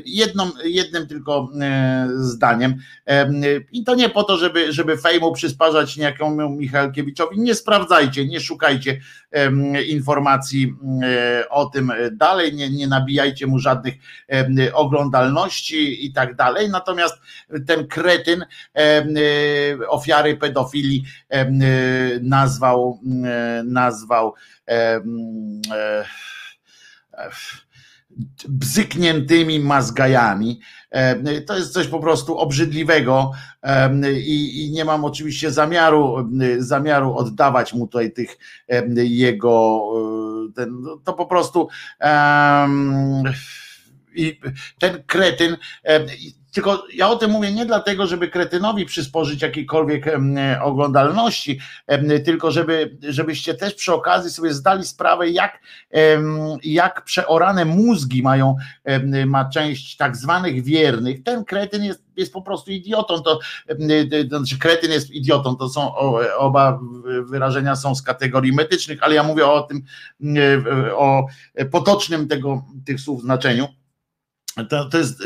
jedną, 0.06 0.52
jednym 0.64 1.08
tylko 1.08 1.50
e, 1.62 2.08
zdaniem. 2.16 2.76
Em, 3.06 3.42
I 3.72 3.84
to 3.84 3.96
nie 3.96 4.10
po 4.10 4.24
to, 4.24 4.38
żeby, 4.38 4.74
żeby 4.74 4.98
fejmu 4.98 5.34
przysparzać 5.34 5.98
niejakiemu 5.98 6.50
Michalkiewiczowi. 6.50 7.40
Nie 7.40 7.56
nie 8.28 8.40
szukajcie 8.40 9.00
informacji 9.88 10.76
e, 11.04 11.50
o 11.50 11.66
tym 11.66 11.92
dalej, 12.12 12.54
nie, 12.54 12.70
nie 12.70 12.88
nabijajcie 12.88 13.48
mu 13.48 13.60
żadnych 13.60 13.94
oglądalności 14.74 16.06
i 16.06 16.14
tak 16.14 16.36
dalej. 16.36 16.70
Natomiast 16.70 17.16
ten 17.68 17.88
kretyn 17.88 18.46
e, 18.76 19.88
ofiary 19.88 20.38
pedofilii 20.38 21.04
e, 21.30 21.50
nazwał, 22.22 23.00
nazwał 23.64 24.34
bzykniętymi 28.48 29.60
mazgajami. 29.60 30.60
E, 30.92 31.42
To 31.42 31.58
jest 31.58 31.74
coś 31.74 31.88
po 31.88 32.00
prostu 32.00 32.38
obrzydliwego 32.38 33.32
e, 33.64 34.12
i, 34.12 34.72
nie 34.72 34.86
mam 34.86 35.06
oczywiście 35.06 35.52
zamiaru, 35.52 36.18
e, 36.42 36.62
zamiaru 36.62 37.16
oddawać 37.16 37.74
mu 37.74 37.88
tutaj 37.88 38.12
tych 38.12 38.38
jego, 38.96 39.84
ten, 40.56 40.84
to 41.04 41.14
po 41.14 41.26
prostu 41.26 41.68
em, 42.00 43.24
i 44.16 44.40
ten 44.80 45.04
kretyn, 45.08 45.58
tylko 46.52 46.84
ja 46.94 47.10
o 47.10 47.16
tym 47.16 47.32
mówię 47.32 47.52
nie 47.52 47.66
dlatego, 47.66 48.08
żeby 48.08 48.28
kretynowi 48.28 48.86
przysporzyć 48.86 49.42
jakiejkolwiek 49.42 50.06
oglądalności, 50.62 51.60
tylko 52.26 52.52
żeby, 52.52 52.98
żebyście 53.02 53.54
też 53.54 53.74
przy 53.74 53.94
okazji 53.94 54.32
sobie 54.32 54.54
zdali 54.54 54.86
sprawę, 54.86 55.30
jak, 55.30 55.60
jak 56.64 57.04
przeorane 57.04 57.66
mózgi 57.66 58.24
mają, 58.24 58.56
ma 59.26 59.50
część 59.50 59.98
tak 59.98 60.18
zwanych 60.18 60.64
wiernych. 60.64 61.24
Ten 61.24 61.46
kretyn 61.46 61.84
jest, 61.84 62.04
jest 62.16 62.34
po 62.34 62.42
prostu 62.42 62.72
idiotą, 62.72 63.22
to 63.22 63.40
em, 63.68 63.80
to 64.30 64.38
znaczy 64.38 64.60
kretyn 64.60 64.92
jest 64.92 65.12
idiotą, 65.12 65.56
to 65.56 65.70
są 65.70 65.96
oba 66.38 66.80
wyrażenia 67.24 67.76
są 67.76 67.96
z 67.96 68.02
kategorii 68.02 68.54
medycznych, 68.54 69.04
ale 69.04 69.16
ja 69.16 69.24
mówię 69.24 69.48
o 69.48 69.62
tym, 69.62 69.82
em, 70.22 70.66
o 70.96 71.28
potocznym 71.72 72.28
tego, 72.28 72.64
tych 72.86 73.00
słów 73.00 73.22
znaczeniu. 73.22 73.79
To, 74.70 74.90
to, 74.90 74.98
jest, 74.98 75.24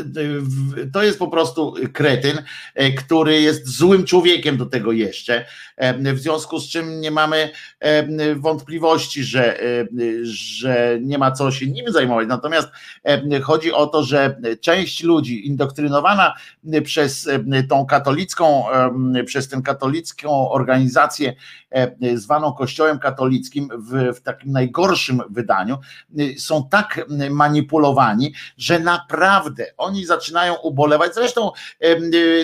to 0.92 1.02
jest 1.02 1.18
po 1.18 1.28
prostu 1.28 1.74
kretyn, 1.92 2.42
e, 2.74 2.92
który 2.92 3.40
jest 3.40 3.68
złym 3.68 4.04
człowiekiem 4.04 4.56
do 4.56 4.66
tego 4.66 4.92
jeszcze, 4.92 5.46
w 6.14 6.18
związku 6.18 6.60
z 6.60 6.68
czym 6.68 7.00
nie 7.00 7.10
mamy 7.10 7.50
e, 7.80 8.34
wątpliwości, 8.34 9.24
że, 9.24 9.60
e, 9.60 9.86
że 10.22 10.98
nie 11.00 11.18
ma 11.18 11.32
co 11.32 11.50
się 11.50 11.66
nim 11.66 11.92
zajmować. 11.92 12.28
Natomiast 12.28 12.68
e, 13.04 13.40
chodzi 13.40 13.72
o 13.72 13.86
to, 13.86 14.02
że 14.02 14.40
część 14.60 15.02
ludzi 15.02 15.46
indoktrynowana 15.46 16.34
przez 16.84 17.28
e, 17.28 17.62
tą 17.62 17.86
katolicką, 17.86 18.70
e, 18.70 19.24
przez 19.24 19.48
tę 19.48 19.62
katolicką 19.64 20.50
organizację 20.50 21.34
e, 21.70 22.16
zwaną 22.16 22.52
Kościołem 22.52 22.98
katolickim 22.98 23.68
w, 23.78 24.16
w 24.16 24.20
takim 24.20 24.52
najgorszym 24.52 25.22
wydaniu, 25.30 25.78
e, 26.18 26.38
są 26.38 26.68
tak 26.68 27.06
manipulowani, 27.30 28.34
że 28.56 28.78
naprawdę 28.78 29.66
oni 29.76 30.04
zaczynają 30.04 30.54
ubolewać. 30.54 31.14
Zresztą 31.14 31.50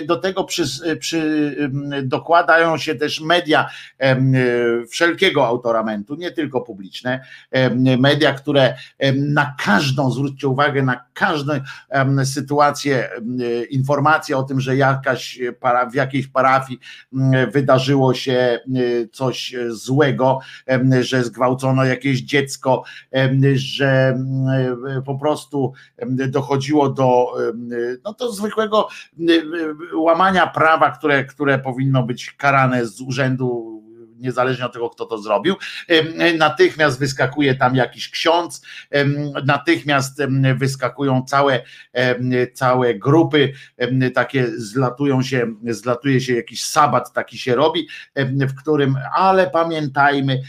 do 0.05 0.15
tego 0.15 0.43
przy, 0.43 0.63
przy, 0.99 1.55
dokładają 2.03 2.77
się 2.77 2.95
też 2.95 3.20
media 3.21 3.69
y, 4.03 4.87
wszelkiego 4.87 5.47
autoramentu, 5.47 6.15
nie 6.15 6.31
tylko 6.31 6.61
publiczne, 6.61 7.23
media, 7.97 8.33
które 8.33 8.75
na 9.15 9.55
każdą, 9.63 10.11
zwróćcie 10.11 10.47
uwagę, 10.47 10.83
na 10.83 11.05
każdą 11.13 11.53
sytuację, 12.23 13.09
y, 13.41 13.65
informację 13.65 14.37
o 14.37 14.43
tym, 14.43 14.61
że 14.61 14.75
jakaś 14.75 15.39
para, 15.59 15.89
w 15.89 15.95
jakiejś 15.95 16.27
parafii 16.27 16.79
wydarzyło 17.51 18.13
się 18.13 18.59
coś 19.11 19.55
złego, 19.69 20.39
że 21.01 21.23
zgwałcono 21.23 21.85
jakieś 21.85 22.21
dziecko, 22.21 22.83
że 23.53 24.17
y, 24.97 25.01
po 25.01 25.15
prostu 25.15 25.73
dochodziło 26.27 26.89
do, 26.89 27.33
no 28.03 28.13
to 28.13 28.31
zwykłego 28.31 28.87
łamania 29.93 30.47
prawa, 30.47 30.91
które, 30.91 31.25
które 31.25 31.59
powinno 31.59 32.03
być 32.03 32.31
karane 32.31 32.85
z 32.85 33.01
urzędu 33.11 33.71
niezależnie 34.21 34.65
od 34.65 34.73
tego, 34.73 34.89
kto 34.89 35.05
to 35.05 35.17
zrobił. 35.17 35.55
Natychmiast 36.37 36.99
wyskakuje 36.99 37.55
tam 37.55 37.75
jakiś 37.75 38.09
ksiądz, 38.09 38.61
natychmiast 39.45 40.21
wyskakują 40.55 41.23
całe, 41.27 41.63
całe 42.53 42.95
grupy, 42.95 43.53
takie 44.13 44.47
zlatują 44.57 45.23
się, 45.23 45.47
zlatuje 45.69 46.21
się 46.21 46.35
jakiś 46.35 46.65
sabat 46.65 47.13
taki 47.13 47.37
się 47.37 47.55
robi, 47.55 47.87
w 48.15 48.55
którym, 48.55 48.95
ale 49.15 49.49
pamiętajmy, 49.49 50.41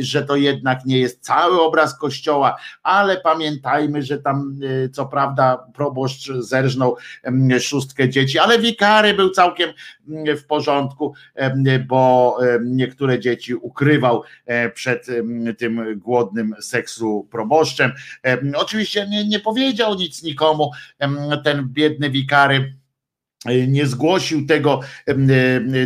że 0.00 0.22
to 0.22 0.36
jednak 0.36 0.84
nie 0.84 0.98
jest 0.98 1.20
cały 1.20 1.60
obraz 1.60 1.98
kościoła, 1.98 2.56
ale 2.82 3.20
pamiętajmy, 3.20 4.02
że 4.02 4.18
tam 4.18 4.58
e, 4.84 4.88
co 4.88 5.06
prawda 5.06 5.66
proboszcz 5.74 6.32
zerżnął 6.38 6.96
szóstkę 7.60 8.08
dzieci, 8.08 8.38
ale 8.38 8.58
wikary 8.58 9.14
był 9.14 9.30
całkiem 9.30 9.72
w 10.36 10.44
porządku, 10.46 11.14
bo 11.86 12.38
niektóre 12.64 13.20
dzieci 13.20 13.54
ukrywał 13.54 14.22
e, 14.46 14.70
przed 14.70 15.06
tym 15.58 16.00
głodnym 16.00 16.54
seksu 16.60 17.28
proboszczem. 17.30 17.92
Em, 18.22 18.52
Oczywiście 18.56 19.06
nie, 19.06 19.28
nie 19.28 19.40
powiedział 19.40 19.94
nic 19.94 20.22
nikomu, 20.22 20.70
ten 21.44 21.68
biedny 21.68 22.10
wikary 22.10 22.74
nie 23.68 23.86
zgłosił 23.86 24.46
tego 24.46 24.80
e, 25.06 25.14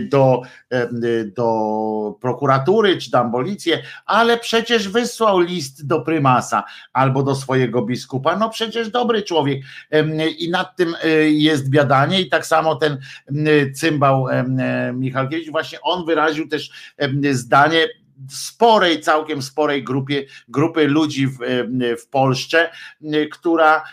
do, 0.00 0.42
em, 0.70 1.00
do 1.36 2.18
prokuratury 2.20 2.96
czy 2.96 3.10
tam 3.10 3.32
policję, 3.32 3.82
ale 4.06 4.38
przecież 4.38 4.88
wysłał 4.88 5.40
list 5.40 5.86
do 5.86 6.00
prymasa 6.00 6.64
albo 6.92 7.22
do 7.22 7.34
swojego 7.34 7.82
biskupa. 7.82 8.36
No 8.36 8.50
przecież 8.50 8.90
dobry 8.90 9.22
człowiek 9.22 9.62
i 10.38 10.50
nad 10.50 10.76
tym 10.76 10.94
e, 11.02 11.08
jest 11.30 11.70
biadanie 11.70 12.20
i 12.20 12.28
tak 12.28 12.46
samo 12.46 12.76
ten 12.76 12.98
cymbał 13.74 14.28
e, 14.28 14.44
Michalkiewicz, 14.92 15.50
właśnie 15.50 15.80
on 15.80 16.06
wyraził 16.06 16.48
też 16.48 16.70
zdanie 17.32 17.88
sporej, 18.30 19.00
całkiem 19.00 19.42
sporej 19.42 19.84
grupie, 19.84 20.24
grupy 20.48 20.88
ludzi 20.88 21.26
w, 21.26 21.38
w 22.02 22.08
Polsce, 22.08 22.70
która 23.30 23.84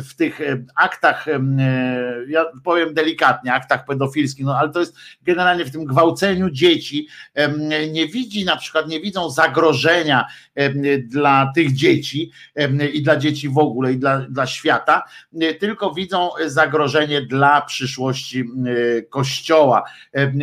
w- 0.00 0.14
tych 0.14 0.40
aktach, 0.76 1.26
ja 2.28 2.44
powiem 2.64 2.94
delikatnie, 2.94 3.54
aktach 3.54 3.84
pedofilskich, 3.84 4.44
no 4.44 4.58
ale 4.58 4.70
to 4.70 4.80
jest 4.80 4.96
generalnie 5.22 5.64
w 5.64 5.72
tym 5.72 5.84
gwałceniu 5.84 6.50
dzieci, 6.50 7.08
nie 7.92 8.08
widzi 8.08 8.44
na 8.44 8.56
przykład, 8.56 8.88
nie 8.88 9.00
widzą 9.00 9.30
zagrożenia 9.30 10.26
dla 11.04 11.52
tych 11.54 11.72
dzieci 11.72 12.30
i 12.92 13.02
dla 13.02 13.16
dzieci 13.16 13.48
w 13.48 13.58
ogóle 13.58 13.92
i 13.92 13.96
dla, 13.96 14.18
dla 14.18 14.46
świata, 14.46 15.02
tylko 15.60 15.94
widzą 15.94 16.30
zagrożenie 16.46 17.22
dla 17.22 17.60
przyszłości 17.60 18.44
Kościoła, 19.10 19.84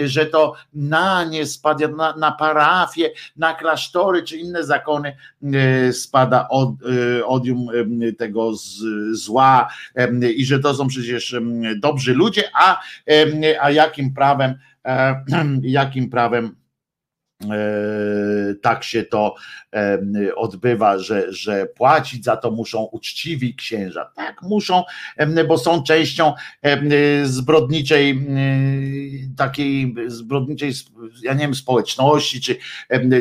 że 0.04 0.26
to 0.26 0.56
na 0.74 1.24
nie 1.24 1.46
spada, 1.46 1.88
na, 1.88 2.16
na 2.16 2.32
parafię, 2.60 3.12
na 3.38 3.54
klasztory 3.54 4.24
czy 4.24 4.38
inne 4.38 4.64
zakony 4.64 5.16
e, 5.54 5.94
spada 5.94 6.48
od, 6.50 6.70
e, 6.70 7.26
odium 7.26 7.68
em, 7.70 8.16
tego 8.16 8.52
zła 9.12 9.70
i 10.36 10.46
że 10.46 10.60
to 10.60 10.74
są 10.74 10.88
przecież 10.88 11.36
dobrzy 11.80 12.14
ludzie, 12.14 12.44
a, 12.54 12.82
a 13.62 13.72
jakim 13.72 14.14
prawem, 14.14 14.56
e, 14.86 15.24
jakim 15.64 16.10
prawem 16.10 16.46
e, 16.46 16.69
tak 18.62 18.84
się 18.84 19.04
to 19.04 19.36
em, 19.72 20.14
odbywa, 20.36 21.00
że, 21.00 21.34
że 21.34 21.66
płacić 21.66 22.24
za 22.24 22.38
to 22.38 22.52
muszą 22.52 22.84
uczciwi 22.84 23.56
księża. 23.56 24.12
Tak, 24.16 24.42
muszą, 24.42 24.84
em, 25.18 25.36
bo 25.48 25.58
są 25.58 25.84
częścią 25.84 26.34
zbrodniczej, 27.24 28.28
takiej 29.38 29.96
zbrodniczej, 30.08 30.74
ja 31.24 31.34
nie 31.34 31.40
wiem, 31.40 31.56
społeczności, 31.56 32.42
czy, 32.42 32.58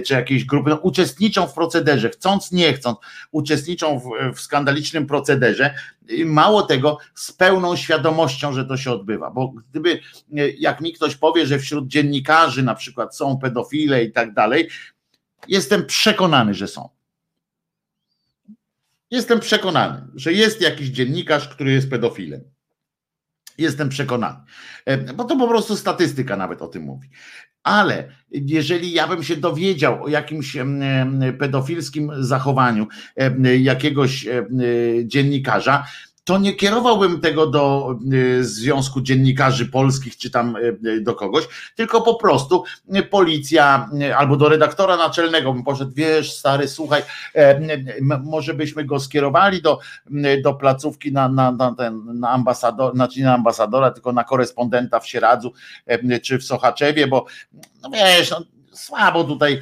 czy 0.07 0.15
jakiejś 0.15 0.45
grupy, 0.45 0.71
no, 0.71 0.77
uczestniczą 0.77 1.47
w 1.47 1.55
procederze, 1.55 2.09
chcąc, 2.11 2.53
nie 2.53 2.73
chcąc, 2.73 2.99
uczestniczą 3.31 3.99
w, 3.99 4.35
w 4.35 4.41
skandalicznym 4.41 5.07
procederze, 5.07 5.75
mało 6.25 6.63
tego, 6.63 6.99
z 7.15 7.33
pełną 7.33 7.77
świadomością, 7.77 8.53
że 8.53 8.65
to 8.65 8.77
się 8.77 8.91
odbywa. 8.91 9.31
Bo 9.31 9.49
gdyby, 9.71 10.01
e, 10.37 10.51
jak 10.51 10.81
mi 10.81 10.93
ktoś 10.93 11.17
powie, 11.17 11.47
że 11.47 11.59
wśród 11.59 11.89
dziennikarzy 11.89 12.63
na 12.63 12.75
przykład 12.75 13.17
są 13.17 13.39
pedofile 13.39 14.05
i 14.05 14.13
tak 14.13 14.35
dalej, 14.35 14.69
jestem 15.49 15.87
przekonany, 15.87 16.55
że 16.55 16.69
są. 16.69 16.89
Jestem 19.11 19.41
przekonany, 19.41 20.07
że 20.15 20.33
jest 20.33 20.61
jakiś 20.61 20.89
dziennikarz, 20.89 21.49
który 21.49 21.73
jest 21.73 21.91
pedofilem. 21.91 22.45
Jestem 23.59 23.89
przekonany, 23.89 24.39
E, 24.85 25.15
bo 25.15 25.25
to 25.25 25.37
po 25.37 25.49
prostu 25.49 25.77
statystyka 25.77 26.37
nawet 26.37 26.63
o 26.63 26.67
tym 26.69 26.83
mówi. 26.83 27.11
Ale 27.63 28.09
jeżeli 28.31 28.93
ja 28.93 29.09
bym 29.09 29.23
się 29.23 29.37
dowiedział 29.37 30.05
o 30.05 30.09
jakimś 30.09 30.57
pedofilskim 31.39 32.13
zachowaniu 32.19 32.87
jakiegoś 33.59 34.27
em, 34.27 34.47
dziennikarza, 35.05 35.85
to 36.29 36.39
nie 36.39 36.53
kierowałbym 36.53 37.21
tego 37.21 37.47
do 37.47 37.95
e, 38.41 38.45
Związku 38.45 39.01
Dziennikarzy 39.01 39.67
Polskich 39.67 40.17
czy 40.17 40.31
tam 40.31 40.57
e, 40.57 41.01
do 41.01 41.15
kogoś, 41.15 41.45
tylko 41.77 42.03
po 42.03 42.15
prostu 42.15 42.65
policja 43.11 43.91
albo 44.17 44.37
do 44.37 44.49
redaktora 44.49 44.97
naczelnego 44.97 45.53
bym 45.53 45.65
poszedł, 45.65 45.93
wiesz 45.95 46.33
stary, 46.33 46.69
słuchaj, 46.69 47.03
e, 47.35 47.61
może 48.25 48.55
byśmy 48.55 48.85
go 48.85 49.01
skierowali 49.01 49.63
do, 49.63 49.79
do 50.43 50.55
placówki 50.55 51.13
na, 51.13 51.29
na, 51.29 51.53
na, 51.53 51.75
ten, 51.75 52.19
na 52.21 52.31
ambasador, 52.31 52.95
znaczy 52.95 53.21
nie 53.21 53.33
ambasadora, 53.33 53.91
tylko 53.91 54.13
na 54.13 54.25
korespondenta 54.25 55.01
w 55.01 55.09
Sieradzu 55.09 55.53
e, 55.87 56.21
czy 56.21 56.39
w 56.39 56.45
Sochaczewie, 56.45 57.07
bo 57.07 57.27
no 57.83 57.91
wiesz, 57.91 58.31
no, 58.31 58.41
słabo 58.79 59.25
tutaj, 59.25 59.61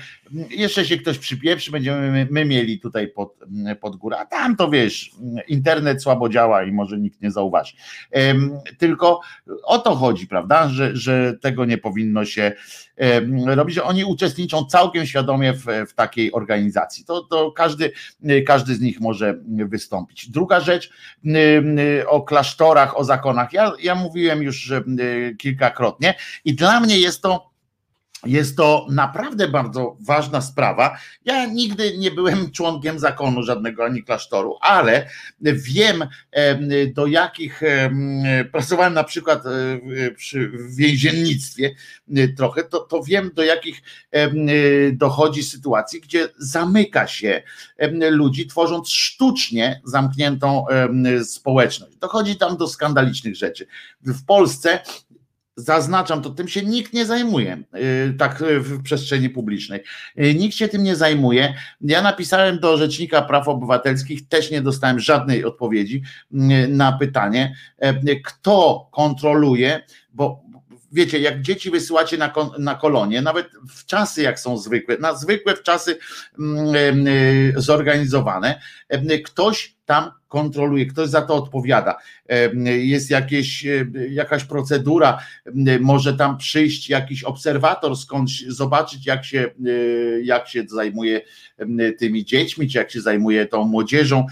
jeszcze 0.51 0.85
się 0.85 0.97
ktoś 0.97 1.19
przypieprzy, 1.19 1.71
będziemy 1.71 2.11
my, 2.11 2.29
my 2.31 2.45
mieli 2.45 2.81
tutaj 2.81 3.09
pod, 3.09 3.39
pod 3.81 3.97
górę, 3.97 4.19
a 4.19 4.27
tam 4.27 4.57
to 4.57 4.71
wiesz, 4.71 5.11
internet 5.49 6.03
słabo 6.03 6.29
działa 6.29 6.65
i 6.65 6.73
może 6.73 6.99
nikt 6.99 7.23
nie 7.23 7.31
zauważy. 7.31 7.77
Tylko 8.79 9.21
o 9.63 9.79
to 9.79 9.95
chodzi, 9.95 10.27
prawda, 10.27 10.69
że, 10.69 10.97
że 10.97 11.35
tego 11.41 11.65
nie 11.65 11.79
powinno 11.79 12.25
się 12.25 12.53
robić, 13.47 13.79
oni 13.79 14.05
uczestniczą 14.05 14.65
całkiem 14.65 15.07
świadomie 15.07 15.53
w, 15.53 15.65
w 15.89 15.95
takiej 15.95 16.33
organizacji. 16.33 17.05
To, 17.05 17.23
to 17.23 17.53
każdy, 17.53 17.93
każdy 18.47 18.75
z 18.75 18.81
nich 18.81 19.01
może 19.01 19.35
wystąpić. 19.49 20.31
Druga 20.31 20.61
rzecz 20.61 20.91
o 22.07 22.23
klasztorach, 22.23 22.99
o 22.99 23.05
zakonach. 23.05 23.53
Ja, 23.53 23.73
ja 23.83 23.95
mówiłem 23.95 24.43
już 24.43 24.73
kilkakrotnie 25.39 26.15
i 26.45 26.55
dla 26.55 26.81
mnie 26.81 26.99
jest 26.99 27.23
to 27.23 27.56
jest 28.25 28.57
to 28.57 28.87
naprawdę 28.91 29.49
bardzo 29.49 29.97
ważna 30.01 30.41
sprawa. 30.41 30.99
Ja 31.25 31.47
nigdy 31.47 31.99
nie 31.99 32.11
byłem 32.11 32.51
członkiem 32.57 32.99
zakonu 32.99 33.43
żadnego 33.43 33.85
ani 33.85 34.03
klasztoru, 34.03 34.57
ale 34.61 35.09
wiem 35.41 36.05
em, 36.33 36.69
do 36.95 37.07
jakich 37.07 37.63
em, 37.63 38.23
pracowałem 38.53 38.95
na 38.95 39.05
przykład 39.05 39.47
e, 39.47 40.11
przy 40.11 40.53
więziennictwie 40.69 41.75
e, 42.17 42.29
trochę, 42.29 42.65
to, 42.65 42.81
to 42.81 43.03
wiem 43.03 43.31
do 43.35 43.43
jakich 43.43 43.83
e, 44.11 44.31
dochodzi 44.93 45.43
sytuacji, 45.43 46.01
gdzie 46.01 46.29
zamyka 46.39 47.07
się 47.07 47.43
ludzi, 48.11 48.47
tworząc 48.47 48.91
sztucznie 48.91 49.81
zamkniętą 49.85 50.65
społeczność. 51.25 51.97
Dochodzi 51.97 52.37
tam 52.37 52.57
do 52.57 52.69
skandalicznych 52.69 53.37
rzeczy. 53.37 53.67
W 54.01 54.25
Polsce 54.25 54.81
Zaznaczam, 55.57 56.23
to 56.23 56.31
tym 56.31 56.49
się 56.49 56.63
nikt 56.63 56.93
nie 56.93 57.07
zajmuje, 57.07 57.63
yy, 57.73 58.15
tak 58.19 58.41
yy, 58.41 58.61
w 58.61 58.83
przestrzeni 58.83 59.31
publicznej. 59.31 59.81
Yy, 60.17 60.35
Nikt 60.35 60.57
się 60.57 60.69
tym 60.69 60.83
nie 60.83 60.97
zajmuje. 60.97 61.55
Ja 61.81 62.03
napisałem 62.03 62.59
do 62.59 62.77
Rzecznika 62.77 63.23
Praw 63.23 63.49
Obywatelskich, 63.49 64.29
też 64.29 64.51
nie 64.51 64.63
dostałem 64.63 65.01
żadnej 65.01 65.45
odpowiedzi 65.45 66.03
na 66.69 66.93
pytanie, 66.93 67.57
kto 68.25 68.89
kontroluje, 68.93 69.81
bo 70.13 70.43
wiecie, 70.93 71.19
jak 71.19 71.43
dzieci 71.43 71.71
wysyłacie 71.71 72.19
na, 72.19 72.33
na 72.59 72.75
kolonie, 72.75 73.23
nawet 73.23 73.49
w 73.69 73.87
czasy 73.87 74.23
jak 74.23 74.41
są 74.41 74.59
zwykłe, 74.59 74.99
na 74.99 75.15
zwykłe 75.15 75.57
w 75.57 75.63
czasy 75.63 75.99
mm, 76.39 77.05
zorganizowane, 77.57 78.61
ktoś 79.25 79.76
tam 79.87 80.11
kontroluje, 80.29 80.87
ktoś 80.87 81.09
za 81.09 81.23
to 81.23 81.35
odpowiada. 81.35 81.97
Jest 82.65 83.11
jakieś, 83.11 83.63
yy, 83.63 84.09
jakaś 84.11 84.45
procedura, 84.45 85.19
może 85.81 86.17
tam 86.17 86.39
przyjść 86.39 86.91
jakiś 86.91 87.25
obserwator 87.25 87.97
skądś, 87.97 88.45
zobaczyć 88.49 89.07
jak 89.07 89.25
się, 89.25 89.51
yy, 89.61 90.21
jak 90.25 90.49
się 90.49 90.65
zajmuje 90.69 91.21
tymi 91.99 92.25
dziećmi, 92.25 92.69
czy 92.69 92.79
jak 92.79 92.91
się 92.91 93.01
zajmuje 93.01 93.47
tą 93.47 93.65
młodzieżą 93.65 94.27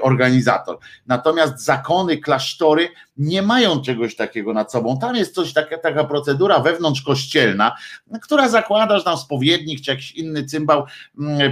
organizator. 0.00 0.78
Natomiast 1.06 1.64
zakony, 1.64 2.18
klasztory 2.18 2.88
nie 3.16 3.42
mają 3.42 3.82
czegoś 3.82 4.16
takiego 4.16 4.52
nad 4.52 4.72
sobą. 4.72 4.98
Tam 4.98 5.16
jest 5.16 5.34
coś, 5.34 5.52
taka, 5.52 5.78
taka 5.78 6.04
procedura 6.04 6.60
wewnątrzkościelna, 6.60 7.76
która 8.22 8.48
zakłada, 8.48 8.98
że 8.98 9.04
tam 9.04 9.16
spowiednik 9.16 9.80
czy 9.80 9.90
jakiś 9.90 10.12
inny 10.12 10.44
cymbał 10.44 10.86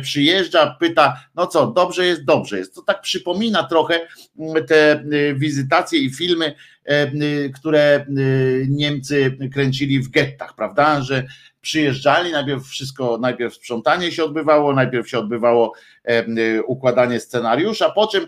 przyjeżdża, 0.03 0.77
pyta, 0.81 1.21
no 1.35 1.47
co, 1.47 1.67
dobrze 1.67 2.07
jest, 2.07 2.25
dobrze 2.25 2.59
jest. 2.59 2.75
To 2.75 2.83
tak 2.83 3.01
przypomina 3.19 3.65
trochę 3.65 4.01
mm, 4.39 4.66
te 4.66 5.05
y, 5.12 5.35
wizytacje 5.35 6.01
i 6.01 6.11
filmy, 6.11 6.55
e, 6.89 7.12
y, 7.12 7.53
które 7.55 8.07
y, 8.19 8.66
Niemcy 8.70 9.39
kręcili 9.53 10.01
w 10.01 10.11
gettach, 10.11 10.55
prawda, 10.55 11.01
że 11.01 11.27
przyjeżdżali, 11.61 12.32
najpierw 12.32 12.66
wszystko, 12.66 13.19
najpierw 13.19 13.55
sprzątanie 13.55 14.12
się 14.12 14.24
odbywało, 14.24 14.74
najpierw 14.74 15.09
się 15.09 15.19
odbywało 15.19 15.73
e, 16.05 16.62
układanie 16.62 17.20
scenariusza, 17.20 17.90
po 17.90 18.07
czym, 18.07 18.27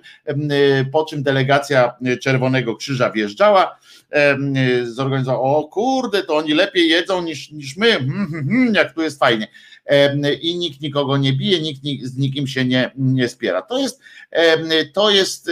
po 0.92 1.04
czym 1.04 1.22
delegacja 1.22 1.92
Czerwonego 2.22 2.76
Krzyża 2.76 3.10
wjeżdżała, 3.10 3.78
e, 4.10 4.36
zorganizowała, 4.86 5.56
o 5.56 5.64
kurde, 5.64 6.22
to 6.22 6.36
oni 6.36 6.54
lepiej 6.54 6.88
jedzą 6.88 7.22
niż, 7.22 7.50
niż 7.50 7.76
my, 7.76 7.98
jak 8.72 8.94
tu 8.94 9.02
jest 9.02 9.18
fajnie. 9.18 9.48
I 10.40 10.56
nikt 10.58 10.80
nikogo 10.80 11.16
nie 11.16 11.32
bije, 11.32 11.60
nikt 11.60 11.82
ni- 11.82 12.06
z 12.06 12.16
nikim 12.16 12.46
się 12.46 12.64
nie, 12.64 12.90
nie 12.96 13.28
spiera. 13.28 13.62
To 13.62 13.78
jest, 13.78 14.00
to 14.92 15.10
jest, 15.10 15.50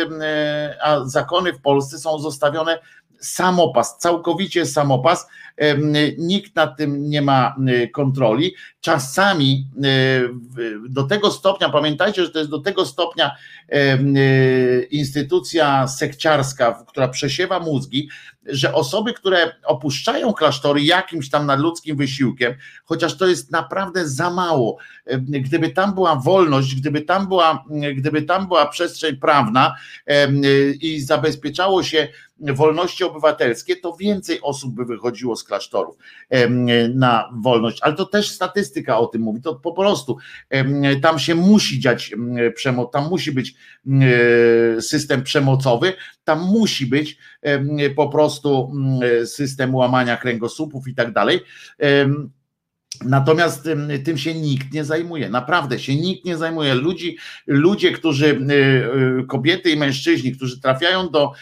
a 0.83 1.05
zakony 1.05 1.53
w 1.53 1.61
Polsce 1.61 1.99
są 1.99 2.19
zostawione 2.19 2.79
samopas, 3.21 3.99
całkowicie 3.99 4.67
samopas. 4.67 5.27
Nikt 6.19 6.57
nad 6.57 6.77
tym 6.77 7.11
nie 7.11 7.23
ma 7.23 7.57
y, 7.69 7.89
kontroli. 7.89 8.55
Czasami 8.81 9.69
y, 9.85 10.89
do 10.89 11.03
tego 11.03 11.31
stopnia, 11.31 11.69
pamiętajcie, 11.69 12.25
że 12.25 12.31
to 12.31 12.39
jest 12.39 12.51
do 12.51 12.59
tego 12.59 12.87
stopnia 12.87 13.37
y, 13.75 14.89
instytucja 14.91 15.89
sekciarska, 15.89 16.85
która 16.89 17.09
przesiewa 17.09 17.61
mózgi, 17.61 18.09
że 18.47 18.75
osoby, 18.75 19.15
które 19.15 19.55
opuszczają 19.65 20.33
klasztory 20.33 20.83
jakimś 20.83 21.31
tam 21.31 21.47
nadludzkim 21.47 21.97
wysiłkiem, 21.97 22.55
chociaż 22.85 23.17
to 23.17 23.27
jest 23.27 23.53
naprawdę 23.53 24.09
za 24.09 24.31
mało. 24.31 24.79
Gdyby 25.19 25.71
tam 25.71 25.95
była 25.95 26.17
wolność, 26.17 26.75
gdyby 26.75 27.03
tam 27.03 27.29
była, 27.29 27.65
gdyby 27.97 28.23
tam 28.23 28.47
była 28.47 28.67
przestrzeń 28.67 29.17
prawna 29.17 29.75
i 30.81 31.01
zabezpieczało 31.01 31.83
się 31.83 32.09
wolności 32.41 33.05
obywatelskie, 33.05 33.77
to 33.77 33.97
więcej 33.97 34.41
osób 34.43 34.75
by 34.75 34.85
wychodziło 34.85 35.37
z 35.37 35.45
klasztorów 35.49 35.97
na 36.95 37.31
wolność. 37.43 37.79
Ale 37.83 37.95
to 37.95 38.07
też 38.07 38.31
statystyka 38.31 38.99
o 38.99 39.07
tym 39.07 39.23
mówi. 39.23 39.43
To 39.43 39.55
po 39.55 39.73
prostu 39.73 40.17
tam 41.03 41.19
się 41.19 41.35
musi 41.35 41.81
dziać 41.81 42.13
em, 42.13 42.37
przemoc, 42.55 42.93
tam 42.93 43.09
musi 43.09 43.33
być 43.33 43.55
em, 43.87 44.03
system 44.83 45.23
przemocowy, 45.23 45.93
tam 46.25 46.41
musi 46.41 46.87
być 46.87 47.19
po 47.97 48.09
prostu 48.09 48.73
em, 49.03 49.27
system 49.27 49.75
łamania 49.75 50.17
kręgosłupów 50.17 50.89
i 50.89 50.95
tak 50.95 51.13
dalej. 51.13 51.41
Natomiast 53.05 53.69
tym, 54.05 54.19
się 54.19 54.35
nikt 54.35 54.73
nie 54.73 54.85
zajmuje, 54.85 55.29
naprawdę 55.29 55.79
się 55.79 55.97
nikt 55.97 56.25
nie 56.25 56.37
zajmuje. 56.37 56.75
Ludzi, 56.75 57.17
ludzie, 57.47 57.93
którzy, 57.93 58.27
y, 58.27 58.53
y, 59.23 59.27
kobiety 59.27 59.71
i 59.71 59.77
mężczyźni, 59.77 60.33
którzy 60.33 60.61
trafiają 60.61 61.09
do 61.09 61.33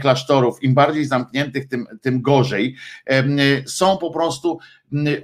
klasztorów, 0.00 0.62
im 0.62 0.74
bardziej 0.74 1.04
zamkniętych, 1.04 1.68
tym, 1.68 1.86
tym 2.02 2.22
gorzej, 2.22 2.76
em, 3.06 3.36
są 3.66 3.96
po 3.96 4.10
prostu 4.10 4.58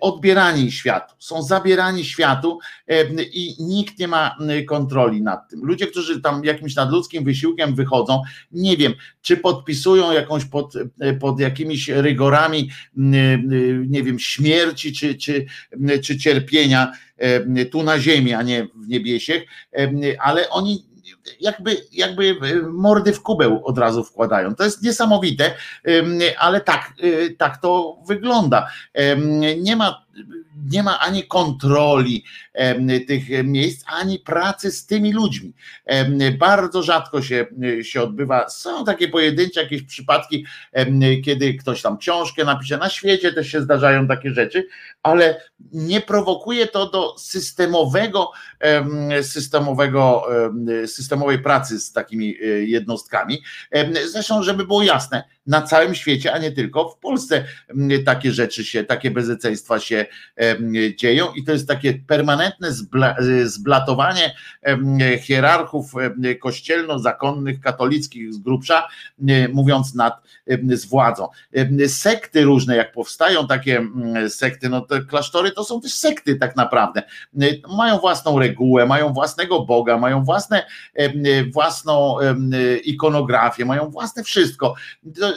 odbierani 0.01 0.73
światu, 0.73 1.15
są 1.19 1.43
zabierani 1.43 2.05
światu 2.05 2.59
em, 2.87 3.17
i 3.33 3.57
nikt 3.59 3.99
nie 3.99 4.09
ma 4.09 4.37
kontroli 4.69 5.23
nad 5.23 5.49
tym. 5.51 5.61
Ludzie, 5.65 5.87
którzy 5.87 6.21
tam 6.21 6.45
jakimś 6.45 6.75
nadludzkim 6.75 7.25
wysiłkiem 7.25 7.75
wychodzą, 7.75 8.23
nie 8.53 8.77
wiem, 8.77 8.93
czy 9.23 9.37
podpisują 9.37 10.13
jakąś 10.13 10.45
pod, 10.45 10.75
pod 11.21 11.41
jakimiś 11.41 11.89
rygorami, 11.89 12.71
m, 12.99 13.13
nie 13.91 14.03
wiem, 14.03 14.19
śmierci 14.19 14.93
czy, 14.93 15.15
czy, 15.15 15.47
czy 16.03 16.19
cierpienia 16.19 16.93
tu 17.71 17.83
na 17.83 18.01
ziemi, 18.01 18.33
a 18.33 18.43
nie 18.43 18.67
w 18.75 18.89
niebiesiech, 18.89 19.43
ale 20.19 20.51
oni 20.51 20.94
jakby, 21.41 21.77
jakby 21.93 22.37
mordy 22.63 23.13
w 23.13 23.23
kubeł 23.23 23.61
od 23.65 23.79
razu 23.79 24.05
wkładają. 24.05 24.55
To 24.55 24.65
jest 24.65 24.83
niesamowite, 24.83 25.55
ale 26.39 26.61
tak, 26.61 26.93
y, 27.05 27.37
tak 27.39 27.61
to 27.61 27.97
wygląda. 28.07 28.69
Nie 29.63 29.77
ma 29.77 30.04
nie 30.71 30.83
ma 30.83 31.01
ani 31.01 31.25
kontroli 31.27 32.25
tych 33.07 33.45
miejsc, 33.45 33.85
ani 33.87 34.19
pracy 34.19 34.71
z 34.71 34.87
tymi 34.87 35.13
ludźmi. 35.13 35.53
Bardzo 36.39 36.83
rzadko 36.83 37.23
się, 37.23 37.47
się 37.83 38.03
odbywa. 38.03 38.49
Są 38.49 38.85
takie 38.85 39.09
pojedyncze 39.09 39.63
jakieś 39.63 39.83
przypadki, 39.83 40.47
kiedy 41.25 41.55
ktoś 41.55 41.83
tam 41.83 41.99
książkę 41.99 42.45
napisze. 42.45 42.79
Na 42.79 42.89
świecie 42.89 43.33
też 43.33 43.49
się 43.49 43.63
zdarzają 43.63 44.09
takie 44.09 44.31
rzeczy, 44.31 44.67
ale 45.03 45.41
nie 45.73 46.01
prowokuje 46.01 46.67
to 46.67 46.91
do 46.91 47.19
systemowego, 47.19 48.31
em, 48.61 49.11
systemowego, 49.23 50.25
em, 50.47 50.89
systemowej 50.89 51.39
pracy 51.39 51.81
z 51.81 51.93
takimi 51.93 52.37
e, 52.43 52.47
jednostkami. 52.47 53.43
Zresztą, 54.13 54.43
żeby 54.43 54.67
było 54.67 54.83
jasne, 54.83 55.25
na 55.47 55.63
całym 55.63 55.95
świecie, 55.95 56.33
a 56.33 56.39
nie 56.39 56.53
tylko 56.53 56.89
w 56.89 56.99
Polsce 56.99 57.45
takie 58.05 58.33
rzeczy 58.33 58.65
się, 58.65 58.85
takie 58.85 59.11
bezeceństwa 59.11 59.81
się 59.81 60.04
em, 60.37 60.73
dzieją 60.97 61.33
i 61.37 61.45
to 61.45 61.53
jest 61.53 61.69
takie 61.69 61.95
permanentne 61.95 62.73
zbla, 62.73 63.17
zblatowanie 63.45 64.35
em, 64.63 64.99
hierarchów 65.21 65.93
kościelno-zakonnych, 66.41 67.61
katolickich 67.61 68.35
z 68.35 68.39
grubsza, 68.39 68.89
mówiąc 69.53 69.95
nad 69.95 70.23
z 70.73 70.85
władzą. 70.85 71.29
Sekty 71.87 72.43
różne, 72.43 72.77
jak 72.77 72.93
powstają 72.93 73.47
takie 73.47 73.87
sekty, 74.29 74.69
no 74.69 74.81
te 74.81 75.01
klasztory 75.01 75.51
to 75.51 75.65
są 75.65 75.81
też 75.81 75.95
sekty 75.95 76.37
tak 76.37 76.57
naprawdę. 76.57 77.03
Mają 77.77 77.99
własną 77.99 78.39
regułę, 78.39 78.87
mają 78.87 79.13
własnego 79.13 79.61
Boga, 79.61 79.99
mają 79.99 80.25
własne, 80.25 80.67
własną 81.53 82.17
ikonografię, 82.85 83.65
mają 83.65 83.91
własne 83.91 84.25
wszystko. 84.25 84.75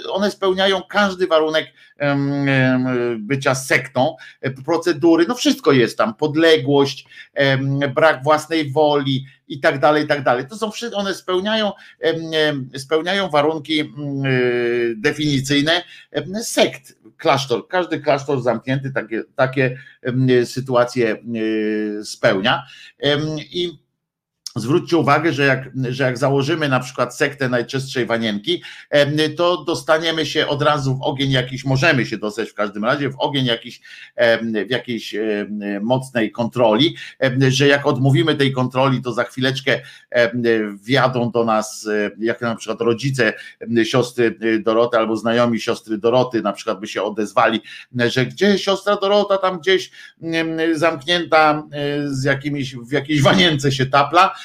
One 0.09 0.31
spełniają 0.31 0.81
każdy 0.89 1.27
warunek 1.27 1.73
bycia 3.19 3.55
sektą, 3.55 4.15
e, 4.41 4.51
procedury, 4.51 5.25
no 5.27 5.35
wszystko 5.35 5.71
jest 5.71 5.97
tam, 5.97 6.13
podległość, 6.13 7.07
brak 7.95 8.23
własnej 8.23 8.71
woli 8.71 9.25
i 9.47 9.59
tak 9.59 9.79
dalej, 9.79 10.03
i 10.03 10.07
tak 10.07 10.23
dalej. 10.23 10.47
To 10.47 10.57
są 10.57 10.71
wszystko, 10.71 10.99
one 10.99 11.13
spełniają, 11.13 11.71
spełniają 12.77 13.29
warunki 13.29 13.79
mm, 13.79 14.25
y, 14.25 14.95
definicyjne 14.97 15.83
sekt, 16.41 16.97
klasztor. 17.17 17.67
Każdy 17.67 17.99
klasztor 17.99 18.41
zamknięty 18.41 18.91
takie, 18.91 19.23
takie 19.35 19.77
sytuacje 20.45 21.17
y, 21.35 22.05
spełnia. 22.05 22.63
I 23.39 23.86
Zwróćcie 24.59 24.97
uwagę, 24.97 25.33
że 25.33 25.45
jak, 25.45 25.69
że 25.89 26.03
jak 26.03 26.17
założymy 26.17 26.69
na 26.69 26.79
przykład 26.79 27.15
sektę 27.15 27.49
najczystszej 27.49 28.05
wanienki, 28.05 28.63
to 29.37 29.63
dostaniemy 29.63 30.25
się 30.25 30.47
od 30.47 30.61
razu 30.61 30.97
w 30.97 31.01
ogień 31.01 31.31
jakiś, 31.31 31.65
możemy 31.65 32.05
się 32.05 32.17
dostać 32.17 32.49
w 32.49 32.53
każdym 32.53 32.85
razie 32.85 33.09
w 33.09 33.19
ogień 33.19 33.45
jakiś, 33.45 33.81
w 34.65 34.69
jakiejś 34.69 35.15
mocnej 35.81 36.31
kontroli, 36.31 36.95
że 37.49 37.67
jak 37.67 37.87
odmówimy 37.87 38.35
tej 38.35 38.51
kontroli, 38.51 39.01
to 39.01 39.13
za 39.13 39.23
chwileczkę 39.23 39.81
wjadą 40.83 41.31
do 41.31 41.45
nas, 41.45 41.87
jak 42.19 42.41
na 42.41 42.55
przykład 42.55 42.81
rodzice 42.81 43.33
siostry 43.83 44.39
e, 44.41 44.59
Doroty 44.59 44.97
albo 44.97 45.15
znajomi 45.15 45.59
siostry 45.59 45.97
Doroty 45.97 46.41
na 46.41 46.53
przykład 46.53 46.79
by 46.79 46.87
się 46.87 47.03
odezwali, 47.03 47.61
że 48.07 48.25
gdzie 48.25 48.59
siostra 48.59 48.95
Dorota 48.95 49.37
tam 49.37 49.59
gdzieś 49.59 49.91
zamknięta 50.73 51.63
e, 51.71 52.09
z 52.09 52.23
jakimiś, 52.23 52.75
w 52.75 52.91
jakiejś 52.91 53.21
wanience 53.21 53.71
się 53.71 53.85
tapla, 53.85 54.35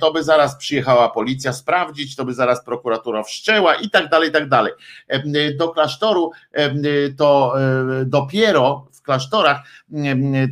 to 0.00 0.12
by 0.12 0.24
zaraz 0.24 0.56
przyjechała 0.56 1.08
policja 1.08 1.52
sprawdzić, 1.52 2.16
to 2.16 2.24
by 2.24 2.34
zaraz 2.34 2.64
prokuratura 2.64 3.22
wszczęła 3.22 3.74
i 3.74 3.90
tak 3.90 4.08
dalej, 4.08 4.28
i 4.28 4.32
tak 4.32 4.48
dalej. 4.48 4.72
Do 5.58 5.68
klasztoru 5.68 6.30
to 7.16 7.54
e, 7.60 8.04
dopiero 8.04 8.86
w 8.92 9.02
klasztorach 9.02 9.62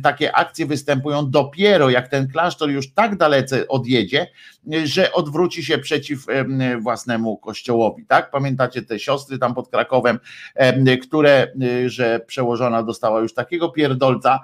takie 0.03 0.35
akcje 0.35 0.65
występują 0.65 1.31
dopiero 1.31 1.89
jak 1.89 2.07
ten 2.07 2.31
klasztor 2.31 2.69
już 2.69 2.93
tak 2.93 3.17
dalece 3.17 3.67
odjedzie, 3.67 4.27
że 4.83 5.11
odwróci 5.11 5.65
się 5.65 5.77
przeciw 5.77 6.29
em, 6.29 6.81
własnemu 6.81 7.37
kościołowi. 7.37 8.05
Tak? 8.05 8.31
Pamiętacie 8.31 8.81
te 8.81 8.99
siostry 8.99 9.37
tam 9.37 9.53
pod 9.53 9.69
Krakowem, 9.69 10.19
em, 10.55 10.85
które, 11.01 11.47
y, 11.63 11.89
że 11.89 12.19
przełożona 12.19 12.83
dostała 12.83 13.19
już 13.19 13.33
takiego 13.33 13.69
pierdolca, 13.69 14.39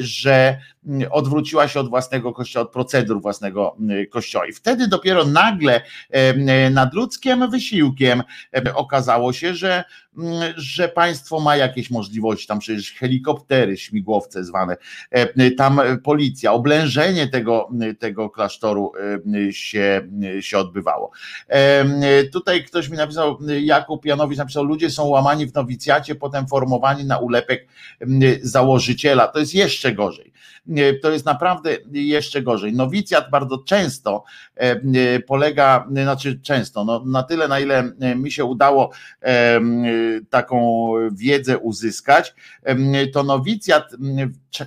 że 0.00 0.58
mm, 0.86 1.12
odwróciła 1.12 1.68
się 1.68 1.80
od 1.80 1.88
własnego 1.88 2.32
kościoła, 2.32 2.66
od 2.66 2.72
procedur 2.72 3.22
własnego 3.22 3.76
y, 3.90 4.06
kościoła. 4.06 4.46
I 4.46 4.52
wtedy 4.52 4.88
dopiero 4.88 5.24
nagle 5.24 5.80
nad 6.70 6.94
ludzkim 6.94 7.50
wysiłkiem 7.50 8.22
em, 8.52 8.64
okazało 8.74 9.32
się, 9.32 9.54
że, 9.54 9.84
mm, 10.18 10.52
że 10.56 10.88
państwo 10.88 11.40
ma 11.40 11.56
jakieś 11.56 11.90
możliwości, 11.90 12.46
tam 12.46 12.58
przecież 12.58 12.92
helikoptery, 12.92 13.76
śmigłowce 13.76 14.44
zwane, 14.44 14.76
tam 15.56 15.80
policja, 16.04 16.52
oblężenie 16.52 17.28
tego, 17.28 17.70
tego 17.98 18.30
klasztoru 18.30 18.92
się, 19.52 20.08
się 20.40 20.58
odbywało. 20.58 21.10
Tutaj 22.32 22.64
ktoś 22.64 22.88
mi 22.88 22.96
napisał, 22.96 23.38
Jakub 23.60 24.04
Janowicz 24.04 24.38
napisał, 24.38 24.64
ludzie 24.64 24.90
są 24.90 25.04
łamani 25.04 25.46
w 25.46 25.54
nowicjacie, 25.54 26.14
potem 26.14 26.46
formowani 26.46 27.04
na 27.04 27.18
ulepek 27.18 27.66
założyciela. 28.42 29.28
To 29.28 29.38
jest 29.38 29.54
jeszcze 29.54 29.92
gorzej. 29.92 30.32
To 31.02 31.10
jest 31.10 31.26
naprawdę 31.26 31.76
jeszcze 31.92 32.42
gorzej. 32.42 32.72
Nowicjat 32.72 33.30
bardzo 33.30 33.58
często 33.58 34.24
em, 34.54 34.92
polega, 35.26 35.86
znaczy 35.90 36.40
często, 36.42 36.84
no, 36.84 37.04
na 37.06 37.22
tyle, 37.22 37.48
na 37.48 37.60
ile 37.60 37.92
mi 38.16 38.30
się 38.30 38.44
udało 38.44 38.90
taką 40.30 40.88
wiedzę 41.12 41.58
uzyskać, 41.58 42.34
to 43.12 43.22
nowicjat, 43.22 43.92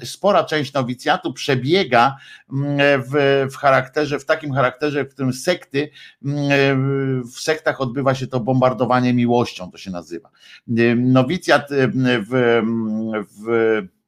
spora 0.04 0.44
część 0.44 0.74
nowicjatu 0.74 1.34
przebiega 1.34 2.16
w, 3.10 3.46
w 3.52 3.56
charakterze, 3.56 4.20
w 4.20 4.26
takim 4.26 4.54
charakterze, 4.54 5.06
w 5.06 5.10
którym 5.14 5.34
sekty, 5.34 5.90
w 7.36 7.40
sektach 7.40 7.82
odbywa 7.82 8.16
się 8.16 8.28
to 8.28 8.40
bombardowanie 8.40 9.14
miłością, 9.14 9.72
to 9.72 9.78
się 9.78 9.92
nazywa. 9.92 10.30
Nowicjat 10.98 11.70
w, 11.72 12.62
w 13.38 14.01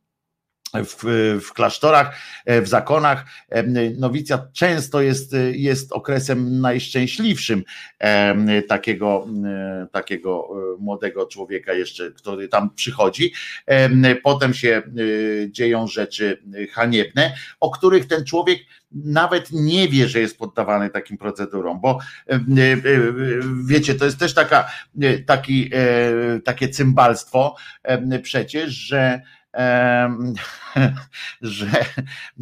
w, 0.73 1.39
w 1.43 1.53
klasztorach, 1.53 2.17
e, 2.45 2.61
w 2.61 2.67
zakonach. 2.67 3.25
em, 3.49 3.73
Nowicjat 3.97 4.53
często 4.53 5.01
jest, 5.01 5.33
e, 5.33 5.51
jest 5.51 5.91
okresem 5.91 6.61
najszczęśliwszym 6.61 7.63
takiego, 8.67 9.27
e, 9.45 9.87
takiego 9.91 10.47
e, 10.49 10.81
młodego 10.81 11.25
człowieka 11.25 11.73
jeszcze, 11.73 12.11
który 12.11 12.47
tam 12.47 12.69
przychodzi. 12.75 13.33
Em, 13.65 14.03
Potem 14.23 14.53
się 14.53 14.81
e, 14.85 15.51
dzieją 15.51 15.87
rzeczy 15.87 16.41
haniebne, 16.71 17.33
o 17.59 17.71
których 17.71 18.07
ten 18.07 18.25
człowiek 18.25 18.59
nawet 18.91 19.51
nie 19.51 19.87
wie, 19.89 20.07
że 20.07 20.19
jest 20.19 20.37
poddawany 20.37 20.89
takim 20.89 21.17
procedurom, 21.17 21.81
bo 21.81 21.99
e, 22.29 22.33
e, 22.33 22.35
e, 22.35 22.79
wiecie, 23.65 23.95
to 23.95 24.05
jest 24.05 24.17
też 24.17 24.33
taka, 24.33 24.71
e, 25.01 25.17
taki, 25.19 25.69
e, 25.73 26.39
takie 26.39 26.69
cymbalstwo 26.69 27.55
przecież, 28.23 28.73
że 28.73 29.21
że 31.41 31.67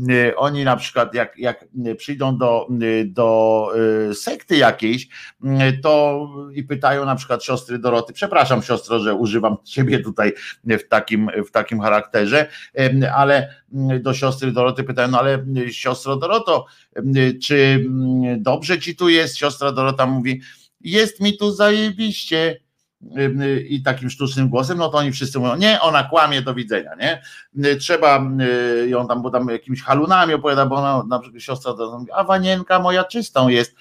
y, 0.10 0.36
oni 0.36 0.64
na 0.64 0.76
przykład 0.76 1.14
jak, 1.14 1.38
jak 1.38 1.66
przyjdą 1.98 2.38
do, 2.38 2.68
y, 2.82 3.06
do 3.06 3.72
y, 4.10 4.16
sekty 4.16 4.58
jakiejś, 4.58 5.08
to 5.84 6.28
i 6.54 6.64
pytają 6.64 7.06
na 7.06 7.16
przykład 7.16 7.44
siostry 7.44 7.80
Doroty, 7.80 8.14
przepraszam 8.14 8.64
siostro, 8.64 9.00
że 9.00 9.16
używam 9.16 9.58
ciebie 9.64 10.00
tutaj 10.00 10.34
w 10.64 10.88
takim, 10.88 11.30
w 11.48 11.52
takim 11.52 11.80
charakterze, 11.80 12.48
ale 13.16 13.56
do 14.00 14.14
siostry 14.14 14.52
Doroty 14.52 14.84
pytają, 14.84 15.08
no 15.08 15.20
ale 15.20 15.46
siostro 15.72 16.16
Doroto, 16.16 16.66
czy 17.44 17.86
dobrze 18.38 18.80
ci 18.80 18.96
tu 18.96 19.10
jest? 19.10 19.38
Siostra 19.38 19.72
Dorota 19.72 20.06
mówi, 20.06 20.42
jest 20.82 21.20
mi 21.20 21.38
tu 21.38 21.52
zajebiście, 21.52 22.60
i 23.70 23.84
takim 23.84 24.10
sztucznym 24.10 24.50
głosem, 24.50 24.78
no 24.78 24.90
to 24.90 24.98
oni 24.98 25.12
wszyscy 25.12 25.40
mówią, 25.40 25.56
nie, 25.56 25.82
ona 25.82 26.04
kłamie, 26.04 26.42
do 26.42 26.54
widzenia, 26.54 26.92
nie? 26.96 27.22
Trzeba 27.80 28.24
y, 28.84 28.90
ją 28.90 29.08
tam, 29.08 29.22
bo 29.22 29.30
tam 29.30 29.50
jakimiś 29.50 29.84
halunami 29.84 30.34
opowiada, 30.34 30.66
bo 30.66 30.76
ona 30.76 31.04
na 31.10 31.20
przykład 31.20 31.44
siostra 31.44 31.74
a 32.14 32.24
wanienka 32.24 32.80
moja 32.80 33.04
czystą 33.04 33.48
jest, 33.48 33.76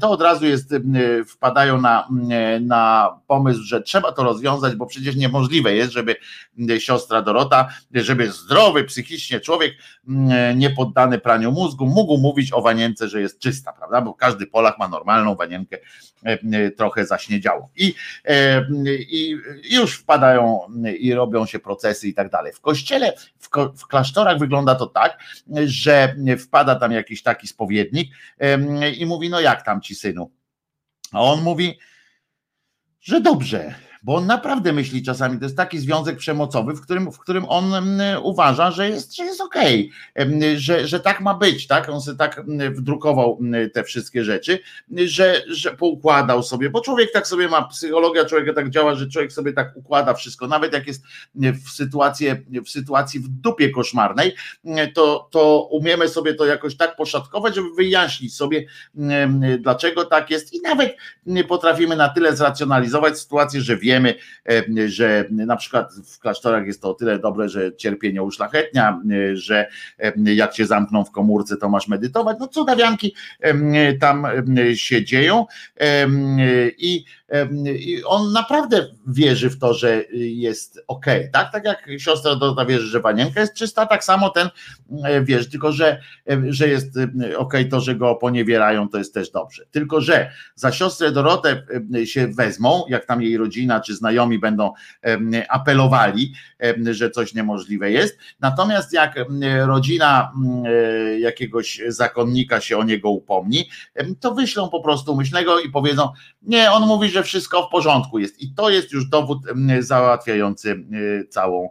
to 0.00 0.10
od 0.10 0.22
razu 0.22 0.46
jest, 0.46 0.72
y, 0.72 1.24
wpadają 1.24 1.80
na, 1.80 2.08
y, 2.56 2.60
na 2.60 3.10
pomysł, 3.26 3.62
że 3.62 3.82
trzeba 3.82 4.12
to 4.12 4.22
rozwiązać, 4.22 4.74
bo 4.74 4.86
przecież 4.86 5.16
niemożliwe 5.16 5.74
jest, 5.74 5.92
żeby 5.92 6.16
siostra 6.78 7.22
Dorota, 7.22 7.68
żeby 7.94 8.32
zdrowy 8.32 8.84
psychicznie 8.84 9.40
człowiek, 9.40 9.74
nie 10.56 10.70
poddany 10.70 11.18
praniu 11.18 11.52
mózgu, 11.52 11.86
mógł 11.86 12.18
mówić 12.18 12.52
o 12.52 12.62
wanience, 12.62 13.08
że 13.08 13.20
jest 13.20 13.38
czysta, 13.38 13.72
prawda? 13.72 14.00
Bo 14.00 14.14
każdy 14.14 14.46
Polak 14.46 14.78
ma 14.78 14.88
normalną 14.88 15.34
wanienkę, 15.34 15.78
trochę 16.76 17.06
zaśniedziałą. 17.06 17.68
I 17.76 17.94
i 19.08 19.36
już 19.70 19.98
wpadają 19.98 20.60
i 20.98 21.14
robią 21.14 21.46
się 21.46 21.58
procesy 21.58 22.08
i 22.08 22.14
tak 22.14 22.30
dalej. 22.30 22.52
W 22.52 22.60
kościele, 22.60 23.12
w, 23.38 23.48
ko, 23.48 23.72
w 23.76 23.86
klasztorach 23.86 24.38
wygląda 24.38 24.74
to 24.74 24.86
tak, 24.86 25.18
że 25.64 26.16
wpada 26.38 26.74
tam 26.74 26.92
jakiś 26.92 27.22
taki 27.22 27.48
spowiednik 27.48 28.10
i 28.96 29.06
mówi, 29.06 29.30
no 29.30 29.40
jak 29.40 29.62
tam 29.64 29.80
ci 29.80 29.94
synu? 29.94 30.30
A 31.12 31.20
on 31.22 31.42
mówi, 31.42 31.78
że 33.00 33.20
dobrze, 33.20 33.74
bo 34.02 34.14
on 34.14 34.26
naprawdę 34.26 34.72
myśli 34.72 35.02
czasami, 35.02 35.38
to 35.38 35.44
jest 35.44 35.56
taki 35.56 35.78
związek 35.78 36.16
przemocowy, 36.16 36.74
w 36.74 36.80
którym, 36.80 37.12
w 37.12 37.18
którym 37.18 37.44
on 37.48 37.74
mm, 37.74 38.22
uważa, 38.22 38.70
że 38.70 38.88
jest, 38.88 39.16
że 39.16 39.24
jest 39.24 39.40
okej, 39.40 39.90
że, 40.56 40.88
że 40.88 41.00
tak 41.00 41.20
ma 41.20 41.34
być, 41.34 41.66
tak? 41.66 41.88
On 41.88 42.00
sobie 42.00 42.18
tak 42.18 42.38
mm, 42.38 42.74
wdrukował 42.74 43.38
mm, 43.40 43.70
te 43.70 43.84
wszystkie 43.84 44.24
rzeczy, 44.24 44.58
że, 44.96 45.42
że 45.48 45.76
poukładał 45.76 46.42
sobie, 46.42 46.70
bo 46.70 46.80
człowiek 46.80 47.12
tak 47.12 47.26
sobie 47.26 47.48
ma, 47.48 47.62
psychologia 47.62 48.24
człowieka 48.24 48.52
tak 48.52 48.70
działa, 48.70 48.94
że 48.94 49.08
człowiek 49.08 49.32
sobie 49.32 49.52
tak 49.52 49.76
układa 49.76 50.14
wszystko, 50.14 50.46
nawet 50.46 50.72
jak 50.72 50.86
jest 50.86 51.02
w 51.64 51.70
sytuacji, 51.70 52.28
w 52.66 52.70
sytuacji 52.70 53.20
w 53.20 53.28
dupie 53.28 53.70
koszmarnej, 53.70 54.34
to, 54.94 55.28
to 55.30 55.68
umiemy 55.70 56.08
sobie 56.08 56.34
to 56.34 56.46
jakoś 56.46 56.76
tak 56.76 56.96
poszatkować, 56.96 57.54
żeby 57.54 57.68
wyjaśnić 57.76 58.36
sobie, 58.36 58.66
dlaczego 59.58 60.04
tak 60.04 60.30
jest 60.30 60.54
i 60.54 60.60
nawet 60.60 60.96
potrafimy 61.48 61.96
na 61.96 62.08
tyle 62.08 62.36
zracjonalizować 62.36 63.18
sytuację, 63.18 63.60
że 63.60 63.76
wiemy, 63.76 63.89
że 64.86 65.24
na 65.30 65.56
przykład 65.56 65.92
w 66.06 66.18
klasztorach 66.18 66.66
jest 66.66 66.82
to 66.82 66.90
o 66.90 66.94
tyle 66.94 67.18
dobre, 67.18 67.48
że 67.48 67.76
cierpienie 67.76 68.22
uszlachetnia, 68.22 69.00
że 69.32 69.68
jak 70.24 70.56
się 70.56 70.66
zamkną 70.66 71.04
w 71.04 71.10
komórce, 71.10 71.56
to 71.56 71.68
masz 71.68 71.88
medytować. 71.88 72.36
No 72.40 72.48
cudawianki 72.48 73.14
tam 74.00 74.26
się 74.74 75.04
dzieją 75.04 75.46
i 76.78 77.04
i 77.78 78.04
on 78.04 78.32
naprawdę 78.32 78.86
wierzy 79.06 79.50
w 79.50 79.58
to, 79.58 79.74
że 79.74 80.04
jest 80.12 80.80
ok, 80.88 81.06
tak? 81.32 81.52
Tak 81.52 81.64
jak 81.64 81.88
siostra 81.98 82.36
Dorota 82.36 82.64
wierzy, 82.64 82.86
że 82.86 83.00
wanienka 83.00 83.40
jest 83.40 83.54
czysta, 83.54 83.86
tak 83.86 84.04
samo 84.04 84.30
ten 84.30 84.48
e, 85.04 85.24
wierzy, 85.24 85.50
tylko 85.50 85.72
że, 85.72 86.00
e, 86.30 86.42
że 86.48 86.68
jest 86.68 86.96
e, 86.96 87.38
ok 87.38 87.54
to, 87.70 87.80
że 87.80 87.94
go 87.94 88.14
poniewierają, 88.14 88.88
to 88.88 88.98
jest 88.98 89.14
też 89.14 89.30
dobrze. 89.30 89.64
Tylko, 89.70 90.00
że 90.00 90.30
za 90.54 90.72
siostrę 90.72 91.12
Dorotę 91.12 91.62
się 92.04 92.28
wezmą, 92.28 92.84
jak 92.88 93.06
tam 93.06 93.22
jej 93.22 93.36
rodzina 93.36 93.80
czy 93.80 93.94
znajomi 93.96 94.38
będą 94.38 94.72
apelowali, 95.48 96.32
że 96.90 97.10
coś 97.10 97.34
niemożliwe 97.34 97.90
jest. 97.90 98.18
Natomiast 98.40 98.92
jak 98.92 99.14
rodzina 99.66 100.32
jakiegoś 101.18 101.80
zakonnika 101.88 102.60
się 102.60 102.78
o 102.78 102.84
niego 102.84 103.10
upomni, 103.10 103.68
to 104.20 104.34
wyślą 104.34 104.68
po 104.68 104.80
prostu 104.80 105.16
myślnego 105.16 105.60
i 105.60 105.70
powiedzą, 105.70 106.08
nie, 106.42 106.72
on 106.72 106.86
mówi, 106.86 107.08
że 107.08 107.19
wszystko 107.22 107.66
w 107.66 107.70
porządku 107.70 108.18
jest. 108.18 108.40
I 108.40 108.54
to 108.54 108.70
jest 108.70 108.92
już 108.92 109.08
dowód 109.08 109.38
załatwiający 109.80 110.84
całą 111.28 111.68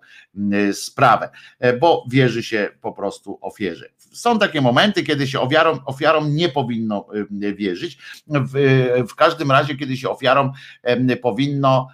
sprawę, 0.74 1.30
e, 1.60 1.78
bo 1.78 2.06
wierzy 2.10 2.44
się 2.44 2.70
po 2.82 2.92
prostu 2.92 3.38
ofierze. 3.42 3.90
Są 3.98 4.40
takie 4.40 4.62
momenty, 4.62 5.04
kiedy 5.04 5.28
się 5.28 5.40
ofiarom, 5.40 5.80
ofiarom 5.86 6.36
nie 6.36 6.50
powinno 6.50 7.08
wierzyć. 7.32 7.98
W, 8.28 8.54
w 9.10 9.16
każdym 9.16 9.52
razie, 9.52 9.76
kiedy 9.76 9.98
się 9.98 10.10
ofiarom 10.10 10.52
powinno 11.22 11.88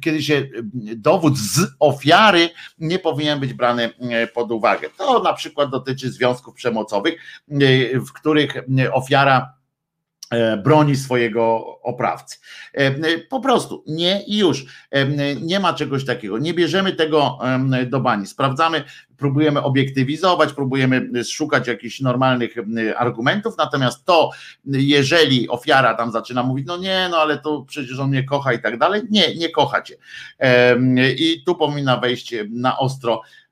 kiedy 0.00 0.22
się 0.22 0.48
dowód 0.96 1.38
z 1.38 1.60
ofiary 1.78 2.50
nie 2.78 2.98
powinien 2.98 3.40
być 3.40 3.52
brany 3.52 3.90
pod 4.34 4.52
uwagę. 4.52 4.88
To 4.98 5.22
na 5.22 5.32
przykład 5.32 5.70
dotyczy 5.70 6.10
związków 6.10 6.54
przemocowych, 6.54 7.14
w 7.94 8.12
których 8.12 8.54
ofiara 8.92 9.52
broni 10.64 10.96
swojego 10.96 11.66
oprawcy. 11.82 12.38
E, 12.72 13.18
po 13.18 13.40
prostu 13.40 13.84
nie 13.86 14.22
i 14.22 14.38
już. 14.38 14.64
E, 14.90 15.06
nie 15.34 15.60
ma 15.60 15.72
czegoś 15.72 16.04
takiego. 16.04 16.38
Nie 16.38 16.54
bierzemy 16.54 16.92
tego 16.92 17.38
do 17.86 18.00
bani. 18.00 18.26
Sprawdzamy, 18.26 18.84
próbujemy 19.16 19.62
obiektywizować, 19.62 20.52
próbujemy 20.52 21.24
szukać 21.24 21.68
jakichś 21.68 22.00
normalnych 22.00 22.54
argumentów, 22.96 23.54
natomiast 23.58 24.04
to, 24.04 24.30
jeżeli 24.66 25.48
ofiara 25.48 25.94
tam 25.94 26.12
zaczyna 26.12 26.42
mówić, 26.42 26.66
no 26.66 26.76
nie, 26.76 27.08
no 27.10 27.16
ale 27.16 27.38
to 27.38 27.64
przecież 27.68 27.98
on 27.98 28.10
mnie 28.10 28.24
kocha 28.24 28.52
i 28.52 28.62
tak 28.62 28.78
dalej, 28.78 29.02
nie, 29.10 29.34
nie 29.34 29.48
kochacie. 29.48 29.96
I 31.18 31.42
tu 31.46 31.54
powinna 31.54 31.96
wejść 31.96 32.34
na 32.50 32.78
ostro 32.78 33.22
E, 33.22 33.45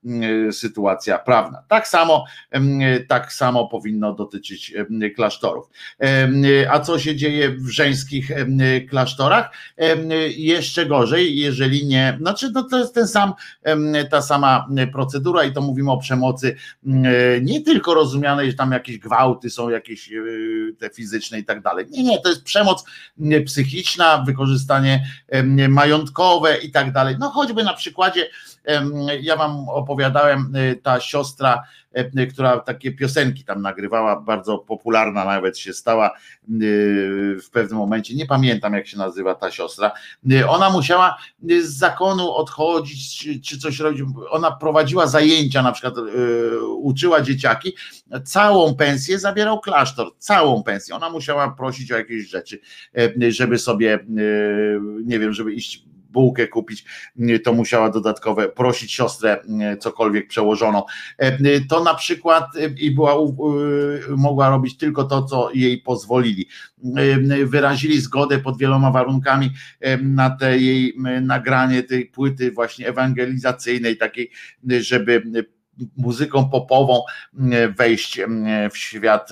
sytuacja 0.53 1.19
prawna. 1.19 1.63
Tak 1.69 1.89
samo, 1.89 2.25
tak 3.09 3.33
samo 3.33 3.69
powinno 3.69 4.15
dotyczyć 4.15 4.75
klasztorów. 5.17 5.69
A 6.71 6.81
co 6.81 6.99
się 6.99 7.17
dzieje 7.17 7.51
w 7.51 7.69
żeńskich 7.69 8.31
klasztorach? 8.91 9.51
Jeszcze 10.37 10.87
gorzej, 10.87 11.37
jeżeli 11.37 11.87
nie, 11.87 12.17
znaczy 12.21 12.51
no 12.55 12.63
to 12.63 12.79
jest 12.79 12.95
ten 12.95 13.09
sam, 13.09 13.33
ta 14.11 14.23
sama 14.23 14.69
procedura 14.93 15.45
i 15.45 15.53
to 15.53 15.61
mówimy 15.61 15.91
o 15.91 15.99
przemocy 15.99 16.57
nie 17.43 17.61
tylko 17.61 17.95
rozumianej, 17.95 18.51
że 18.51 18.57
tam 18.57 18.73
jakieś 18.73 18.99
gwałty 18.99 19.51
są, 19.51 19.69
jakieś 19.69 20.13
e, 20.13 20.15
te 20.79 20.91
fizyczne 20.91 21.39
i 21.39 21.45
tak 21.45 21.63
dalej. 21.63 21.87
Nie, 21.91 22.03
nie, 22.03 22.21
to 22.21 22.29
jest 22.29 22.45
przemoc 22.45 22.85
psychiczna, 23.47 24.25
wykorzystanie 24.27 25.07
majątkowe 25.69 26.57
i 26.59 26.71
tak 26.71 26.93
dalej. 26.93 27.17
No 27.19 27.31
choćby 27.31 27.65
na 27.65 27.75
przykładzie 27.75 28.27
ja 29.21 29.37
wam 29.37 29.69
opowiadałem, 29.69 30.57
y, 30.57 30.81
ta 30.83 31.01
siostra, 31.01 31.63
y, 32.19 32.27
która 32.27 32.61
takie 32.61 32.93
piosenki 32.93 33.45
tam 33.45 33.63
nagrywała, 33.63 34.21
bardzo 34.21 34.59
popularna 34.59 35.25
nawet 35.25 35.59
się 35.59 35.73
stała 35.73 36.11
y, 36.11 36.13
w 37.43 37.51
pewnym 37.53 37.79
momencie, 37.79 38.15
nie 38.15 38.27
pamiętam 38.27 38.75
jak 38.75 38.87
się 38.87 38.99
nazywa 38.99 39.35
ta 39.35 39.51
siostra, 39.51 39.93
ona 40.49 40.71
musiała 40.71 41.19
z 41.43 41.79
zakonu 41.79 42.33
odchodzić, 42.33 43.29
czy 43.43 43.59
coś 43.59 43.79
robić, 43.79 44.03
ona 44.31 44.51
prowadziła 44.51 45.07
zajęcia, 45.07 45.63
na 45.63 45.73
przykład 45.73 45.95
uczyła 46.77 47.21
dzieciaki, 47.21 47.73
całą 48.25 48.75
pensję 48.75 49.19
zabierał 49.19 49.61
klasztor, 49.61 50.11
całą 50.19 50.63
pensję, 50.63 50.95
ona 50.95 51.11
musiała 51.11 51.51
prosić 51.51 51.93
o 51.93 51.97
jakieś 51.97 52.29
rzeczy, 52.29 52.61
żeby 53.29 53.59
sobie, 53.59 53.99
nie 55.05 55.19
wiem, 55.19 55.33
żeby 55.33 55.53
iść 55.53 55.85
bułkę 56.15 56.49
kupić, 56.49 56.85
to 57.45 57.53
musiała 57.53 57.91
dodatkowe 57.91 58.49
prosić 58.49 58.93
siostrę 58.93 59.39
cokolwiek 59.81 60.29
przełożoną. 60.29 60.83
E, 61.19 61.61
to 61.61 61.85
na 61.85 61.95
przykład 61.95 62.57
e, 62.57 62.67
i 62.67 62.91
była 62.91 63.15
mogła 64.17 64.49
robić 64.49 64.77
tylko 64.77 65.05
to, 65.05 65.23
co 65.23 65.51
jej 65.55 65.79
pozwolili. 65.79 66.49
E, 66.97 67.47
wyrazili 67.47 68.01
zgodę 68.01 68.39
pod 68.39 68.59
wieloma 68.59 68.91
warunkami 68.91 69.51
na 70.03 70.31
te 70.31 70.59
jej 70.59 70.95
nagranie 71.23 71.83
tej 71.83 72.07
płyty 72.07 72.53
właśnie 72.53 72.89
ewangelizacyjnej, 72.89 73.97
takiej, 73.97 74.31
żeby 74.81 75.23
muzyką 75.97 76.51
popową 76.51 77.03
wejść 77.77 78.21
w 78.73 78.79
świat 78.79 79.31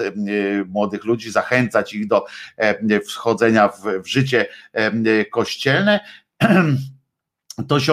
młodych 0.69 1.05
ludzi, 1.05 1.31
zachęcać 1.31 1.95
ich 1.95 2.07
do 2.07 2.25
wchodzenia 3.07 3.69
w, 3.69 4.03
w 4.03 4.07
życie 4.07 4.47
kościelne. 5.31 6.01
To 7.69 7.81
się 7.81 7.93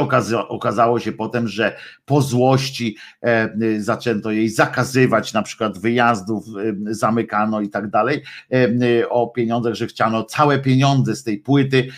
okazało, 0.50 1.00
się 1.00 1.12
potem, 1.12 1.48
że 1.48 1.78
po 2.06 2.22
złości 2.22 2.98
e, 3.22 3.50
zaczęto 3.80 4.32
jej 4.32 4.50
zakazywać 4.50 5.34
na 5.34 5.42
przykład 5.42 5.78
wyjazdów, 5.78 6.46
e, 6.48 6.94
zamykano 6.94 7.62
i 7.62 7.70
tak 7.70 7.90
dalej 7.90 8.22
e, 8.54 9.10
o 9.10 9.28
pieniądzach, 9.28 9.74
że 9.74 9.88
chciano 9.88 10.24
całe 10.24 10.60
pieniądze 10.60 11.16
z 11.16 11.24
tej 11.24 11.38
płyty, 11.38 11.90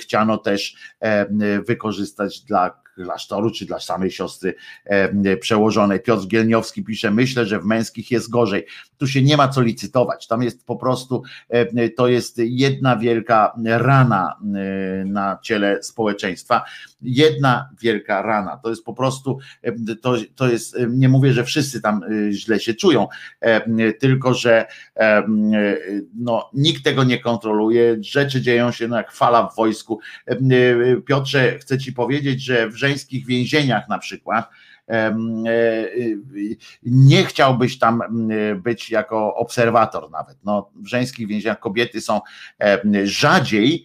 chciano 0.00 0.38
też 0.38 0.76
e, 1.00 1.26
wykorzystać 1.62 2.40
dla 2.40 2.82
klasztoru, 3.04 3.50
czy 3.50 3.66
dla 3.66 3.80
samej 3.80 4.10
siostry 4.10 4.54
e, 4.84 5.36
przełożonej. 5.36 6.00
Piotr 6.00 6.26
Gielniowski 6.26 6.84
pisze, 6.84 7.10
myślę, 7.10 7.46
że 7.46 7.60
w 7.60 7.64
męskich 7.64 8.10
jest 8.10 8.30
gorzej. 8.30 8.66
Tu 8.98 9.06
się 9.06 9.22
nie 9.22 9.36
ma 9.36 9.48
co 9.48 9.62
licytować. 9.62 10.26
Tam 10.26 10.42
jest 10.42 10.66
po 10.66 10.76
prostu, 10.76 11.22
e, 11.48 11.88
to 11.88 12.08
jest 12.08 12.38
jedna 12.38 12.96
wielka 12.96 13.52
rana 13.64 14.36
e, 14.40 15.04
na 15.04 15.38
ciele 15.42 15.82
społeczeństwa. 15.82 16.64
Jedna 17.02 17.68
wielka 17.80 18.22
rana. 18.22 18.56
To 18.56 18.70
jest 18.70 18.84
po 18.84 18.94
prostu, 18.94 19.38
to, 20.02 20.14
to 20.34 20.48
jest, 20.48 20.76
nie 20.88 21.08
mówię, 21.08 21.32
że 21.32 21.44
wszyscy 21.44 21.80
tam 21.80 22.00
źle 22.30 22.60
się 22.60 22.74
czują, 22.74 23.08
tylko 24.00 24.34
że 24.34 24.66
no, 26.14 26.50
nikt 26.54 26.84
tego 26.84 27.04
nie 27.04 27.18
kontroluje. 27.18 27.96
Rzeczy 28.00 28.40
dzieją 28.40 28.72
się 28.72 28.88
no, 28.88 28.96
jak 28.96 29.12
fala 29.12 29.48
w 29.48 29.56
wojsku. 29.56 30.00
Piotrze, 31.06 31.58
chcę 31.58 31.78
ci 31.78 31.92
powiedzieć, 31.92 32.42
że 32.42 32.68
w 32.68 32.76
żeńskich 32.88 33.26
więzieniach 33.26 33.88
na 33.88 33.98
przykład, 33.98 34.48
e, 34.88 35.16
nie 36.82 37.24
chciałbyś 37.24 37.78
tam 37.78 38.02
być 38.62 38.90
jako 38.90 39.34
obserwator 39.34 40.10
nawet. 40.10 40.38
No, 40.44 40.70
w 40.74 40.86
żeńskich 40.86 41.28
więzieniach 41.28 41.60
kobiety 41.60 42.00
są 42.00 42.20
rzadziej 43.04 43.84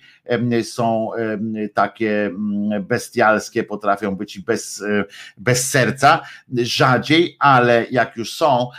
są 0.63 1.09
takie 1.73 2.31
bestialskie, 2.81 3.63
potrafią 3.63 4.15
być 4.15 4.39
bez, 4.39 4.83
bez 5.37 5.69
serca, 5.69 6.21
rzadziej, 6.57 7.35
ale 7.39 7.85
jak 7.91 8.17
już 8.17 8.33
są, 8.33 8.69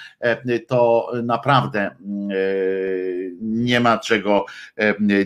to 0.66 1.12
naprawdę 1.22 1.96
nie 3.40 3.80
ma 3.80 3.98
czego, 3.98 4.44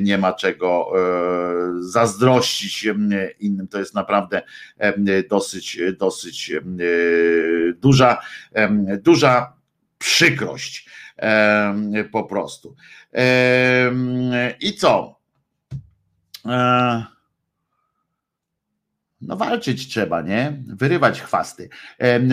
nie 0.00 0.18
ma 0.18 0.32
czego 0.32 0.90
e, 0.94 0.98
zazdrościć 1.80 2.88
innym. 3.40 3.68
To 3.68 3.78
jest 3.78 3.94
naprawdę 3.94 4.42
dosyć, 5.30 5.80
dosyć 5.98 6.52
duża, 7.76 8.20
duża 9.02 9.52
przykrość 9.98 10.90
po 12.12 12.24
prostu. 12.24 12.76
I 14.60 14.74
co? 14.74 15.17
E, 16.48 17.17
No 19.20 19.36
walczyć 19.36 19.88
trzeba, 19.88 20.22
nie? 20.22 20.62
Wyrywać 20.66 21.20
chwasty. 21.20 21.68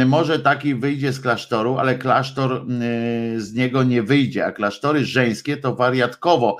Może 0.06 0.40
taki 0.40 0.76
wyjdzie 0.76 1.14
z 1.14 1.20
klasztoru, 1.20 1.78
ale 1.78 1.96
klasztor 1.96 2.52
y, 2.54 3.42
z 3.42 3.54
niego 3.54 3.84
nie 3.84 4.04
wyjdzie, 4.04 4.46
a 4.46 4.52
klasztory 4.52 5.06
żeńskie 5.06 5.58
to 5.58 5.76
wariatkowo, 5.76 6.58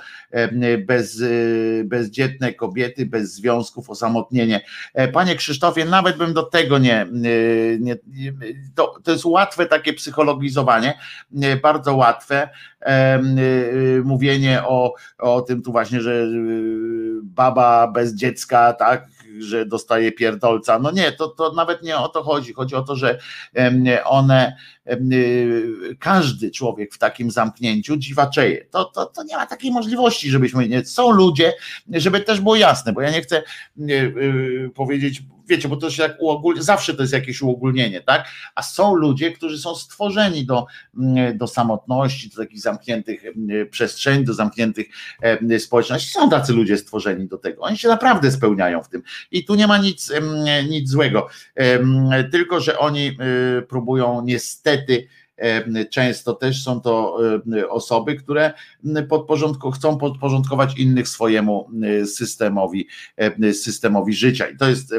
bez, 0.88 1.20
y, 1.20 1.84
bezdzietne 1.86 2.54
kobiety, 2.54 3.06
bez 3.06 3.34
związków, 3.34 3.90
osamotnienie. 3.90 4.62
E, 4.94 5.08
Panie 5.08 5.36
Krzysztofie, 5.36 5.86
nawet 5.86 6.18
bym 6.18 6.34
do 6.34 6.44
tego 6.44 6.78
nie, 6.78 7.04
y, 7.26 7.78
nie, 7.82 7.96
nie 8.08 8.34
to, 8.76 9.00
to 9.04 9.12
jest 9.12 9.26
łatwe 9.26 9.66
takie 9.66 9.94
psychologizowanie, 9.94 11.00
bardzo 11.62 11.96
łatwe 11.96 12.50
mówienie 14.04 14.64
o, 14.64 14.94
o 15.18 15.42
tym 15.42 15.62
tu 15.62 15.72
właśnie, 15.72 16.02
że 16.02 16.28
baba 17.24 17.88
bez 17.88 18.16
dziecka, 18.16 18.74
tak, 18.74 19.08
że 19.40 19.66
dostaje 19.66 20.12
pierdolca. 20.12 20.80
No 20.80 20.92
nie, 20.92 21.12
to, 21.12 21.28
to 21.28 21.54
nawet 21.54 21.84
nie 21.84 21.98
o 21.98 22.10
to 22.10 22.24
chodzi. 22.24 22.54
Chodzi 22.54 22.76
o 22.76 22.82
to, 22.82 22.96
że 22.96 23.20
one, 24.06 24.56
każdy 26.00 26.52
człowiek 26.52 26.94
w 26.94 26.98
takim 26.98 27.32
zamknięciu 27.32 27.98
dziwaczeje. 27.98 28.66
To, 28.66 28.86
to, 28.86 29.06
to 29.06 29.24
nie 29.24 29.36
ma 29.36 29.46
takiej 29.46 29.72
możliwości, 29.72 30.30
żebyśmy 30.30 30.68
nie. 30.68 30.86
Są 30.86 31.12
ludzie, 31.12 31.54
żeby 31.90 32.22
też 32.22 32.42
było 32.42 32.56
jasne, 32.56 32.94
bo 32.94 33.02
ja 33.02 33.12
nie 33.12 33.22
chcę 33.22 33.44
y, 33.80 33.84
y, 33.92 34.72
powiedzieć, 34.76 35.24
wiecie, 35.48 35.68
bo 35.70 35.76
to 35.76 35.90
się 35.90 36.04
jak 36.04 36.16
uogól, 36.20 36.62
zawsze 36.62 36.94
to 36.94 37.02
jest 37.02 37.14
jakieś 37.14 37.42
uogólnienie, 37.42 38.02
tak? 38.02 38.28
A 38.56 38.62
są 38.62 38.96
ludzie, 38.96 39.32
którzy 39.32 39.58
są 39.58 39.76
stworzeni 39.76 40.46
do, 40.46 40.66
mm, 40.98 41.38
do 41.38 41.48
samotności, 41.48 42.30
do 42.30 42.36
takich 42.36 42.62
zamkniętych 42.62 43.24
przestrzeni, 43.72 44.26
do 44.26 44.34
zamkniętych 44.34 44.88
społeczności. 45.60 46.10
Są 46.10 46.30
tacy 46.30 46.54
ludzie 46.54 46.78
stworzeni 46.78 47.28
do 47.28 47.38
tego. 47.38 47.62
Oni 47.62 47.78
się 47.78 47.88
naprawdę 47.88 48.32
spełniają 48.32 48.84
w 48.84 48.90
tym. 48.90 49.04
I 49.32 49.46
tu 49.46 49.56
nie 49.56 49.68
ma 49.68 49.78
nic, 49.78 50.12
nic 50.70 50.90
złego. 50.90 51.28
Tylko, 52.32 52.60
że 52.60 52.80
oni 52.80 53.18
y, 53.60 53.62
próbują 53.62 54.22
niestety 54.26 54.75
em, 55.38 55.76
często 55.92 56.34
też 56.34 56.64
są 56.64 56.82
to 56.82 57.18
em, 57.36 57.42
osoby, 57.70 58.16
które 58.16 58.54
m, 58.86 59.08
podporządko, 59.08 59.72
chcą 59.72 59.98
podporządkować 59.98 60.78
innych 60.78 61.08
swojemu 61.08 61.70
y, 61.84 62.06
systemowi, 62.06 62.88
em, 63.18 63.54
systemowi 63.54 64.14
życia. 64.14 64.48
I 64.48 64.58
to 64.58 64.70
jest 64.70 64.94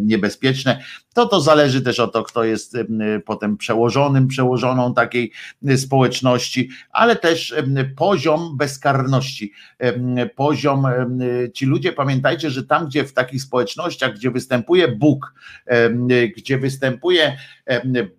niebezpieczne. 0.00 0.82
To 1.14 1.26
to 1.26 1.40
zależy 1.40 1.82
też 1.82 2.00
o 2.00 2.08
to, 2.08 2.22
kto 2.22 2.44
jest 2.44 2.74
em, 2.74 3.00
potem 3.24 3.56
przełożonym, 3.56 4.28
przełożoną 4.28 4.94
takiej 4.94 5.32
społeczności, 5.76 6.70
ale 6.90 7.16
też 7.16 7.54
poziom 7.96 8.56
bezkarności, 8.56 9.52
poziom, 10.36 10.86
ci 11.54 11.66
ludzie 11.66 11.92
pamiętajcie, 11.92 12.50
że 12.50 12.64
tam, 12.64 12.86
gdzie 12.86 13.04
w 13.04 13.12
takich 13.12 13.42
społecznościach, 13.42 14.14
gdzie 14.14 14.30
występuje 14.30 14.88
Bóg, 14.88 15.34
gdzie 16.36 16.58
występuje 16.58 17.36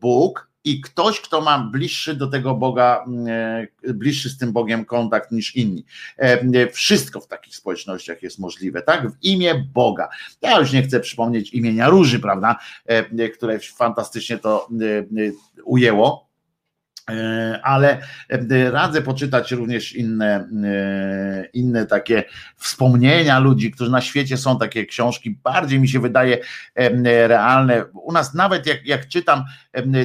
Bóg, 0.01 0.48
i 0.69 0.81
ktoś, 0.81 1.21
kto 1.21 1.41
ma 1.41 1.59
bliższy 1.59 2.15
do 2.15 2.27
tego 2.27 2.55
Boga, 2.55 3.05
e, 3.27 3.93
bliższy 3.93 4.29
z 4.29 4.37
tym 4.37 4.51
Bogiem 4.53 4.85
kontakt 4.85 5.31
niż 5.31 5.55
inni. 5.55 5.85
E, 6.17 6.71
Wszystko 6.71 7.21
w 7.21 7.27
takich 7.27 7.55
społecznościach 7.55 8.23
jest 8.23 8.39
możliwe, 8.39 8.81
tak? 8.81 9.11
W 9.11 9.23
imię 9.23 9.65
Boga. 9.73 10.09
Ja 10.41 10.59
już 10.59 10.73
nie 10.73 10.83
chcę 10.83 10.99
przypomnieć 10.99 11.53
imienia 11.53 11.89
Róży, 11.89 12.19
prawda? 12.19 12.55
E, 12.85 13.29
Które 13.29 13.59
fantastycznie 13.59 14.37
to 14.37 14.67
e, 14.81 14.85
e, 14.97 15.03
ujęło. 15.63 16.28
E, 17.10 17.60
Ale 17.64 18.02
e, 18.30 18.72
radzę 18.72 19.02
poczytać 19.02 19.52
również 19.52 19.94
inne, 19.94 20.48
e, 20.64 21.45
inne 21.53 21.86
takie 21.86 22.23
wspomnienia 22.56 23.40
ludzi, 23.40 23.72
którzy 23.72 23.91
na 23.91 24.02
świecie 24.02 24.38
są 24.38 24.60
takie 24.60 24.86
książki, 24.86 25.40
bardziej 25.44 25.80
mi 25.80 25.88
się 25.88 25.99
wydaje 25.99 26.38
realne. 27.03 27.86
U 27.94 28.11
nas 28.11 28.34
nawet 28.34 28.68
jak, 28.68 28.86
jak 28.86 29.07
czytam 29.07 29.44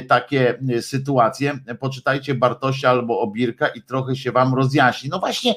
takie 0.07 0.59
sytuacje, 0.81 1.59
poczytajcie 1.79 2.35
Bartosia 2.35 2.89
albo 2.89 3.19
Obirka 3.19 3.67
i 3.67 3.81
trochę 3.81 4.15
się 4.15 4.31
wam 4.31 4.53
rozjaśni. 4.53 5.09
No 5.09 5.19
właśnie, 5.19 5.55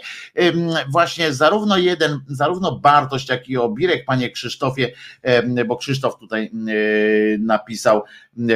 właśnie 0.91 1.33
zarówno 1.33 1.77
jeden, 1.77 2.21
zarówno 2.27 2.79
Bartoś, 2.79 3.29
jak 3.29 3.49
i 3.49 3.57
Obirek, 3.57 4.05
panie 4.05 4.31
Krzysztofie, 4.31 4.93
bo 5.67 5.77
Krzysztof 5.77 6.19
tutaj 6.19 6.51
napisał 7.39 8.03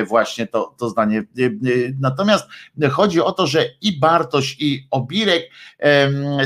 właśnie 0.07 0.47
to, 0.47 0.75
to 0.79 0.89
zdanie. 0.89 1.23
Natomiast 2.01 2.49
chodzi 2.91 3.21
o 3.21 3.33
to, 3.33 3.47
że 3.47 3.65
i 3.81 3.99
Bartoś, 3.99 4.57
i 4.61 4.87
Obirek 4.91 5.51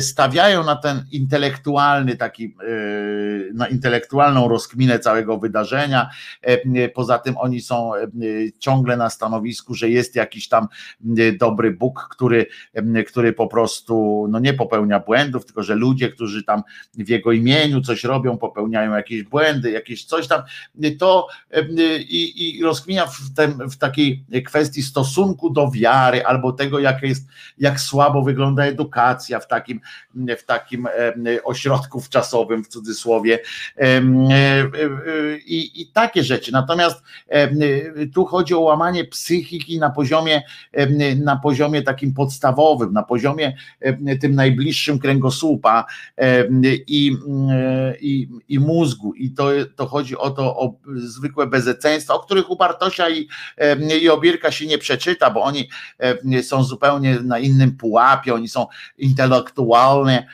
stawiają 0.01 0.65
na 0.65 0.77
ten 0.77 1.05
intelektualny 1.13 2.17
taki, 2.17 2.45
e, 2.45 3.55
na 3.55 3.69
intelektualną 3.69 4.49
rozkminę 4.49 4.99
całego 4.99 5.39
wydarzenia. 5.39 6.11
E, 6.43 6.89
Poza 6.89 7.19
tym 7.19 7.39
oni 7.39 7.61
są 7.61 7.95
e, 7.95 8.07
ciągle 8.59 8.97
na 8.97 9.11
stanowisku, 9.11 9.75
że 9.75 9.91
jest 9.91 10.15
jakiś 10.15 10.49
tam 10.49 10.69
e, 11.19 11.33
dobry 11.33 11.71
Bóg, 11.71 12.09
który, 12.11 12.47
który 13.07 13.33
po 13.33 13.47
prostu 13.47 14.27
no 14.31 14.39
nie 14.39 14.55
popełnia 14.55 15.01
błędów, 15.01 15.47
tylko 15.47 15.63
że 15.63 15.75
ludzie, 15.75 16.09
którzy 16.09 16.45
tam 16.45 16.63
w 16.95 17.09
jego 17.09 17.33
imieniu 17.33 17.81
coś 17.81 18.05
robią, 18.05 18.39
popełniają 18.39 18.95
jakieś 18.95 19.23
błędy, 19.23 19.71
jakieś 19.71 20.05
coś 20.05 20.27
tam, 20.29 20.43
to 20.99 21.29
i, 21.99 22.57
i 22.59 22.63
rozkminia 22.63 23.07
w, 23.07 23.35
tym, 23.37 23.71
w 23.71 23.77
takiej 23.77 24.25
kwestii 24.47 24.83
stosunku 24.83 25.51
do 25.51 25.71
wiary 25.71 26.26
albo 26.27 26.53
tego, 26.53 26.79
jak 26.79 27.03
jest, 27.03 27.29
jak 27.59 27.81
słabo 27.81 28.23
wygląda 28.23 28.65
edukacja 28.65 29.41
w 29.41 29.49
takim, 29.49 29.81
w 30.39 30.45
takim 30.45 30.89
ośrodku 31.45 32.01
wczasowym, 32.01 32.65
w 32.65 32.69
cudzysłowie, 32.69 33.39
e, 33.77 33.83
e, 33.83 34.03
i, 35.39 35.83
i 35.83 35.87
takie 35.87 36.25
rzeczy. 36.25 36.53
Natomiast 36.53 37.03
tu 38.15 38.25
chodzi 38.25 38.55
o 38.55 38.61
łamanie 38.61 39.05
psychiki 39.05 39.79
na 39.79 39.91
poziomie, 39.91 40.43
na 41.17 41.37
poziomie 41.37 41.83
takim 41.83 42.15
podstawowym, 42.15 42.93
na 42.93 43.03
poziomie 43.03 43.57
tym 44.21 44.35
najbliższym 44.35 44.99
kręgosłupa 44.99 45.85
i, 46.87 47.17
i, 48.01 48.29
i 48.49 48.59
mózgu. 48.59 49.15
I 49.15 49.31
to, 49.31 49.49
to 49.77 49.87
chodzi 49.87 50.17
o 50.17 50.31
to, 50.31 50.57
o 50.57 50.75
zwykłe 50.97 51.47
bezeceństwa, 51.47 52.15
o 52.15 52.21
których 52.21 52.51
u 52.51 52.57
Bartosia 52.57 53.11
i, 53.11 53.29
i 54.03 54.09
Obierka 54.09 54.51
się 54.51 54.67
nie 54.67 54.79
przeczyta, 54.79 55.31
bo 55.31 55.43
oni 55.43 55.69
są 56.43 56.65
zupełnie 56.65 57.21
na 57.21 57.39
innym 57.39 57.77
pułapie, 57.77 58.35
oni 58.35 58.49
są 58.49 58.67
intelektualnie 58.99 60.27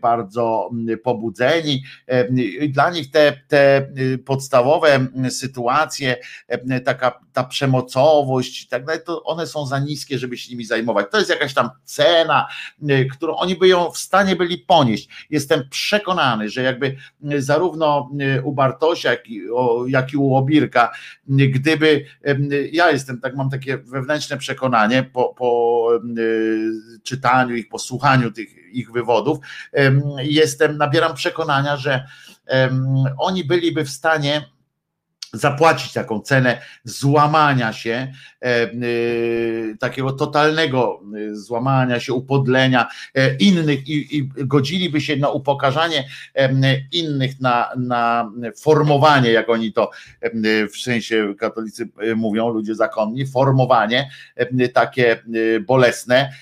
bardzo 0.00 0.70
pobudzeni. 1.02 1.82
Dla 2.68 2.90
nich 2.90 3.10
te, 3.10 3.32
te 3.48 3.88
y, 3.98 4.18
podstawowe 4.18 5.06
sytuacje, 5.30 6.16
taka 6.84 7.20
ta 7.32 7.44
przemocowość 7.44 8.62
i 8.62 8.68
tak 8.68 8.84
dalej, 8.84 9.02
to 9.06 9.24
one 9.24 9.46
są 9.46 9.66
za 9.66 9.78
niskie, 9.78 10.18
żeby 10.18 10.36
się 10.36 10.50
nimi 10.50 10.64
zajmować. 10.64 11.06
To 11.10 11.18
jest 11.18 11.30
jakaś 11.30 11.54
tam 11.54 11.70
cena, 11.84 12.48
y, 12.90 13.08
którą 13.12 13.34
oni 13.34 13.56
by 13.56 13.68
ją 13.68 13.90
w 13.90 13.98
stanie 13.98 14.36
byli 14.36 14.58
ponieść. 14.58 15.08
Jestem 15.30 15.68
przekonany, 15.70 16.48
że 16.48 16.62
jakby 16.62 16.96
y, 17.32 17.42
zarówno 17.42 18.10
u 18.44 18.52
Bartosia, 18.52 19.10
jak 19.10 19.28
i, 19.28 19.40
jak 19.86 20.12
i 20.12 20.16
u 20.16 20.34
Obirka, 20.34 20.92
gdyby 21.28 22.04
ja 22.72 22.90
jestem, 22.90 23.20
tak 23.20 23.36
mam 23.36 23.50
takie 23.50 23.78
wewnętrzne 23.78 24.38
przekonanie 24.38 25.02
po, 25.02 25.34
po 25.34 25.88
czytaniu 27.02 27.56
ich, 27.56 27.68
po 27.68 27.78
słuchaniu 27.78 28.30
tych 28.30 28.61
ich 28.78 28.92
wywodów, 28.92 29.38
em, 29.72 30.02
jestem, 30.18 30.76
nabieram 30.76 31.14
przekonania, 31.14 31.76
że 31.76 32.06
oni 33.18 33.44
byliby 33.44 33.84
w 33.84 33.90
stanie 33.90 34.42
zapłacić 35.32 35.92
taką 35.92 36.20
cenę 36.20 36.58
złamania 36.84 37.72
się, 37.72 38.12
e, 38.42 38.72
y, 38.72 39.76
takiego 39.80 40.12
totalnego 40.12 41.00
y, 41.16 41.36
złamania 41.36 42.00
się, 42.00 42.12
upodlenia 42.12 42.88
e, 43.14 43.36
innych 43.36 43.88
i, 43.88 44.16
i 44.16 44.28
godziliby 44.36 45.00
się 45.00 45.16
na 45.16 45.28
upokarzanie 45.28 46.08
innych, 46.92 47.40
na, 47.40 47.70
na 47.76 48.30
formowanie, 48.56 49.30
jak 49.30 49.50
oni 49.50 49.72
to 49.72 49.90
w 50.72 50.76
sensie 50.76 51.34
katolicy 51.38 51.88
e, 51.98 52.14
mówią, 52.14 52.48
ludzie 52.48 52.74
zakonni, 52.74 53.26
formowanie 53.26 54.10
takie 54.72 55.12
e, 55.12 55.60
bolesne, 55.60 56.32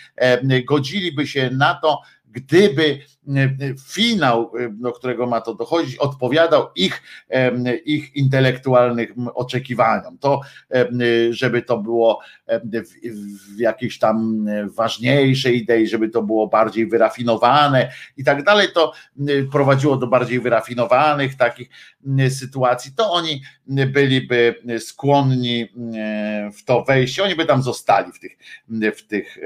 godziliby 0.65 1.27
się 1.27 1.51
na 1.51 1.75
to, 1.75 2.03
gdyby 2.31 2.99
e, 3.29 3.51
finał, 3.89 4.53
e, 4.59 4.69
do 4.71 4.93
którego 4.93 5.27
ma 5.27 5.41
to 5.41 5.55
dochodzić, 5.55 5.97
odpowiadał 5.97 6.67
ich, 6.77 7.03
ich 7.85 8.17
intelektualnym 8.17 9.29
oczekiwaniom. 9.35 10.19
To, 10.19 10.41
żeby 11.31 11.63
to 11.63 11.79
było 11.79 12.21
w, 12.49 13.57
w 13.57 13.61
jakiejś 13.61 13.99
tam 13.99 14.47
ważniejszej 14.75 15.57
idei, 15.57 15.87
żeby 15.87 16.09
to 16.09 16.23
było 16.23 16.47
bardziej 16.47 16.87
wyrafinowane 16.87 17.93
i 18.17 18.25
tak 18.25 18.43
dalej, 18.43 18.69
to 18.75 18.93
prowadziło 19.53 19.97
do 19.97 20.07
bardziej 20.07 20.41
wyrafinowanych 20.41 21.37
takich 21.37 21.69
sytuacji, 22.29 22.93
to 22.97 23.13
oni 23.13 23.43
byliby 23.67 24.55
skłonni 24.79 25.69
w 26.59 26.65
to 26.65 26.85
wejść, 26.85 27.21
oni 27.21 27.35
by 27.35 27.47
tam 27.47 27.63
zostali 27.63 28.13
w 28.13 28.21
tych, 28.21 28.39
w 28.97 29.07
tych, 29.07 29.39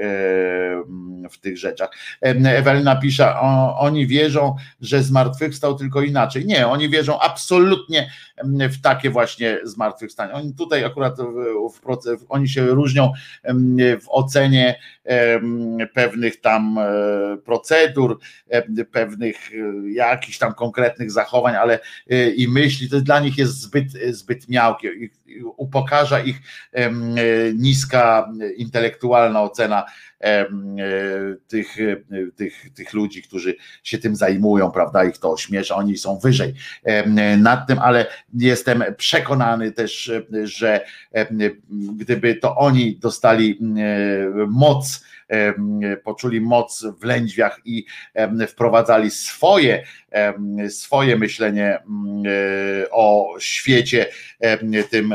w 1.31 1.37
tych 1.39 1.57
rzeczach. 1.57 1.89
Em, 2.21 2.43
Halina 2.75 2.95
pisze, 2.95 3.35
o, 3.35 3.79
oni 3.79 4.07
wierzą, 4.07 4.55
że 4.81 5.03
zmartwychwstał 5.03 5.75
tylko 5.75 6.01
inaczej. 6.01 6.45
Nie, 6.45 6.67
oni 6.67 6.89
wierzą 6.89 7.19
absolutnie 7.19 8.11
em, 8.37 8.69
w 8.69 8.81
takie 8.81 9.09
właśnie 9.09 9.57
zmartwychwstanie. 9.63 10.33
Oni 10.33 10.53
tutaj 10.53 10.83
akurat 10.83 11.17
w, 11.17 11.73
w, 11.75 11.81
proce- 11.81 12.17
w, 12.17 12.25
oni 12.29 12.49
się 12.49 12.65
różnią 12.65 13.11
em, 13.43 13.77
w 14.01 14.09
ocenie 14.09 14.75
pewnych 15.93 16.41
tam 16.41 16.77
e, 16.77 17.37
procedur, 17.45 18.19
pewnych 18.91 19.35
e, 19.53 19.91
jakichś 19.91 20.37
tam 20.37 20.53
konkretnych 20.53 21.11
zachowań, 21.11 21.55
ale 21.55 21.79
e, 22.09 22.29
i 22.29 22.47
myśli, 22.47 22.89
to 22.89 23.01
dla 23.01 23.19
nich 23.19 23.37
jest 23.37 23.61
zbyt, 23.61 23.91
zbyt 24.09 24.49
miałkie. 24.49 24.91
Upokarza 25.57 26.19
ich 26.19 26.41
niska 27.55 28.29
intelektualna 28.57 29.41
ocena 29.41 29.85
tych, 31.47 31.81
e, 31.81 31.95
tych, 32.35 32.73
tych 32.73 32.93
ludzi, 32.93 33.21
którzy 33.21 33.55
się 33.83 33.97
tym 33.97 34.15
zajmują, 34.15 34.71
prawda? 34.71 35.03
Ich 35.03 35.17
to 35.17 35.31
ośmiesza, 35.31 35.75
oni 35.75 35.97
są 35.97 36.19
wyżej 36.19 36.53
nad 37.37 37.67
tym, 37.67 37.79
ale 37.79 38.05
jestem 38.33 38.83
przekonany 38.97 39.71
też, 39.71 40.09
e, 40.09 40.23
że 40.47 40.85
gdyby 41.97 42.35
to 42.35 42.55
oni 42.55 42.97
dostali 42.97 43.59
e, 43.59 44.45
moc, 44.47 45.05
poczuli 46.03 46.41
moc 46.41 46.85
w 46.99 47.03
lędźwiach 47.03 47.59
i 47.65 47.85
wprowadzali 48.47 49.11
swoje, 49.11 49.83
swoje 50.69 51.17
myślenie 51.17 51.73
e, 51.75 51.81
o 52.91 53.35
świecie, 53.39 54.05
tym 54.89 55.13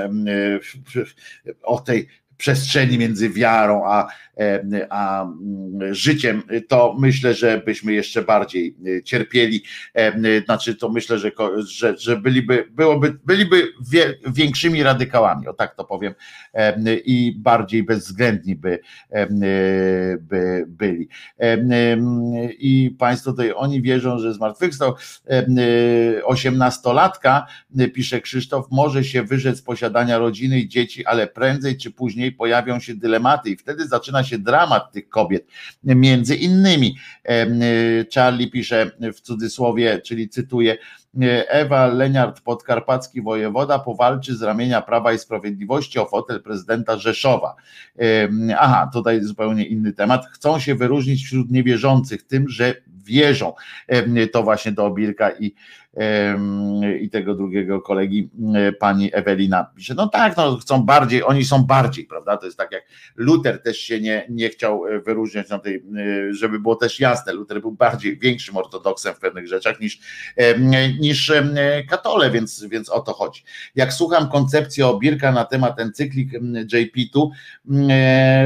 o 1.62 1.78
tej 1.78 2.08
przestrzeni 2.40 2.98
między 2.98 3.30
wiarą 3.30 3.82
a, 3.86 4.08
em, 4.36 4.70
a 4.90 5.22
mm, 5.22 5.94
życiem, 5.94 6.42
to 6.68 6.96
myślę, 6.98 7.34
że 7.34 7.62
byśmy 7.66 7.92
jeszcze 7.92 8.22
bardziej 8.22 8.76
e, 8.86 9.02
cierpieli. 9.02 9.62
Em, 9.94 10.22
Znaczy, 10.44 10.74
to 10.74 10.88
myślę, 10.88 11.18
że, 11.18 11.30
że, 11.56 11.98
że 11.98 12.16
byliby, 12.16 12.68
byłoby, 12.70 13.18
byliby 13.24 13.68
wie, 13.90 14.14
większymi 14.26 14.82
radykałami, 14.82 15.48
o 15.48 15.52
tak 15.52 15.74
to 15.74 15.84
powiem, 15.84 16.14
em, 16.52 16.84
i 17.04 17.34
bardziej 17.38 17.82
bezwzględni 17.82 18.56
by, 18.56 18.78
e, 19.10 19.26
by 20.20 20.64
byli. 20.68 21.08
I 22.58 22.96
Państwo 22.98 23.30
tutaj, 23.30 23.52
oni 23.56 23.82
wierzą, 23.82 24.18
że 24.18 24.34
zmartwychwstał. 24.34 24.94
Em, 25.26 25.56
e, 25.58 26.24
Osiemnastolatka, 26.24 27.46
e, 27.78 27.88
pisze 27.88 28.20
Krzysztof, 28.20 28.66
może 28.70 29.04
się 29.04 29.22
wyrzec 29.22 29.62
posiadania 29.62 30.18
rodziny 30.18 30.60
i 30.60 30.68
dzieci, 30.68 31.06
ale 31.06 31.26
prędzej 31.26 31.76
czy 31.76 31.90
później 31.90 32.29
pojawią 32.32 32.80
się 32.80 32.94
dylematy 32.94 33.50
i 33.50 33.56
wtedy 33.56 33.88
zaczyna 33.88 34.24
się 34.24 34.38
dramat 34.38 34.92
tych 34.92 35.08
kobiet. 35.08 35.46
Między 35.84 36.36
innymi 36.36 36.96
e, 37.24 37.46
Charlie 38.14 38.50
pisze 38.50 38.90
w 39.14 39.20
cudzysłowie, 39.20 40.00
czyli 40.04 40.28
cytuję, 40.28 40.76
Ewa 41.48 41.86
Leniart, 41.86 42.40
podkarpacki 42.40 43.22
wojewoda, 43.22 43.78
powalczy 43.78 44.36
z 44.36 44.42
ramienia 44.42 44.82
Prawa 44.82 45.12
i 45.12 45.18
Sprawiedliwości 45.18 45.98
o 45.98 46.06
fotel 46.06 46.42
prezydenta 46.42 46.98
Rzeszowa. 46.98 47.54
Aha, 48.58 48.90
tutaj 48.92 49.24
zupełnie 49.24 49.64
inny 49.66 49.92
temat. 49.92 50.26
Chcą 50.26 50.58
się 50.58 50.74
wyróżnić 50.74 51.24
wśród 51.24 51.50
niewierzących 51.50 52.22
tym, 52.22 52.48
że 52.48 52.74
wierzą. 53.04 53.52
To 54.32 54.42
właśnie 54.42 54.72
do 54.72 54.86
Obirka 54.86 55.30
i, 55.30 55.54
i 57.00 57.10
tego 57.10 57.34
drugiego 57.34 57.80
kolegi, 57.80 58.30
pani 58.78 59.10
Ewelina 59.14 59.66
pisze. 59.76 59.94
No 59.94 60.08
tak, 60.08 60.36
no 60.36 60.56
chcą 60.56 60.82
bardziej, 60.82 61.24
oni 61.24 61.44
są 61.44 61.62
bardziej, 61.62 62.04
prawda? 62.04 62.36
To 62.36 62.46
jest 62.46 62.58
tak 62.58 62.72
jak 62.72 62.82
Luter 63.16 63.62
też 63.62 63.78
się 63.78 64.00
nie, 64.00 64.26
nie 64.30 64.48
chciał 64.48 64.86
e, 64.86 65.00
wyróżniać 65.00 65.48
na 65.48 65.58
tej, 65.58 65.74
e, 65.76 66.34
żeby 66.34 66.58
było 66.58 66.76
też 66.76 67.00
jasne, 67.00 67.32
Luter 67.32 67.60
był 67.60 67.72
bardziej 67.72 68.18
większym 68.18 68.56
ortodoksem 68.56 69.14
w 69.14 69.18
pewnych 69.18 69.48
rzeczach 69.48 69.80
niż, 69.80 69.98
niż 71.00 71.32
katole, 71.88 72.30
więc, 72.30 72.64
więc 72.64 72.88
o 72.90 73.00
to 73.00 73.12
chodzi. 73.12 73.44
Jak 73.74 73.92
słucham 73.92 74.28
koncepcji 74.28 74.82
Obirka 74.82 75.32
na 75.32 75.44
temat 75.44 75.80
encyklik 75.80 76.32
JP-tu, 76.72 77.30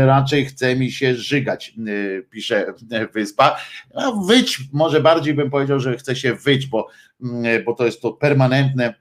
raczej 0.06 0.44
chce 0.44 0.76
mi 0.76 0.92
się 0.92 1.14
żygać, 1.14 1.74
e, 2.18 2.22
pisze 2.22 2.74
Wyspa. 3.12 3.56
No, 3.94 4.24
wyć, 4.44 4.68
może 4.72 5.00
bardziej 5.00 5.34
bym 5.34 5.50
powiedział, 5.50 5.80
że 5.80 5.96
chce 5.96 6.16
się 6.16 6.34
wyć, 6.34 6.66
bo, 6.66 6.88
mm, 7.22 7.64
bo 7.64 7.74
to 7.74 7.84
jest 7.84 8.02
to 8.02 8.12
permanentne 8.12 8.94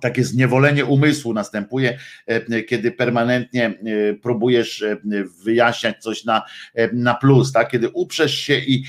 takie 0.00 0.24
zniewolenie 0.24 0.84
umysłu 0.84 1.34
następuje, 1.34 1.98
e, 2.26 2.62
kiedy 2.62 2.92
permanentnie 2.92 3.66
e, 3.66 4.14
próbujesz 4.14 4.82
e, 4.82 4.96
wyjaśniać 5.44 6.02
coś 6.02 6.24
na, 6.24 6.42
na 6.92 7.14
plus, 7.14 7.52
tak? 7.52 7.70
kiedy 7.70 7.88
uprzesz 7.88 8.34
się 8.34 8.54
i, 8.54 8.84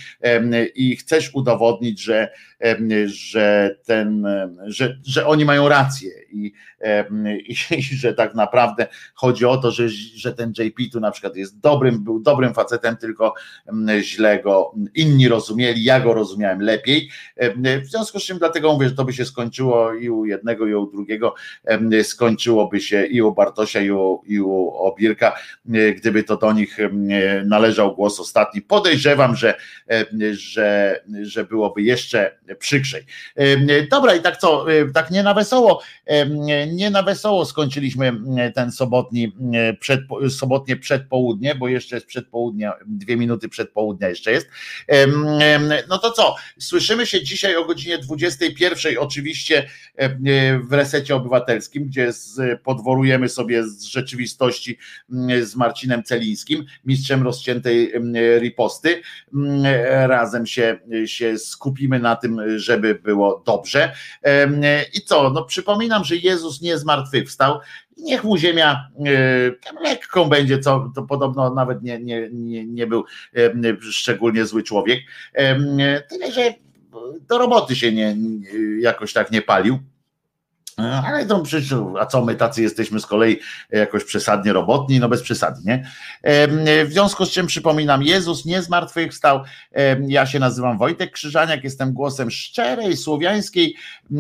i 0.76 0.96
chcesz 0.96 1.34
udowodnić, 1.34 2.02
że, 2.02 2.30
że, 3.06 3.76
ten, 3.86 4.28
że, 4.68 4.98
że 5.06 5.28
oni 5.28 5.46
mają 5.46 5.70
rację 5.70 6.12
i, 6.32 6.54
i, 7.78 7.84
że 7.84 8.14
tak 8.14 8.36
naprawdę 8.36 8.88
chodzi 9.14 9.46
o 9.46 9.58
to, 9.58 9.72
że, 9.72 9.90
że 10.16 10.34
ten 10.34 10.54
JP 10.58 10.92
tu 10.92 11.00
na 11.00 11.12
przykład 11.12 11.36
jest 11.36 11.60
dobrym, 11.60 12.04
był 12.04 12.20
dobrym 12.20 12.54
facetem, 12.54 12.98
tylko 12.98 13.34
źle 14.02 14.42
go 14.44 14.76
inni 14.96 15.28
rozumieli, 15.28 15.84
ja 15.84 16.00
go 16.00 16.14
rozumiałem 16.14 16.62
lepiej. 16.62 17.10
W 17.84 17.90
związku 17.90 18.20
z 18.20 18.24
czym 18.24 18.38
dlatego 18.38 18.74
mówię, 18.74 18.90
że 18.90 18.96
to 18.96 19.06
by 19.06 19.14
się 19.14 19.26
skończyło 19.26 19.94
i 19.94 20.10
u 20.10 20.26
jednego, 20.26 20.68
i 20.68 20.74
u 20.74 20.89
drugiego 20.90 21.36
skończyłoby 22.04 22.80
się 22.80 23.06
i 23.06 23.22
u 23.22 23.32
Bartosia, 23.32 23.82
i 23.82 23.92
u, 23.92 24.22
i 24.26 24.40
u 24.40 24.70
Obirka, 24.70 25.36
e, 25.74 25.94
gdyby 25.94 26.24
to 26.24 26.38
do 26.38 26.54
nich 26.54 26.78
należał 27.46 27.96
głos 27.96 28.20
ostatni. 28.20 28.62
Podejrzewam, 28.62 29.36
że, 29.36 29.54
że, 30.32 31.00
że 31.22 31.44
byłoby 31.44 31.82
jeszcze 31.82 32.40
przykrzej. 32.60 33.06
Dobra, 33.92 34.16
i 34.16 34.22
tak 34.22 34.38
co, 34.38 34.72
e, 34.72 34.92
tak 34.92 35.12
nie 35.12 35.24
na 35.24 35.34
wesoło, 35.34 35.82
nie 36.68 36.90
na 36.90 37.04
wesoło 37.04 37.46
skończyliśmy 37.46 38.14
ten 38.56 38.72
sobotni, 38.72 39.36
e, 39.54 39.74
przed, 39.74 40.02
sobotnie 40.30 40.78
przedpołudnie, 40.78 41.56
bo 41.56 41.68
jeszcze 41.68 41.96
jest 41.96 42.08
przedpołudnia, 42.08 42.74
dwie 42.86 43.18
minuty 43.18 43.50
przedpołudnia 43.50 44.10
jeszcze 44.10 44.32
jest. 44.32 44.48
No 45.90 45.98
to 45.98 46.12
co, 46.12 46.36
słyszymy 46.60 47.06
się 47.06 47.24
dzisiaj 47.24 47.56
o 47.56 47.66
godzinie 47.66 47.98
21 47.98 48.98
oczywiście 48.98 49.70
w 50.70 50.74
resecie 50.80 51.16
obywatelskim, 51.16 51.86
gdzie 51.86 52.14
z, 52.14 52.62
podworujemy 52.62 53.30
sobie 53.30 53.64
z 53.64 53.84
rzeczywistości 53.84 54.78
m, 55.12 55.46
z 55.46 55.56
Marcinem 55.56 56.04
Celińskim, 56.04 56.66
mistrzem 56.86 57.24
rozciętej 57.24 57.94
m, 57.94 58.14
riposty. 58.40 59.02
M, 59.34 59.64
Razem 60.08 60.46
się, 60.46 60.80
się 61.06 61.38
skupimy 61.38 62.00
na 62.00 62.16
tym, 62.16 62.60
żeby 62.60 62.96
było 62.96 63.44
dobrze. 63.46 63.94
I 64.94 65.02
co? 65.02 65.30
No 65.30 65.44
przypominam, 65.46 66.04
że 66.04 66.16
Jezus 66.16 66.62
nie 66.62 66.78
zmartwychwstał. 66.78 67.60
Niech 67.98 68.24
mu 68.24 68.38
ziemia 68.38 68.90
e, 69.06 69.82
lekką 69.84 70.30
będzie, 70.30 70.60
co 70.60 70.92
to 70.96 71.04
podobno 71.04 71.54
nawet 71.54 71.84
nie, 71.84 72.00
nie, 72.00 72.30
nie, 72.32 72.66
nie 72.66 72.88
był 72.88 73.04
em, 73.34 73.78
szczególnie 73.82 74.46
zły 74.46 74.64
człowiek. 74.64 75.00
Em, 75.34 75.78
Tyle, 76.10 76.32
że 76.32 76.54
do 77.30 77.38
roboty 77.38 77.76
się 77.76 77.92
nie, 77.92 78.16
jakoś 78.80 79.14
tak 79.14 79.32
nie 79.32 79.42
palił. 79.42 79.80
Ale 80.80 81.26
to 81.26 81.40
przecież, 81.40 81.74
a 82.00 82.06
co 82.06 82.26
my 82.26 82.36
tacy 82.36 82.62
jesteśmy 82.62 83.00
z 83.00 83.06
kolei 83.06 83.40
jakoś 83.72 84.04
przesadnie 84.04 84.54
robotni? 84.54 85.00
No 85.00 85.10
bez 85.10 85.22
przesady, 85.22 85.62
nie? 85.66 85.90
W 86.86 86.90
związku 86.90 87.26
z 87.26 87.32
czym 87.32 87.48
przypominam, 87.48 88.04
Jezus 88.04 88.46
nie 88.46 88.62
zmartwychwstał. 88.62 89.42
Ja 90.08 90.26
się 90.26 90.40
nazywam 90.40 90.78
Wojtek 90.78 91.12
Krzyżaniak, 91.12 91.64
jestem 91.64 91.94
głosem 91.94 92.32
szczerej, 92.32 92.98
słowiańskiej 92.98 93.76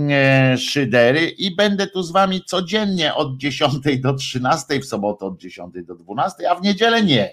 e, 0.10 0.57
szydery 0.57 1.30
i 1.30 1.56
będę 1.56 1.88
tu 1.88 2.03
z 2.03 2.11
wami 2.11 2.44
codziennie 2.45 3.14
od 3.14 3.38
10 3.38 3.73
do 3.99 4.14
13, 4.14 4.80
w 4.80 4.86
sobotę 4.86 5.26
od 5.26 5.40
10 5.40 5.73
do 5.84 5.95
12, 5.95 6.52
a 6.52 6.56
w 6.56 6.61
niedzielę 6.61 7.03
nie. 7.03 7.30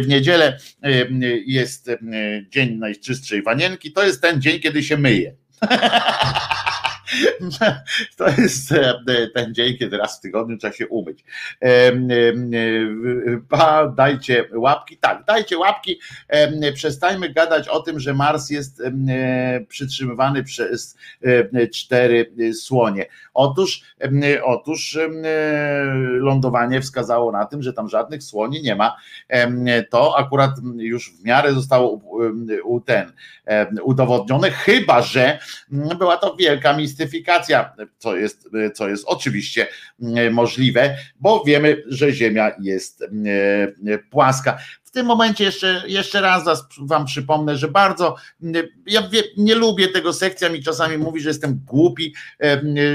W 0.00 0.08
niedzielę 0.08 0.58
jest 1.46 1.90
dzień 2.50 2.74
najczystszej 2.74 3.42
wanienki, 3.42 3.92
to 3.92 4.04
jest 4.04 4.22
ten 4.22 4.42
dzień, 4.42 4.60
kiedy 4.60 4.82
się 4.82 4.96
myje. 4.96 5.34
To 8.16 8.28
jest 8.28 8.72
e, 8.72 8.94
ten 9.34 9.54
dzień, 9.54 9.76
kiedy 9.78 9.96
raz 9.96 10.18
w 10.18 10.20
tygodniu 10.20 10.58
trzeba 10.58 10.74
się 10.74 10.88
umyć. 10.88 11.24
Em, 11.60 12.08
e, 12.12 12.16
pa, 13.48 13.88
Dajcie 13.88 14.48
łapki. 14.54 14.96
Tak, 14.96 15.24
dajcie 15.24 15.58
łapki. 15.58 16.00
Przestańmy 16.74 17.32
gadać 17.32 17.68
o 17.68 17.80
tym, 17.80 18.00
że 18.00 18.14
Mars 18.14 18.50
jest 18.50 18.80
e, 18.80 18.90
przytrzymywany 19.68 20.44
przez 20.44 20.96
e, 21.22 21.68
cztery 21.68 22.32
słonie. 22.52 23.06
Otóż, 23.34 23.82
otóż 24.44 24.96
e, 24.96 25.08
lądowanie 26.04 26.80
wskazało 26.80 27.32
na 27.32 27.46
tym, 27.46 27.62
że 27.62 27.72
tam 27.72 27.88
żadnych 27.88 28.22
słoni 28.22 28.62
nie 28.62 28.76
ma. 28.76 28.96
To 29.90 30.18
akurat 30.18 30.50
już 30.76 31.12
w 31.12 31.24
miarę 31.24 31.52
zostało 31.52 32.00
u- 32.64 32.80
ten 32.80 33.12
udowodnione, 33.82 34.50
chyba 34.50 35.02
że 35.02 35.38
była 35.98 36.16
to 36.16 36.36
wielka 36.36 36.76
mistyfikacja 36.76 37.03
elektryfikacja, 37.04 37.72
co 37.98 38.16
jest, 38.16 38.48
co 38.74 38.88
jest 38.88 39.04
oczywiście 39.06 39.66
możliwe, 40.30 40.96
bo 41.20 41.44
wiemy, 41.44 41.82
że 41.86 42.12
Ziemia 42.12 42.50
jest 42.60 43.04
płaska. 44.10 44.58
W 44.84 44.90
tym 44.90 45.06
momencie 45.06 45.44
jeszcze, 45.44 45.82
jeszcze 45.86 46.20
raz 46.20 46.44
wam 46.80 47.04
przypomnę, 47.04 47.56
że 47.56 47.68
bardzo 47.68 48.16
ja 48.86 49.08
wie, 49.08 49.22
nie 49.36 49.54
lubię 49.54 49.88
tego 49.88 50.12
sekcja 50.12 50.48
mi 50.48 50.62
czasami 50.62 50.98
mówi, 50.98 51.20
że 51.20 51.30
jestem 51.30 51.60
głupi, 51.64 52.14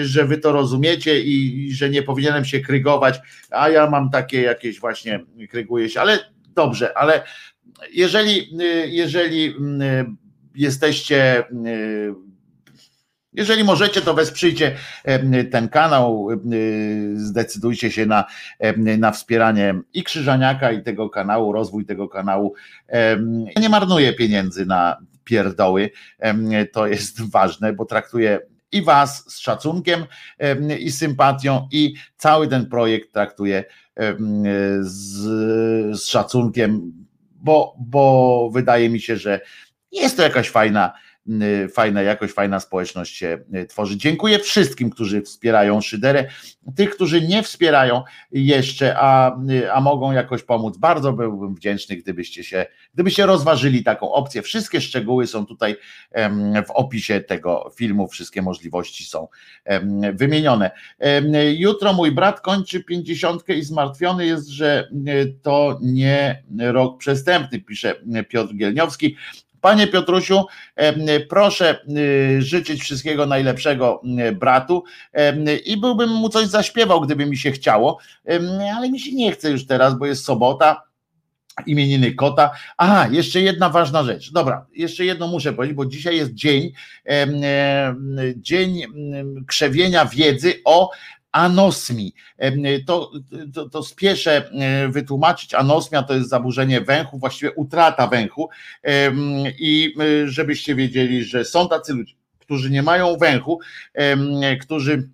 że 0.02 0.26
wy 0.26 0.38
to 0.38 0.52
rozumiecie 0.52 1.20
i 1.20 1.70
że 1.74 1.90
nie 1.90 2.04
powinienem 2.04 2.46
się 2.46 2.60
krygować, 2.60 3.20
a 3.50 3.70
ja 3.70 3.90
mam 3.90 4.10
takie 4.10 4.42
jakieś 4.42 4.80
właśnie 4.80 5.20
kryguję 5.50 5.90
się, 5.90 6.02
ale 6.02 6.20
dobrze, 6.56 6.98
ale 6.98 7.24
jeżeli, 7.92 8.58
jeżeli 8.86 9.56
jesteście 10.56 11.44
jeżeli 13.34 13.64
możecie, 13.64 14.02
to 14.02 14.14
wesprzyjcie 14.14 14.76
ten 15.52 15.70
kanał, 15.70 16.28
zdecydujcie 17.16 17.92
się 17.92 18.06
na, 18.06 18.26
na 18.98 19.12
wspieranie 19.12 19.82
i 19.94 20.04
Krzyżaniaka, 20.04 20.72
i 20.72 20.84
tego 20.84 21.10
kanału, 21.10 21.52
rozwój 21.52 21.86
tego 21.86 22.08
kanału. 22.08 22.54
Ja 23.56 23.62
nie 23.62 23.70
marnuję 23.70 24.14
pieniędzy 24.14 24.66
na 24.66 24.98
pierdoły, 25.24 25.90
to 26.72 26.88
jest 26.88 27.32
ważne, 27.32 27.74
bo 27.74 27.86
traktuję 27.86 28.40
i 28.72 28.82
Was 28.82 29.32
z 29.32 29.40
szacunkiem 29.40 30.06
i 30.80 30.92
sympatią, 30.92 31.68
i 31.72 31.94
cały 32.18 32.48
ten 32.48 32.66
projekt 32.66 33.14
traktuję 33.14 33.64
z, 34.80 35.22
z 36.00 36.06
szacunkiem, 36.06 36.92
bo, 37.36 37.76
bo 37.80 38.50
wydaje 38.54 38.90
mi 38.90 39.02
się, 39.02 39.18
że 39.18 39.42
jest 39.92 40.18
to 40.18 40.24
jakaś 40.24 40.50
fajna 40.50 40.94
Y, 40.94 41.09
fajna 41.74 42.02
jakość, 42.02 42.34
fajna 42.34 42.60
społeczność 42.60 43.16
się 43.16 43.40
y, 43.56 43.66
tworzy. 43.66 43.98
Dziękuję 43.98 44.40
wszystkim, 44.40 44.90
którzy 44.90 45.22
wspierają 45.22 45.82
Szyderę. 45.82 46.26
Tych, 46.76 46.90
którzy 46.90 47.28
nie 47.28 47.44
wspierają 47.44 48.04
jeszcze, 48.32 48.96
a, 48.98 49.38
y, 49.50 49.72
a 49.74 49.82
mogą 49.82 50.12
jakoś 50.12 50.44
pomóc, 50.44 50.78
bardzo 50.78 51.14
byłbym 51.14 51.56
wdzięczny, 51.56 51.96
gdybyście 51.96 52.44
się, 52.44 52.66
gdybyście 52.94 53.26
rozważyli 53.26 53.84
taką 53.84 54.12
opcję. 54.12 54.42
Wszystkie 54.42 54.82
szczegóły 54.82 55.28
są 55.28 55.46
tutaj 55.46 55.76
w 56.68 56.72
opisie 56.72 57.22
tego 57.22 57.72
filmu, 57.76 58.08
wszystkie 58.08 58.42
możliwości 58.42 59.06
są 59.06 59.28
wymienione. 60.14 60.72
Jutro 61.58 61.94
mój 61.94 62.12
brat 62.12 62.42
kończy 62.42 62.84
pięćdziesiątkę 62.84 63.54
i 63.54 63.64
zmartwiony 63.64 64.26
jest, 64.26 64.48
że 64.48 64.90
to 65.42 65.80
nie 65.82 66.44
rok 66.60 66.98
przestępny, 66.98 67.60
pisze 67.60 67.96
Piotr 68.30 68.54
Gielniowski. 68.56 69.16
Panie 69.62 69.88
Piotrusiu, 69.88 70.46
proszę 71.30 71.80
y, 71.98 72.42
życzyć 72.42 72.82
wszystkiego 72.82 73.26
najlepszego 73.26 74.02
y, 74.30 74.32
bratu 74.32 74.84
i 75.66 75.78
byłbym 75.78 76.10
mu 76.10 76.30
coś 76.30 76.48
zaśpiewał, 76.48 77.02
gdyby 77.02 77.26
mi 77.26 77.38
się 77.38 77.52
chciało, 77.52 77.98
ale 78.76 78.90
mi 78.90 79.00
się 79.00 79.12
nie 79.12 79.32
chce 79.32 79.52
już 79.52 79.66
teraz, 79.66 79.98
bo 79.98 80.06
jest 80.06 80.26
sobota 80.26 80.90
imieniny 81.66 82.12
kota. 82.14 82.52
Aha, 82.78 83.08
jeszcze 83.12 83.42
jedna 83.42 83.70
ważna 83.70 84.04
rzecz. 84.04 84.32
Dobra, 84.32 84.66
jeszcze 84.74 85.06
jedno 85.06 85.28
muszę 85.28 85.54
powiedzieć, 85.54 85.78
bo 85.78 85.86
dzisiaj 85.86 86.18
jest 86.18 86.34
dzień, 86.34 86.72
dzień 88.36 88.82
krzewienia 89.48 90.06
wiedzy 90.06 90.54
o 90.66 90.92
anosmii. 91.32 92.14
To, 92.88 93.12
to, 93.54 93.70
to 93.70 93.84
spieszę 93.84 94.52
wytłumaczyć. 94.90 95.54
Anosmia 95.54 96.04
to 96.04 96.14
jest 96.14 96.30
zaburzenie 96.30 96.82
węchu, 96.82 97.20
właściwie 97.20 97.52
utrata 97.52 98.08
węchu. 98.08 98.50
I 99.60 99.96
żebyście 100.26 100.76
wiedzieli, 100.76 101.24
że 101.24 101.46
są 101.46 101.70
tacy 101.70 101.94
ludzie, 101.94 102.14
którzy 102.40 102.70
nie 102.70 102.84
mają 102.84 103.18
węchu, 103.18 103.60
którzy 104.62 105.10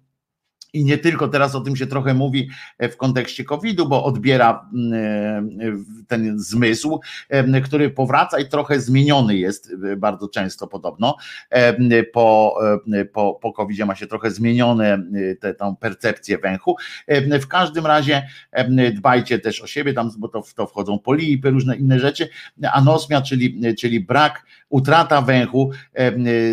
i 0.76 0.84
nie 0.84 0.98
tylko 0.98 1.28
teraz 1.28 1.56
o 1.56 1.62
tym 1.62 1.76
się 1.76 1.88
trochę 1.88 2.14
mówi 2.14 2.50
e, 2.78 2.90
w 2.90 2.98
kontekście 2.98 3.44
COVID-u, 3.44 3.88
bo 3.88 4.04
odbiera 4.04 4.70
mm, 4.74 4.94
e, 4.94 6.06
ten 6.08 6.40
zmysł, 6.40 7.00
e, 7.30 7.62
który 7.62 7.90
powraca 7.90 8.40
i 8.40 8.50
trochę 8.50 8.80
zmieniony 8.80 9.38
jest 9.38 9.76
bardzo 9.98 10.28
często 10.28 10.68
podobno. 10.68 11.18
Po, 12.14 12.58
po, 13.14 13.40
po 13.42 13.54
COVID-zie 13.54 13.86
ma 13.86 13.96
się 13.96 14.08
trochę 14.08 14.32
zmienione 14.32 15.04
tę 15.40 15.54
tą 15.54 15.76
percepcję 15.76 16.38
węchu. 16.38 16.76
W 17.42 17.48
każdym 17.48 17.86
razie 17.86 18.28
dbajcie 18.94 19.40
też 19.40 19.62
o 19.62 19.68
siebie, 19.68 19.94
tam, 19.94 20.12
bo 20.18 20.28
to 20.28 20.42
w 20.42 20.54
to 20.54 20.68
wchodzą 20.68 21.00
polipy, 21.00 21.50
różne 21.50 21.76
inne 21.76 22.00
rzeczy. 22.00 22.30
Anosmia, 22.74 23.22
czyli, 23.22 23.76
czyli 23.76 24.00
brak, 24.00 24.46
utrata 24.76 25.22
węchu. 25.22 25.72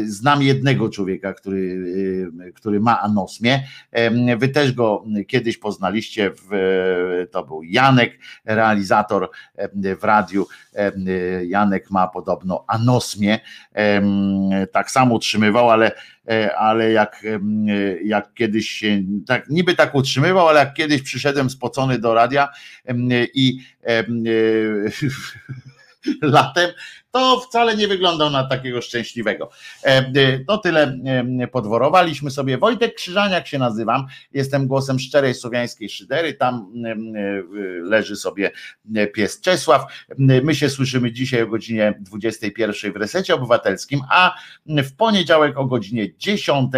Znam 0.04 0.42
jednego 0.42 0.88
człowieka, 0.88 1.32
który, 1.32 1.84
który 2.54 2.80
ma 2.80 3.00
anosmię 3.00 3.62
Wy 4.38 4.48
też 4.48 4.72
go 4.72 5.04
kiedyś 5.28 5.58
poznaliście, 5.58 6.30
w, 6.30 7.26
to 7.30 7.44
był 7.44 7.62
Janek, 7.62 8.18
realizator 8.44 9.30
w 10.00 10.04
radiu. 10.04 10.46
Janek 11.46 11.90
ma 11.90 12.08
podobno 12.08 12.64
anosmię, 12.68 13.40
tak 14.72 14.90
samo 14.90 15.14
utrzymywał, 15.14 15.70
ale 15.70 15.92
ale 16.58 16.92
jak, 16.92 17.26
jak 18.04 18.34
kiedyś 18.34 18.70
się, 18.70 19.02
tak, 19.26 19.48
niby 19.48 19.74
tak 19.74 19.94
utrzymywał, 19.94 20.48
ale 20.48 20.60
jak 20.60 20.74
kiedyś 20.74 21.02
przyszedłem 21.02 21.50
spocony 21.50 21.98
do 21.98 22.14
radia 22.14 22.48
i 23.34 23.58
latem, 26.22 26.70
to 27.12 27.40
wcale 27.40 27.76
nie 27.76 27.88
wyglądał 27.88 28.30
na 28.30 28.44
takiego 28.44 28.82
szczęśliwego. 28.82 29.50
E, 29.84 29.86
e, 29.86 30.38
to 30.38 30.58
tyle 30.58 30.98
e, 31.40 31.48
podworowaliśmy 31.48 32.30
sobie. 32.30 32.58
Wojtek 32.58 32.94
Krzyżaniak 32.94 33.46
się 33.46 33.58
nazywam, 33.58 34.06
jestem 34.32 34.66
głosem 34.66 34.98
szczerej 34.98 35.34
słowiańskiej 35.34 35.88
szydery, 35.88 36.34
tam 36.34 36.72
leży 37.82 38.16
sobie 38.16 38.50
pies 39.14 39.40
Czesław. 39.40 39.82
My 40.18 40.54
się 40.54 40.70
słyszymy 40.70 41.12
dzisiaj 41.12 41.42
o 41.42 41.46
godzinie 41.46 41.94
21 42.00 42.92
w 42.92 42.96
Resecie 42.96 43.34
Obywatelskim, 43.34 44.00
a 44.10 44.34
w 44.66 44.96
poniedziałek 44.96 45.58
o 45.58 45.64
godzinie 45.64 46.16
10 46.16 46.72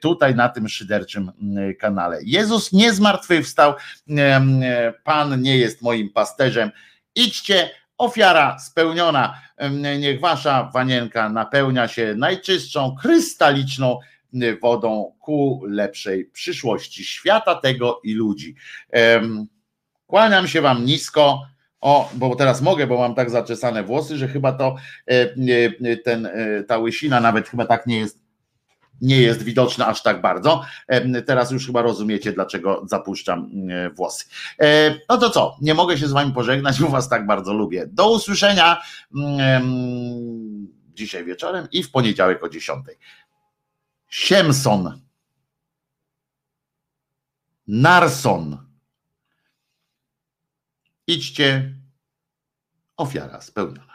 tutaj 0.00 0.34
na 0.34 0.48
tym 0.48 0.68
szyderczym 0.68 1.32
kanale. 1.78 2.18
Jezus 2.24 2.72
nie 2.72 2.92
zmartwychwstał, 2.92 3.74
Pan 5.04 5.42
nie 5.42 5.58
jest 5.58 5.82
moim 5.82 6.10
pasterzem. 6.10 6.70
Idźcie, 7.14 7.70
Ofiara 7.98 8.58
spełniona. 8.58 9.40
Niech 9.98 10.20
wasza 10.20 10.70
wanienka 10.74 11.28
napełnia 11.28 11.88
się 11.88 12.14
najczystszą, 12.16 12.96
krystaliczną 13.00 13.98
wodą 14.62 15.12
ku 15.20 15.62
lepszej 15.68 16.24
przyszłości 16.24 17.04
świata 17.04 17.54
tego 17.54 18.00
i 18.04 18.14
ludzi. 18.14 18.54
Kłaniam 20.06 20.48
się 20.48 20.60
wam 20.60 20.84
nisko. 20.84 21.46
O, 21.80 22.10
bo 22.14 22.36
teraz 22.36 22.62
mogę, 22.62 22.86
bo 22.86 22.98
mam 22.98 23.14
tak 23.14 23.30
zaczesane 23.30 23.82
włosy, 23.82 24.16
że 24.16 24.28
chyba 24.28 24.52
to 24.52 24.76
e, 25.06 25.96
ten, 25.96 26.26
e, 26.26 26.62
ta 26.62 26.78
łysina 26.78 27.20
nawet 27.20 27.48
chyba 27.48 27.66
tak 27.66 27.86
nie 27.86 27.98
jest 27.98 28.23
nie 29.00 29.20
jest 29.20 29.42
widoczna 29.42 29.86
aż 29.86 30.02
tak 30.02 30.20
bardzo. 30.20 30.62
Teraz 31.26 31.50
już 31.50 31.66
chyba 31.66 31.82
rozumiecie, 31.82 32.32
dlaczego 32.32 32.82
zapuszczam 32.86 33.50
e, 33.70 33.90
włosy. 33.90 34.24
E, 34.60 34.94
no 35.08 35.18
to 35.18 35.30
co? 35.30 35.56
Nie 35.60 35.74
mogę 35.74 35.98
się 35.98 36.08
z 36.08 36.12
wami 36.12 36.32
pożegnać, 36.32 36.80
bo 36.80 36.88
was 36.88 37.08
tak 37.08 37.26
bardzo 37.26 37.52
lubię. 37.52 37.86
Do 37.86 38.10
usłyszenia 38.10 38.82
mm, 39.16 40.68
dzisiaj 40.94 41.24
wieczorem 41.24 41.68
i 41.72 41.82
w 41.82 41.90
poniedziałek 41.90 42.44
o 42.44 42.48
10. 42.48 42.84
Siemson. 44.08 45.00
Narson. 47.66 48.58
Idźcie. 51.06 51.74
Ofiara 52.96 53.40
spełniona. 53.40 53.94